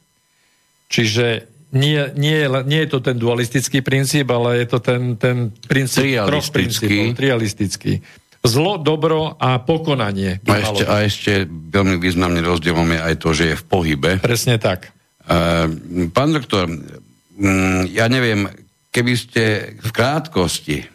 Čiže 0.92 1.48
nie, 1.76 2.00
nie, 2.16 2.48
nie 2.48 2.80
je 2.86 2.90
to 2.92 3.00
ten 3.00 3.16
dualistický 3.16 3.80
princíp, 3.84 4.28
ale 4.32 4.64
je 4.64 4.68
to 4.68 4.80
ten, 4.80 5.16
ten 5.16 5.52
princíp 5.68 6.24
troch 6.28 6.50
princípov, 6.52 7.16
trialistický. 7.20 8.04
Zlo, 8.46 8.78
dobro 8.78 9.34
a 9.42 9.58
pokonanie. 9.58 10.38
A 10.46 10.62
ešte, 10.62 10.84
a 10.86 10.96
ešte 11.02 11.32
veľmi 11.50 11.98
významný 11.98 12.46
rozdielom 12.46 12.86
je 12.94 13.00
aj 13.02 13.16
to, 13.18 13.30
že 13.34 13.44
je 13.52 13.56
v 13.58 13.66
pohybe. 13.66 14.12
Presne 14.22 14.62
tak. 14.62 14.94
Uh, 15.26 15.66
pán 16.14 16.30
doktor, 16.30 16.70
um, 16.70 17.82
ja 17.90 18.06
neviem, 18.06 18.46
keby 18.94 19.14
ste 19.18 19.44
v 19.82 19.90
krátkosti 19.90 20.86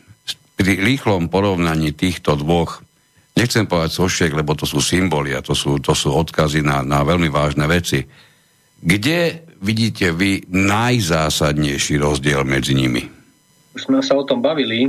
pri 0.55 0.73
rýchlom 0.79 1.27
porovnaní 1.27 1.91
týchto 1.91 2.39
dvoch, 2.39 2.87
nechcem 3.35 3.67
povedať 3.67 3.99
sošiek, 3.99 4.33
lebo 4.33 4.55
to 4.55 4.69
sú 4.69 4.79
symboly 4.79 5.35
a 5.35 5.43
to 5.43 5.57
sú, 5.57 5.83
to 5.83 5.97
sú 5.97 6.15
odkazy 6.15 6.63
na, 6.63 6.87
na 6.87 7.03
veľmi 7.03 7.33
vážne 7.33 7.67
veci. 7.67 8.05
Kde 8.81 9.51
vidíte 9.61 10.13
vy 10.15 10.47
najzásadnejší 10.49 12.01
rozdiel 12.01 12.47
medzi 12.47 12.73
nimi? 12.73 13.05
Už 13.77 13.89
sme 13.89 14.01
sa 14.01 14.17
o 14.17 14.25
tom 14.25 14.41
bavili. 14.41 14.89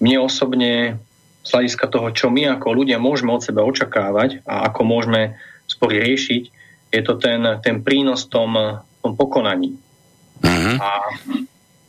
Mne 0.00 0.16
osobne 0.24 1.00
z 1.44 1.48
hľadiska 1.52 1.86
toho, 1.92 2.08
čo 2.10 2.32
my 2.32 2.56
ako 2.56 2.72
ľudia 2.72 2.96
môžeme 2.96 3.36
od 3.36 3.44
seba 3.44 3.60
očakávať 3.62 4.40
a 4.48 4.64
ako 4.72 4.80
môžeme 4.88 5.36
spory 5.68 6.00
riešiť, 6.00 6.42
je 6.88 7.00
to 7.04 7.20
ten, 7.20 7.44
ten 7.60 7.84
prínos 7.84 8.24
tom, 8.32 8.56
tom 9.04 9.12
pokonaní. 9.12 9.76
Uh-huh. 10.40 10.76
A 10.80 10.88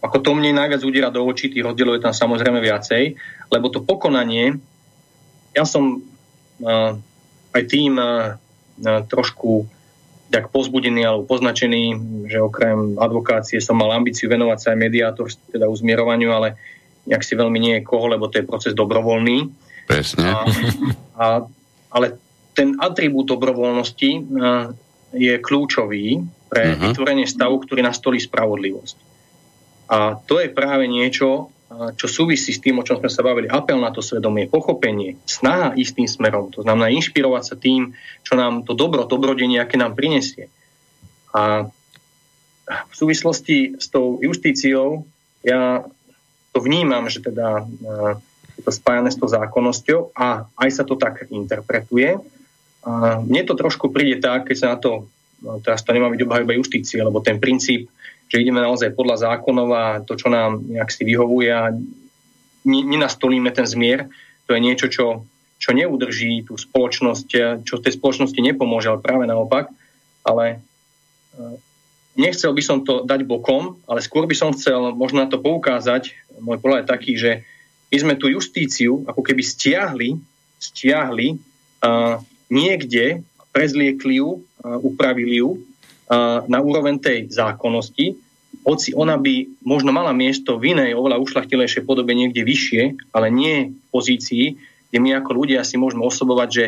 ako 0.04 0.18
to 0.22 0.38
mne 0.38 0.54
najviac 0.54 0.84
udiera 0.84 1.10
do 1.10 1.24
očí, 1.24 1.50
tých 1.50 1.66
rozdielov 1.66 1.98
je 1.98 2.06
tam 2.06 2.14
samozrejme 2.14 2.60
viacej, 2.62 3.16
lebo 3.50 3.72
to 3.72 3.82
pokonanie, 3.82 4.60
ja 5.56 5.64
som 5.64 6.04
uh, 6.62 6.92
aj 7.56 7.64
tým 7.72 7.96
uh, 7.96 8.38
trošku 9.08 9.72
tak 10.30 10.52
pozbudený 10.52 11.06
alebo 11.06 11.24
poznačený, 11.30 11.84
že 12.28 12.44
okrem 12.44 12.98
advokácie 12.98 13.62
som 13.62 13.78
mal 13.78 13.94
ambíciu 13.94 14.28
venovať 14.28 14.58
sa 14.60 14.68
aj 14.74 14.82
mediátor, 14.82 15.32
teda 15.54 15.70
uzmierovaniu, 15.70 16.34
ale 16.34 16.60
nejak 17.06 17.24
si 17.24 17.34
veľmi 17.38 17.58
nie 17.62 17.74
je 17.80 17.88
koho, 17.88 18.10
lebo 18.12 18.30
to 18.30 18.42
je 18.42 18.50
proces 18.50 18.74
dobrovoľný. 18.74 19.50
Presne. 19.86 20.26
A, 20.26 20.38
a, 21.16 21.26
ale 21.94 22.18
ten 22.58 22.78
atribút 22.82 23.30
dobrovoľnosti 23.30 24.12
a, 24.12 24.22
je 25.16 25.34
kľúčový 25.40 26.26
pre 26.50 26.74
uh-huh. 26.74 26.92
vytvorenie 26.92 27.30
stavu, 27.30 27.62
ktorý 27.64 27.86
nastolí 27.86 28.20
spravodlivosť. 28.20 28.98
A 29.86 30.18
to 30.18 30.42
je 30.42 30.50
práve 30.50 30.90
niečo, 30.90 31.54
čo 31.98 32.08
súvisí 32.08 32.54
s 32.54 32.62
tým, 32.62 32.80
o 32.80 32.86
čom 32.86 33.02
sme 33.02 33.10
sa 33.10 33.26
bavili, 33.26 33.50
apel 33.50 33.82
na 33.82 33.90
to 33.90 34.00
svedomie, 34.00 34.46
pochopenie, 34.46 35.18
snaha 35.26 35.74
istým 35.74 36.06
smerom, 36.06 36.54
to 36.54 36.62
znamená 36.62 36.94
inšpirovať 36.94 37.44
sa 37.44 37.56
tým, 37.58 37.98
čo 38.22 38.38
nám 38.38 38.64
to 38.64 38.78
dobro, 38.78 39.10
dobrodenie, 39.10 39.58
aké 39.58 39.76
nám 39.76 39.98
prinesie. 39.98 40.54
A 41.36 41.68
v 42.66 42.94
súvislosti 42.94 43.78
s 43.78 43.90
tou 43.90 44.22
justíciou 44.22 45.06
ja 45.46 45.86
to 46.56 46.64
vnímam, 46.64 47.12
že 47.12 47.20
teda 47.20 47.68
je 48.56 48.64
to 48.64 48.72
spájane 48.72 49.12
s 49.12 49.20
tou 49.20 49.28
zákonnosťou 49.28 50.16
a 50.16 50.48
aj 50.56 50.70
sa 50.72 50.88
to 50.88 50.96
tak 50.96 51.28
interpretuje. 51.28 52.16
A 52.88 53.20
mne 53.20 53.44
to 53.44 53.60
trošku 53.60 53.92
príde 53.92 54.24
tak, 54.24 54.48
keď 54.48 54.56
sa 54.56 54.68
na 54.72 54.78
to, 54.80 55.12
no, 55.44 55.60
teraz 55.60 55.84
to 55.84 55.92
nemá 55.92 56.08
byť 56.08 56.22
obhajba 56.24 56.56
justície, 56.56 57.04
lebo 57.04 57.20
ten 57.20 57.44
princíp, 57.44 57.92
že 58.32 58.40
ideme 58.40 58.64
naozaj 58.64 58.96
podľa 58.96 59.28
zákonov 59.28 59.68
a 59.76 59.84
to, 60.00 60.16
čo 60.16 60.32
nám 60.32 60.64
nejak 60.64 60.88
si 60.88 61.04
vyhovuje 61.04 61.52
a 61.52 61.76
nenastolíme 62.64 63.52
ten 63.52 63.68
zmier, 63.68 64.08
to 64.48 64.56
je 64.56 64.64
niečo, 64.64 64.88
čo, 64.88 65.28
čo 65.60 65.70
neudrží 65.76 66.48
tú 66.48 66.56
spoločnosť, 66.56 67.28
čo 67.68 67.84
tej 67.84 67.94
spoločnosti 68.00 68.40
nepomôže, 68.40 68.96
ale 68.96 69.04
práve 69.04 69.28
naopak. 69.28 69.68
Ale 70.26 70.64
nechcel 72.16 72.52
by 72.56 72.64
som 72.64 72.78
to 72.84 73.04
dať 73.04 73.28
bokom, 73.28 73.80
ale 73.88 74.04
skôr 74.04 74.28
by 74.28 74.36
som 74.36 74.56
chcel 74.56 74.96
možno 74.96 75.24
na 75.24 75.28
to 75.28 75.40
poukázať, 75.40 76.16
môj 76.40 76.60
pohľad 76.60 76.84
je 76.84 76.92
taký, 76.92 77.14
že 77.16 77.32
my 77.92 77.98
sme 78.02 78.14
tú 78.20 78.28
justíciu 78.28 79.08
ako 79.08 79.22
keby 79.24 79.44
stiahli, 79.46 80.20
stiahli 80.60 81.36
uh, 81.36 82.20
niekde, 82.52 83.24
prezliekli 83.56 84.20
ju, 84.20 84.42
uh, 84.42 84.80
upravili 84.84 85.40
ju 85.40 85.56
uh, 85.56 86.44
na 86.50 86.60
úroveň 86.60 87.00
tej 87.00 87.32
zákonnosti 87.32 88.20
hoci 88.66 88.98
ona 88.98 89.20
by 89.22 89.62
možno 89.62 89.94
mala 89.94 90.10
miesto 90.10 90.58
v 90.58 90.74
inej, 90.74 90.98
oveľa 90.98 91.22
ušlachtilejšej 91.22 91.86
podobe 91.86 92.18
niekde 92.18 92.42
vyššie, 92.42 93.14
ale 93.14 93.30
nie 93.30 93.70
v 93.70 93.88
pozícii, 93.94 94.58
kde 94.90 94.98
my 94.98 95.22
ako 95.22 95.32
ľudia 95.38 95.62
si 95.62 95.78
môžeme 95.78 96.02
osobovať, 96.02 96.50
že 96.50 96.66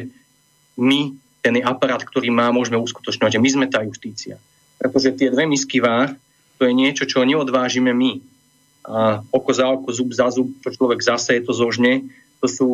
my 0.77 1.17
ten 1.41 1.57
aparát, 1.65 2.05
ktorý 2.05 2.29
má, 2.29 2.53
môžeme 2.53 2.77
uskutočňovať, 2.77 3.39
že 3.39 3.41
my 3.41 3.49
sme 3.49 3.65
tá 3.65 3.81
justícia. 3.81 4.37
Pretože 4.77 5.13
tie 5.17 5.33
dve 5.33 5.49
misky 5.49 5.81
váh, 5.81 6.13
to 6.57 6.65
je 6.65 6.73
niečo, 6.73 7.05
čo 7.05 7.25
neodvážime 7.25 7.93
my. 7.93 8.21
A 8.87 9.21
oko 9.29 9.51
za 9.51 9.67
oko, 9.67 9.89
zub 9.91 10.09
za 10.15 10.31
zub, 10.31 10.49
čo 10.63 10.69
človek 10.73 11.03
zase 11.03 11.37
je 11.37 11.43
to 11.43 11.53
zožne, 11.53 12.07
to 12.39 12.47
sú, 12.47 12.69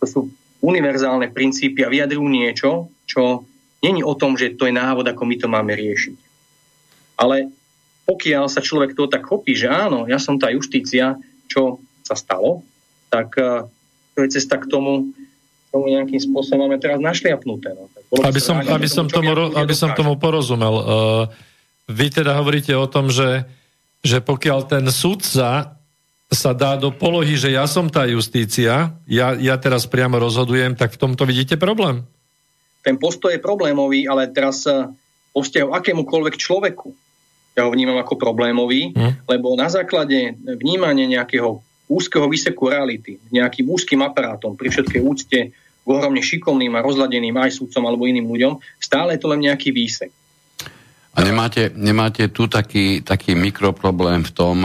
to 0.00 0.04
sú 0.06 0.20
univerzálne 0.64 1.28
princípy 1.28 1.84
a 1.84 1.92
vyjadrujú 1.92 2.26
niečo, 2.26 2.70
čo 3.04 3.44
není 3.84 4.00
o 4.00 4.16
tom, 4.16 4.40
že 4.40 4.56
to 4.56 4.64
je 4.64 4.74
návod, 4.74 5.04
ako 5.04 5.22
my 5.28 5.36
to 5.36 5.46
máme 5.50 5.76
riešiť. 5.76 6.16
Ale 7.20 7.52
pokiaľ 8.08 8.48
sa 8.48 8.64
človek 8.64 8.96
to 8.96 9.08
tak 9.08 9.28
chopí, 9.28 9.52
že 9.52 9.68
áno, 9.68 10.08
ja 10.08 10.16
som 10.16 10.40
tá 10.40 10.48
justícia, 10.48 11.20
čo 11.48 11.84
sa 12.04 12.16
stalo, 12.16 12.64
tak 13.12 13.36
uh, 13.36 13.68
to 14.16 14.24
je 14.24 14.34
cesta 14.40 14.56
k 14.56 14.68
tomu, 14.68 15.12
tomu 15.74 15.90
nejakým 15.90 16.22
spôsobom 16.22 16.70
máme 16.70 16.78
teraz 16.78 17.02
našliapnuté. 17.02 17.74
No. 17.74 17.90
Aby 18.22 18.38
som, 18.38 18.62
aby, 18.62 18.86
som 18.86 19.10
tomu, 19.10 19.34
aby 19.58 19.74
som 19.74 19.90
tomu 19.98 20.14
porozumel. 20.14 20.74
Uh, 20.78 20.84
vy 21.90 22.14
teda 22.14 22.38
hovoríte 22.38 22.70
o 22.78 22.86
tom, 22.86 23.10
že, 23.10 23.42
že 24.06 24.22
pokiaľ 24.22 24.70
ten 24.70 24.86
sudca 24.94 25.74
sa 26.30 26.50
dá 26.54 26.78
do 26.78 26.94
polohy, 26.94 27.34
že 27.34 27.50
ja 27.50 27.66
som 27.66 27.90
tá 27.90 28.06
justícia, 28.06 28.94
ja, 29.10 29.34
ja 29.34 29.58
teraz 29.58 29.90
priamo 29.90 30.22
rozhodujem, 30.22 30.78
tak 30.78 30.94
v 30.94 31.00
tomto 31.10 31.26
vidíte 31.26 31.58
problém? 31.58 32.06
Ten 32.86 32.94
postoj 32.94 33.34
je 33.34 33.42
problémový, 33.42 34.06
ale 34.06 34.30
teraz 34.30 34.62
po 35.34 35.40
vzťahu 35.42 35.74
akémukoľvek 35.74 36.34
človeku 36.38 36.94
ja 37.54 37.66
ho 37.66 37.70
vnímam 37.70 37.98
ako 38.02 38.18
problémový, 38.18 38.90
hmm. 38.90 39.30
lebo 39.30 39.54
na 39.54 39.70
základe 39.70 40.34
vnímania 40.42 41.06
nejakého 41.06 41.62
úzkeho 41.86 42.26
výseku 42.26 42.66
reality, 42.66 43.22
nejakým 43.30 43.70
úzkým 43.70 44.02
aparátom, 44.02 44.58
pri 44.58 44.74
všetkej 44.74 45.00
úcte 45.04 45.38
ohromne 45.84 46.24
šikovným 46.24 46.72
a 46.74 46.84
rozladeným 46.84 47.36
aj 47.36 47.60
súdcom 47.60 47.84
alebo 47.84 48.08
iným 48.08 48.28
ľuďom, 48.28 48.52
stále 48.80 49.14
je 49.14 49.20
to 49.20 49.30
len 49.30 49.44
nejaký 49.44 49.70
výsek. 49.70 50.10
A 51.14 51.22
nemáte, 51.22 51.70
nemáte 51.76 52.26
tu 52.32 52.50
taký, 52.50 53.04
taký 53.06 53.38
mikroproblém 53.38 54.26
v 54.26 54.32
tom, 54.34 54.56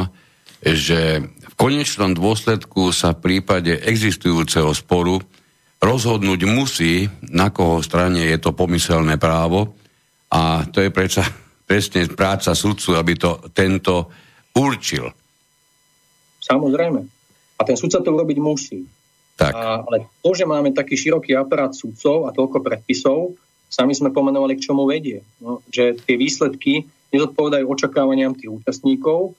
že 0.64 1.22
v 1.24 1.54
konečnom 1.54 2.16
dôsledku 2.16 2.90
sa 2.90 3.14
v 3.14 3.22
prípade 3.22 3.78
existujúceho 3.86 4.74
sporu 4.74 5.22
rozhodnúť 5.80 6.42
musí, 6.50 7.08
na 7.30 7.54
koho 7.54 7.80
strane 7.86 8.26
je 8.28 8.38
to 8.42 8.52
pomyselné 8.52 9.16
právo 9.16 9.78
a 10.34 10.66
to 10.68 10.84
je 10.84 10.90
predsa 10.92 11.24
presne 11.70 12.10
práca 12.10 12.58
sudcu, 12.58 12.98
aby 12.98 13.14
to 13.14 13.32
tento 13.54 14.10
určil. 14.58 15.06
Samozrejme. 16.42 17.00
A 17.60 17.62
ten 17.62 17.78
sudca 17.78 18.02
to 18.02 18.10
urobiť 18.10 18.38
musí. 18.42 18.82
Tak. 19.40 19.54
A, 19.56 19.88
ale 19.88 20.12
to, 20.20 20.36
že 20.36 20.44
máme 20.44 20.76
taký 20.76 21.00
široký 21.00 21.32
aparát 21.40 21.72
sudcov 21.72 22.28
a 22.28 22.36
toľko 22.36 22.60
predpisov, 22.60 23.40
sami 23.72 23.96
sme 23.96 24.12
pomenovali, 24.12 24.60
k 24.60 24.68
čomu 24.68 24.84
vedie. 24.84 25.24
No, 25.40 25.64
že 25.72 25.96
tie 25.96 26.20
výsledky 26.20 26.84
nezodpovedajú 27.16 27.64
očakávaniam 27.64 28.36
tých 28.36 28.52
účastníkov. 28.52 29.34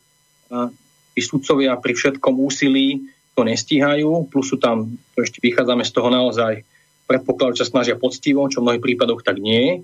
A 0.48 0.72
tí 1.12 1.20
sudcovia 1.20 1.76
pri 1.76 1.92
všetkom 1.92 2.34
úsilí 2.40 3.04
to 3.36 3.44
nestíhajú, 3.44 4.26
plus 4.32 4.48
sú 4.48 4.56
tam, 4.56 4.96
to 5.14 5.22
ešte 5.22 5.38
vychádzame 5.44 5.84
z 5.84 5.92
toho 5.92 6.08
naozaj, 6.08 6.64
predpokladu, 7.06 7.58
čo 7.58 7.66
snažia 7.66 7.98
poctivo, 7.98 8.46
čo 8.46 8.62
v 8.62 8.70
mnohých 8.70 8.84
prípadoch 8.86 9.26
tak 9.26 9.42
nie 9.42 9.82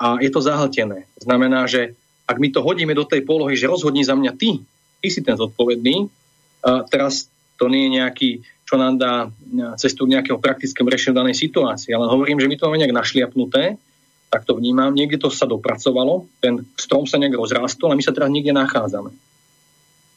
a 0.00 0.18
je 0.20 0.30
to 0.32 0.40
zahltené. 0.42 1.06
Znamená, 1.20 1.68
že 1.68 1.94
ak 2.24 2.40
my 2.40 2.48
to 2.50 2.64
hodíme 2.64 2.96
do 2.96 3.04
tej 3.04 3.22
polohy, 3.22 3.54
že 3.54 3.70
rozhodni 3.70 4.02
za 4.02 4.16
mňa 4.16 4.32
ty, 4.34 4.64
ty 5.04 5.08
si 5.12 5.20
ten 5.20 5.36
zodpovedný, 5.36 6.08
a 6.64 6.80
teraz 6.88 7.28
to 7.60 7.68
nie 7.68 7.86
je 7.86 7.90
nejaký, 8.00 8.30
dá 8.76 9.28
cestu 9.80 10.06
k 10.06 10.18
nejakého 10.18 10.38
praktickému 10.38 10.88
riešeniu 10.90 11.16
danej 11.16 11.36
situácii, 11.38 11.94
ale 11.94 12.10
hovorím, 12.10 12.40
že 12.40 12.50
my 12.50 12.56
to 12.56 12.66
máme 12.66 12.80
nejak 12.80 12.94
našliapnuté, 12.94 13.78
tak 14.32 14.42
to 14.44 14.58
vnímam, 14.58 14.90
niekde 14.90 15.22
to 15.22 15.30
sa 15.30 15.46
dopracovalo, 15.46 16.26
ten 16.42 16.66
strom 16.74 17.06
sa 17.06 17.22
nejak 17.22 17.38
rozrástol 17.38 17.94
a 17.94 17.98
my 17.98 18.02
sa 18.02 18.10
teraz 18.10 18.30
niekde 18.30 18.50
nachádzame. 18.50 19.14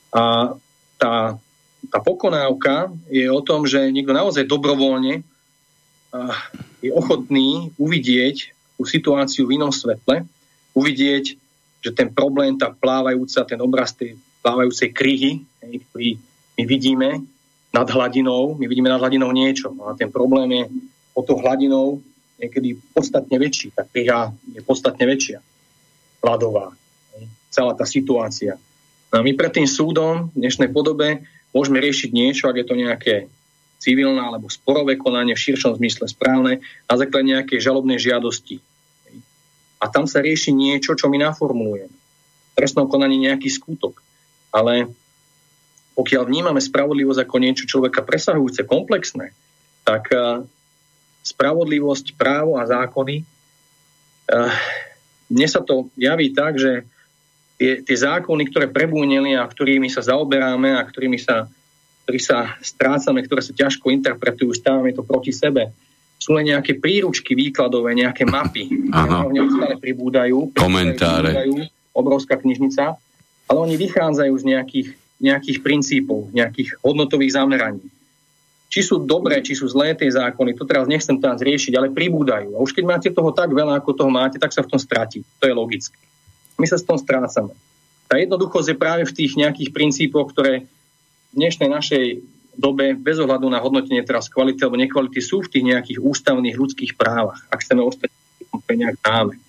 A 0.10 0.54
tá, 0.98 1.38
tá 1.94 2.00
pokonávka 2.02 2.90
je 3.14 3.30
o 3.30 3.42
tom, 3.46 3.70
že 3.70 3.94
niekto 3.94 4.18
naozaj 4.18 4.50
dobrovoľne 4.50 5.22
je 6.82 6.90
ochotný 6.90 7.70
uvidieť 7.78 8.58
tú 8.78 8.84
situáciu 8.86 9.46
v 9.46 9.62
inom 9.62 9.70
svetle, 9.70 10.26
uvidieť, 10.74 11.38
že 11.82 11.92
ten 11.94 12.10
problém, 12.10 12.58
tá 12.58 12.74
plávajúca, 12.74 13.46
ten 13.46 13.62
obraz 13.62 13.94
tej 13.94 14.18
plávajúcej 14.42 14.90
kryhy, 14.94 15.46
ktorý 15.62 16.18
my 16.58 16.64
vidíme 16.66 17.10
nad 17.74 17.88
hladinou, 17.90 18.56
my 18.56 18.66
vidíme 18.68 18.90
nad 18.90 19.02
hladinou 19.02 19.32
niečo. 19.32 19.72
No 19.76 19.92
a 19.92 19.96
ten 19.96 20.12
problém 20.12 20.52
je 20.52 20.64
o 21.14 21.22
to 21.22 21.36
hladinou 21.36 22.02
niekedy 22.38 22.78
podstatne 22.94 23.36
väčší. 23.38 23.74
Tá 23.74 23.84
kryha 23.84 24.32
je 24.54 24.62
podstatne 24.62 25.04
väčšia. 25.04 25.42
Hladová. 26.22 26.74
Celá 27.50 27.74
tá 27.74 27.86
situácia. 27.86 28.58
No 29.10 29.20
a 29.20 29.26
my 29.26 29.34
pred 29.34 29.52
tým 29.52 29.68
súdom 29.68 30.30
v 30.36 30.46
dnešnej 30.46 30.70
podobe 30.70 31.26
môžeme 31.56 31.82
riešiť 31.82 32.10
niečo, 32.14 32.46
ak 32.52 32.60
je 32.62 32.66
to 32.68 32.76
nejaké 32.76 33.16
civilné 33.78 34.20
alebo 34.20 34.50
sporové 34.50 34.98
konanie 34.98 35.38
v 35.38 35.44
širšom 35.50 35.78
zmysle 35.78 36.10
správne 36.10 36.60
na 36.90 36.96
základe 36.98 37.30
nejakej 37.30 37.62
žalobnej 37.62 38.02
žiadosti. 38.02 38.62
A 39.78 39.86
tam 39.90 40.10
sa 40.10 40.26
rieši 40.26 40.50
niečo, 40.50 40.98
čo 40.98 41.06
my 41.10 41.22
naformulujeme. 41.22 41.94
V 41.94 42.54
trestnom 42.58 42.90
konaní 42.90 43.30
nejaký 43.30 43.54
skutok. 43.54 44.02
Ale 44.50 44.90
pokiaľ 45.98 46.24
vnímame 46.30 46.62
spravodlivosť 46.62 47.26
ako 47.26 47.36
niečo 47.42 47.66
človeka 47.66 48.06
presahujúce, 48.06 48.70
komplexné, 48.70 49.34
tak 49.82 50.14
uh, 50.14 50.46
spravodlivosť, 51.26 52.14
právo 52.14 52.62
a 52.62 52.70
zákony, 52.70 53.26
uh, 54.30 54.54
mne 55.34 55.48
sa 55.50 55.66
to 55.66 55.90
javí 55.98 56.32
tak, 56.38 56.62
že 56.62 56.86
tie, 57.58 57.82
tie 57.82 57.98
zákony, 57.98 58.44
ktoré 58.54 58.70
prebúnili 58.70 59.34
a 59.34 59.44
ktorými 59.44 59.90
sa 59.90 60.06
zaoberáme 60.06 60.78
a 60.78 60.86
ktorými 60.86 61.18
sa 61.18 61.50
ktorý 62.08 62.24
sa 62.24 62.56
strácame, 62.64 63.20
ktoré 63.28 63.44
sa 63.44 63.52
ťažko 63.52 63.92
interpretujú, 63.92 64.56
stávame 64.56 64.96
to 64.96 65.04
proti 65.04 65.36
sebe. 65.36 65.76
Sú 66.16 66.40
len 66.40 66.48
nejaké 66.56 66.80
príručky 66.80 67.36
výkladové, 67.36 68.00
nejaké 68.00 68.24
mapy. 68.24 68.88
Áno. 68.96 69.28
Neustále 69.28 69.76
pribúdajú. 69.76 70.56
Komentáre. 70.56 71.36
Pribúdajú, 71.36 71.68
obrovská 71.92 72.40
knižnica. 72.40 72.96
Ale 73.52 73.58
oni 73.60 73.76
vychádzajú 73.76 74.34
z 74.40 74.44
nejakých, 74.56 74.88
nejakých 75.18 75.66
princípov, 75.66 76.30
nejakých 76.32 76.78
hodnotových 76.82 77.36
zameraní. 77.38 77.84
Či 78.68 78.84
sú 78.84 78.96
dobré, 79.02 79.40
či 79.40 79.56
sú 79.56 79.66
zlé 79.72 79.96
tie 79.96 80.12
zákony, 80.12 80.54
to 80.54 80.68
teraz 80.68 80.86
nechcem 80.86 81.18
teraz 81.18 81.40
riešiť, 81.40 81.74
ale 81.80 81.96
pribúdajú. 81.96 82.54
A 82.54 82.62
už 82.62 82.76
keď 82.76 82.84
máte 82.84 83.10
toho 83.10 83.32
tak 83.32 83.50
veľa, 83.50 83.80
ako 83.80 83.96
toho 83.96 84.12
máte, 84.12 84.38
tak 84.38 84.52
sa 84.52 84.62
v 84.62 84.76
tom 84.76 84.80
stratí. 84.80 85.24
To 85.40 85.48
je 85.48 85.56
logické. 85.56 85.96
My 86.60 86.68
sa 86.68 86.76
s 86.76 86.84
tom 86.84 87.00
strácame. 87.00 87.56
Tá 88.12 88.20
jednoduchosť 88.20 88.68
je 88.76 88.78
práve 88.78 89.04
v 89.08 89.16
tých 89.16 89.40
nejakých 89.40 89.72
princípoch, 89.72 90.36
ktoré 90.36 90.68
dnešnej 91.32 91.72
našej 91.72 92.06
dobe, 92.58 92.98
bez 92.98 93.22
ohľadu 93.22 93.48
na 93.48 93.62
hodnotenie 93.62 94.02
teraz 94.04 94.28
kvality 94.28 94.60
alebo 94.66 94.82
nekvality, 94.82 95.22
sú 95.22 95.46
v 95.46 95.52
tých 95.54 95.66
nejakých 95.66 96.00
ústavných 96.02 96.58
ľudských 96.58 96.98
právach, 96.98 97.46
ak 97.54 97.62
chceme 97.62 97.86
ostať 97.86 98.10
nejak 98.68 99.00
dáme. 99.00 99.40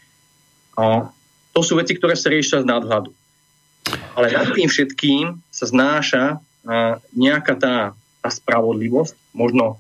A 0.79 1.11
to 1.51 1.61
sú 1.67 1.75
veci, 1.75 1.99
ktoré 1.99 2.15
sa 2.15 2.31
riešia 2.31 2.63
z 2.63 2.71
nadhľadu. 2.71 3.11
Ale 4.17 4.35
nad 4.35 4.51
tým 4.53 4.67
všetkým 4.67 5.39
sa 5.53 5.65
znáša 5.69 6.25
nejaká 7.15 7.55
tá, 7.57 7.77
tá 8.21 8.29
spravodlivosť, 8.29 9.15
možno, 9.33 9.79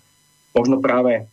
možno 0.55 0.79
práve 0.79 1.27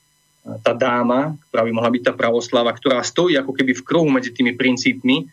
tá 0.61 0.77
dáma, 0.77 1.34
ktorá 1.49 1.65
by 1.65 1.72
mohla 1.73 1.89
byť 1.89 2.03
tá 2.06 2.14
pravoslava, 2.14 2.69
ktorá 2.73 3.02
stojí 3.02 3.34
ako 3.38 3.56
keby 3.56 3.73
v 3.73 3.85
kruhu 3.85 4.10
medzi 4.10 4.30
tými 4.30 4.53
princípmi 4.53 5.26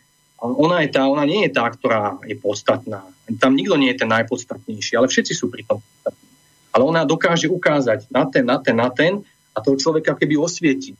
ona 0.43 0.83
je 0.83 0.91
tá, 0.91 1.07
ona 1.07 1.23
nie 1.23 1.47
je 1.47 1.55
tá, 1.55 1.63
ktorá 1.71 2.19
je 2.27 2.35
podstatná. 2.35 3.07
Tam 3.39 3.55
nikto 3.55 3.79
nie 3.79 3.95
je 3.95 4.03
ten 4.03 4.11
najpodstatnejší, 4.11 4.99
ale 4.99 5.07
všetci 5.07 5.31
sú 5.31 5.47
pri 5.47 5.63
tom 5.63 5.79
podstatní. 5.79 6.27
Ale 6.75 6.83
ona 6.83 7.07
dokáže 7.07 7.47
ukázať 7.47 8.11
na 8.11 8.27
ten, 8.27 8.43
na 8.43 8.57
ten, 8.59 8.75
na 8.75 8.89
ten 8.91 9.23
a 9.55 9.63
toho 9.63 9.79
človeka 9.79 10.19
keby 10.19 10.35
osvietiť. 10.35 10.95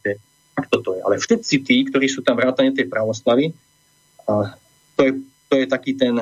Tak 0.55 0.71
toto 0.71 0.95
je. 0.95 1.03
Ale 1.03 1.19
všetci 1.19 1.55
tí, 1.59 1.83
ktorí 1.91 2.07
sú 2.07 2.23
tam 2.23 2.39
vrátane 2.39 2.71
tej 2.71 2.87
pravoslavy, 2.87 3.51
to, 4.95 5.01
je, 5.03 5.11
to 5.53 5.61
je 5.61 5.69
taký 5.69 5.93
ten, 5.93 6.17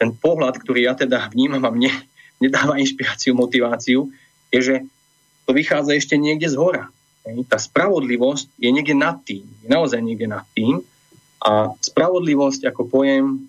ten 0.00 0.10
pohľad, 0.16 0.56
ktorý 0.56 0.88
ja 0.88 0.96
teda 0.96 1.28
vnímam 1.28 1.60
a 1.60 1.68
mne 1.68 1.92
nedáva 2.40 2.80
inšpiráciu, 2.80 3.36
motiváciu, 3.36 4.08
je, 4.48 4.60
že 4.64 4.76
to 5.44 5.52
vychádza 5.52 5.92
ešte 5.92 6.16
niekde 6.16 6.48
z 6.48 6.56
hora. 6.56 6.88
Tá 7.52 7.60
spravodlivosť 7.60 8.56
je 8.56 8.68
niekde 8.72 8.96
nad 8.96 9.20
tým. 9.20 9.44
Je 9.60 9.68
naozaj 9.68 10.00
niekde 10.00 10.24
nad 10.24 10.48
tým. 10.56 10.80
A 11.44 11.76
spravodlivosť 11.76 12.72
ako 12.72 12.88
pojem 12.88 13.44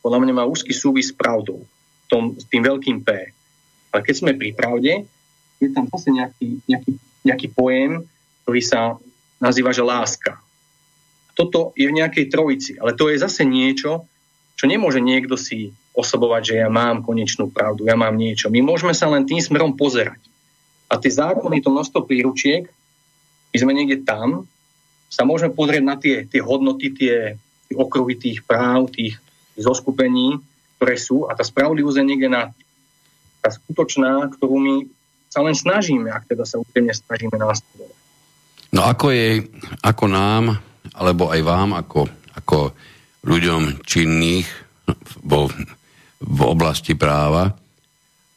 podľa 0.00 0.18
mňa 0.24 0.32
má 0.32 0.44
úzky 0.48 0.72
súvis 0.72 1.12
s 1.12 1.16
pravdou, 1.16 1.60
tom, 2.08 2.32
s 2.40 2.48
tým 2.48 2.64
veľkým 2.64 3.04
P. 3.04 3.08
Ale 3.92 4.00
keď 4.00 4.14
sme 4.16 4.32
pri 4.32 4.56
pravde, 4.56 5.04
je 5.60 5.68
tam 5.68 5.84
zase 5.92 6.08
nejaký, 6.08 6.64
nejaký, 6.64 6.92
nejaký 7.20 7.48
pojem, 7.52 8.08
ktorý 8.44 8.62
sa 8.64 8.96
nazýva, 9.36 9.76
že 9.76 9.84
láska. 9.84 10.40
Toto 11.34 11.72
je 11.78 11.86
v 11.88 11.96
nejakej 11.96 12.26
trojici, 12.28 12.72
ale 12.76 12.94
to 12.94 13.08
je 13.08 13.20
zase 13.20 13.46
niečo, 13.46 14.06
čo 14.58 14.64
nemôže 14.68 15.00
niekto 15.00 15.40
si 15.40 15.72
osobovať, 15.96 16.42
že 16.44 16.54
ja 16.60 16.68
mám 16.68 17.02
konečnú 17.02 17.50
pravdu, 17.50 17.88
ja 17.88 17.96
mám 17.96 18.14
niečo. 18.14 18.52
My 18.52 18.60
môžeme 18.62 18.94
sa 18.94 19.08
len 19.08 19.26
tým 19.26 19.40
smerom 19.40 19.74
pozerať. 19.74 20.20
A 20.90 20.98
tie 20.98 21.10
zákony, 21.10 21.62
to 21.62 21.70
množstvo 21.70 22.04
príručiek, 22.04 22.66
my 23.50 23.56
sme 23.56 23.72
niekde 23.74 24.02
tam, 24.06 24.46
sa 25.10 25.26
môžeme 25.26 25.50
pozrieť 25.50 25.82
na 25.82 25.98
tie, 25.98 26.22
tie 26.26 26.38
hodnoty, 26.38 26.94
tie, 26.94 27.34
tie 27.66 27.74
okruhy 27.74 28.14
tých 28.14 28.46
práv, 28.46 28.94
tých 28.94 29.18
zoskupení, 29.58 30.38
ktoré 30.78 30.94
sú 30.94 31.26
a 31.26 31.34
tá 31.34 31.42
spravodlivosť 31.42 31.98
je 31.98 32.06
niekde 32.06 32.28
na 32.30 32.42
tá 33.42 33.50
skutočná, 33.50 34.30
ktorú 34.36 34.56
my 34.60 34.74
sa 35.32 35.42
len 35.42 35.56
snažíme, 35.56 36.12
ak 36.12 36.30
teda 36.30 36.44
sa 36.46 36.62
úprimne 36.62 36.94
snažíme 36.94 37.34
nastavovať. 37.34 37.96
No 38.70 38.86
ako 38.86 39.10
je, 39.10 39.50
ako 39.82 40.04
nám, 40.06 40.62
alebo 41.00 41.32
aj 41.32 41.40
vám, 41.40 41.70
ako, 41.72 42.04
ako 42.36 42.76
ľuďom 43.24 43.80
činných 43.88 44.46
vo, 45.24 45.48
v 46.20 46.40
oblasti 46.44 46.92
práva, 46.92 47.56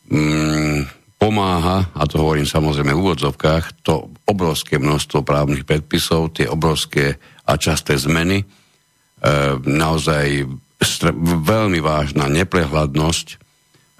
mm, 0.07 1.03
pomáha, 1.19 1.87
a 1.95 2.03
to 2.03 2.19
hovorím 2.19 2.47
samozrejme 2.47 2.91
v 2.91 3.03
úvodzovkách, 3.03 3.83
to 3.83 4.11
obrovské 4.27 4.75
množstvo 4.75 5.23
právnych 5.23 5.63
predpisov, 5.63 6.35
tie 6.35 6.47
obrovské 6.47 7.15
a 7.47 7.55
časté 7.55 7.95
zmeny, 7.95 8.43
e, 8.43 8.45
naozaj 9.63 10.47
str- 10.83 11.15
veľmi 11.43 11.79
vážna 11.79 12.27
neprehľadnosť, 12.27 13.27
e, 13.31 13.37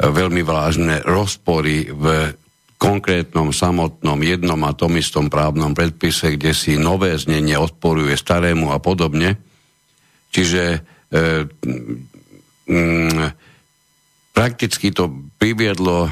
veľmi 0.04 0.44
vážne 0.44 1.00
rozpory 1.08 1.92
v 1.92 2.36
konkrétnom, 2.84 3.56
samotnom, 3.56 4.20
jednom 4.20 4.60
a 4.68 4.76
tom 4.76 5.00
istom 5.00 5.32
právnom 5.32 5.72
predpise, 5.72 6.36
kde 6.36 6.52
si 6.52 6.76
nové 6.76 7.16
znenie 7.16 7.56
odporuje 7.56 8.12
starému 8.12 8.76
a 8.76 8.84
podobne. 8.84 9.40
Čiže 10.36 10.64
e, 10.76 10.80
mm, 12.68 13.24
prakticky 14.36 14.92
to 14.92 15.32
priviedlo 15.40 16.12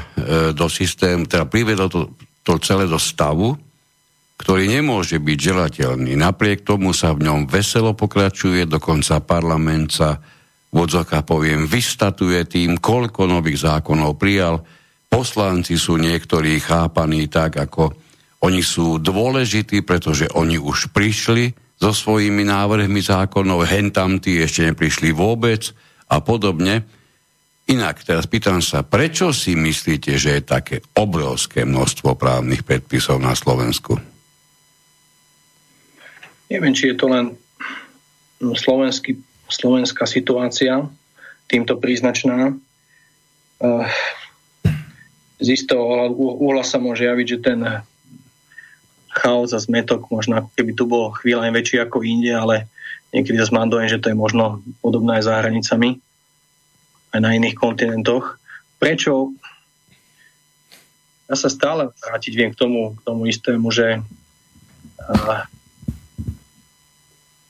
do 0.56 0.66
systému, 0.72 1.28
teda 1.28 1.44
priviedlo 1.44 1.92
to, 1.92 2.00
to 2.40 2.56
celé 2.64 2.88
do 2.88 2.96
stavu, 2.96 3.52
ktorý 4.40 4.64
nemôže 4.72 5.20
byť 5.20 5.38
želateľný. 5.38 6.16
Napriek 6.16 6.64
tomu 6.64 6.96
sa 6.96 7.12
v 7.12 7.28
ňom 7.28 7.46
veselo 7.46 7.92
pokračuje, 7.92 8.64
dokonca 8.64 9.20
parlament 9.20 9.92
sa 9.92 10.16
v 10.72 11.20
poviem, 11.20 11.68
vystatuje 11.68 12.48
tým, 12.48 12.80
koľko 12.80 13.28
nových 13.28 13.60
zákonov 13.60 14.16
prijal. 14.16 14.64
Poslanci 15.12 15.76
sú 15.76 16.00
niektorí 16.00 16.56
chápaní 16.56 17.28
tak, 17.28 17.60
ako 17.60 17.92
oni 18.42 18.64
sú 18.64 18.96
dôležití, 18.96 19.84
pretože 19.84 20.26
oni 20.32 20.56
už 20.56 20.88
prišli 20.90 21.52
so 21.76 21.92
svojimi 21.92 22.48
návrhmi 22.48 23.04
zákonov, 23.04 23.68
hentam 23.68 24.16
tí 24.18 24.40
ešte 24.40 24.72
neprišli 24.72 25.12
vôbec 25.12 25.68
a 26.08 26.24
podobne. 26.24 26.82
Inak, 27.68 28.02
teraz 28.02 28.26
pýtam 28.26 28.58
sa, 28.58 28.82
prečo 28.82 29.30
si 29.30 29.54
myslíte, 29.54 30.18
že 30.18 30.40
je 30.40 30.42
také 30.42 30.76
obrovské 30.98 31.62
množstvo 31.62 32.18
právnych 32.18 32.66
predpisov 32.66 33.22
na 33.22 33.36
Slovensku? 33.36 34.00
Neviem, 36.50 36.74
či 36.74 36.90
je 36.90 36.96
to 36.98 37.06
len 37.06 37.36
slovenský, 38.42 39.16
slovenská 39.46 40.08
situácia 40.08 40.82
týmto 41.46 41.78
príznačná. 41.78 42.56
Z 45.42 45.48
istého 45.50 45.82
úhla 46.14 46.62
sa 46.62 46.78
môže 46.78 47.02
javiť, 47.02 47.26
že 47.26 47.38
ten 47.42 47.60
chaos 49.10 49.50
a 49.52 49.58
zmetok, 49.58 50.06
možno 50.08 50.48
keby 50.54 50.72
tu 50.72 50.86
bol 50.86 51.10
chvíľa 51.18 51.50
väčší 51.50 51.82
ako 51.82 52.06
inde, 52.06 52.30
ale 52.32 52.70
niekedy 53.10 53.36
zase 53.36 53.52
mám 53.52 53.68
dojem, 53.68 53.90
že 53.90 54.00
to 54.00 54.08
je 54.08 54.16
možno 54.16 54.62
podobné 54.80 55.18
aj 55.20 55.26
za 55.26 55.34
hranicami 55.42 56.00
aj 57.12 57.20
na 57.20 57.36
iných 57.36 57.58
kontinentoch. 57.60 58.40
Prečo? 58.80 59.36
Ja 61.28 61.36
sa 61.36 61.52
stále 61.52 61.92
vrátiť 61.92 62.32
viem 62.32 62.50
k 62.52 62.58
tomu, 62.58 62.96
k 62.96 63.00
tomu 63.04 63.28
istému, 63.28 63.68
že 63.68 64.00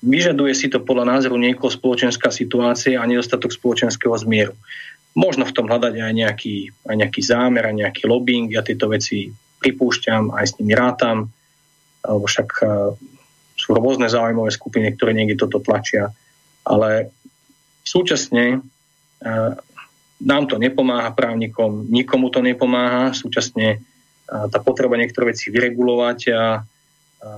vyžaduje 0.03 0.53
si 0.53 0.67
to 0.67 0.83
podľa 0.83 1.19
názoru 1.19 1.39
niekoho 1.39 1.71
spoločenská 1.71 2.35
situácia 2.35 2.99
a 2.99 3.07
nedostatok 3.07 3.55
spoločenského 3.55 4.13
zmieru. 4.19 4.55
Možno 5.13 5.45
v 5.45 5.53
tom 5.53 5.69
hľadať 5.69 5.93
aj 6.01 6.13
nejaký, 6.17 6.57
aj 6.89 6.97
nejaký 6.97 7.21
zámer, 7.21 7.69
aj 7.69 7.77
nejaký 7.85 8.09
lobbying. 8.09 8.49
Ja 8.49 8.65
tieto 8.65 8.89
veci 8.89 9.29
pripúšťam, 9.61 10.33
aj 10.33 10.45
s 10.49 10.57
nimi 10.57 10.73
rátam, 10.73 11.29
alebo 12.01 12.25
však 12.27 12.49
sú 13.55 13.69
rôzne 13.77 14.09
záujmové 14.09 14.51
skupiny, 14.51 14.97
ktoré 14.97 15.13
niekde 15.13 15.39
toto 15.39 15.61
tlačia. 15.61 16.11
Ale 16.65 17.13
súčasne 17.85 18.65
nám 20.23 20.45
to 20.49 20.57
nepomáha 20.57 21.13
právnikom, 21.13 21.87
nikomu 21.93 22.33
to 22.33 22.41
nepomáha, 22.43 23.13
súčasne 23.13 23.85
tá 24.27 24.59
potreba 24.65 24.97
niektoré 24.97 25.37
veci 25.37 25.53
vyregulovať 25.53 26.19
a 26.33 26.65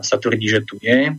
sa 0.00 0.16
tvrdí, 0.16 0.46
že 0.48 0.62
tu 0.62 0.78
je. 0.78 1.12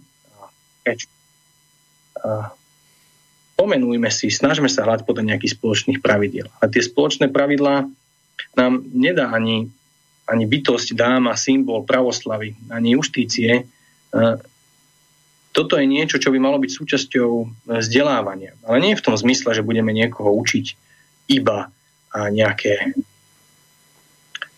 Pomenujme 3.55 4.11
si, 4.11 4.27
snažme 4.27 4.67
sa 4.67 4.83
hľadať 4.83 5.07
podľa 5.07 5.31
nejakých 5.31 5.55
spoločných 5.55 6.03
pravidiel. 6.03 6.51
A 6.59 6.67
tie 6.67 6.83
spoločné 6.83 7.31
pravidlá 7.31 7.87
nám 8.59 8.73
nedá 8.91 9.31
ani, 9.31 9.71
ani 10.27 10.43
bytosť, 10.43 10.91
dáma, 10.91 11.39
symbol 11.39 11.87
pravoslavy, 11.87 12.51
ani 12.67 12.99
justície. 12.99 13.63
Toto 15.55 15.79
je 15.79 15.87
niečo, 15.87 16.19
čo 16.19 16.35
by 16.35 16.39
malo 16.39 16.59
byť 16.59 16.71
súčasťou 16.71 17.29
vzdelávania. 17.79 18.59
Ale 18.67 18.83
nie 18.83 18.99
v 18.99 19.05
tom 19.07 19.15
zmysle, 19.15 19.55
že 19.55 19.63
budeme 19.63 19.95
niekoho 19.95 20.35
učiť 20.35 20.65
iba 21.31 21.71
nejaké, 22.11 22.91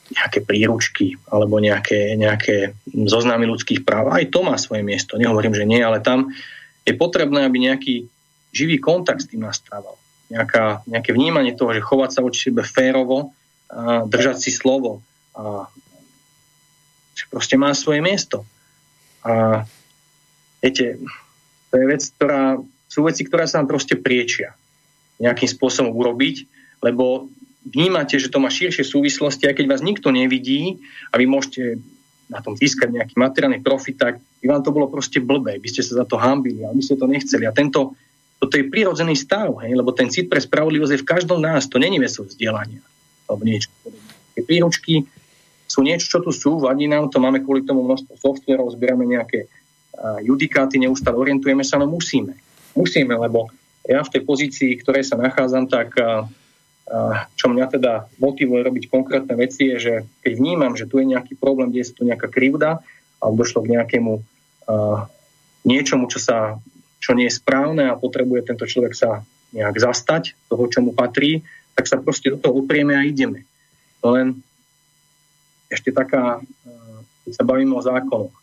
nejaké 0.10 0.40
príručky 0.42 1.22
alebo 1.30 1.62
nejaké, 1.62 2.18
nejaké 2.18 2.74
zoznámy 2.90 3.46
ľudských 3.46 3.86
práv. 3.86 4.10
Aj 4.10 4.26
to 4.26 4.42
má 4.42 4.58
svoje 4.58 4.82
miesto. 4.82 5.22
Nehovorím, 5.22 5.54
že 5.54 5.70
nie, 5.70 5.86
ale 5.86 6.02
tam 6.02 6.34
je 6.82 6.98
potrebné, 6.98 7.46
aby 7.46 7.62
nejaký 7.62 8.10
živý 8.52 8.78
kontakt 8.78 9.24
s 9.24 9.30
tým 9.30 9.44
nastával. 9.44 9.96
Nejaká, 10.28 10.84
nejaké 10.88 11.16
vnímanie 11.16 11.56
toho, 11.56 11.72
že 11.72 11.84
chovať 11.84 12.10
sa 12.12 12.24
voči 12.24 12.52
sebe 12.52 12.64
férovo, 12.64 13.32
a 13.68 14.08
držať 14.08 14.38
si 14.40 14.52
slovo. 14.52 15.04
A 15.36 15.68
že 17.18 17.26
proste 17.28 17.60
má 17.60 17.72
svoje 17.76 18.00
miesto. 18.00 18.48
A 19.24 19.66
Viete, 20.62 20.98
to 21.70 21.74
je 21.78 21.86
vec, 21.86 22.02
ktorá, 22.18 22.58
sú 22.90 23.00
veci, 23.06 23.22
ktoré 23.28 23.46
sa 23.46 23.62
nám 23.62 23.70
proste 23.70 23.94
priečia 23.96 24.58
nejakým 25.18 25.50
spôsobom 25.50 25.94
urobiť, 25.94 26.46
lebo 26.82 27.30
vnímate, 27.66 28.18
že 28.18 28.30
to 28.30 28.42
má 28.42 28.52
širšie 28.54 28.86
súvislosti, 28.86 29.50
a 29.50 29.56
keď 29.56 29.66
vás 29.66 29.82
nikto 29.82 30.14
nevidí 30.14 30.78
a 31.10 31.18
vy 31.18 31.26
môžete 31.26 31.82
na 32.28 32.44
tom 32.44 32.60
získať 32.60 32.92
nejaký 32.92 33.16
materiálny 33.16 33.64
profit, 33.64 33.98
tak 33.98 34.14
by 34.44 34.46
vám 34.52 34.62
to 34.62 34.76
bolo 34.76 34.92
proste 34.92 35.24
blbé, 35.24 35.58
by 35.64 35.70
ste 35.72 35.82
sa 35.82 36.04
za 36.04 36.06
to 36.06 36.20
hambili, 36.20 36.62
ale 36.68 36.76
by 36.78 36.84
ste 36.84 37.00
to 37.00 37.08
nechceli. 37.08 37.48
A 37.48 37.56
tento, 37.56 37.96
toto 38.48 38.56
je 38.56 38.72
prirodzený 38.72 39.20
stav, 39.20 39.52
hej, 39.68 39.76
lebo 39.76 39.92
ten 39.92 40.08
cit 40.08 40.32
pre 40.32 40.40
spravodlivosť 40.40 40.96
je 40.96 41.04
v 41.04 41.10
každom 41.12 41.44
nás, 41.44 41.68
to 41.68 41.76
není 41.76 42.00
vesel 42.00 42.24
vzdelania 42.24 42.80
alebo 43.28 43.44
niečo 43.44 43.68
Tie 44.34 44.44
príručky 44.46 45.04
sú 45.68 45.84
niečo, 45.84 46.08
čo 46.08 46.20
tu 46.24 46.32
sú, 46.32 46.64
vadí 46.64 46.88
nám 46.88 47.12
to, 47.12 47.20
máme 47.20 47.44
kvôli 47.44 47.68
tomu 47.68 47.84
množstvo 47.84 48.16
softverov, 48.16 48.72
zbierame 48.72 49.04
nejaké 49.04 49.52
judikáty, 50.24 50.78
neustále 50.80 51.18
orientujeme 51.18 51.66
sa, 51.66 51.82
no 51.82 51.90
musíme. 51.90 52.38
Musíme, 52.78 53.18
lebo 53.18 53.50
ja 53.84 54.06
v 54.06 54.14
tej 54.14 54.22
pozícii, 54.24 54.78
ktorej 54.80 55.10
sa 55.10 55.18
nachádzam, 55.18 55.66
tak 55.66 55.98
čo 57.36 57.46
mňa 57.52 57.66
teda 57.68 58.08
motivuje 58.22 58.62
robiť 58.64 58.84
konkrétne 58.88 59.36
veci 59.36 59.74
je, 59.74 59.78
že 59.82 59.94
keď 60.24 60.32
vnímam, 60.40 60.78
že 60.78 60.88
tu 60.88 61.04
je 61.04 61.10
nejaký 61.10 61.36
problém, 61.36 61.74
kde 61.74 61.84
je 61.84 61.92
tu 61.92 62.08
nejaká 62.08 62.32
krivda, 62.32 62.80
alebo 63.20 63.44
došlo 63.44 63.66
k 63.66 63.74
nejakému 63.76 64.24
niečomu, 65.68 66.08
čo, 66.08 66.22
sa, 66.22 66.62
čo 66.98 67.14
nie 67.14 67.30
je 67.30 67.38
správne 67.38 67.88
a 67.90 68.00
potrebuje 68.00 68.50
tento 68.52 68.66
človek 68.66 68.94
sa 68.94 69.24
nejak 69.54 69.80
zastať 69.80 70.36
toho, 70.52 70.64
čo 70.68 70.84
mu 70.84 70.92
patrí, 70.92 71.46
tak 71.78 71.88
sa 71.88 72.02
proste 72.02 72.34
do 72.34 72.38
toho 72.42 72.66
uprieme 72.66 72.98
a 72.98 73.06
ideme. 73.06 73.46
No 74.04 74.18
len 74.18 74.42
ešte 75.70 75.94
taká, 75.94 76.42
keď 77.24 77.32
sa 77.32 77.44
bavíme 77.46 77.76
o 77.76 77.84
zákonoch, 77.84 78.34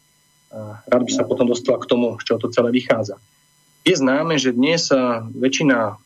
rád 0.86 1.02
by 1.02 1.12
sa 1.12 1.26
potom 1.26 1.50
dostala 1.50 1.82
k 1.82 1.88
tomu, 1.90 2.14
z 2.20 2.30
čoho 2.30 2.38
to 2.38 2.52
celé 2.52 2.70
vychádza. 2.70 3.18
Je 3.84 3.92
známe, 3.96 4.40
že 4.40 4.56
dnes 4.56 4.88
väčšina 5.34 5.98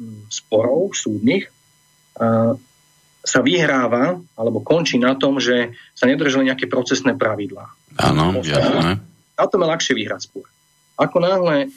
hm, 0.00 0.30
sporov 0.32 0.96
súdnych 0.96 1.52
sa 3.26 3.40
vyhráva 3.42 4.22
alebo 4.38 4.62
končí 4.62 4.96
na 4.96 5.18
tom, 5.18 5.42
že 5.42 5.74
sa 5.92 6.06
nedržali 6.06 6.48
nejaké 6.48 6.70
procesné 6.70 7.12
pravidlá. 7.18 7.66
Áno, 7.98 8.40
jasné. 8.40 9.02
Na 9.36 9.44
tom 9.50 9.60
je 9.60 9.68
ľahšie 9.68 9.92
vyhrať 9.98 10.20
spor. 10.30 10.46
Ako 10.96 11.20
náhle 11.20 11.68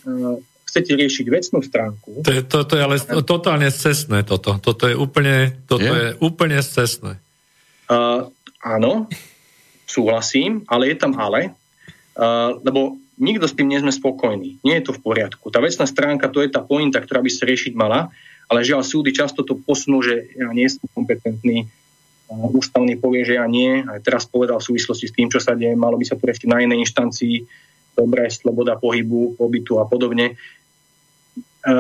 chcete 0.67 0.95
riešiť 0.95 1.25
vecnú 1.27 1.59
stránku... 1.61 2.23
To 2.23 2.31
je, 2.31 2.41
to, 2.45 2.63
to 2.63 2.73
je 2.79 2.83
ale 2.83 2.97
totálne 3.25 3.67
cestné 3.69 4.23
toto. 4.23 4.57
Toto 4.63 4.87
je 4.87 4.95
úplne, 4.95 5.59
toto 5.67 5.83
je? 5.83 5.91
je 5.91 6.07
úplne 6.23 6.59
cestné. 6.63 7.19
Uh, 7.89 8.29
áno, 8.61 9.09
súhlasím, 9.89 10.63
ale 10.69 10.93
je 10.93 10.97
tam 10.99 11.17
ale 11.17 11.55
lebo 12.67 12.99
nikto 13.15 13.47
s 13.47 13.55
tým 13.55 13.71
nie 13.71 13.79
sme 13.79 13.95
spokojní. 13.95 14.59
Nie 14.59 14.83
je 14.83 14.91
to 14.91 14.95
v 14.99 15.07
poriadku. 15.07 15.47
Tá 15.55 15.63
vecná 15.63 15.87
stránka, 15.87 16.27
to 16.27 16.43
je 16.43 16.51
tá 16.51 16.59
pointa, 16.59 16.99
ktorá 16.99 17.23
by 17.23 17.31
sa 17.31 17.47
riešiť 17.47 17.71
mala 17.79 18.11
ale 18.49 18.65
žiaľ 18.65 18.81
súdy 18.81 19.13
často 19.13 19.45
to 19.45 19.61
posunú, 19.61 20.01
že 20.01 20.33
ja 20.33 20.49
nie 20.49 20.65
som 20.65 20.89
kompetentný, 20.89 21.69
ústavný 22.29 22.97
povie, 22.97 23.21
že 23.21 23.37
ja 23.37 23.45
nie, 23.45 23.85
aj 23.85 24.01
teraz 24.01 24.25
povedal 24.25 24.57
v 24.57 24.73
súvislosti 24.73 25.05
s 25.05 25.13
tým, 25.13 25.29
čo 25.29 25.37
sa 25.37 25.53
deje, 25.53 25.77
malo 25.77 25.97
by 26.01 26.05
sa 26.09 26.17
to 26.17 26.25
riešiť 26.25 26.49
na 26.49 26.65
inej 26.65 26.89
inštancii, 26.89 27.45
dobré, 27.99 28.31
sloboda 28.31 28.79
pohybu, 28.79 29.35
pobytu 29.35 29.83
a 29.83 29.83
podobne. 29.83 30.33
E, 30.33 31.73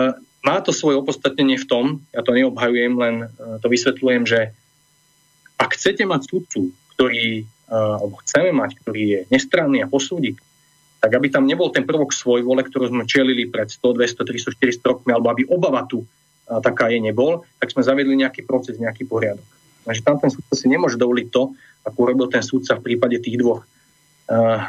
má 0.43 0.57
to 0.59 0.75
svoje 0.75 0.99
opodstatnenie 0.99 1.55
v 1.55 1.65
tom, 1.67 1.85
ja 2.11 2.19
to 2.19 2.35
neobhajujem, 2.35 2.93
len 2.99 3.15
e, 3.23 3.25
to 3.63 3.71
vysvetľujem, 3.71 4.23
že 4.27 4.51
ak 5.55 5.79
chcete 5.79 6.03
mať 6.03 6.21
súdcu, 6.27 6.75
ktorý, 6.99 7.43
e, 7.47 7.71
alebo 7.71 8.19
chceme 8.27 8.51
mať, 8.51 8.71
ktorý 8.83 9.03
je 9.07 9.19
nestranný 9.31 9.87
a 9.87 9.87
posúdi, 9.87 10.35
tak 10.99 11.15
aby 11.15 11.31
tam 11.31 11.47
nebol 11.47 11.71
ten 11.71 11.87
prvok 11.87 12.11
svoj 12.11 12.43
vole, 12.43 12.59
ktorú 12.59 12.91
sme 12.91 13.07
čelili 13.07 13.47
pred 13.47 13.71
100, 13.71 13.79
200, 13.79 14.51
300, 14.51 14.83
400 14.83 14.91
rokmi, 14.91 15.15
alebo 15.15 15.31
aby 15.31 15.47
obava 15.47 15.87
tu 15.87 16.03
taká 16.49 16.89
je 16.89 16.97
nebol, 16.97 17.45
tak 17.61 17.69
sme 17.69 17.85
zaviedli 17.85 18.17
nejaký 18.17 18.41
proces, 18.41 18.81
nejaký 18.81 19.05
poriadok. 19.05 19.45
Takže 19.85 20.01
tam 20.01 20.17
ten 20.17 20.33
súdca 20.33 20.57
si 20.57 20.65
nemôže 20.65 20.97
dovoliť 20.97 21.27
to, 21.29 21.53
ako 21.85 21.97
urobil 22.09 22.27
ten 22.27 22.41
súdca 22.41 22.75
v 22.81 22.89
prípade 22.89 23.21
tých 23.21 23.37
dvoch 23.37 23.63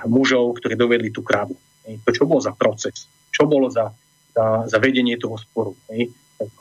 mužov, 0.09 0.57
ktorí 0.61 0.75
dovedli 0.77 1.13
tú 1.13 1.21
krávu. 1.21 1.53
To, 1.85 2.11
čo 2.13 2.25
bolo 2.25 2.41
za 2.41 2.57
proces, 2.57 3.05
čo 3.29 3.45
bolo 3.45 3.69
za 3.69 3.93
za, 4.35 4.67
za 4.67 4.79
vedenie 4.79 5.19
toho 5.19 5.37
sporu. 5.39 5.75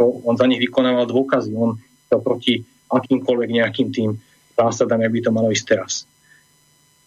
On 0.02 0.36
za 0.36 0.46
nich 0.50 0.60
vykonával 0.60 1.08
dôkazy, 1.08 1.56
on 1.56 1.80
to 2.10 2.20
proti 2.20 2.66
akýmkoľvek 2.90 3.50
nejakým 3.54 3.88
tým 3.94 4.10
zásadám, 4.58 5.06
aby 5.06 5.24
to 5.24 5.32
malo 5.32 5.54
ísť 5.54 5.66
teraz. 5.70 5.94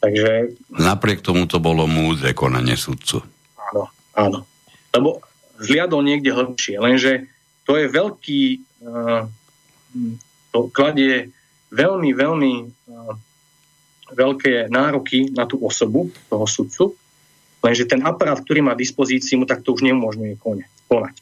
Takže... 0.03 0.57
Napriek 0.73 1.23
tomu 1.23 1.47
to 1.47 1.63
bolo 1.63 1.87
múdre 1.87 2.35
konanie 2.35 2.75
sudcu. 2.75 3.23
Áno, 3.71 3.85
áno. 4.17 4.39
Lebo 4.95 5.23
zliadol 5.63 6.03
niekde 6.03 6.35
hĺbšie, 6.35 6.81
lenže 6.81 7.31
to 7.63 7.79
je 7.79 7.87
veľký, 7.87 8.43
uh, 8.83 9.27
to 10.51 10.59
kladie 10.75 11.31
veľmi, 11.71 12.11
veľmi 12.15 12.53
uh, 12.67 13.15
veľké 14.13 14.69
nároky 14.69 15.33
na 15.33 15.49
tú 15.49 15.61
osobu, 15.61 16.13
toho 16.29 16.47
sudcu, 16.47 16.85
Lenže 17.63 17.87
ten 17.87 18.03
aparát, 18.03 18.43
ktorý 18.43 18.61
má 18.67 18.75
dispozícii, 18.75 19.39
mu 19.39 19.47
tak 19.47 19.63
to 19.63 19.71
už 19.71 19.87
neumožňuje 19.87 20.35
konať. 20.91 21.15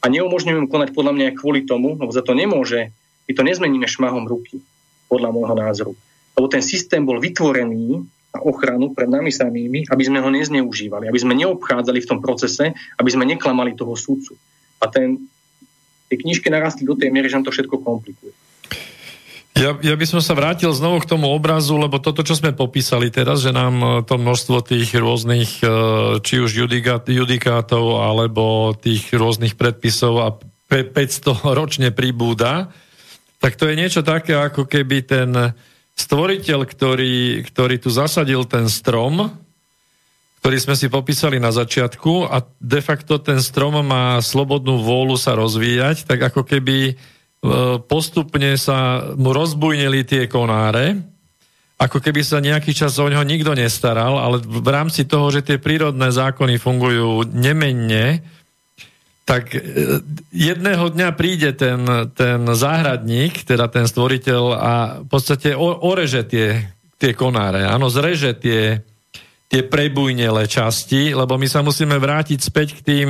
A 0.00 0.06
neumožňuje 0.12 0.60
mu 0.60 0.68
konať 0.68 0.92
podľa 0.92 1.12
mňa 1.16 1.24
aj 1.32 1.34
kvôli 1.40 1.60
tomu, 1.64 1.96
lebo 1.96 2.12
za 2.12 2.20
to 2.20 2.36
nemôže, 2.36 2.92
my 3.24 3.32
to 3.32 3.42
nezmeníme 3.42 3.88
šmahom 3.88 4.28
ruky, 4.28 4.60
podľa 5.08 5.32
môjho 5.32 5.56
názoru. 5.56 5.92
Lebo 6.36 6.46
ten 6.52 6.60
systém 6.60 7.02
bol 7.02 7.16
vytvorený 7.16 8.04
na 8.30 8.38
ochranu 8.44 8.92
pred 8.92 9.08
nami 9.08 9.32
samými, 9.32 9.88
aby 9.88 10.02
sme 10.04 10.20
ho 10.20 10.28
nezneužívali, 10.28 11.08
aby 11.08 11.18
sme 11.18 11.34
neobchádzali 11.34 11.98
v 12.04 12.08
tom 12.08 12.20
procese, 12.20 12.76
aby 13.00 13.10
sme 13.10 13.24
neklamali 13.26 13.72
toho 13.72 13.96
súdcu. 13.96 14.36
A 14.80 14.86
ten, 14.86 15.16
tie 16.12 16.16
knižky 16.20 16.52
narastli 16.52 16.84
do 16.84 16.94
tej 16.94 17.08
miery, 17.08 17.32
že 17.32 17.40
nám 17.40 17.48
to 17.48 17.56
všetko 17.56 17.80
komplikuje. 17.80 18.36
Ja, 19.58 19.74
ja 19.82 19.94
by 19.98 20.06
som 20.06 20.22
sa 20.22 20.38
vrátil 20.38 20.70
znovu 20.70 21.02
k 21.02 21.10
tomu 21.10 21.26
obrazu, 21.26 21.74
lebo 21.74 21.98
toto, 21.98 22.22
čo 22.22 22.38
sme 22.38 22.54
popísali 22.54 23.10
teraz, 23.10 23.42
že 23.42 23.50
nám 23.50 23.74
e, 23.82 23.88
to 24.06 24.14
množstvo 24.14 24.62
tých 24.62 24.94
rôznych, 24.94 25.58
e, 25.60 25.68
či 26.22 26.38
už 26.38 26.70
judikátov, 27.10 27.84
alebo 27.98 28.72
tých 28.78 29.10
rôznych 29.10 29.58
predpisov 29.58 30.14
a 30.22 30.28
500 30.70 31.44
ročne 31.58 31.88
pribúda, 31.90 32.70
tak 33.42 33.58
to 33.58 33.66
je 33.66 33.74
niečo 33.74 34.06
také, 34.06 34.38
ako 34.38 34.70
keby 34.70 35.02
ten 35.02 35.30
stvoriteľ, 35.98 36.60
ktorý, 36.64 37.42
ktorý 37.50 37.76
tu 37.82 37.90
zasadil 37.90 38.46
ten 38.46 38.70
strom, 38.70 39.34
ktorý 40.40 40.56
sme 40.56 40.72
si 40.72 40.88
popísali 40.88 41.36
na 41.36 41.52
začiatku 41.52 42.32
a 42.32 42.40
de 42.64 42.80
facto 42.80 43.20
ten 43.20 43.44
strom 43.44 43.76
má 43.84 44.16
slobodnú 44.24 44.80
vôľu 44.80 45.20
sa 45.20 45.36
rozvíjať, 45.36 46.08
tak 46.08 46.32
ako 46.32 46.48
keby 46.48 46.96
postupne 47.88 48.60
sa 48.60 49.10
mu 49.16 49.32
rozbujnili 49.32 50.04
tie 50.04 50.28
konáre, 50.28 51.00
ako 51.80 51.96
keby 52.04 52.20
sa 52.20 52.44
nejaký 52.44 52.76
čas 52.76 53.00
o 53.00 53.08
ňo 53.08 53.24
nikto 53.24 53.56
nestaral, 53.56 54.20
ale 54.20 54.44
v 54.44 54.68
rámci 54.68 55.08
toho, 55.08 55.32
že 55.32 55.40
tie 55.40 55.56
prírodné 55.56 56.12
zákony 56.12 56.60
fungujú 56.60 57.24
nemenne, 57.32 58.20
tak 59.24 59.56
e, 59.56 59.60
jedného 60.28 60.92
dňa 60.92 61.08
príde 61.16 61.56
ten, 61.56 61.80
ten 62.12 62.44
záhradník, 62.44 63.48
teda 63.48 63.72
ten 63.72 63.88
stvoriteľ 63.88 64.42
a 64.52 64.72
v 65.00 65.08
podstate 65.08 65.56
oreže 65.56 66.28
tie, 66.28 66.68
tie 67.00 67.16
konáre, 67.16 67.64
áno, 67.64 67.88
zreže 67.88 68.36
tie, 68.36 68.84
tie 69.48 69.62
prebujnele 69.64 70.44
časti, 70.44 71.16
lebo 71.16 71.40
my 71.40 71.48
sa 71.48 71.64
musíme 71.64 71.96
vrátiť 71.96 72.38
späť 72.44 72.76
k 72.76 72.84
tým, 72.84 73.08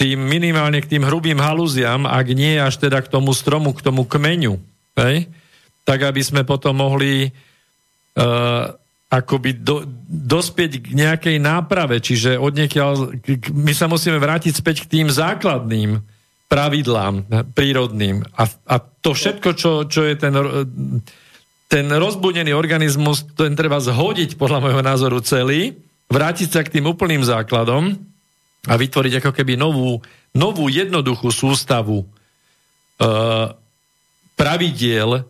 tým 0.00 0.16
minimálne 0.16 0.80
k 0.80 0.96
tým 0.96 1.04
hrubým 1.04 1.36
halúziam, 1.36 2.08
ak 2.08 2.26
nie 2.32 2.56
až 2.56 2.80
teda 2.80 3.04
k 3.04 3.12
tomu 3.12 3.36
stromu, 3.36 3.76
k 3.76 3.84
tomu 3.84 4.08
kmeňu, 4.08 4.56
hej? 4.96 5.28
tak 5.84 6.08
aby 6.08 6.24
sme 6.24 6.48
potom 6.48 6.80
mohli 6.80 7.28
uh, 7.28 8.64
akoby 9.12 9.60
do, 9.60 9.84
dospieť 10.08 10.72
k 10.80 10.86
nejakej 10.96 11.36
náprave, 11.36 12.00
čiže 12.00 12.40
odniekiaľ, 12.40 13.12
my 13.52 13.72
sa 13.76 13.92
musíme 13.92 14.16
vrátiť 14.16 14.56
späť 14.56 14.88
k 14.88 14.98
tým 14.98 15.12
základným 15.12 16.00
pravidlám 16.48 17.46
prírodným. 17.52 18.24
A, 18.40 18.48
a 18.48 18.76
to 18.80 19.12
všetko, 19.12 19.48
čo, 19.52 19.84
čo 19.84 20.00
je 20.08 20.14
ten, 20.16 20.32
ten 21.68 21.86
rozbudený 21.92 22.56
organizmus, 22.56 23.28
ten 23.36 23.52
treba 23.52 23.78
zhodiť 23.82 24.40
podľa 24.40 24.58
môjho 24.64 24.82
názoru 24.82 25.20
celý, 25.20 25.76
vrátiť 26.08 26.48
sa 26.48 26.64
k 26.64 26.80
tým 26.80 26.88
úplným 26.88 27.22
základom, 27.22 27.94
a 28.68 28.74
vytvoriť 28.76 29.24
ako 29.24 29.30
keby 29.32 29.56
novú, 29.56 30.02
novú 30.36 30.68
jednoduchú 30.68 31.32
sústavu 31.32 32.04
e, 32.04 32.06
pravidiel, 34.36 35.24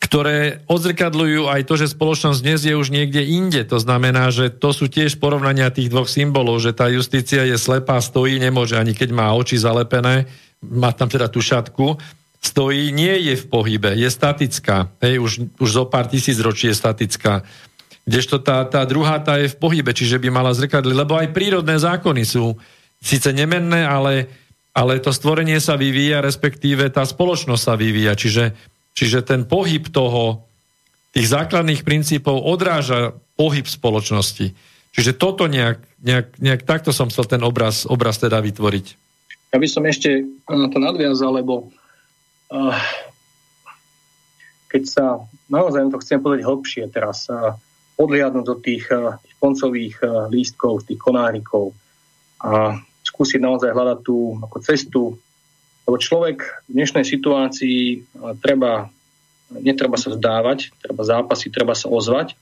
ktoré 0.00 0.64
odzrkadľujú 0.64 1.46
aj 1.52 1.62
to, 1.68 1.74
že 1.76 1.92
spoločnosť 1.92 2.40
dnes 2.40 2.60
je 2.64 2.74
už 2.74 2.88
niekde 2.88 3.20
inde. 3.20 3.62
To 3.68 3.76
znamená, 3.76 4.32
že 4.32 4.48
to 4.48 4.72
sú 4.72 4.88
tiež 4.88 5.20
porovnania 5.20 5.68
tých 5.68 5.92
dvoch 5.92 6.08
symbolov, 6.08 6.64
že 6.64 6.72
tá 6.72 6.88
justícia 6.88 7.44
je 7.44 7.60
slepá, 7.60 8.00
stojí, 8.00 8.40
nemôže 8.40 8.80
ani 8.80 8.96
keď 8.96 9.12
má 9.12 9.28
oči 9.36 9.60
zalepené, 9.60 10.24
má 10.64 10.90
tam 10.96 11.08
teda 11.08 11.28
tú 11.28 11.44
šatku, 11.44 12.00
stojí, 12.40 12.88
nie 12.96 13.12
je 13.28 13.34
v 13.36 13.44
pohybe, 13.52 13.92
je 13.92 14.08
statická. 14.08 14.88
Hej, 15.04 15.20
už, 15.20 15.32
už 15.60 15.68
zo 15.68 15.84
pár 15.84 16.08
tisíc 16.08 16.40
ročí 16.40 16.72
je 16.72 16.76
statická. 16.76 17.44
Kdežto 18.08 18.40
tá, 18.40 18.64
tá 18.66 18.82
druhá 18.88 19.20
tá 19.20 19.36
je 19.38 19.52
v 19.52 19.60
pohybe, 19.60 19.92
čiže 19.92 20.18
by 20.18 20.28
mala 20.32 20.56
zrkadliť, 20.56 20.94
lebo 20.96 21.14
aj 21.20 21.36
prírodné 21.36 21.76
zákony 21.76 22.22
sú 22.24 22.56
síce 23.00 23.32
nemenné, 23.32 23.84
ale, 23.84 24.28
ale 24.72 25.00
to 25.00 25.12
stvorenie 25.12 25.60
sa 25.60 25.76
vyvíja, 25.76 26.24
respektíve 26.24 26.88
tá 26.92 27.04
spoločnosť 27.04 27.62
sa 27.62 27.74
vyvíja, 27.76 28.16
čiže, 28.16 28.56
čiže 28.96 29.24
ten 29.24 29.44
pohyb 29.44 29.88
toho, 29.88 30.44
tých 31.10 31.26
základných 31.26 31.82
princípov 31.82 32.38
odráža 32.38 33.16
pohyb 33.34 33.66
spoločnosti. 33.66 34.54
Čiže 34.90 35.12
toto 35.14 35.46
nejak, 35.46 35.82
nejak, 36.02 36.26
nejak 36.38 36.62
takto 36.66 36.90
som 36.90 37.10
chcel 37.10 37.26
ten 37.26 37.42
obraz, 37.46 37.86
obraz 37.86 38.18
teda 38.18 38.42
vytvoriť. 38.42 38.86
Ja 39.50 39.58
by 39.58 39.68
som 39.70 39.82
ešte 39.86 40.26
na 40.46 40.70
to 40.70 40.78
nadviazal, 40.78 41.34
lebo 41.34 41.70
uh, 42.54 42.78
keď 44.70 44.82
sa 44.86 45.04
naozaj 45.50 45.90
to 45.90 45.98
chcem 46.02 46.18
povedať 46.22 46.46
hlbšie 46.46 46.84
teraz, 46.94 47.26
uh, 47.26 47.58
odliadnúť 48.00 48.44
do 48.48 48.56
tých, 48.56 48.88
eh, 48.88 49.20
koncových 49.36 50.00
eh, 50.00 50.08
lístkov, 50.32 50.88
tých 50.88 51.00
konárikov 51.00 51.76
a 52.40 52.80
skúsiť 53.04 53.40
naozaj 53.40 53.72
hľadať 53.72 53.98
tú 54.00 54.40
ako 54.40 54.56
cestu. 54.64 55.02
Lebo 55.84 55.96
človek 56.00 56.64
v 56.68 56.72
dnešnej 56.72 57.04
situácii 57.04 57.80
eh, 57.92 58.00
treba, 58.40 58.88
netreba 59.52 60.00
sa 60.00 60.16
zdávať, 60.16 60.72
treba 60.80 61.02
zápasy, 61.04 61.52
treba 61.52 61.76
sa 61.76 61.92
ozvať, 61.92 62.32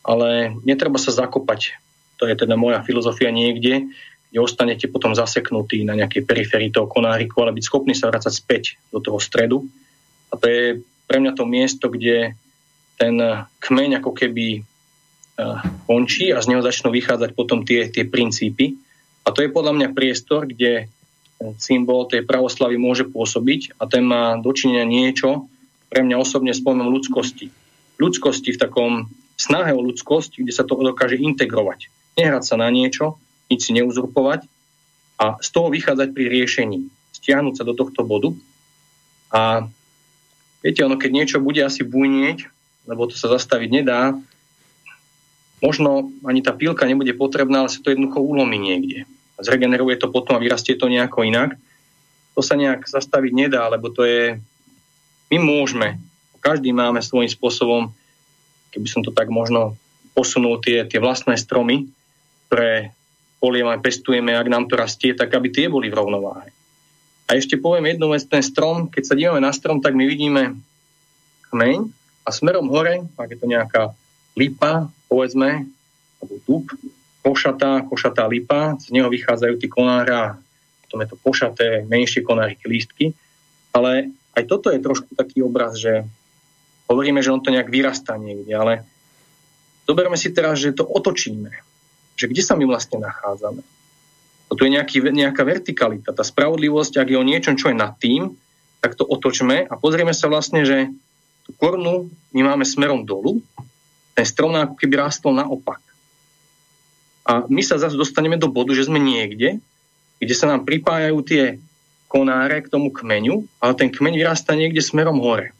ale 0.00 0.56
netreba 0.64 0.96
sa 0.96 1.12
zakopať. 1.12 1.76
To 2.18 2.24
je 2.24 2.34
teda 2.34 2.56
moja 2.56 2.80
filozofia 2.82 3.30
niekde, 3.30 3.92
kde 4.28 4.38
ostanete 4.40 4.90
potom 4.90 5.14
zaseknutí 5.14 5.84
na 5.84 5.96
nejakej 5.96 6.26
periférii 6.26 6.70
toho 6.72 6.90
konáriku, 6.90 7.40
ale 7.40 7.54
byť 7.54 7.64
schopný 7.64 7.94
sa 7.96 8.10
vrácať 8.10 8.32
späť 8.34 8.64
do 8.92 9.00
toho 9.00 9.22
stredu. 9.22 9.64
A 10.28 10.36
to 10.36 10.44
je 10.44 10.64
pre 11.08 11.22
mňa 11.22 11.32
to 11.32 11.44
miesto, 11.48 11.86
kde 11.88 12.36
ten 12.98 13.14
kmeň 13.62 14.02
ako 14.02 14.10
keby 14.12 14.66
končí 15.86 16.34
a 16.34 16.42
z 16.42 16.50
neho 16.50 16.62
začnú 16.62 16.90
vychádzať 16.90 17.30
potom 17.38 17.62
tie, 17.62 17.86
tie 17.88 18.04
princípy. 18.04 18.74
A 19.22 19.30
to 19.30 19.44
je 19.44 19.54
podľa 19.54 19.72
mňa 19.78 19.88
priestor, 19.94 20.50
kde 20.50 20.90
symbol 21.62 22.10
tej 22.10 22.26
pravoslavy 22.26 22.74
môže 22.74 23.06
pôsobiť 23.06 23.78
a 23.78 23.86
ten 23.86 24.02
má 24.02 24.34
dočinenia 24.42 24.82
niečo, 24.82 25.46
pre 25.88 26.04
mňa 26.04 26.20
osobne 26.20 26.52
s 26.52 26.60
ľudskosti. 26.60 27.48
Ľudskosti 27.96 28.52
v 28.52 28.60
takom 28.60 28.92
snahe 29.38 29.72
o 29.72 29.80
ľudskosť, 29.80 30.42
kde 30.42 30.52
sa 30.52 30.66
to 30.66 30.76
dokáže 30.76 31.16
integrovať. 31.16 31.88
Nehrať 32.18 32.44
sa 32.44 32.56
na 32.60 32.68
niečo, 32.68 33.16
nič 33.48 33.70
si 33.70 33.72
neuzurpovať 33.72 34.44
a 35.18 35.40
z 35.40 35.48
toho 35.48 35.72
vychádzať 35.72 36.12
pri 36.12 36.24
riešení. 36.28 36.78
Stiahnuť 37.16 37.54
sa 37.62 37.64
do 37.64 37.72
tohto 37.72 38.04
bodu 38.04 38.34
a 39.32 39.66
viete, 40.60 40.84
ono 40.84 41.00
keď 41.00 41.10
niečo 41.10 41.38
bude 41.40 41.64
asi 41.64 41.86
bujnieť, 41.86 42.44
lebo 42.90 43.08
to 43.08 43.16
sa 43.16 43.32
zastaviť 43.32 43.70
nedá, 43.72 44.12
možno 45.58 46.10
ani 46.22 46.40
tá 46.42 46.54
pílka 46.54 46.86
nebude 46.86 47.14
potrebná, 47.14 47.66
ale 47.66 47.72
sa 47.72 47.82
to 47.82 47.90
jednoducho 47.90 48.22
ulomí 48.22 48.58
niekde. 48.58 49.04
Zregeneruje 49.38 49.98
to 49.98 50.10
potom 50.10 50.38
a 50.38 50.42
vyrastie 50.42 50.74
to 50.74 50.90
nejako 50.90 51.26
inak. 51.26 51.54
to 52.34 52.40
sa 52.42 52.54
nejak 52.54 52.86
zastaviť 52.86 53.32
nedá, 53.34 53.66
lebo 53.66 53.90
to 53.90 54.06
je... 54.06 54.38
My 55.28 55.42
môžeme, 55.42 55.98
každý 56.38 56.70
máme 56.70 57.02
svojím 57.02 57.28
spôsobom, 57.28 57.90
keby 58.70 58.86
som 58.86 59.02
to 59.02 59.10
tak 59.10 59.26
možno 59.28 59.74
posunul, 60.14 60.62
tie, 60.62 60.86
tie 60.86 61.02
vlastné 61.02 61.34
stromy, 61.34 61.90
ktoré 62.48 62.94
polievame, 63.42 63.82
pestujeme, 63.82 64.34
ak 64.34 64.50
nám 64.50 64.66
to 64.70 64.78
rastie, 64.78 65.14
tak 65.14 65.34
aby 65.34 65.50
tie 65.50 65.66
boli 65.66 65.90
v 65.90 65.98
rovnováhe. 65.98 66.50
A 67.28 67.36
ešte 67.36 67.60
poviem 67.60 67.92
jednu 67.92 68.08
vec, 68.14 68.24
ten 68.24 68.40
strom, 68.40 68.88
keď 68.88 69.02
sa 69.04 69.14
dívame 69.18 69.42
na 69.44 69.52
strom, 69.52 69.84
tak 69.84 69.92
my 69.92 70.08
vidíme 70.08 70.58
kmeň 71.52 71.76
a 72.24 72.28
smerom 72.32 72.72
hore, 72.72 73.04
ak 73.20 73.28
je 73.28 73.38
to 73.38 73.46
nejaká 73.46 73.92
lipa, 74.38 74.86
povedzme, 75.10 75.66
alebo 76.22 76.34
tup, 76.46 76.70
košatá, 77.26 77.82
košatá 77.90 78.30
lipa, 78.30 78.78
z 78.78 78.94
neho 78.94 79.10
vychádzajú 79.10 79.54
tí 79.58 79.66
konára 79.66 80.38
potom 80.88 81.04
je 81.04 81.12
to 81.12 81.20
pošaté, 81.20 81.84
menšie 81.84 82.24
konáriky, 82.24 82.64
lístky. 82.64 83.12
Ale 83.76 84.08
aj 84.32 84.48
toto 84.48 84.72
je 84.72 84.80
trošku 84.80 85.12
taký 85.12 85.44
obraz, 85.44 85.76
že 85.76 86.08
hovoríme, 86.88 87.20
že 87.20 87.28
on 87.28 87.44
to 87.44 87.52
nejak 87.52 87.68
vyrastá 87.68 88.16
niekde, 88.16 88.56
ale 88.56 88.88
zoberme 89.84 90.16
si 90.16 90.32
teraz, 90.32 90.64
že 90.64 90.72
to 90.72 90.88
otočíme. 90.88 91.52
Že 92.16 92.32
kde 92.32 92.42
sa 92.42 92.56
my 92.56 92.64
vlastne 92.64 93.04
nachádzame? 93.04 93.60
Toto 94.48 94.64
je 94.64 94.72
nejaký, 94.72 95.04
nejaká 95.12 95.44
vertikalita. 95.44 96.16
Tá 96.16 96.24
spravodlivosť, 96.24 96.96
ak 96.96 97.12
je 97.12 97.20
o 97.20 97.28
niečom, 97.28 97.60
čo 97.60 97.68
je 97.68 97.76
nad 97.76 97.92
tým, 98.00 98.32
tak 98.80 98.96
to 98.96 99.04
otočme 99.04 99.68
a 99.68 99.74
pozrieme 99.76 100.16
sa 100.16 100.32
vlastne, 100.32 100.64
že 100.64 100.88
tú 101.44 101.52
korunu 101.60 102.08
my 102.32 102.40
máme 102.48 102.64
smerom 102.64 103.04
dolu, 103.04 103.44
ten 104.18 104.26
strom 104.26 104.50
ako 104.58 104.74
keby 104.74 104.98
rástol 104.98 105.38
naopak. 105.38 105.78
A 107.22 107.46
my 107.46 107.62
sa 107.62 107.78
zase 107.78 107.94
dostaneme 107.94 108.34
do 108.34 108.50
bodu, 108.50 108.74
že 108.74 108.90
sme 108.90 108.98
niekde, 108.98 109.62
kde 110.18 110.34
sa 110.34 110.50
nám 110.50 110.66
pripájajú 110.66 111.22
tie 111.22 111.62
konáre 112.10 112.66
k 112.66 112.72
tomu 112.72 112.90
kmeňu, 112.90 113.46
ale 113.62 113.78
ten 113.78 113.94
kmeň 113.94 114.18
vyrastá 114.18 114.58
niekde 114.58 114.82
smerom 114.82 115.22
hore. 115.22 115.54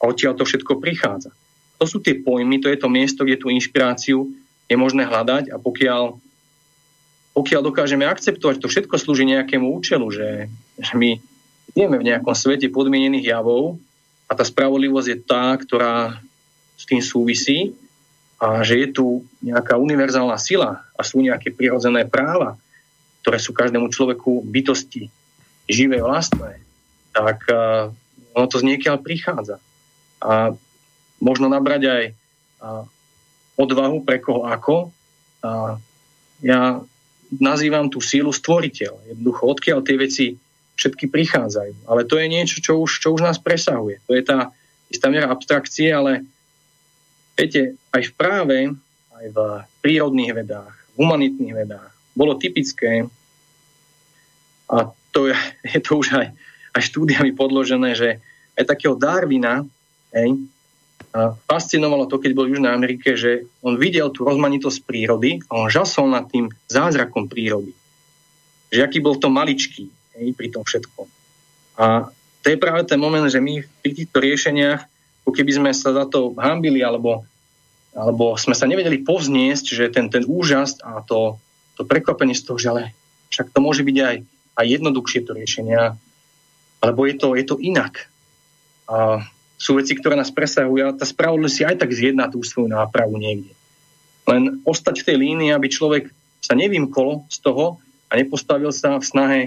A 0.00 0.08
odtiaľ 0.08 0.40
to 0.40 0.48
všetko 0.48 0.80
prichádza. 0.80 1.36
To 1.76 1.84
sú 1.84 2.00
tie 2.00 2.16
pojmy, 2.16 2.64
to 2.64 2.72
je 2.72 2.80
to 2.80 2.88
miesto, 2.88 3.28
kde 3.28 3.36
tú 3.36 3.52
inšpiráciu 3.52 4.24
je 4.72 4.76
možné 4.80 5.04
hľadať 5.04 5.52
a 5.52 5.60
pokiaľ, 5.60 6.16
pokiaľ 7.36 7.60
dokážeme 7.60 8.08
akceptovať, 8.08 8.56
to 8.64 8.72
všetko 8.72 8.96
slúži 8.96 9.28
nejakému 9.28 9.68
účelu, 9.68 10.06
že, 10.08 10.48
že 10.80 10.92
my 10.96 11.20
žijeme 11.76 12.00
v 12.00 12.08
nejakom 12.08 12.32
svete 12.32 12.72
podmienených 12.72 13.36
javov 13.36 13.76
a 14.24 14.32
tá 14.32 14.48
spravodlivosť 14.48 15.08
je 15.12 15.18
tá, 15.20 15.52
ktorá 15.60 16.24
s 16.76 16.84
tým 16.84 17.00
súvisí 17.00 17.72
a 18.36 18.60
že 18.60 18.84
je 18.84 18.88
tu 18.92 19.06
nejaká 19.40 19.80
univerzálna 19.80 20.36
sila 20.36 20.84
a 20.92 21.00
sú 21.00 21.24
nejaké 21.24 21.56
prirodzené 21.56 22.04
práva, 22.04 22.60
ktoré 23.24 23.40
sú 23.40 23.56
každému 23.56 23.88
človeku 23.88 24.44
bytosti 24.44 25.08
živé, 25.66 25.98
vlastné, 25.98 26.62
tak 27.10 27.42
uh, 27.48 27.90
ono 28.36 28.46
to 28.46 28.60
z 28.60 28.68
niekiaľ 28.68 29.02
prichádza. 29.02 29.58
A 30.22 30.54
možno 31.18 31.48
nabrať 31.48 31.82
aj 31.88 32.04
uh, 32.12 32.84
odvahu 33.56 34.04
pre 34.04 34.20
koho 34.20 34.44
ako. 34.46 34.92
Uh, 35.40 35.80
ja 36.44 36.84
nazývam 37.40 37.88
tú 37.88 37.98
sílu 38.04 38.30
stvoriteľ. 38.30 39.16
Jednoducho, 39.16 39.42
odkiaľ 39.48 39.78
tie 39.82 39.96
veci 39.96 40.26
všetky 40.76 41.08
prichádzajú. 41.08 41.88
Ale 41.88 42.04
to 42.04 42.20
je 42.20 42.26
niečo, 42.28 42.60
čo 42.60 42.78
už, 42.84 43.00
čo 43.00 43.16
už 43.16 43.24
nás 43.24 43.40
presahuje. 43.40 44.04
To 44.06 44.12
je 44.12 44.22
tá 44.22 44.52
istá 44.92 45.08
miera 45.08 45.32
abstrakcie, 45.32 45.88
ale 45.90 46.22
viete, 47.36 47.76
aj 47.92 48.02
v 48.08 48.12
práve, 48.16 48.56
aj 49.16 49.26
v 49.30 49.38
prírodných 49.84 50.32
vedách, 50.32 50.74
v 50.96 51.04
humanitných 51.04 51.54
vedách, 51.54 51.92
bolo 52.16 52.40
typické, 52.40 53.04
a 54.66 54.90
to 55.14 55.30
je, 55.30 55.36
je 55.68 55.80
to 55.84 56.00
už 56.00 56.16
aj, 56.16 56.28
aj 56.74 56.82
štúdiami 56.82 57.36
podložené, 57.36 57.94
že 57.94 58.18
aj 58.56 58.64
takého 58.66 58.96
Darwina 58.96 59.62
hej, 60.16 60.40
a 61.16 61.32
fascinovalo 61.48 62.04
to, 62.12 62.20
keď 62.20 62.32
bol 62.36 62.44
v 62.44 62.56
Južnej 62.56 62.72
Amerike, 62.72 63.16
že 63.16 63.48
on 63.64 63.80
videl 63.80 64.12
tú 64.12 64.28
rozmanitosť 64.28 64.84
prírody 64.84 65.40
a 65.48 65.64
on 65.64 65.72
žasol 65.72 66.12
nad 66.12 66.28
tým 66.28 66.52
zázrakom 66.68 67.24
prírody. 67.24 67.72
Že 68.68 68.84
aký 68.84 68.98
bol 69.00 69.16
to 69.16 69.32
maličký 69.32 69.88
hej, 70.20 70.26
pri 70.36 70.52
tom 70.52 70.68
všetkom. 70.68 71.08
A 71.80 72.12
to 72.44 72.46
je 72.52 72.60
práve 72.60 72.84
ten 72.84 73.00
moment, 73.00 73.24
že 73.32 73.40
my 73.40 73.64
pri 73.80 73.90
týchto 73.96 74.18
riešeniach, 74.20 74.84
keby 75.34 75.58
sme 75.58 75.70
sa 75.74 75.90
za 75.90 76.04
to 76.06 76.34
hambili, 76.38 76.82
alebo, 76.82 77.26
alebo 77.94 78.38
sme 78.38 78.54
sa 78.54 78.70
nevedeli 78.70 79.02
povzniesť, 79.02 79.66
že 79.74 79.84
ten, 79.90 80.06
ten 80.06 80.22
úžas 80.26 80.78
a 80.82 81.02
to, 81.02 81.38
to 81.74 81.82
prekvapenie 81.82 82.34
z 82.34 82.46
toho, 82.46 82.58
že 82.58 82.68
ale 82.70 82.82
však 83.30 83.50
to 83.50 83.58
môže 83.58 83.82
byť 83.82 83.96
aj, 83.98 84.16
aj 84.56 84.66
jednoduchšie 84.66 85.20
to 85.26 85.32
riešenia, 85.34 85.98
alebo 86.78 87.08
je 87.10 87.14
to, 87.18 87.28
je 87.34 87.44
to 87.44 87.56
inak. 87.58 88.06
A 88.86 89.26
sú 89.56 89.80
veci, 89.80 89.96
ktoré 89.96 90.14
nás 90.14 90.30
presahujú 90.30 90.82
a 90.84 90.96
tá 90.96 91.08
spravodlivosť 91.08 91.54
si 91.56 91.62
aj 91.64 91.76
tak 91.80 91.90
zjedná 91.90 92.28
tú 92.28 92.44
svoju 92.44 92.70
nápravu 92.70 93.16
niekde. 93.16 93.50
Len 94.28 94.60
ostať 94.62 95.02
v 95.02 95.06
tej 95.10 95.16
línii, 95.16 95.50
aby 95.50 95.66
človek 95.72 96.12
sa 96.44 96.54
nevymkol 96.54 97.24
z 97.26 97.38
toho 97.40 97.80
a 98.06 98.12
nepostavil 98.14 98.70
sa 98.70 99.00
v 99.00 99.04
snahe 99.04 99.40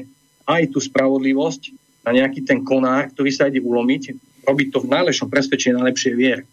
aj 0.49 0.73
tú 0.73 0.81
spravodlivosť 0.81 1.71
na 2.03 2.11
nejaký 2.17 2.41
ten 2.41 2.65
konár, 2.65 3.13
ktorý 3.13 3.29
sa 3.29 3.47
ide 3.47 3.61
ulomiť, 3.61 4.17
robiť 4.49 4.73
to 4.73 4.81
v 4.81 4.91
najlepšom 4.91 5.29
presvedčení, 5.29 5.77
najlepšej 5.77 6.13
vier, 6.17 6.43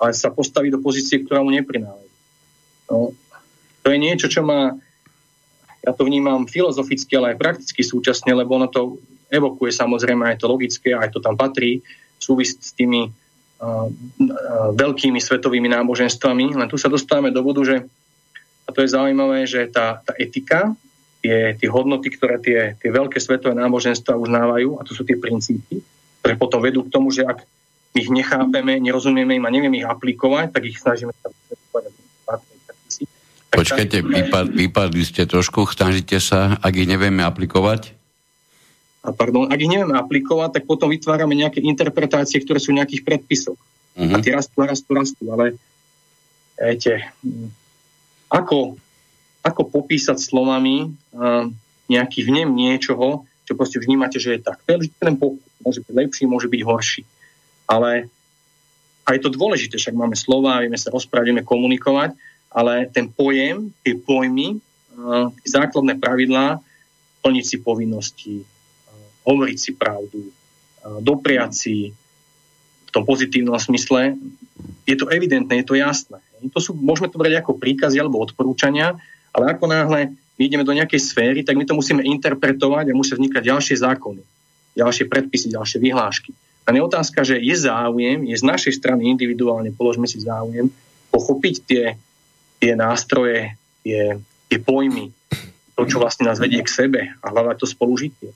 ale 0.00 0.16
sa 0.16 0.32
postaviť 0.32 0.70
do 0.74 0.80
pozície, 0.80 1.20
ktorá 1.20 1.44
mu 1.44 1.52
neprináleží. 1.52 2.10
No, 2.88 3.12
to 3.84 3.86
je 3.92 3.98
niečo, 4.00 4.32
čo 4.32 4.40
má 4.40 4.72
ja 5.84 5.92
to 5.92 6.08
vnímam 6.08 6.48
filozoficky, 6.48 7.12
ale 7.20 7.36
aj 7.36 7.40
prakticky 7.44 7.84
súčasne, 7.84 8.32
lebo 8.32 8.56
ono 8.56 8.72
to 8.72 8.96
evokuje 9.28 9.68
samozrejme 9.68 10.24
aj 10.32 10.40
to 10.40 10.48
logické, 10.48 10.96
aj 10.96 11.12
to 11.12 11.20
tam 11.20 11.36
patrí, 11.36 11.84
súvisť 12.16 12.58
s 12.64 12.72
tými 12.72 13.12
veľkými 14.74 15.20
svetovými 15.20 15.68
náboženstvami. 15.68 16.56
Len 16.56 16.68
tu 16.72 16.80
sa 16.80 16.88
dostávame 16.88 17.32
do 17.32 17.44
bodu, 17.44 17.60
že 17.64 17.76
a 18.64 18.72
to 18.72 18.80
je 18.80 18.96
zaujímavé, 18.96 19.44
že 19.44 19.68
tá, 19.68 20.00
tá 20.00 20.16
etika, 20.16 20.72
tie, 21.20 21.52
tie 21.52 21.68
hodnoty, 21.68 22.08
ktoré 22.16 22.40
tie, 22.40 22.80
tie 22.80 22.88
veľké 22.88 23.20
svetové 23.20 23.52
náboženstva 23.52 24.16
uznávajú, 24.16 24.80
a 24.80 24.88
to 24.88 24.96
sú 24.96 25.04
tie 25.04 25.20
princípy, 25.20 25.84
ktoré 26.24 26.40
potom 26.40 26.64
vedú 26.64 26.80
k 26.80 26.88
tomu, 26.88 27.12
že 27.12 27.20
ak 27.28 27.44
ich 27.92 28.08
nechápeme, 28.08 28.80
nerozumieme 28.80 29.36
im 29.36 29.44
a 29.44 29.52
nevieme 29.52 29.84
ich 29.84 29.84
aplikovať, 29.84 30.56
tak 30.56 30.64
ich 30.64 30.80
snažíme 30.80 31.12
sa 31.20 31.28
Počkajte, 33.54 34.02
vypad, 34.02 34.50
vypadli 34.50 35.04
ste 35.06 35.30
trošku, 35.30 35.68
snažite 35.70 36.18
sa, 36.18 36.58
ak 36.58 36.74
ich 36.74 36.90
nevieme 36.90 37.22
aplikovať? 37.22 37.94
A 39.06 39.14
pardon, 39.14 39.46
ak 39.46 39.60
ich 39.62 39.70
nevieme 39.70 39.94
aplikovať, 39.94 40.58
tak 40.58 40.64
potom 40.66 40.90
vytvárame 40.90 41.38
nejaké 41.38 41.62
interpretácie, 41.62 42.42
ktoré 42.42 42.58
sú 42.58 42.74
nejakých 42.74 43.06
predpisov. 43.06 43.54
Uh-huh. 43.94 44.10
A 44.10 44.18
tie 44.18 44.34
rastú 44.34 44.66
rastú, 44.66 44.90
rastú, 44.98 45.24
ale 45.30 45.54
viete, 46.58 47.06
ako, 48.26 48.74
ako 49.46 49.62
popísať 49.70 50.18
slovami 50.18 50.90
uh, 51.14 51.46
nejaký 51.86 52.26
vnem 52.26 52.50
niečoho, 52.50 53.22
čo 53.46 53.54
proste 53.54 53.78
vnímate, 53.78 54.18
že 54.18 54.34
je 54.34 54.40
tak. 54.42 54.58
To 54.66 54.82
je 54.82 54.90
ten 54.98 55.14
pokus. 55.14 55.46
Môže 55.64 55.80
byť 55.80 55.94
lepší, 55.96 56.24
môže 56.28 56.46
byť 56.46 56.62
horší. 56.62 57.02
Ale 57.64 58.12
a 59.04 59.12
je 59.12 59.20
to 59.20 59.32
dôležité, 59.36 59.76
však 59.76 59.96
máme 59.96 60.16
slova, 60.16 60.64
vieme 60.64 60.80
sa 60.80 60.88
rozprávať, 60.88 61.28
vieme 61.28 61.44
komunikovať, 61.44 62.16
ale 62.48 62.88
ten 62.88 63.12
pojem, 63.12 63.68
tie 63.84 64.00
pojmy, 64.00 64.56
tie 65.44 65.48
základné 65.48 66.00
pravidlá, 66.00 66.62
plniť 67.20 67.44
si 67.44 67.56
povinnosti, 67.60 68.34
hovoriť 69.28 69.58
si 69.60 69.70
pravdu, 69.76 70.32
dopriať 71.04 71.52
si 71.52 71.76
v 72.88 72.90
tom 72.92 73.04
pozitívnom 73.04 73.60
smysle, 73.60 74.16
je 74.88 74.96
to 74.96 75.08
evidentné, 75.12 75.60
je 75.60 75.68
to 75.68 75.76
jasné. 75.76 76.20
To 76.52 76.60
sú, 76.60 76.76
môžeme 76.76 77.08
to 77.08 77.20
brať 77.20 77.40
ako 77.40 77.56
príkazy 77.56 78.00
alebo 78.00 78.20
odporúčania, 78.20 78.96
ale 79.32 79.52
ako 79.52 79.64
náhle 79.68 80.12
my 80.36 80.42
ideme 80.44 80.64
do 80.64 80.76
nejakej 80.76 81.00
sféry, 81.00 81.40
tak 81.44 81.56
my 81.56 81.64
to 81.64 81.76
musíme 81.76 82.04
interpretovať 82.04 82.88
a 82.88 82.96
musia 82.96 83.16
vznikať 83.16 83.42
ďalšie 83.52 83.76
zákony, 83.80 84.22
ďalšie 84.74 85.06
predpisy, 85.10 85.54
ďalšie 85.54 85.78
vyhlášky. 85.80 86.30
A 86.64 86.72
je 86.72 86.80
otázka, 86.80 87.22
že 87.22 87.36
je 87.38 87.56
záujem, 87.56 88.24
je 88.24 88.36
z 88.40 88.44
našej 88.44 88.72
strany 88.80 89.12
individuálne, 89.12 89.74
položme 89.74 90.08
si 90.08 90.22
záujem, 90.22 90.72
pochopiť 91.12 91.54
tie 91.64 91.84
tie 92.64 92.72
nástroje, 92.72 93.60
tie, 93.84 94.16
tie 94.48 94.56
pojmy, 94.56 95.12
to, 95.76 95.84
čo 95.84 96.00
vlastne 96.00 96.24
nás 96.24 96.40
vedie 96.40 96.64
k 96.64 96.72
sebe 96.72 97.00
a 97.20 97.26
hľadať 97.28 97.60
to 97.60 97.66
spolužitie. 97.68 98.32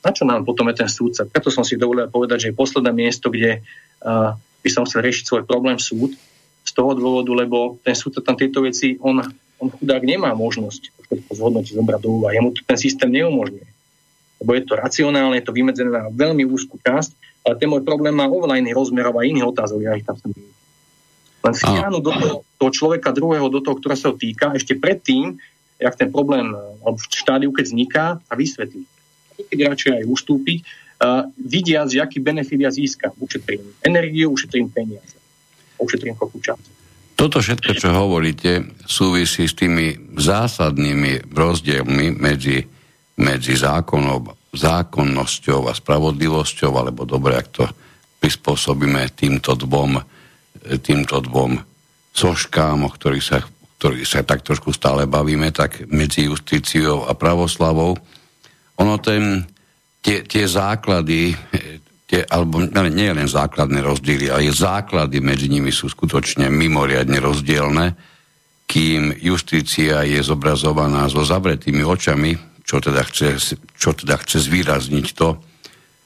Na 0.00 0.16
čo 0.16 0.24
nám 0.24 0.48
potom 0.48 0.64
je 0.72 0.80
ten 0.80 0.88
súdca? 0.88 1.28
Preto 1.28 1.52
som 1.52 1.60
si 1.60 1.76
dovolil 1.76 2.08
povedať, 2.08 2.40
že 2.40 2.48
je 2.48 2.56
posledné 2.56 2.88
miesto, 2.96 3.28
kde 3.28 3.60
uh, 3.60 4.32
by 4.36 4.68
som 4.72 4.88
chcel 4.88 5.04
riešiť 5.04 5.24
svoj 5.28 5.42
problém 5.44 5.76
súd, 5.76 6.16
z 6.64 6.72
toho 6.72 6.96
dôvodu, 6.96 7.28
lebo 7.36 7.76
ten 7.84 7.92
súdca 7.92 8.24
tam 8.24 8.40
tieto 8.40 8.64
veci, 8.64 8.96
on, 9.04 9.20
on 9.60 9.68
chudák 9.68 10.00
nemá 10.00 10.32
možnosť 10.32 11.04
všetko 11.04 11.30
zhodnotiť, 11.36 11.76
zobrať 11.76 12.00
do 12.00 12.10
úvahy. 12.16 12.40
Jemu 12.40 12.56
ten 12.64 12.78
systém 12.80 13.12
neumožňuje. 13.12 13.68
Lebo 14.42 14.50
je 14.56 14.62
to 14.66 14.74
racionálne, 14.74 15.38
je 15.38 15.46
to 15.46 15.54
vymedzené 15.54 15.90
na 15.90 16.10
veľmi 16.10 16.42
úzkú 16.48 16.80
časť, 16.82 17.44
ale 17.46 17.54
ten 17.60 17.68
môj 17.68 17.84
problém 17.84 18.16
má 18.16 18.26
oveľa 18.26 18.58
iný 18.58 18.72
rozmer 18.72 19.06
a 19.06 19.12
iných 19.12 19.46
otázok, 19.46 19.78
ja 19.84 19.94
ich 19.94 20.06
tam 20.06 20.16
som 20.16 20.32
len 21.44 21.52
vtiahnuť 21.52 22.02
do 22.02 22.12
toho, 22.16 22.36
toho 22.56 22.70
človeka 22.72 23.12
druhého, 23.12 23.52
do 23.52 23.60
toho, 23.60 23.76
ktoré 23.76 23.94
sa 24.00 24.08
ho 24.08 24.16
týka, 24.16 24.56
ešte 24.56 24.80
predtým, 24.80 25.36
jak 25.76 25.94
ten 26.00 26.08
problém 26.08 26.48
alebo 26.80 26.96
v 26.96 27.04
štádiu, 27.12 27.52
keď 27.52 27.64
vzniká, 27.68 28.04
a 28.16 28.32
vysvetliť. 28.32 28.86
keď 29.52 29.58
radšej 29.68 29.92
aj 30.00 30.04
ustúpiť, 30.08 30.58
uh, 30.64 31.28
vidiac, 31.36 31.92
že 31.92 32.00
aký 32.00 32.22
benefit 32.24 32.60
ja 32.64 32.70
získam. 32.72 33.12
Ušetrím 33.20 33.60
energiu, 33.84 34.32
ušetrím 34.32 34.72
peniaze, 34.72 35.20
ušetrím 35.76 36.16
kopu 36.16 36.40
času. 36.40 36.70
Toto 37.14 37.38
všetko, 37.38 37.70
čo 37.78 37.94
hovoríte, 37.94 38.74
súvisí 38.90 39.46
s 39.46 39.54
tými 39.54 40.16
zásadnými 40.18 41.30
rozdielmi 41.30 42.10
medzi, 42.18 42.66
medzi 43.14 43.54
zákonom, 43.54 44.50
zákonnosťou 44.50 45.70
a 45.70 45.72
spravodlivosťou, 45.74 46.72
alebo 46.74 47.06
dobre, 47.06 47.38
ak 47.38 47.48
to 47.50 47.64
prispôsobíme 48.18 49.06
týmto 49.14 49.54
dvom, 49.54 50.00
týmto 50.82 51.20
dvom 51.22 51.60
soškám, 52.14 52.86
o 52.86 52.90
ktorých 52.90 53.24
sa, 53.24 53.38
ktorých 53.78 54.08
sa 54.08 54.22
tak 54.22 54.46
trošku 54.46 54.70
stále 54.70 55.04
bavíme, 55.04 55.50
tak 55.50 55.86
medzi 55.90 56.30
justíciou 56.30 57.06
a 57.06 57.12
pravoslavou. 57.14 57.98
Ono 58.80 58.94
ten, 58.98 59.44
tie, 60.02 60.22
tie 60.26 60.44
základy, 60.46 61.34
tie, 62.06 62.26
alebo 62.26 62.62
nie 62.66 63.10
len 63.10 63.26
základné 63.26 63.82
rozdiely, 63.82 64.30
ale 64.30 64.50
základy 64.50 65.22
medzi 65.22 65.46
nimi 65.50 65.70
sú 65.70 65.90
skutočne 65.90 66.50
mimoriadne 66.50 67.18
rozdielne, 67.18 67.86
kým 68.64 69.20
justícia 69.20 70.02
je 70.08 70.18
zobrazovaná 70.24 71.06
so 71.12 71.20
zavretými 71.20 71.84
očami, 71.84 72.53
čo 72.64 72.80
teda 72.80 73.04
chce, 73.04 73.60
čo 73.76 73.92
teda 73.92 74.16
chce 74.24 74.40
zvýrazniť 74.48 75.06
to, 75.12 75.36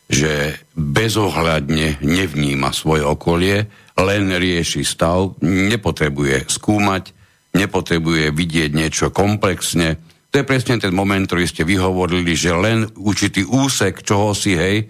že 0.08 0.58
bezohľadne 0.74 2.02
nevníma 2.02 2.74
svoje 2.74 3.06
okolie, 3.06 3.70
len 3.98 4.24
rieši 4.34 4.82
stav, 4.82 5.38
nepotrebuje 5.44 6.50
skúmať, 6.50 7.14
nepotrebuje 7.54 8.34
vidieť 8.34 8.70
niečo 8.74 9.06
komplexne. 9.14 10.00
To 10.32 10.34
je 10.42 10.48
presne 10.48 10.80
ten 10.80 10.92
moment, 10.92 11.24
ktorý 11.24 11.44
ste 11.46 11.64
vyhovorili, 11.64 12.32
že 12.36 12.52
len 12.52 12.88
určitý 12.98 13.44
úsek 13.44 14.04
čoho 14.04 14.32
si, 14.32 14.56
hej, 14.56 14.88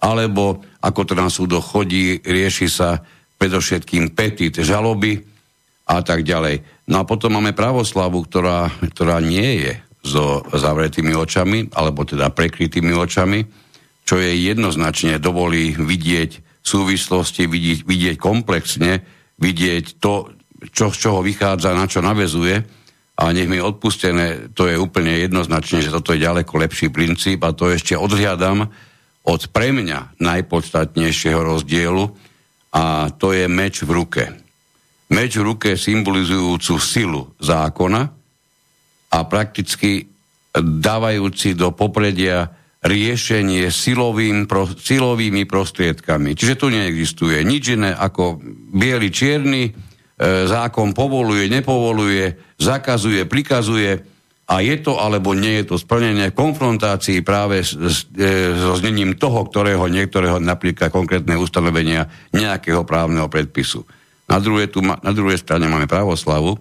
alebo 0.00 0.64
ako 0.80 1.00
to 1.04 1.14
na 1.18 1.28
súdo 1.28 1.60
chodí, 1.60 2.22
rieši 2.24 2.66
sa 2.70 3.04
predovšetkým 3.36 4.16
petit 4.16 4.52
žaloby 4.52 5.20
a 5.88 6.00
tak 6.00 6.24
ďalej. 6.24 6.86
No 6.88 7.04
a 7.04 7.08
potom 7.08 7.36
máme 7.36 7.52
pravoslavu, 7.52 8.22
ktorá, 8.28 8.70
ktorá 8.92 9.18
nie 9.18 9.66
je 9.66 9.74
so 10.00 10.44
zavretými 10.48 11.12
očami, 11.12 11.68
alebo 11.76 12.08
teda 12.08 12.32
prekrytými 12.32 12.96
očami, 12.96 13.44
čo 14.04 14.16
je 14.16 14.32
jednoznačne 14.32 15.20
dovolí 15.20 15.76
vidieť 15.76 16.64
súvislosti, 16.64 17.48
vidieť, 17.48 17.80
vidieť 17.84 18.16
komplexne, 18.16 19.04
vidieť 19.40 20.00
to, 20.00 20.32
čo, 20.72 20.92
z 20.92 20.96
čoho 20.96 21.20
vychádza, 21.24 21.76
na 21.76 21.88
čo 21.88 22.04
navezuje. 22.04 22.60
A 23.20 23.36
nech 23.36 23.48
mi 23.52 23.60
odpustené, 23.60 24.52
to 24.56 24.64
je 24.64 24.80
úplne 24.80 25.12
jednoznačne, 25.20 25.84
že 25.84 25.92
toto 25.92 26.16
je 26.16 26.24
ďaleko 26.24 26.56
lepší 26.56 26.88
princíp 26.88 27.44
a 27.44 27.52
to 27.52 27.68
ešte 27.68 27.92
odhliadam 27.92 28.72
od 29.28 29.40
pre 29.52 29.76
mňa 29.76 30.16
najpodstatnejšieho 30.16 31.40
rozdielu 31.44 32.08
a 32.72 33.12
to 33.12 33.36
je 33.36 33.44
meč 33.44 33.84
v 33.84 33.90
ruke. 33.92 34.24
Meč 35.12 35.36
v 35.36 35.52
ruke 35.52 35.76
symbolizujúcu 35.76 36.74
silu 36.80 37.22
zákona 37.36 38.19
a 39.10 39.26
prakticky 39.26 40.06
dávajúci 40.58 41.54
do 41.54 41.70
popredia 41.74 42.50
riešenie 42.80 43.68
silovým, 43.68 44.48
pro, 44.48 44.64
silovými 44.64 45.44
prostriedkami. 45.44 46.32
Čiže 46.32 46.54
tu 46.56 46.66
neexistuje 46.72 47.44
nič 47.44 47.76
iné 47.76 47.92
ako 47.92 48.40
biely 48.72 49.12
čierny, 49.12 49.68
e, 49.68 49.72
zákon 50.48 50.96
povoluje, 50.96 51.44
nepovoluje, 51.52 52.56
zakazuje, 52.56 53.28
prikazuje 53.28 54.00
a 54.48 54.54
je 54.64 54.76
to 54.80 54.96
alebo 54.96 55.36
nie 55.36 55.60
je 55.60 55.64
to 55.70 55.76
splnenie 55.76 56.32
konfrontácii 56.32 57.20
práve 57.20 57.60
s, 57.60 57.76
e, 58.16 58.56
znením 58.80 59.14
toho, 59.20 59.44
ktorého 59.44 59.84
niektorého 59.92 60.40
napríklad 60.40 60.88
konkrétne 60.88 61.36
ustanovenia 61.36 62.08
nejakého 62.32 62.88
právneho 62.88 63.28
predpisu. 63.28 63.84
Na 64.24 64.40
druhej, 64.40 64.72
tu 64.72 64.80
ma, 64.80 64.96
na 65.04 65.12
druhej 65.12 65.36
strane 65.36 65.68
máme 65.68 65.84
pravoslavu, 65.84 66.56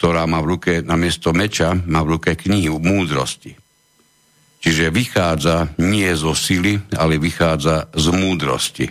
ktorá 0.00 0.24
má 0.24 0.40
v 0.40 0.56
ruke 0.56 0.72
namiesto 0.80 1.36
meča, 1.36 1.76
má 1.76 2.00
v 2.00 2.16
ruke 2.16 2.32
knihu 2.32 2.80
múdrosti. 2.80 3.52
Čiže 4.64 4.88
vychádza 4.88 5.76
nie 5.76 6.08
zo 6.16 6.32
sily, 6.32 6.80
ale 6.96 7.20
vychádza 7.20 7.92
z 7.92 8.06
múdrosti. 8.08 8.88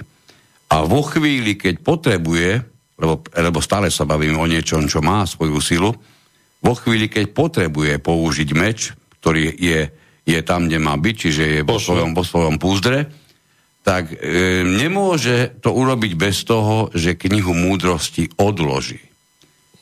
A 0.69 0.85
vo 0.85 1.01
chvíli, 1.01 1.57
keď 1.57 1.81
potrebuje, 1.81 2.61
lebo, 3.01 3.25
lebo 3.25 3.57
stále 3.57 3.89
sa 3.89 4.05
bavíme 4.05 4.37
o 4.37 4.45
niečom, 4.45 4.85
čo 4.85 5.01
má 5.01 5.25
svoju 5.25 5.57
silu, 5.57 5.89
vo 6.61 6.73
chvíli, 6.77 7.09
keď 7.09 7.33
potrebuje 7.33 7.97
použiť 7.97 8.49
meč, 8.53 8.93
ktorý 9.17 9.49
je, 9.57 9.89
je 10.29 10.39
tam, 10.45 10.69
kde 10.69 10.77
má 10.77 10.93
byť, 10.93 11.15
čiže 11.17 11.43
je 11.57 11.61
vo 11.65 11.81
svojom, 11.81 12.13
vo 12.13 12.21
svojom 12.21 12.61
púzdre, 12.61 13.09
tak 13.81 14.13
e, 14.13 14.61
nemôže 14.61 15.57
to 15.57 15.73
urobiť 15.73 16.13
bez 16.13 16.45
toho, 16.45 16.93
že 16.93 17.17
knihu 17.17 17.57
múdrosti 17.57 18.29
odloží. 18.37 19.08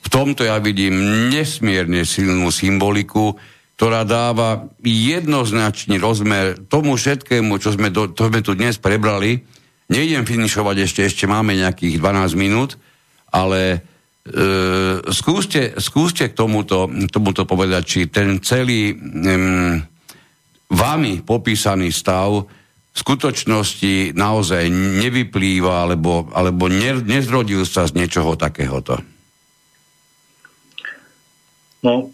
V 0.07 0.09
tomto 0.09 0.47
ja 0.47 0.55
vidím 0.63 1.27
nesmierne 1.27 2.07
silnú 2.07 2.47
symboliku, 2.47 3.35
ktorá 3.75 4.07
dáva 4.07 4.71
jednoznačný 4.81 5.99
rozmer 5.99 6.55
tomu 6.71 6.95
všetkému, 6.95 7.59
čo 7.59 7.75
sme, 7.75 7.91
do, 7.91 8.09
čo 8.09 8.31
sme 8.31 8.39
tu 8.39 8.55
dnes 8.55 8.79
prebrali. 8.79 9.43
Nejdem 9.91 10.23
finišovať 10.23 10.75
ešte, 10.87 11.01
ešte 11.03 11.25
máme 11.27 11.59
nejakých 11.59 11.99
12 11.99 12.39
minút, 12.39 12.79
ale 13.29 13.83
E, 14.27 14.99
skúste, 15.15 15.79
skúste 15.79 16.27
k 16.27 16.35
tomuto, 16.35 16.91
tomuto 17.07 17.47
povedať, 17.47 17.83
či 17.87 17.99
ten 18.11 18.43
celý 18.43 18.91
um, 18.91 19.79
vami 20.67 21.23
popísaný 21.23 21.95
stav 21.95 22.43
v 22.43 22.97
skutočnosti 22.97 24.11
naozaj 24.19 24.67
nevyplýva 24.99 25.87
alebo, 25.87 26.27
alebo 26.35 26.67
ne, 26.67 26.99
nezrodil 27.07 27.63
sa 27.63 27.87
z 27.87 28.03
niečoho 28.03 28.35
takéhoto. 28.35 28.99
No, 31.85 32.09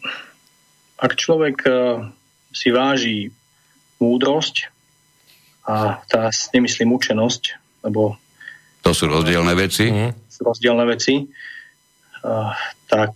ak 1.00 1.16
človek 1.16 1.58
uh, 1.68 2.08
si 2.52 2.70
váži 2.72 3.32
múdrosť 4.00 4.70
a 5.64 6.04
tá 6.12 6.28
nemyslím 6.52 6.92
učenosť, 6.92 7.44
lebo 7.88 8.20
to 8.84 8.92
sú 8.92 9.08
rozdielne 9.08 9.56
veci. 9.56 9.88
Sú 10.28 10.44
rozdielne 10.44 10.84
veci 10.84 11.24
tak, 12.88 13.14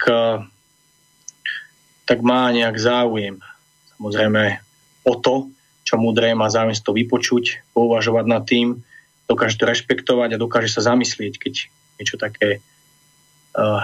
tak 2.03 2.19
má 2.21 2.51
nejak 2.51 2.75
záujem. 2.75 3.39
Samozrejme 3.97 4.59
o 5.07 5.13
to, 5.15 5.35
čo 5.87 5.95
múdre 5.95 6.35
má 6.35 6.51
záujem 6.51 6.75
to 6.83 6.91
vypočuť, 6.91 7.63
pouvažovať 7.71 8.25
nad 8.27 8.43
tým, 8.43 8.83
dokáže 9.27 9.55
to 9.55 9.67
rešpektovať 9.67 10.35
a 10.35 10.41
dokáže 10.41 10.71
sa 10.71 10.83
zamyslieť, 10.83 11.33
keď 11.39 11.53
niečo 11.97 12.19
také 12.19 12.59
uh, 13.55 13.83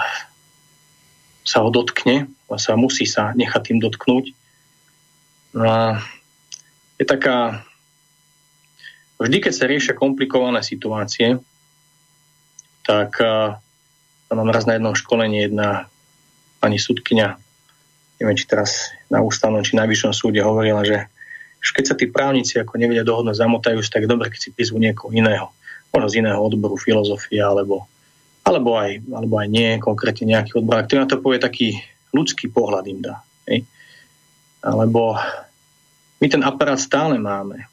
sa 1.43 1.63
ho 1.63 1.69
dotkne, 1.71 2.27
sa 2.57 2.77
musí 2.79 3.05
sa 3.05 3.31
nechať 3.33 3.61
tým 3.71 3.79
dotknúť. 3.83 4.25
No 5.53 5.63
a 5.65 5.81
je 6.97 7.05
taká... 7.05 7.65
Vždy, 9.21 9.37
keď 9.39 9.53
sa 9.55 9.69
riešia 9.69 9.93
komplikované 9.95 10.59
situácie, 10.65 11.39
tak 12.83 13.15
nám 14.27 14.49
raz 14.51 14.67
na 14.67 14.75
jednom 14.75 14.97
školení 14.97 15.47
jedna 15.47 15.87
pani 16.59 16.81
sudkynia, 16.81 17.39
neviem, 18.19 18.35
či 18.35 18.49
teraz 18.49 18.91
na 19.07 19.23
ústavnom, 19.23 19.63
či 19.63 19.77
na 19.79 19.87
vyššom 19.87 20.11
súde 20.11 20.43
hovorila, 20.43 20.83
že 20.83 21.07
keď 21.63 21.85
sa 21.87 21.95
tí 21.95 22.11
právnici 22.11 22.59
ako 22.59 22.75
nevedia 22.75 23.07
dohodnúť, 23.07 23.39
zamotajú 23.39 23.79
sa, 23.79 23.95
tak 23.95 24.11
dobre, 24.11 24.27
keď 24.27 24.39
si 24.39 24.49
prizvú 24.51 24.81
niekoho 24.81 25.15
iného. 25.15 25.55
Možno 25.95 26.07
z 26.11 26.19
iného 26.19 26.41
odboru 26.41 26.75
filozofia, 26.75 27.47
alebo, 27.47 27.87
alebo, 28.43 28.75
aj, 28.75 28.99
alebo 29.13 29.39
aj 29.39 29.47
nie, 29.47 29.79
konkrétne 29.79 30.35
nejaký 30.35 30.59
odbor, 30.59 30.83
ktorý 30.83 31.05
na 31.05 31.07
to 31.07 31.23
povie 31.23 31.39
taký 31.39 31.79
ľudský 32.13 32.47
pohľad 32.53 32.85
im 32.87 32.99
dá. 33.01 33.19
Hej? 33.49 33.65
Alebo 34.63 35.17
my 36.21 36.27
ten 36.29 36.45
aparát 36.45 36.79
stále 36.79 37.19
máme. 37.19 37.67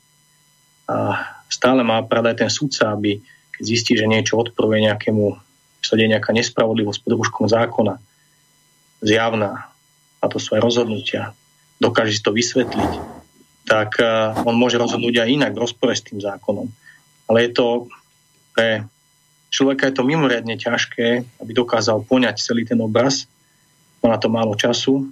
A 0.90 1.22
stále 1.46 1.86
má 1.86 2.02
aparát 2.02 2.34
aj 2.34 2.42
ten 2.42 2.50
sudca, 2.50 2.90
aby 2.90 3.22
keď 3.54 3.62
zistí, 3.62 3.92
že 3.94 4.10
niečo 4.10 4.40
odporuje 4.40 4.88
nejakému 4.88 5.38
sa 5.80 5.96
deje 5.96 6.12
nejaká 6.12 6.36
nespravodlivosť 6.36 7.00
pod 7.00 7.12
rúškom 7.16 7.46
zákona, 7.48 7.96
zjavná, 9.00 9.72
a 10.20 10.24
to 10.28 10.36
sú 10.36 10.52
aj 10.54 10.60
rozhodnutia, 10.60 11.32
dokáže 11.80 12.12
si 12.12 12.20
to 12.20 12.36
vysvetliť, 12.36 12.92
tak 13.64 13.96
uh, 13.96 14.36
on 14.44 14.52
môže 14.60 14.76
rozhodnúť 14.76 15.24
aj 15.24 15.28
inak 15.32 15.52
v 15.56 15.62
rozpore 15.64 15.96
s 15.96 16.04
tým 16.04 16.20
zákonom. 16.20 16.68
Ale 17.32 17.48
je 17.48 17.50
to 17.56 17.88
pre 18.52 18.84
človeka 19.48 19.88
je 19.88 19.94
to 19.96 20.04
mimoriadne 20.04 20.54
ťažké, 20.58 21.40
aby 21.40 21.50
dokázal 21.56 22.04
poňať 22.04 22.44
celý 22.44 22.68
ten 22.68 22.78
obraz. 22.78 23.24
Má 24.00 24.16
na 24.16 24.18
to 24.18 24.28
málo 24.32 24.56
času, 24.56 25.08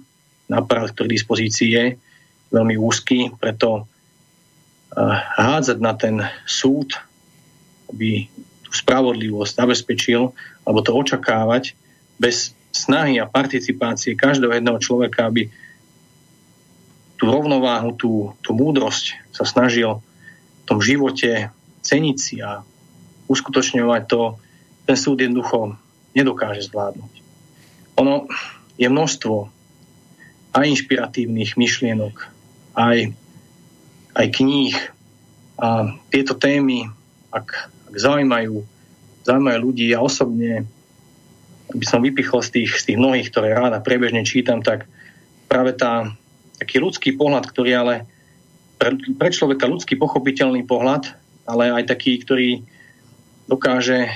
náprav, 0.49 0.89
ktorý 0.91 1.13
dispozícii 1.13 1.69
je, 1.69 1.85
veľmi 2.49 2.75
úzky, 2.81 3.29
preto 3.37 3.85
uh, 3.85 5.15
hádzať 5.37 5.77
na 5.77 5.93
ten 5.93 6.15
súd, 6.49 6.97
aby 7.93 8.25
tú 8.65 8.71
spravodlivosť 8.73 9.53
zabezpečil, 9.53 10.33
alebo 10.65 10.79
to 10.81 10.91
očakávať 10.93 11.77
bez 12.17 12.57
snahy 12.73 13.17
a 13.17 13.29
participácie 13.29 14.17
každého 14.17 14.53
jedného 14.53 14.77
človeka, 14.81 15.29
aby 15.29 15.49
tú 17.17 17.27
rovnováhu, 17.27 17.93
tú, 17.93 18.33
tú 18.41 18.55
múdrosť 18.55 19.17
sa 19.33 19.43
snažil 19.43 19.99
v 19.99 20.63
tom 20.65 20.79
živote 20.79 21.49
ceniť 21.81 22.17
si 22.17 22.39
a 22.39 22.61
uskutočňovať 23.29 24.01
to, 24.09 24.37
ten 24.85 24.97
súd 24.97 25.21
jednoducho 25.21 25.77
nedokáže 26.17 26.65
zvládnuť. 26.65 27.13
Ono 28.01 28.25
je 28.79 28.87
množstvo 28.87 29.51
aj 30.55 30.65
inšpiratívnych 30.65 31.59
myšlienok, 31.59 32.15
aj, 32.79 33.11
aj 34.15 34.27
kníh. 34.33 34.75
A 35.59 35.93
tieto 36.09 36.33
témy, 36.39 36.87
ak, 37.29 37.69
ak 37.91 37.95
zaujímajú, 37.99 38.63
zaujímajú 39.27 39.59
ľudí, 39.59 39.91
ja 39.91 39.99
osobne 39.99 40.63
by 41.69 41.85
som 41.85 42.01
vypichol 42.01 42.41
z 42.41 42.49
tých, 42.55 42.71
z 42.81 42.83
tých 42.93 42.97
mnohých, 42.97 43.29
ktoré 43.29 43.53
ráda 43.53 43.83
prebežne 43.83 44.25
čítam, 44.25 44.65
tak 44.65 44.89
práve 45.45 45.77
tá, 45.77 46.09
taký 46.57 46.81
ľudský 46.81 47.13
pohľad, 47.13 47.45
ktorý 47.45 47.71
ale 47.77 47.95
pre, 48.81 48.95
pre 49.19 49.29
človeka 49.29 49.69
ľudský 49.69 49.99
pochopiteľný 49.99 50.65
pohľad, 50.65 51.13
ale 51.45 51.69
aj 51.69 51.93
taký, 51.93 52.17
ktorý 52.25 52.49
dokáže 53.45 54.09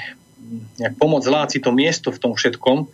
nejak 0.82 0.96
pomôcť 0.98 1.28
zláci 1.30 1.58
to 1.62 1.70
miesto 1.70 2.10
v 2.10 2.22
tom 2.22 2.34
všetkom, 2.34 2.90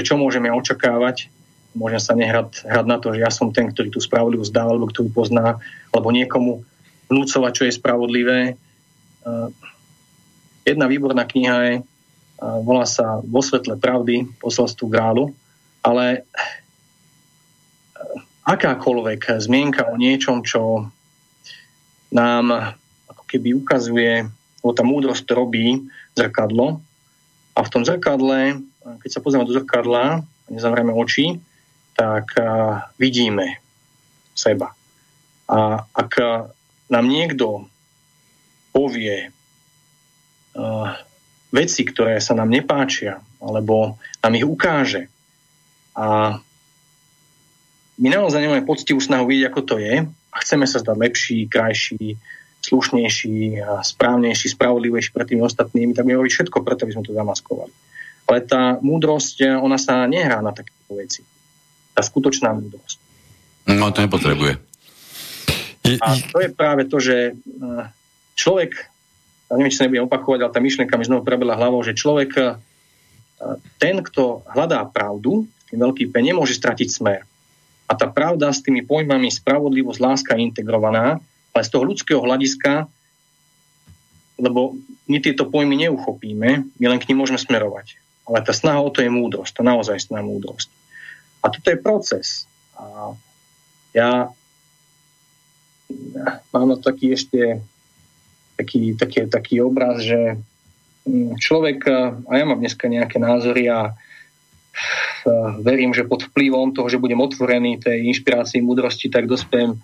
čo 0.00 0.16
môžeme 0.16 0.48
očakávať, 0.48 1.28
môžem 1.76 2.00
sa 2.00 2.16
nehrať 2.16 2.64
hrať 2.64 2.86
na 2.88 2.96
to, 2.96 3.12
že 3.12 3.20
ja 3.20 3.30
som 3.32 3.52
ten, 3.52 3.68
ktorý 3.68 3.92
tú 3.92 4.00
spravodlivosť 4.00 4.52
dá, 4.52 4.64
alebo 4.64 4.88
ktorú 4.88 5.12
pozná, 5.12 5.60
alebo 5.92 6.08
niekomu 6.08 6.64
vnúcovať, 7.12 7.52
čo 7.52 7.64
je 7.68 7.76
spravodlivé. 7.76 8.38
Jedna 10.64 10.86
výborná 10.88 11.28
kniha 11.28 11.56
je 11.68 11.74
volá 12.42 12.82
sa 12.88 13.22
Vo 13.22 13.38
svetle 13.38 13.78
pravdy, 13.78 14.26
posolstvu 14.42 14.90
grálu, 14.90 15.30
ale 15.82 16.26
akákoľvek 18.42 19.38
zmienka 19.38 19.86
o 19.86 19.94
niečom, 19.94 20.42
čo 20.42 20.90
nám 22.10 22.74
ako 23.06 23.22
keby 23.30 23.54
ukazuje, 23.54 24.26
lebo 24.62 24.72
tá 24.74 24.82
múdrosť 24.82 25.26
robí 25.30 25.86
zrkadlo 26.18 26.82
a 27.54 27.60
v 27.62 27.70
tom 27.70 27.86
zrkadle, 27.86 28.58
keď 28.82 29.10
sa 29.10 29.22
pozrieme 29.22 29.46
do 29.46 29.54
zrkadla 29.54 30.22
a 30.22 30.48
nezavrieme 30.50 30.94
oči, 30.94 31.38
tak 31.94 32.34
vidíme 32.98 33.60
seba. 34.32 34.72
A 35.46 35.84
ak 35.92 36.12
nám 36.88 37.06
niekto 37.06 37.68
povie 38.72 39.30
veci, 41.52 41.82
ktoré 41.84 42.16
sa 42.20 42.32
nám 42.32 42.48
nepáčia, 42.48 43.20
alebo 43.44 44.00
nám 44.24 44.32
ich 44.36 44.46
ukáže. 44.48 45.12
A 45.92 46.40
my 48.00 48.08
naozaj 48.08 48.40
nemáme 48.40 48.64
poctivú 48.64 48.98
snahu 49.04 49.28
vidieť, 49.28 49.52
ako 49.52 49.60
to 49.68 49.76
je 49.76 50.08
a 50.08 50.36
chceme 50.40 50.64
sa 50.64 50.80
zdať 50.80 50.96
lepší, 50.96 51.38
krajší, 51.44 52.16
slušnejší, 52.64 53.60
správnejší, 53.84 54.46
spravodlivejší 54.56 55.12
pred 55.12 55.28
tými 55.28 55.44
ostatnými, 55.44 55.92
tak 55.92 56.08
my 56.08 56.16
robiť 56.16 56.32
všetko 56.32 56.64
preto, 56.64 56.88
aby 56.88 56.94
sme 56.96 57.04
to 57.04 57.12
zamaskovali. 57.12 57.74
Ale 58.32 58.48
tá 58.48 58.80
múdrosť, 58.80 59.60
ona 59.60 59.76
sa 59.76 60.08
nehrá 60.08 60.40
na 60.40 60.56
takéto 60.56 60.96
veci. 60.96 61.20
Tá 61.92 62.00
skutočná 62.00 62.48
múdrosť. 62.56 62.96
No, 63.68 63.92
to 63.92 64.00
nepotrebuje. 64.00 64.56
A 66.00 66.16
to 66.16 66.40
je 66.40 66.48
práve 66.48 66.88
to, 66.88 66.96
že 66.96 67.36
eh, 67.36 67.84
človek 68.40 68.92
a 69.52 69.60
neviem, 69.60 69.68
či 69.68 69.78
sa 69.78 69.84
nebudem 69.84 70.08
opakovať, 70.08 70.40
ale 70.40 70.54
tá 70.56 70.60
myšlienka 70.64 70.96
mi 70.96 71.04
znovu 71.04 71.28
prebila 71.28 71.60
hlavou, 71.60 71.84
že 71.84 71.92
človek, 71.92 72.30
e, 72.40 72.44
ten, 73.76 74.00
kto 74.00 74.48
hľadá 74.48 74.80
pravdu, 74.88 75.44
tým 75.68 75.84
veľký 75.84 76.08
P, 76.08 76.14
nemôže 76.24 76.56
stratiť 76.56 76.88
smer. 76.88 77.28
A 77.84 77.92
tá 77.92 78.08
pravda 78.08 78.48
s 78.48 78.64
tými 78.64 78.80
pojmami 78.80 79.28
spravodlivosť, 79.28 80.00
láska 80.00 80.32
je 80.40 80.48
integrovaná, 80.48 81.20
ale 81.52 81.62
z 81.68 81.68
toho 81.68 81.84
ľudského 81.84 82.24
hľadiska, 82.24 82.88
lebo 84.40 84.72
my 85.04 85.20
tieto 85.20 85.44
pojmy 85.44 85.84
neuchopíme, 85.84 86.50
my 86.80 86.84
len 86.88 86.96
k 86.96 87.12
nim 87.12 87.20
môžeme 87.20 87.36
smerovať. 87.36 88.00
Ale 88.28 88.38
tá 88.46 88.54
snaha 88.54 88.78
o 88.80 88.90
to 88.90 89.02
je 89.02 89.10
múdrosť, 89.10 89.52
to 89.58 89.62
naozaj 89.66 89.98
snaha 89.98 90.22
múdrosť. 90.22 90.70
A 91.42 91.50
toto 91.50 91.68
je 91.68 91.78
proces. 91.82 92.46
A 92.78 93.14
ja 93.92 94.30
mám 96.54 96.78
taký 96.80 97.12
ešte 97.12 97.60
taký, 98.56 98.94
taký, 98.94 99.26
taký 99.26 99.56
obraz, 99.60 100.06
že 100.06 100.38
mm, 101.04 101.36
človek, 101.42 101.78
a 102.30 102.32
ja 102.32 102.44
mám 102.46 102.62
dneska 102.62 102.86
nejaké 102.86 103.18
názory 103.18 103.66
a 103.68 103.92
verím, 105.60 105.92
že 105.92 106.08
pod 106.08 106.24
vplyvom 106.32 106.72
toho, 106.72 106.88
že 106.88 107.00
budem 107.02 107.20
otvorený 107.20 107.82
tej 107.82 108.08
inšpirácii, 108.08 108.64
múdrosti, 108.64 109.12
tak 109.12 109.28
dospiem 109.28 109.76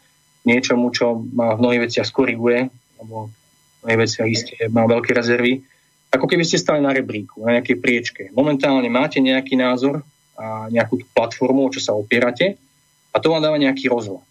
niečomu, 0.48 0.90
čo 0.94 1.20
ma 1.34 1.54
v 1.54 1.60
mnohých 1.60 1.82
veciach 1.90 2.06
skoriguje, 2.08 2.72
alebo 2.98 3.28
v 3.28 3.78
mnohých 3.84 4.00
veciach 4.08 4.28
isté 4.28 4.54
má 4.72 4.88
veľké 4.88 5.12
rezervy. 5.12 5.60
Ako 6.08 6.24
keby 6.24 6.44
ste 6.44 6.56
stali 6.56 6.80
na 6.80 6.92
rebríku, 6.92 7.44
na 7.44 7.60
nejakej 7.60 7.76
priečke. 7.78 8.22
Momentálne 8.32 8.88
máte 8.88 9.20
nejaký 9.20 9.60
názor 9.60 10.00
a 10.38 10.72
nejakú 10.72 11.02
tú 11.02 11.06
platformu, 11.12 11.68
o 11.68 11.72
čo 11.72 11.84
sa 11.84 11.92
opierate 11.92 12.56
a 13.12 13.16
to 13.18 13.32
vám 13.32 13.42
dáva 13.44 13.58
nejaký 13.58 13.88
rozhľad. 13.90 14.24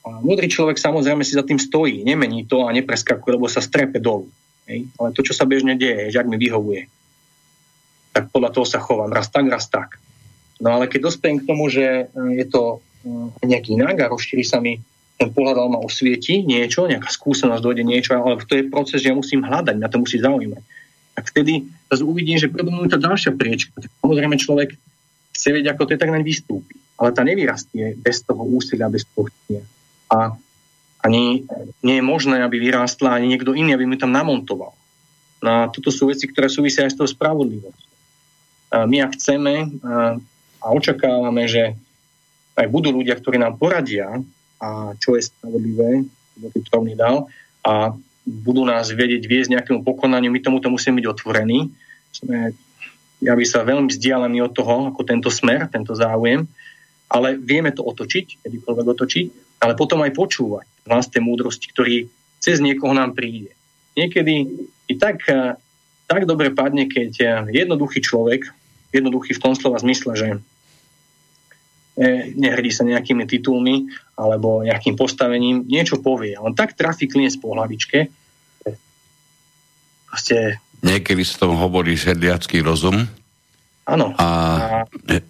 A 0.00 0.24
múdry 0.24 0.48
človek 0.48 0.80
samozrejme 0.80 1.20
si 1.26 1.36
za 1.36 1.44
tým 1.44 1.60
stojí, 1.60 2.00
nemení 2.06 2.48
to 2.48 2.64
a 2.64 2.72
nepreskakuje, 2.72 3.36
lebo 3.36 3.50
sa 3.50 3.60
strepe 3.60 4.00
dolu. 4.00 4.32
Hej? 4.64 4.88
Ale 4.96 5.12
to, 5.12 5.20
čo 5.20 5.36
sa 5.36 5.44
bežne 5.44 5.76
deje, 5.76 6.08
že 6.08 6.20
ak 6.22 6.30
mi 6.30 6.40
vyhovuje, 6.40 6.88
tak 8.16 8.32
podľa 8.32 8.50
toho 8.54 8.66
sa 8.66 8.80
chovám. 8.80 9.12
Raz 9.12 9.28
tak, 9.28 9.44
raz 9.50 9.68
tak. 9.68 10.00
No 10.60 10.72
ale 10.72 10.88
keď 10.88 11.08
dospiem 11.08 11.40
k 11.40 11.48
tomu, 11.48 11.68
že 11.68 12.08
e, 12.08 12.36
je 12.36 12.46
to 12.48 12.80
e, 13.04 13.48
nejaký 13.48 13.76
inak 13.76 13.96
a 14.00 14.10
rozšíri 14.12 14.44
sa 14.44 14.60
mi 14.60 14.80
ten 15.20 15.28
pohľad, 15.28 15.68
ma 15.68 15.76
osvieti 15.84 16.40
niečo, 16.40 16.88
nejaká 16.88 17.12
skúsenosť, 17.12 17.60
dojde 17.60 17.84
niečo, 17.84 18.16
ale 18.16 18.40
to 18.40 18.56
je 18.56 18.72
proces, 18.72 19.04
že 19.04 19.12
ja 19.12 19.14
musím 19.14 19.44
hľadať, 19.44 19.76
na 19.76 19.92
to 19.92 20.00
musí 20.00 20.16
zaujímať. 20.16 20.64
Tak 21.12 21.28
vtedy 21.28 21.68
zase 21.92 22.00
uvidím, 22.08 22.40
že 22.40 22.48
predo 22.48 22.72
mnou 22.72 22.88
je 22.88 22.96
tá 22.96 23.00
ďalšia 23.04 23.36
priečka. 23.36 23.76
Tak 23.76 23.92
samozrejme 24.00 24.40
človek 24.40 24.72
chce 25.36 25.48
vedieť, 25.52 25.76
ako 25.76 25.84
to 25.84 25.92
je, 25.92 26.00
tak 26.00 26.08
naň 26.08 26.24
vystúpi. 26.24 26.80
Ale 26.96 27.12
tá 27.12 27.20
nevyrastie 27.20 28.00
bez 28.00 28.24
toho 28.24 28.40
úsilia, 28.48 28.88
bez 28.88 29.04
toho 29.12 29.28
chtia 29.28 29.60
a 30.08 30.32
ani 31.00 31.44
nie 31.80 31.96
je 32.00 32.04
možné, 32.04 32.40
aby 32.44 32.60
vyrástla 32.60 33.16
ani 33.16 33.28
niekto 33.28 33.56
iný, 33.56 33.72
aby 33.72 33.88
mi 33.88 33.96
tam 33.96 34.12
namontoval. 34.12 34.72
No 35.40 35.48
a 35.48 35.60
toto 35.72 35.88
sú 35.88 36.12
veci, 36.12 36.28
ktoré 36.28 36.52
súvisia 36.52 36.84
aj 36.84 36.92
s 36.92 36.98
tou 37.00 37.08
spravodlivosťou. 37.08 37.88
My 38.84 38.96
ak 39.04 39.16
chceme 39.16 39.80
a 40.60 40.66
očakávame, 40.68 41.48
že 41.48 41.72
aj 42.52 42.66
budú 42.68 42.92
ľudia, 42.92 43.16
ktorí 43.16 43.40
nám 43.40 43.56
poradia, 43.56 44.20
a 44.60 44.94
čo 45.00 45.16
je 45.16 45.24
spravodlivé, 45.24 46.04
kto 46.36 46.46
ty 46.52 46.60
tróny 46.68 46.94
dal, 46.94 47.26
a 47.64 47.96
budú 48.24 48.62
nás 48.68 48.92
vedieť 48.92 49.24
viesť 49.24 49.56
nejakému 49.56 49.80
pokonaniu, 49.82 50.28
my 50.28 50.40
tomuto 50.44 50.68
musíme 50.68 51.00
byť 51.00 51.06
otvorení. 51.08 51.72
Sme, 52.12 52.52
ja 53.24 53.32
by 53.32 53.44
sa 53.48 53.64
veľmi 53.64 53.88
vzdialený 53.88 54.44
od 54.44 54.52
toho, 54.52 54.92
ako 54.92 55.00
tento 55.02 55.32
smer, 55.32 55.68
tento 55.72 55.96
záujem, 55.96 56.44
ale 57.10 57.40
vieme 57.40 57.72
to 57.72 57.82
otočiť, 57.82 58.44
kedykoľvek 58.44 58.86
otočiť 58.86 59.26
ale 59.60 59.76
potom 59.76 60.00
aj 60.00 60.16
počúvať 60.16 60.66
hlas 60.88 61.06
tej 61.12 61.22
múdrosti, 61.22 61.68
ktorý 61.70 62.08
cez 62.40 62.58
niekoho 62.64 62.96
nám 62.96 63.12
príde. 63.12 63.52
Niekedy 63.94 64.48
i 64.88 64.94
tak, 64.96 65.20
eh, 65.28 65.54
tak 66.08 66.24
dobre 66.24 66.50
padne, 66.50 66.88
keď 66.88 67.12
eh, 67.20 67.30
jednoduchý 67.52 68.00
človek, 68.00 68.48
jednoduchý 68.90 69.36
v 69.36 69.42
tom 69.44 69.52
slova 69.52 69.78
zmysle, 69.78 70.16
že 70.16 70.28
nehrdí 72.34 72.72
sa 72.72 72.88
nejakými 72.88 73.28
titulmi 73.28 73.92
alebo 74.16 74.64
nejakým 74.64 74.96
postavením, 74.96 75.68
niečo 75.68 76.00
povie. 76.00 76.32
On 76.40 76.56
tak 76.56 76.72
trafí 76.72 77.04
klinec 77.04 77.36
po 77.36 77.52
hlavičke. 77.52 78.08
Proste... 80.08 80.58
Niekedy 80.80 81.22
sa 81.28 81.44
tom 81.44 81.60
hovorí 81.60 81.92
sedliacký 82.00 82.64
rozum. 82.64 83.04
Áno. 83.84 84.16
A, 84.16 84.28
a 84.86 84.92
to 84.96 85.12
je, 85.12 85.20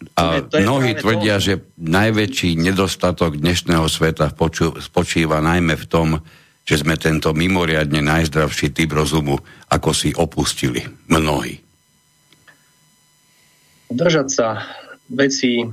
to 0.47 0.57
mnohí 0.63 0.95
tvrdia, 0.95 1.43
to. 1.43 1.45
že 1.51 1.55
najväčší 1.81 2.55
nedostatok 2.61 3.41
dnešného 3.41 3.89
sveta 3.91 4.31
poču, 4.31 4.77
spočíva 4.79 5.43
najmä 5.43 5.75
v 5.75 5.87
tom, 5.91 6.09
že 6.63 6.87
sme 6.87 6.95
tento 7.01 7.35
mimoriadne 7.35 7.99
najzdravší 7.99 8.71
typ 8.71 8.95
rozumu 8.95 9.43
ako 9.73 9.91
si 9.91 10.15
opustili. 10.15 10.87
Mnohí. 11.11 11.59
Držať 13.91 14.29
sa 14.31 14.63
veci, 15.11 15.67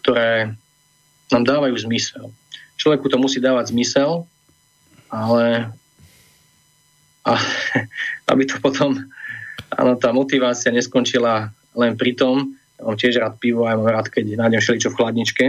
ktoré 0.00 0.54
nám 1.30 1.44
dávajú 1.46 1.74
zmysel. 1.86 2.30
Človeku 2.76 3.06
to 3.10 3.18
musí 3.18 3.38
dávať 3.38 3.74
zmysel, 3.74 4.26
ale 5.10 5.70
a, 7.26 7.32
aby 8.30 8.42
to 8.46 8.58
potom 8.58 8.94
áno, 9.74 9.98
tá 9.98 10.14
motivácia 10.14 10.70
neskončila 10.70 11.50
len 11.76 11.98
pri 11.98 12.14
tom, 12.14 12.56
ja 12.76 12.82
mám 12.84 12.96
tiež 12.98 13.18
rád 13.22 13.40
pivo 13.40 13.64
a 13.64 13.72
ja 13.72 13.80
mám 13.80 13.90
rád, 13.90 14.12
keď 14.12 14.36
nájdem 14.36 14.60
všeličo 14.60 14.92
v 14.92 14.98
chladničke, 14.98 15.44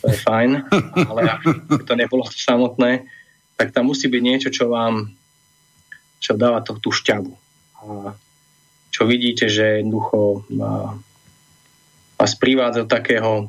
to 0.00 0.04
je 0.08 0.16
fajn, 0.16 0.50
ale 1.10 1.20
ak 1.28 1.42
to 1.84 1.94
nebolo 1.96 2.24
samotné, 2.28 3.08
tak 3.56 3.72
tam 3.76 3.92
musí 3.92 4.08
byť 4.08 4.22
niečo, 4.22 4.48
čo 4.52 4.68
vám 4.72 5.12
čo 6.20 6.36
dáva 6.36 6.60
to, 6.60 6.76
tú 6.76 6.92
šťavu. 6.92 7.32
A 7.80 8.12
čo 8.92 9.08
vidíte, 9.08 9.48
že 9.48 9.80
jednoducho 9.80 10.44
vás 12.20 12.36
privádza 12.36 12.84
do 12.84 12.88
takého 12.88 13.48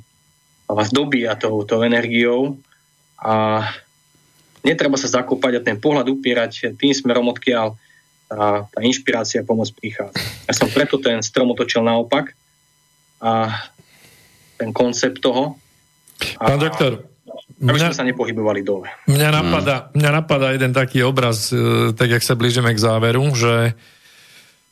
vás 0.72 0.88
dobíja 0.95 1.35
tou, 1.35 1.68
tou 1.68 1.84
energiou 1.84 2.56
a 3.19 3.68
netreba 4.64 4.95
sa 4.95 5.11
zakúpať 5.11 5.60
a 5.60 5.65
ten 5.68 5.76
pohľad 5.76 6.07
upierať 6.07 6.80
tým 6.80 6.95
smerom, 6.95 7.27
odkiaľ 7.27 7.76
tá, 8.31 8.64
tá 8.72 8.80
inšpirácia 8.80 9.43
pomoc 9.43 9.68
prichádza. 9.76 10.15
Ja 10.48 10.53
som 10.56 10.72
preto 10.72 10.95
ten 11.03 11.19
strom 11.19 11.52
otočil 11.52 11.84
naopak 11.84 12.31
a 13.19 13.52
ten 14.56 14.72
koncept 14.72 15.19
toho. 15.19 15.60
Pán 16.39 16.64
doktor, 16.64 17.03
aby 17.60 17.76
mňa, 17.76 17.91
sme 17.91 17.99
sa 17.99 18.07
nepohybovali 18.07 18.64
dole. 18.64 18.88
Mňa 19.11 19.30
napadá, 19.30 19.76
hmm. 19.91 19.99
mňa 19.99 20.11
napadá 20.23 20.48
jeden 20.56 20.72
taký 20.72 21.03
obraz, 21.03 21.52
e, 21.52 21.91
tak 21.91 22.07
jak 22.07 22.23
sa 22.23 22.39
blížime 22.39 22.72
k 22.72 22.80
záveru, 22.80 23.27
že 23.35 23.76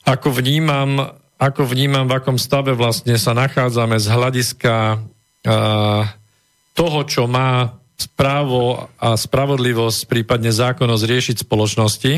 ako 0.07 0.31
vnímam, 0.31 1.18
ako 1.39 1.63
vnímam, 1.63 2.05
v 2.05 2.19
akom 2.19 2.35
stave 2.35 2.75
vlastne 2.75 3.15
sa 3.15 3.31
nachádzame 3.31 3.95
z 3.95 4.07
hľadiska 4.11 4.99
toho, 6.75 6.99
čo 7.07 7.31
má 7.31 7.79
správo 7.95 8.91
a 8.99 9.15
spravodlivosť, 9.15 10.07
prípadne 10.07 10.51
zákonnosť 10.51 11.03
riešiť 11.03 11.35
spoločnosti. 11.47 12.13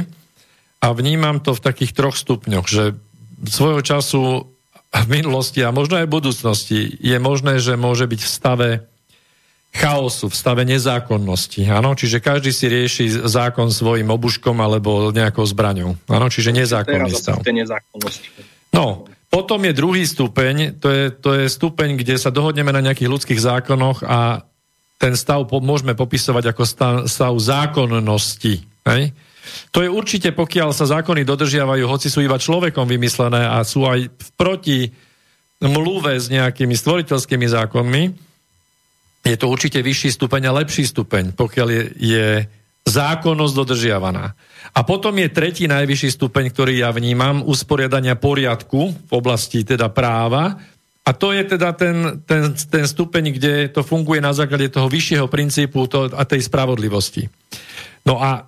A 0.81 0.87
vnímam 0.97 1.37
to 1.37 1.53
v 1.53 1.61
takých 1.61 1.93
troch 1.93 2.17
stupňoch, 2.17 2.65
že 2.65 2.97
svojho 3.45 3.85
času 3.85 4.49
v 4.91 5.07
minulosti 5.07 5.61
a 5.61 5.69
možno 5.69 6.01
aj 6.01 6.05
v 6.09 6.15
budúcnosti 6.17 6.79
je 6.97 7.17
možné, 7.21 7.61
že 7.61 7.77
môže 7.77 8.09
byť 8.09 8.21
v 8.21 8.29
stave 8.29 8.69
chaosu, 9.71 10.27
v 10.27 10.35
stave 10.35 10.67
nezákonnosti. 10.67 11.63
Áno? 11.71 11.95
Čiže 11.95 12.19
každý 12.19 12.51
si 12.51 12.67
rieši 12.67 13.05
zákon 13.23 13.71
svojim 13.71 14.09
obuškom 14.11 14.59
alebo 14.59 15.13
nejakou 15.15 15.47
zbraňou. 15.47 15.95
Áno? 16.11 16.27
Čiže 16.27 16.51
nezákonný 16.51 17.13
stav. 17.15 17.39
No, 18.71 19.05
potom 19.31 19.63
je 19.63 19.71
druhý 19.71 20.03
stupeň, 20.03 20.75
to 20.79 20.87
je, 20.91 21.03
to 21.11 21.29
je 21.35 21.45
stupeň, 21.47 21.95
kde 21.95 22.19
sa 22.19 22.35
dohodneme 22.35 22.71
na 22.75 22.83
nejakých 22.83 23.11
ľudských 23.11 23.39
zákonoch 23.39 24.03
a 24.03 24.43
ten 24.99 25.15
stav 25.15 25.47
po, 25.47 25.63
môžeme 25.63 25.95
popisovať 25.95 26.51
ako 26.51 26.63
stav, 26.67 26.95
stav 27.07 27.33
zákonnosti. 27.39 28.61
Hej? 28.91 29.15
To 29.71 29.81
je 29.81 29.89
určite, 29.89 30.29
pokiaľ 30.35 30.75
sa 30.75 30.85
zákony 30.85 31.23
dodržiavajú, 31.23 31.83
hoci 31.87 32.11
sú 32.11 32.21
iba 32.21 32.37
človekom 32.37 32.85
vymyslené 32.85 33.47
a 33.47 33.63
sú 33.63 33.87
aj 33.87 34.11
v 34.11 34.29
proti 34.35 34.79
mluve 35.63 36.17
s 36.17 36.29
nejakými 36.29 36.75
stvoriteľskými 36.75 37.47
zákonmi, 37.47 38.03
je 39.21 39.37
to 39.37 39.45
určite 39.47 39.77
vyšší 39.77 40.17
stupeň 40.17 40.49
a 40.49 40.57
lepší 40.57 40.81
stupeň, 40.89 41.37
pokiaľ 41.37 41.67
je, 41.69 41.83
je 41.97 42.27
zákonnosť 42.91 43.53
dodržiavaná. 43.55 44.35
A 44.71 44.79
potom 44.83 45.15
je 45.19 45.27
tretí 45.31 45.65
najvyšší 45.67 46.19
stupeň, 46.19 46.51
ktorý 46.51 46.83
ja 46.83 46.91
vnímam, 46.91 47.43
usporiadania 47.43 48.19
poriadku 48.19 48.91
v 48.91 49.11
oblasti 49.11 49.63
teda 49.63 49.87
práva. 49.91 50.59
A 51.01 51.11
to 51.17 51.33
je 51.33 51.43
teda 51.43 51.73
ten, 51.73 52.21
ten, 52.23 52.53
ten 52.53 52.85
stupeň, 52.85 53.35
kde 53.35 53.53
to 53.73 53.81
funguje 53.81 54.21
na 54.21 54.31
základe 54.31 54.69
toho 54.69 54.85
vyššieho 54.85 55.25
princípu 55.25 55.89
to, 55.89 56.13
a 56.13 56.23
tej 56.23 56.45
spravodlivosti. 56.45 57.25
No 58.05 58.21
a 58.21 58.45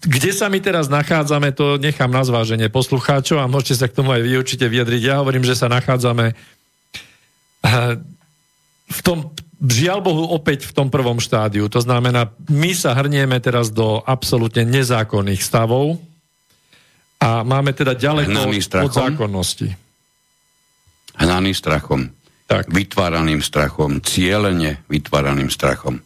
kde 0.00 0.32
sa 0.32 0.48
my 0.48 0.64
teraz 0.64 0.88
nachádzame, 0.88 1.52
to 1.52 1.76
nechám 1.76 2.08
na 2.08 2.24
zváženie 2.24 2.72
poslucháčov 2.72 3.36
a 3.36 3.50
môžete 3.52 3.84
sa 3.84 3.86
k 3.86 4.00
tomu 4.00 4.16
aj 4.16 4.24
vy 4.24 4.32
určite 4.40 4.64
vyjadriť. 4.64 5.02
Ja 5.04 5.20
hovorím, 5.20 5.44
že 5.44 5.52
sa 5.52 5.68
nachádzame 5.68 6.32
eh, 6.32 7.94
v 8.90 9.00
tom 9.04 9.36
žiaľ 9.60 10.00
Bohu 10.00 10.24
opäť 10.32 10.64
v 10.64 10.72
tom 10.72 10.88
prvom 10.88 11.20
štádiu. 11.20 11.68
To 11.68 11.80
znamená, 11.84 12.32
my 12.48 12.72
sa 12.72 12.96
hrnieme 12.96 13.36
teraz 13.44 13.68
do 13.68 14.00
absolútne 14.02 14.64
nezákonných 14.64 15.44
stavov 15.44 16.00
a 17.20 17.44
máme 17.44 17.76
teda 17.76 17.92
ďaleko 17.92 18.48
od 18.80 18.92
zákonnosti. 18.92 19.68
Hnaný 21.20 21.52
strachom. 21.52 22.08
Tak. 22.48 22.72
Vytváraným 22.72 23.44
strachom. 23.44 24.00
Cieľene 24.00 24.82
vytváraným 24.88 25.52
strachom. 25.52 26.00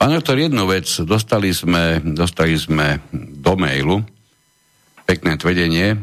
Pán 0.00 0.10
doktor, 0.16 0.40
jednu 0.40 0.64
vec. 0.66 0.88
Dostali 1.04 1.52
sme, 1.52 2.00
dostali 2.02 2.56
sme 2.56 2.98
do 3.12 3.54
mailu 3.54 4.00
pekné 5.12 5.36
tvedenie. 5.36 5.92
E, 5.92 5.96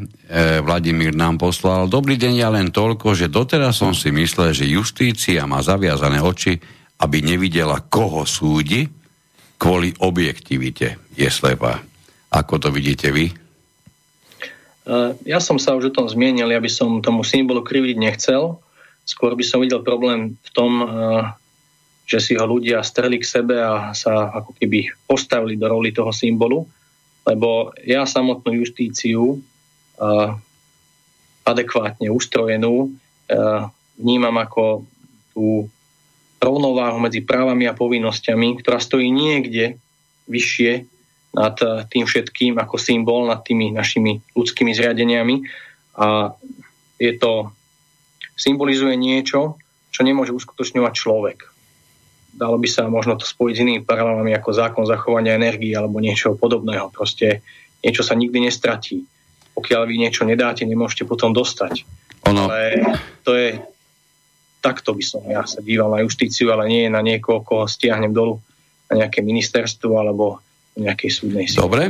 Vladimír 0.61 1.17
nám 1.17 1.41
poslal. 1.41 1.89
Dobrý 1.89 2.13
deň, 2.13 2.33
ja 2.37 2.53
len 2.53 2.69
toľko, 2.69 3.17
že 3.17 3.25
doteraz 3.25 3.81
som 3.81 3.97
si 3.97 4.13
myslel, 4.13 4.53
že 4.53 4.69
justícia 4.69 5.49
má 5.49 5.65
zaviazané 5.65 6.21
oči, 6.21 6.61
aby 7.01 7.25
nevidela, 7.25 7.81
koho 7.81 8.21
súdi, 8.29 8.85
kvôli 9.57 9.97
objektivite 9.97 11.01
je 11.17 11.25
slepá. 11.25 11.81
Ako 12.29 12.61
to 12.61 12.69
vidíte 12.69 13.09
vy? 13.09 13.33
E, 13.33 13.35
ja 15.25 15.41
som 15.41 15.57
sa 15.57 15.73
už 15.73 15.89
o 15.89 15.95
tom 15.95 16.05
zmienil, 16.05 16.53
ja 16.53 16.61
by 16.61 16.69
som 16.69 17.01
tomu 17.01 17.25
symbolu 17.25 17.65
kriviť 17.65 17.97
nechcel. 17.97 18.61
Skôr 19.09 19.33
by 19.33 19.41
som 19.41 19.65
videl 19.65 19.81
problém 19.81 20.37
v 20.37 20.49
tom, 20.53 20.85
e, 20.85 20.87
že 22.05 22.21
si 22.21 22.37
ho 22.37 22.45
ľudia 22.45 22.85
streli 22.85 23.17
k 23.17 23.25
sebe 23.25 23.57
a 23.57 23.89
sa 23.97 24.29
ako 24.37 24.53
keby 24.53 24.93
postavili 25.09 25.57
do 25.57 25.65
roli 25.65 25.89
toho 25.89 26.13
symbolu 26.13 26.61
lebo 27.27 27.75
ja 27.83 28.07
samotnú 28.07 28.55
justíciu 28.63 29.39
uh, 29.39 30.29
adekvátne 31.43 32.07
ustrojenú 32.13 32.89
uh, 32.89 33.71
vnímam 33.99 34.35
ako 34.39 34.87
tú 35.35 35.67
rovnováhu 36.39 37.03
medzi 37.03 37.19
právami 37.19 37.67
a 37.67 37.75
povinnosťami, 37.75 38.63
ktorá 38.63 38.79
stojí 38.79 39.11
niekde 39.11 39.75
vyššie 40.31 40.87
nad 41.35 41.55
tým 41.91 42.07
všetkým 42.07 42.57
ako 42.57 42.79
symbol, 42.79 43.27
nad 43.27 43.43
tými 43.43 43.75
našimi 43.75 44.23
ľudskými 44.33 44.71
zriadeniami. 44.73 45.45
A 45.99 46.33
je 46.97 47.11
to 47.19 47.51
symbolizuje 48.39 48.95
niečo, 48.95 49.59
čo 49.91 50.01
nemôže 50.01 50.31
uskutočňovať 50.31 50.93
človek 50.95 51.58
dalo 52.39 52.55
by 52.55 52.69
sa 52.71 52.87
možno 52.87 53.19
to 53.19 53.27
spojiť 53.27 53.53
s 53.53 53.63
inými 53.67 53.81
paralelami 53.83 54.31
ako 54.31 54.55
zákon 54.55 54.87
zachovania 54.87 55.35
energie 55.35 55.75
alebo 55.75 55.99
niečo 55.99 56.39
podobného. 56.39 56.87
Proste 56.95 57.43
niečo 57.83 57.99
sa 57.99 58.15
nikdy 58.15 58.47
nestratí. 58.47 59.03
Pokiaľ 59.51 59.81
vy 59.83 59.95
niečo 59.99 60.23
nedáte, 60.23 60.63
nemôžete 60.63 61.03
potom 61.03 61.35
dostať. 61.35 61.83
Ono. 62.31 62.47
Ale 62.47 62.95
to 63.27 63.35
je 63.35 63.59
takto 64.59 64.91
by 64.91 65.03
som 65.03 65.23
ja 65.27 65.43
sa 65.47 65.63
díval 65.63 65.91
na 65.91 66.03
justíciu, 66.03 66.51
ale 66.51 66.67
nie 66.67 66.91
na 66.91 66.99
niekoho, 66.99 67.43
koho 67.43 67.63
stiahnem 67.67 68.11
dolu 68.11 68.39
na 68.91 69.03
nejaké 69.03 69.23
ministerstvo 69.23 69.95
alebo 69.95 70.43
nejakej 70.75 71.09
súdnej 71.11 71.47
síle. 71.47 71.63
Dobre. 71.63 71.83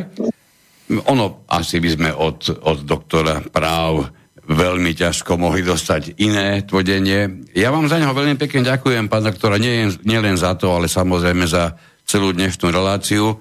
Ono, 0.90 1.46
asi 1.46 1.78
by 1.78 1.90
sme 1.90 2.10
od, 2.10 2.50
od 2.66 2.82
doktora 2.82 3.46
práv 3.46 4.10
veľmi 4.50 4.98
ťažko 4.98 5.38
mohli 5.38 5.62
dostať 5.62 6.18
iné 6.18 6.66
tvrdenie. 6.66 7.54
Ja 7.54 7.70
vám 7.70 7.86
za 7.86 8.02
neho 8.02 8.18
veľmi 8.18 8.34
pekne 8.34 8.66
ďakujem, 8.66 9.06
pán 9.06 9.30
doktora, 9.30 9.62
nie, 9.62 9.86
nie 10.02 10.20
len 10.20 10.34
za 10.34 10.58
to, 10.58 10.74
ale 10.74 10.90
samozrejme 10.90 11.46
za 11.46 11.78
celú 12.10 12.34
dnešnú 12.34 12.74
reláciu. 12.74 13.38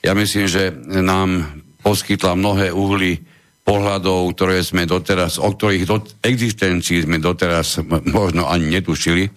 Ja 0.00 0.16
myslím, 0.16 0.48
že 0.48 0.72
nám 0.88 1.60
poskytla 1.84 2.32
mnohé 2.32 2.72
uhly 2.72 3.20
pohľadov, 3.68 4.32
ktoré 4.32 4.64
sme 4.64 4.88
doteraz, 4.88 5.36
o 5.36 5.52
ktorých 5.52 5.84
do, 5.84 6.00
existencii 6.24 7.04
sme 7.04 7.20
doteraz 7.20 7.84
možno 8.08 8.48
ani 8.48 8.80
netušili, 8.80 9.28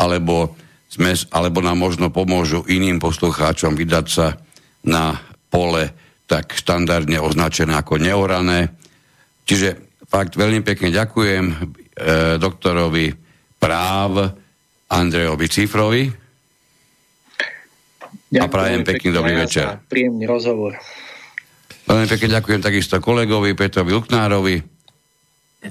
alebo, 0.00 0.56
sme, 0.88 1.12
alebo 1.36 1.60
nám 1.60 1.76
možno 1.76 2.08
pomôžu 2.08 2.64
iným 2.64 2.96
poslucháčom 2.96 3.76
vydať 3.76 4.06
sa 4.08 4.40
na 4.88 5.20
pole 5.52 5.92
tak 6.24 6.56
štandardne 6.56 7.20
označené 7.20 7.76
ako 7.76 8.00
neorané. 8.00 8.72
Čiže 9.44 9.91
Fakt 10.12 10.36
veľmi 10.36 10.60
pekne 10.60 10.92
ďakujem 10.92 11.44
e, 11.48 11.54
doktorovi 12.36 13.16
práv 13.56 14.28
Andrejovi 14.92 15.46
Cifrovi. 15.48 16.04
Ďakujem 18.28 18.44
a 18.44 18.52
prajem 18.52 18.84
pekný 18.84 19.08
dobrý 19.08 19.34
večer. 19.40 19.80
Príjemný 19.88 20.28
rozhovor. 20.28 20.76
Veľmi 21.88 22.06
pekne 22.12 22.28
ďakujem 22.28 22.60
takisto 22.60 23.00
kolegovi 23.00 23.56
Petrovi 23.56 23.92
Luknárovi. 23.96 24.56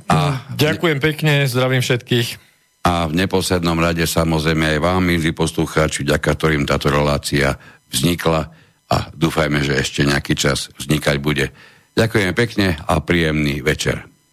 A 0.09 0.49
ďakujem 0.57 0.97
pekne, 0.97 1.45
zdravím 1.45 1.85
všetkých. 1.85 2.41
A 2.81 3.05
v 3.05 3.13
neposlednom 3.13 3.77
rade 3.77 4.01
samozrejme 4.09 4.77
aj 4.77 4.79
vám, 4.81 5.05
milí 5.05 5.37
poslucháči, 5.37 6.01
ďaká 6.01 6.33
ktorým 6.33 6.65
táto 6.65 6.89
relácia 6.89 7.61
vznikla 7.93 8.49
a 8.89 8.97
dúfajme, 9.13 9.61
že 9.61 9.77
ešte 9.77 10.01
nejaký 10.01 10.33
čas 10.33 10.73
vznikať 10.81 11.21
bude. 11.21 11.53
Ďakujeme 11.93 12.33
pekne 12.33 12.81
a 12.89 12.97
príjemný 13.05 13.61
večer. 13.61 14.10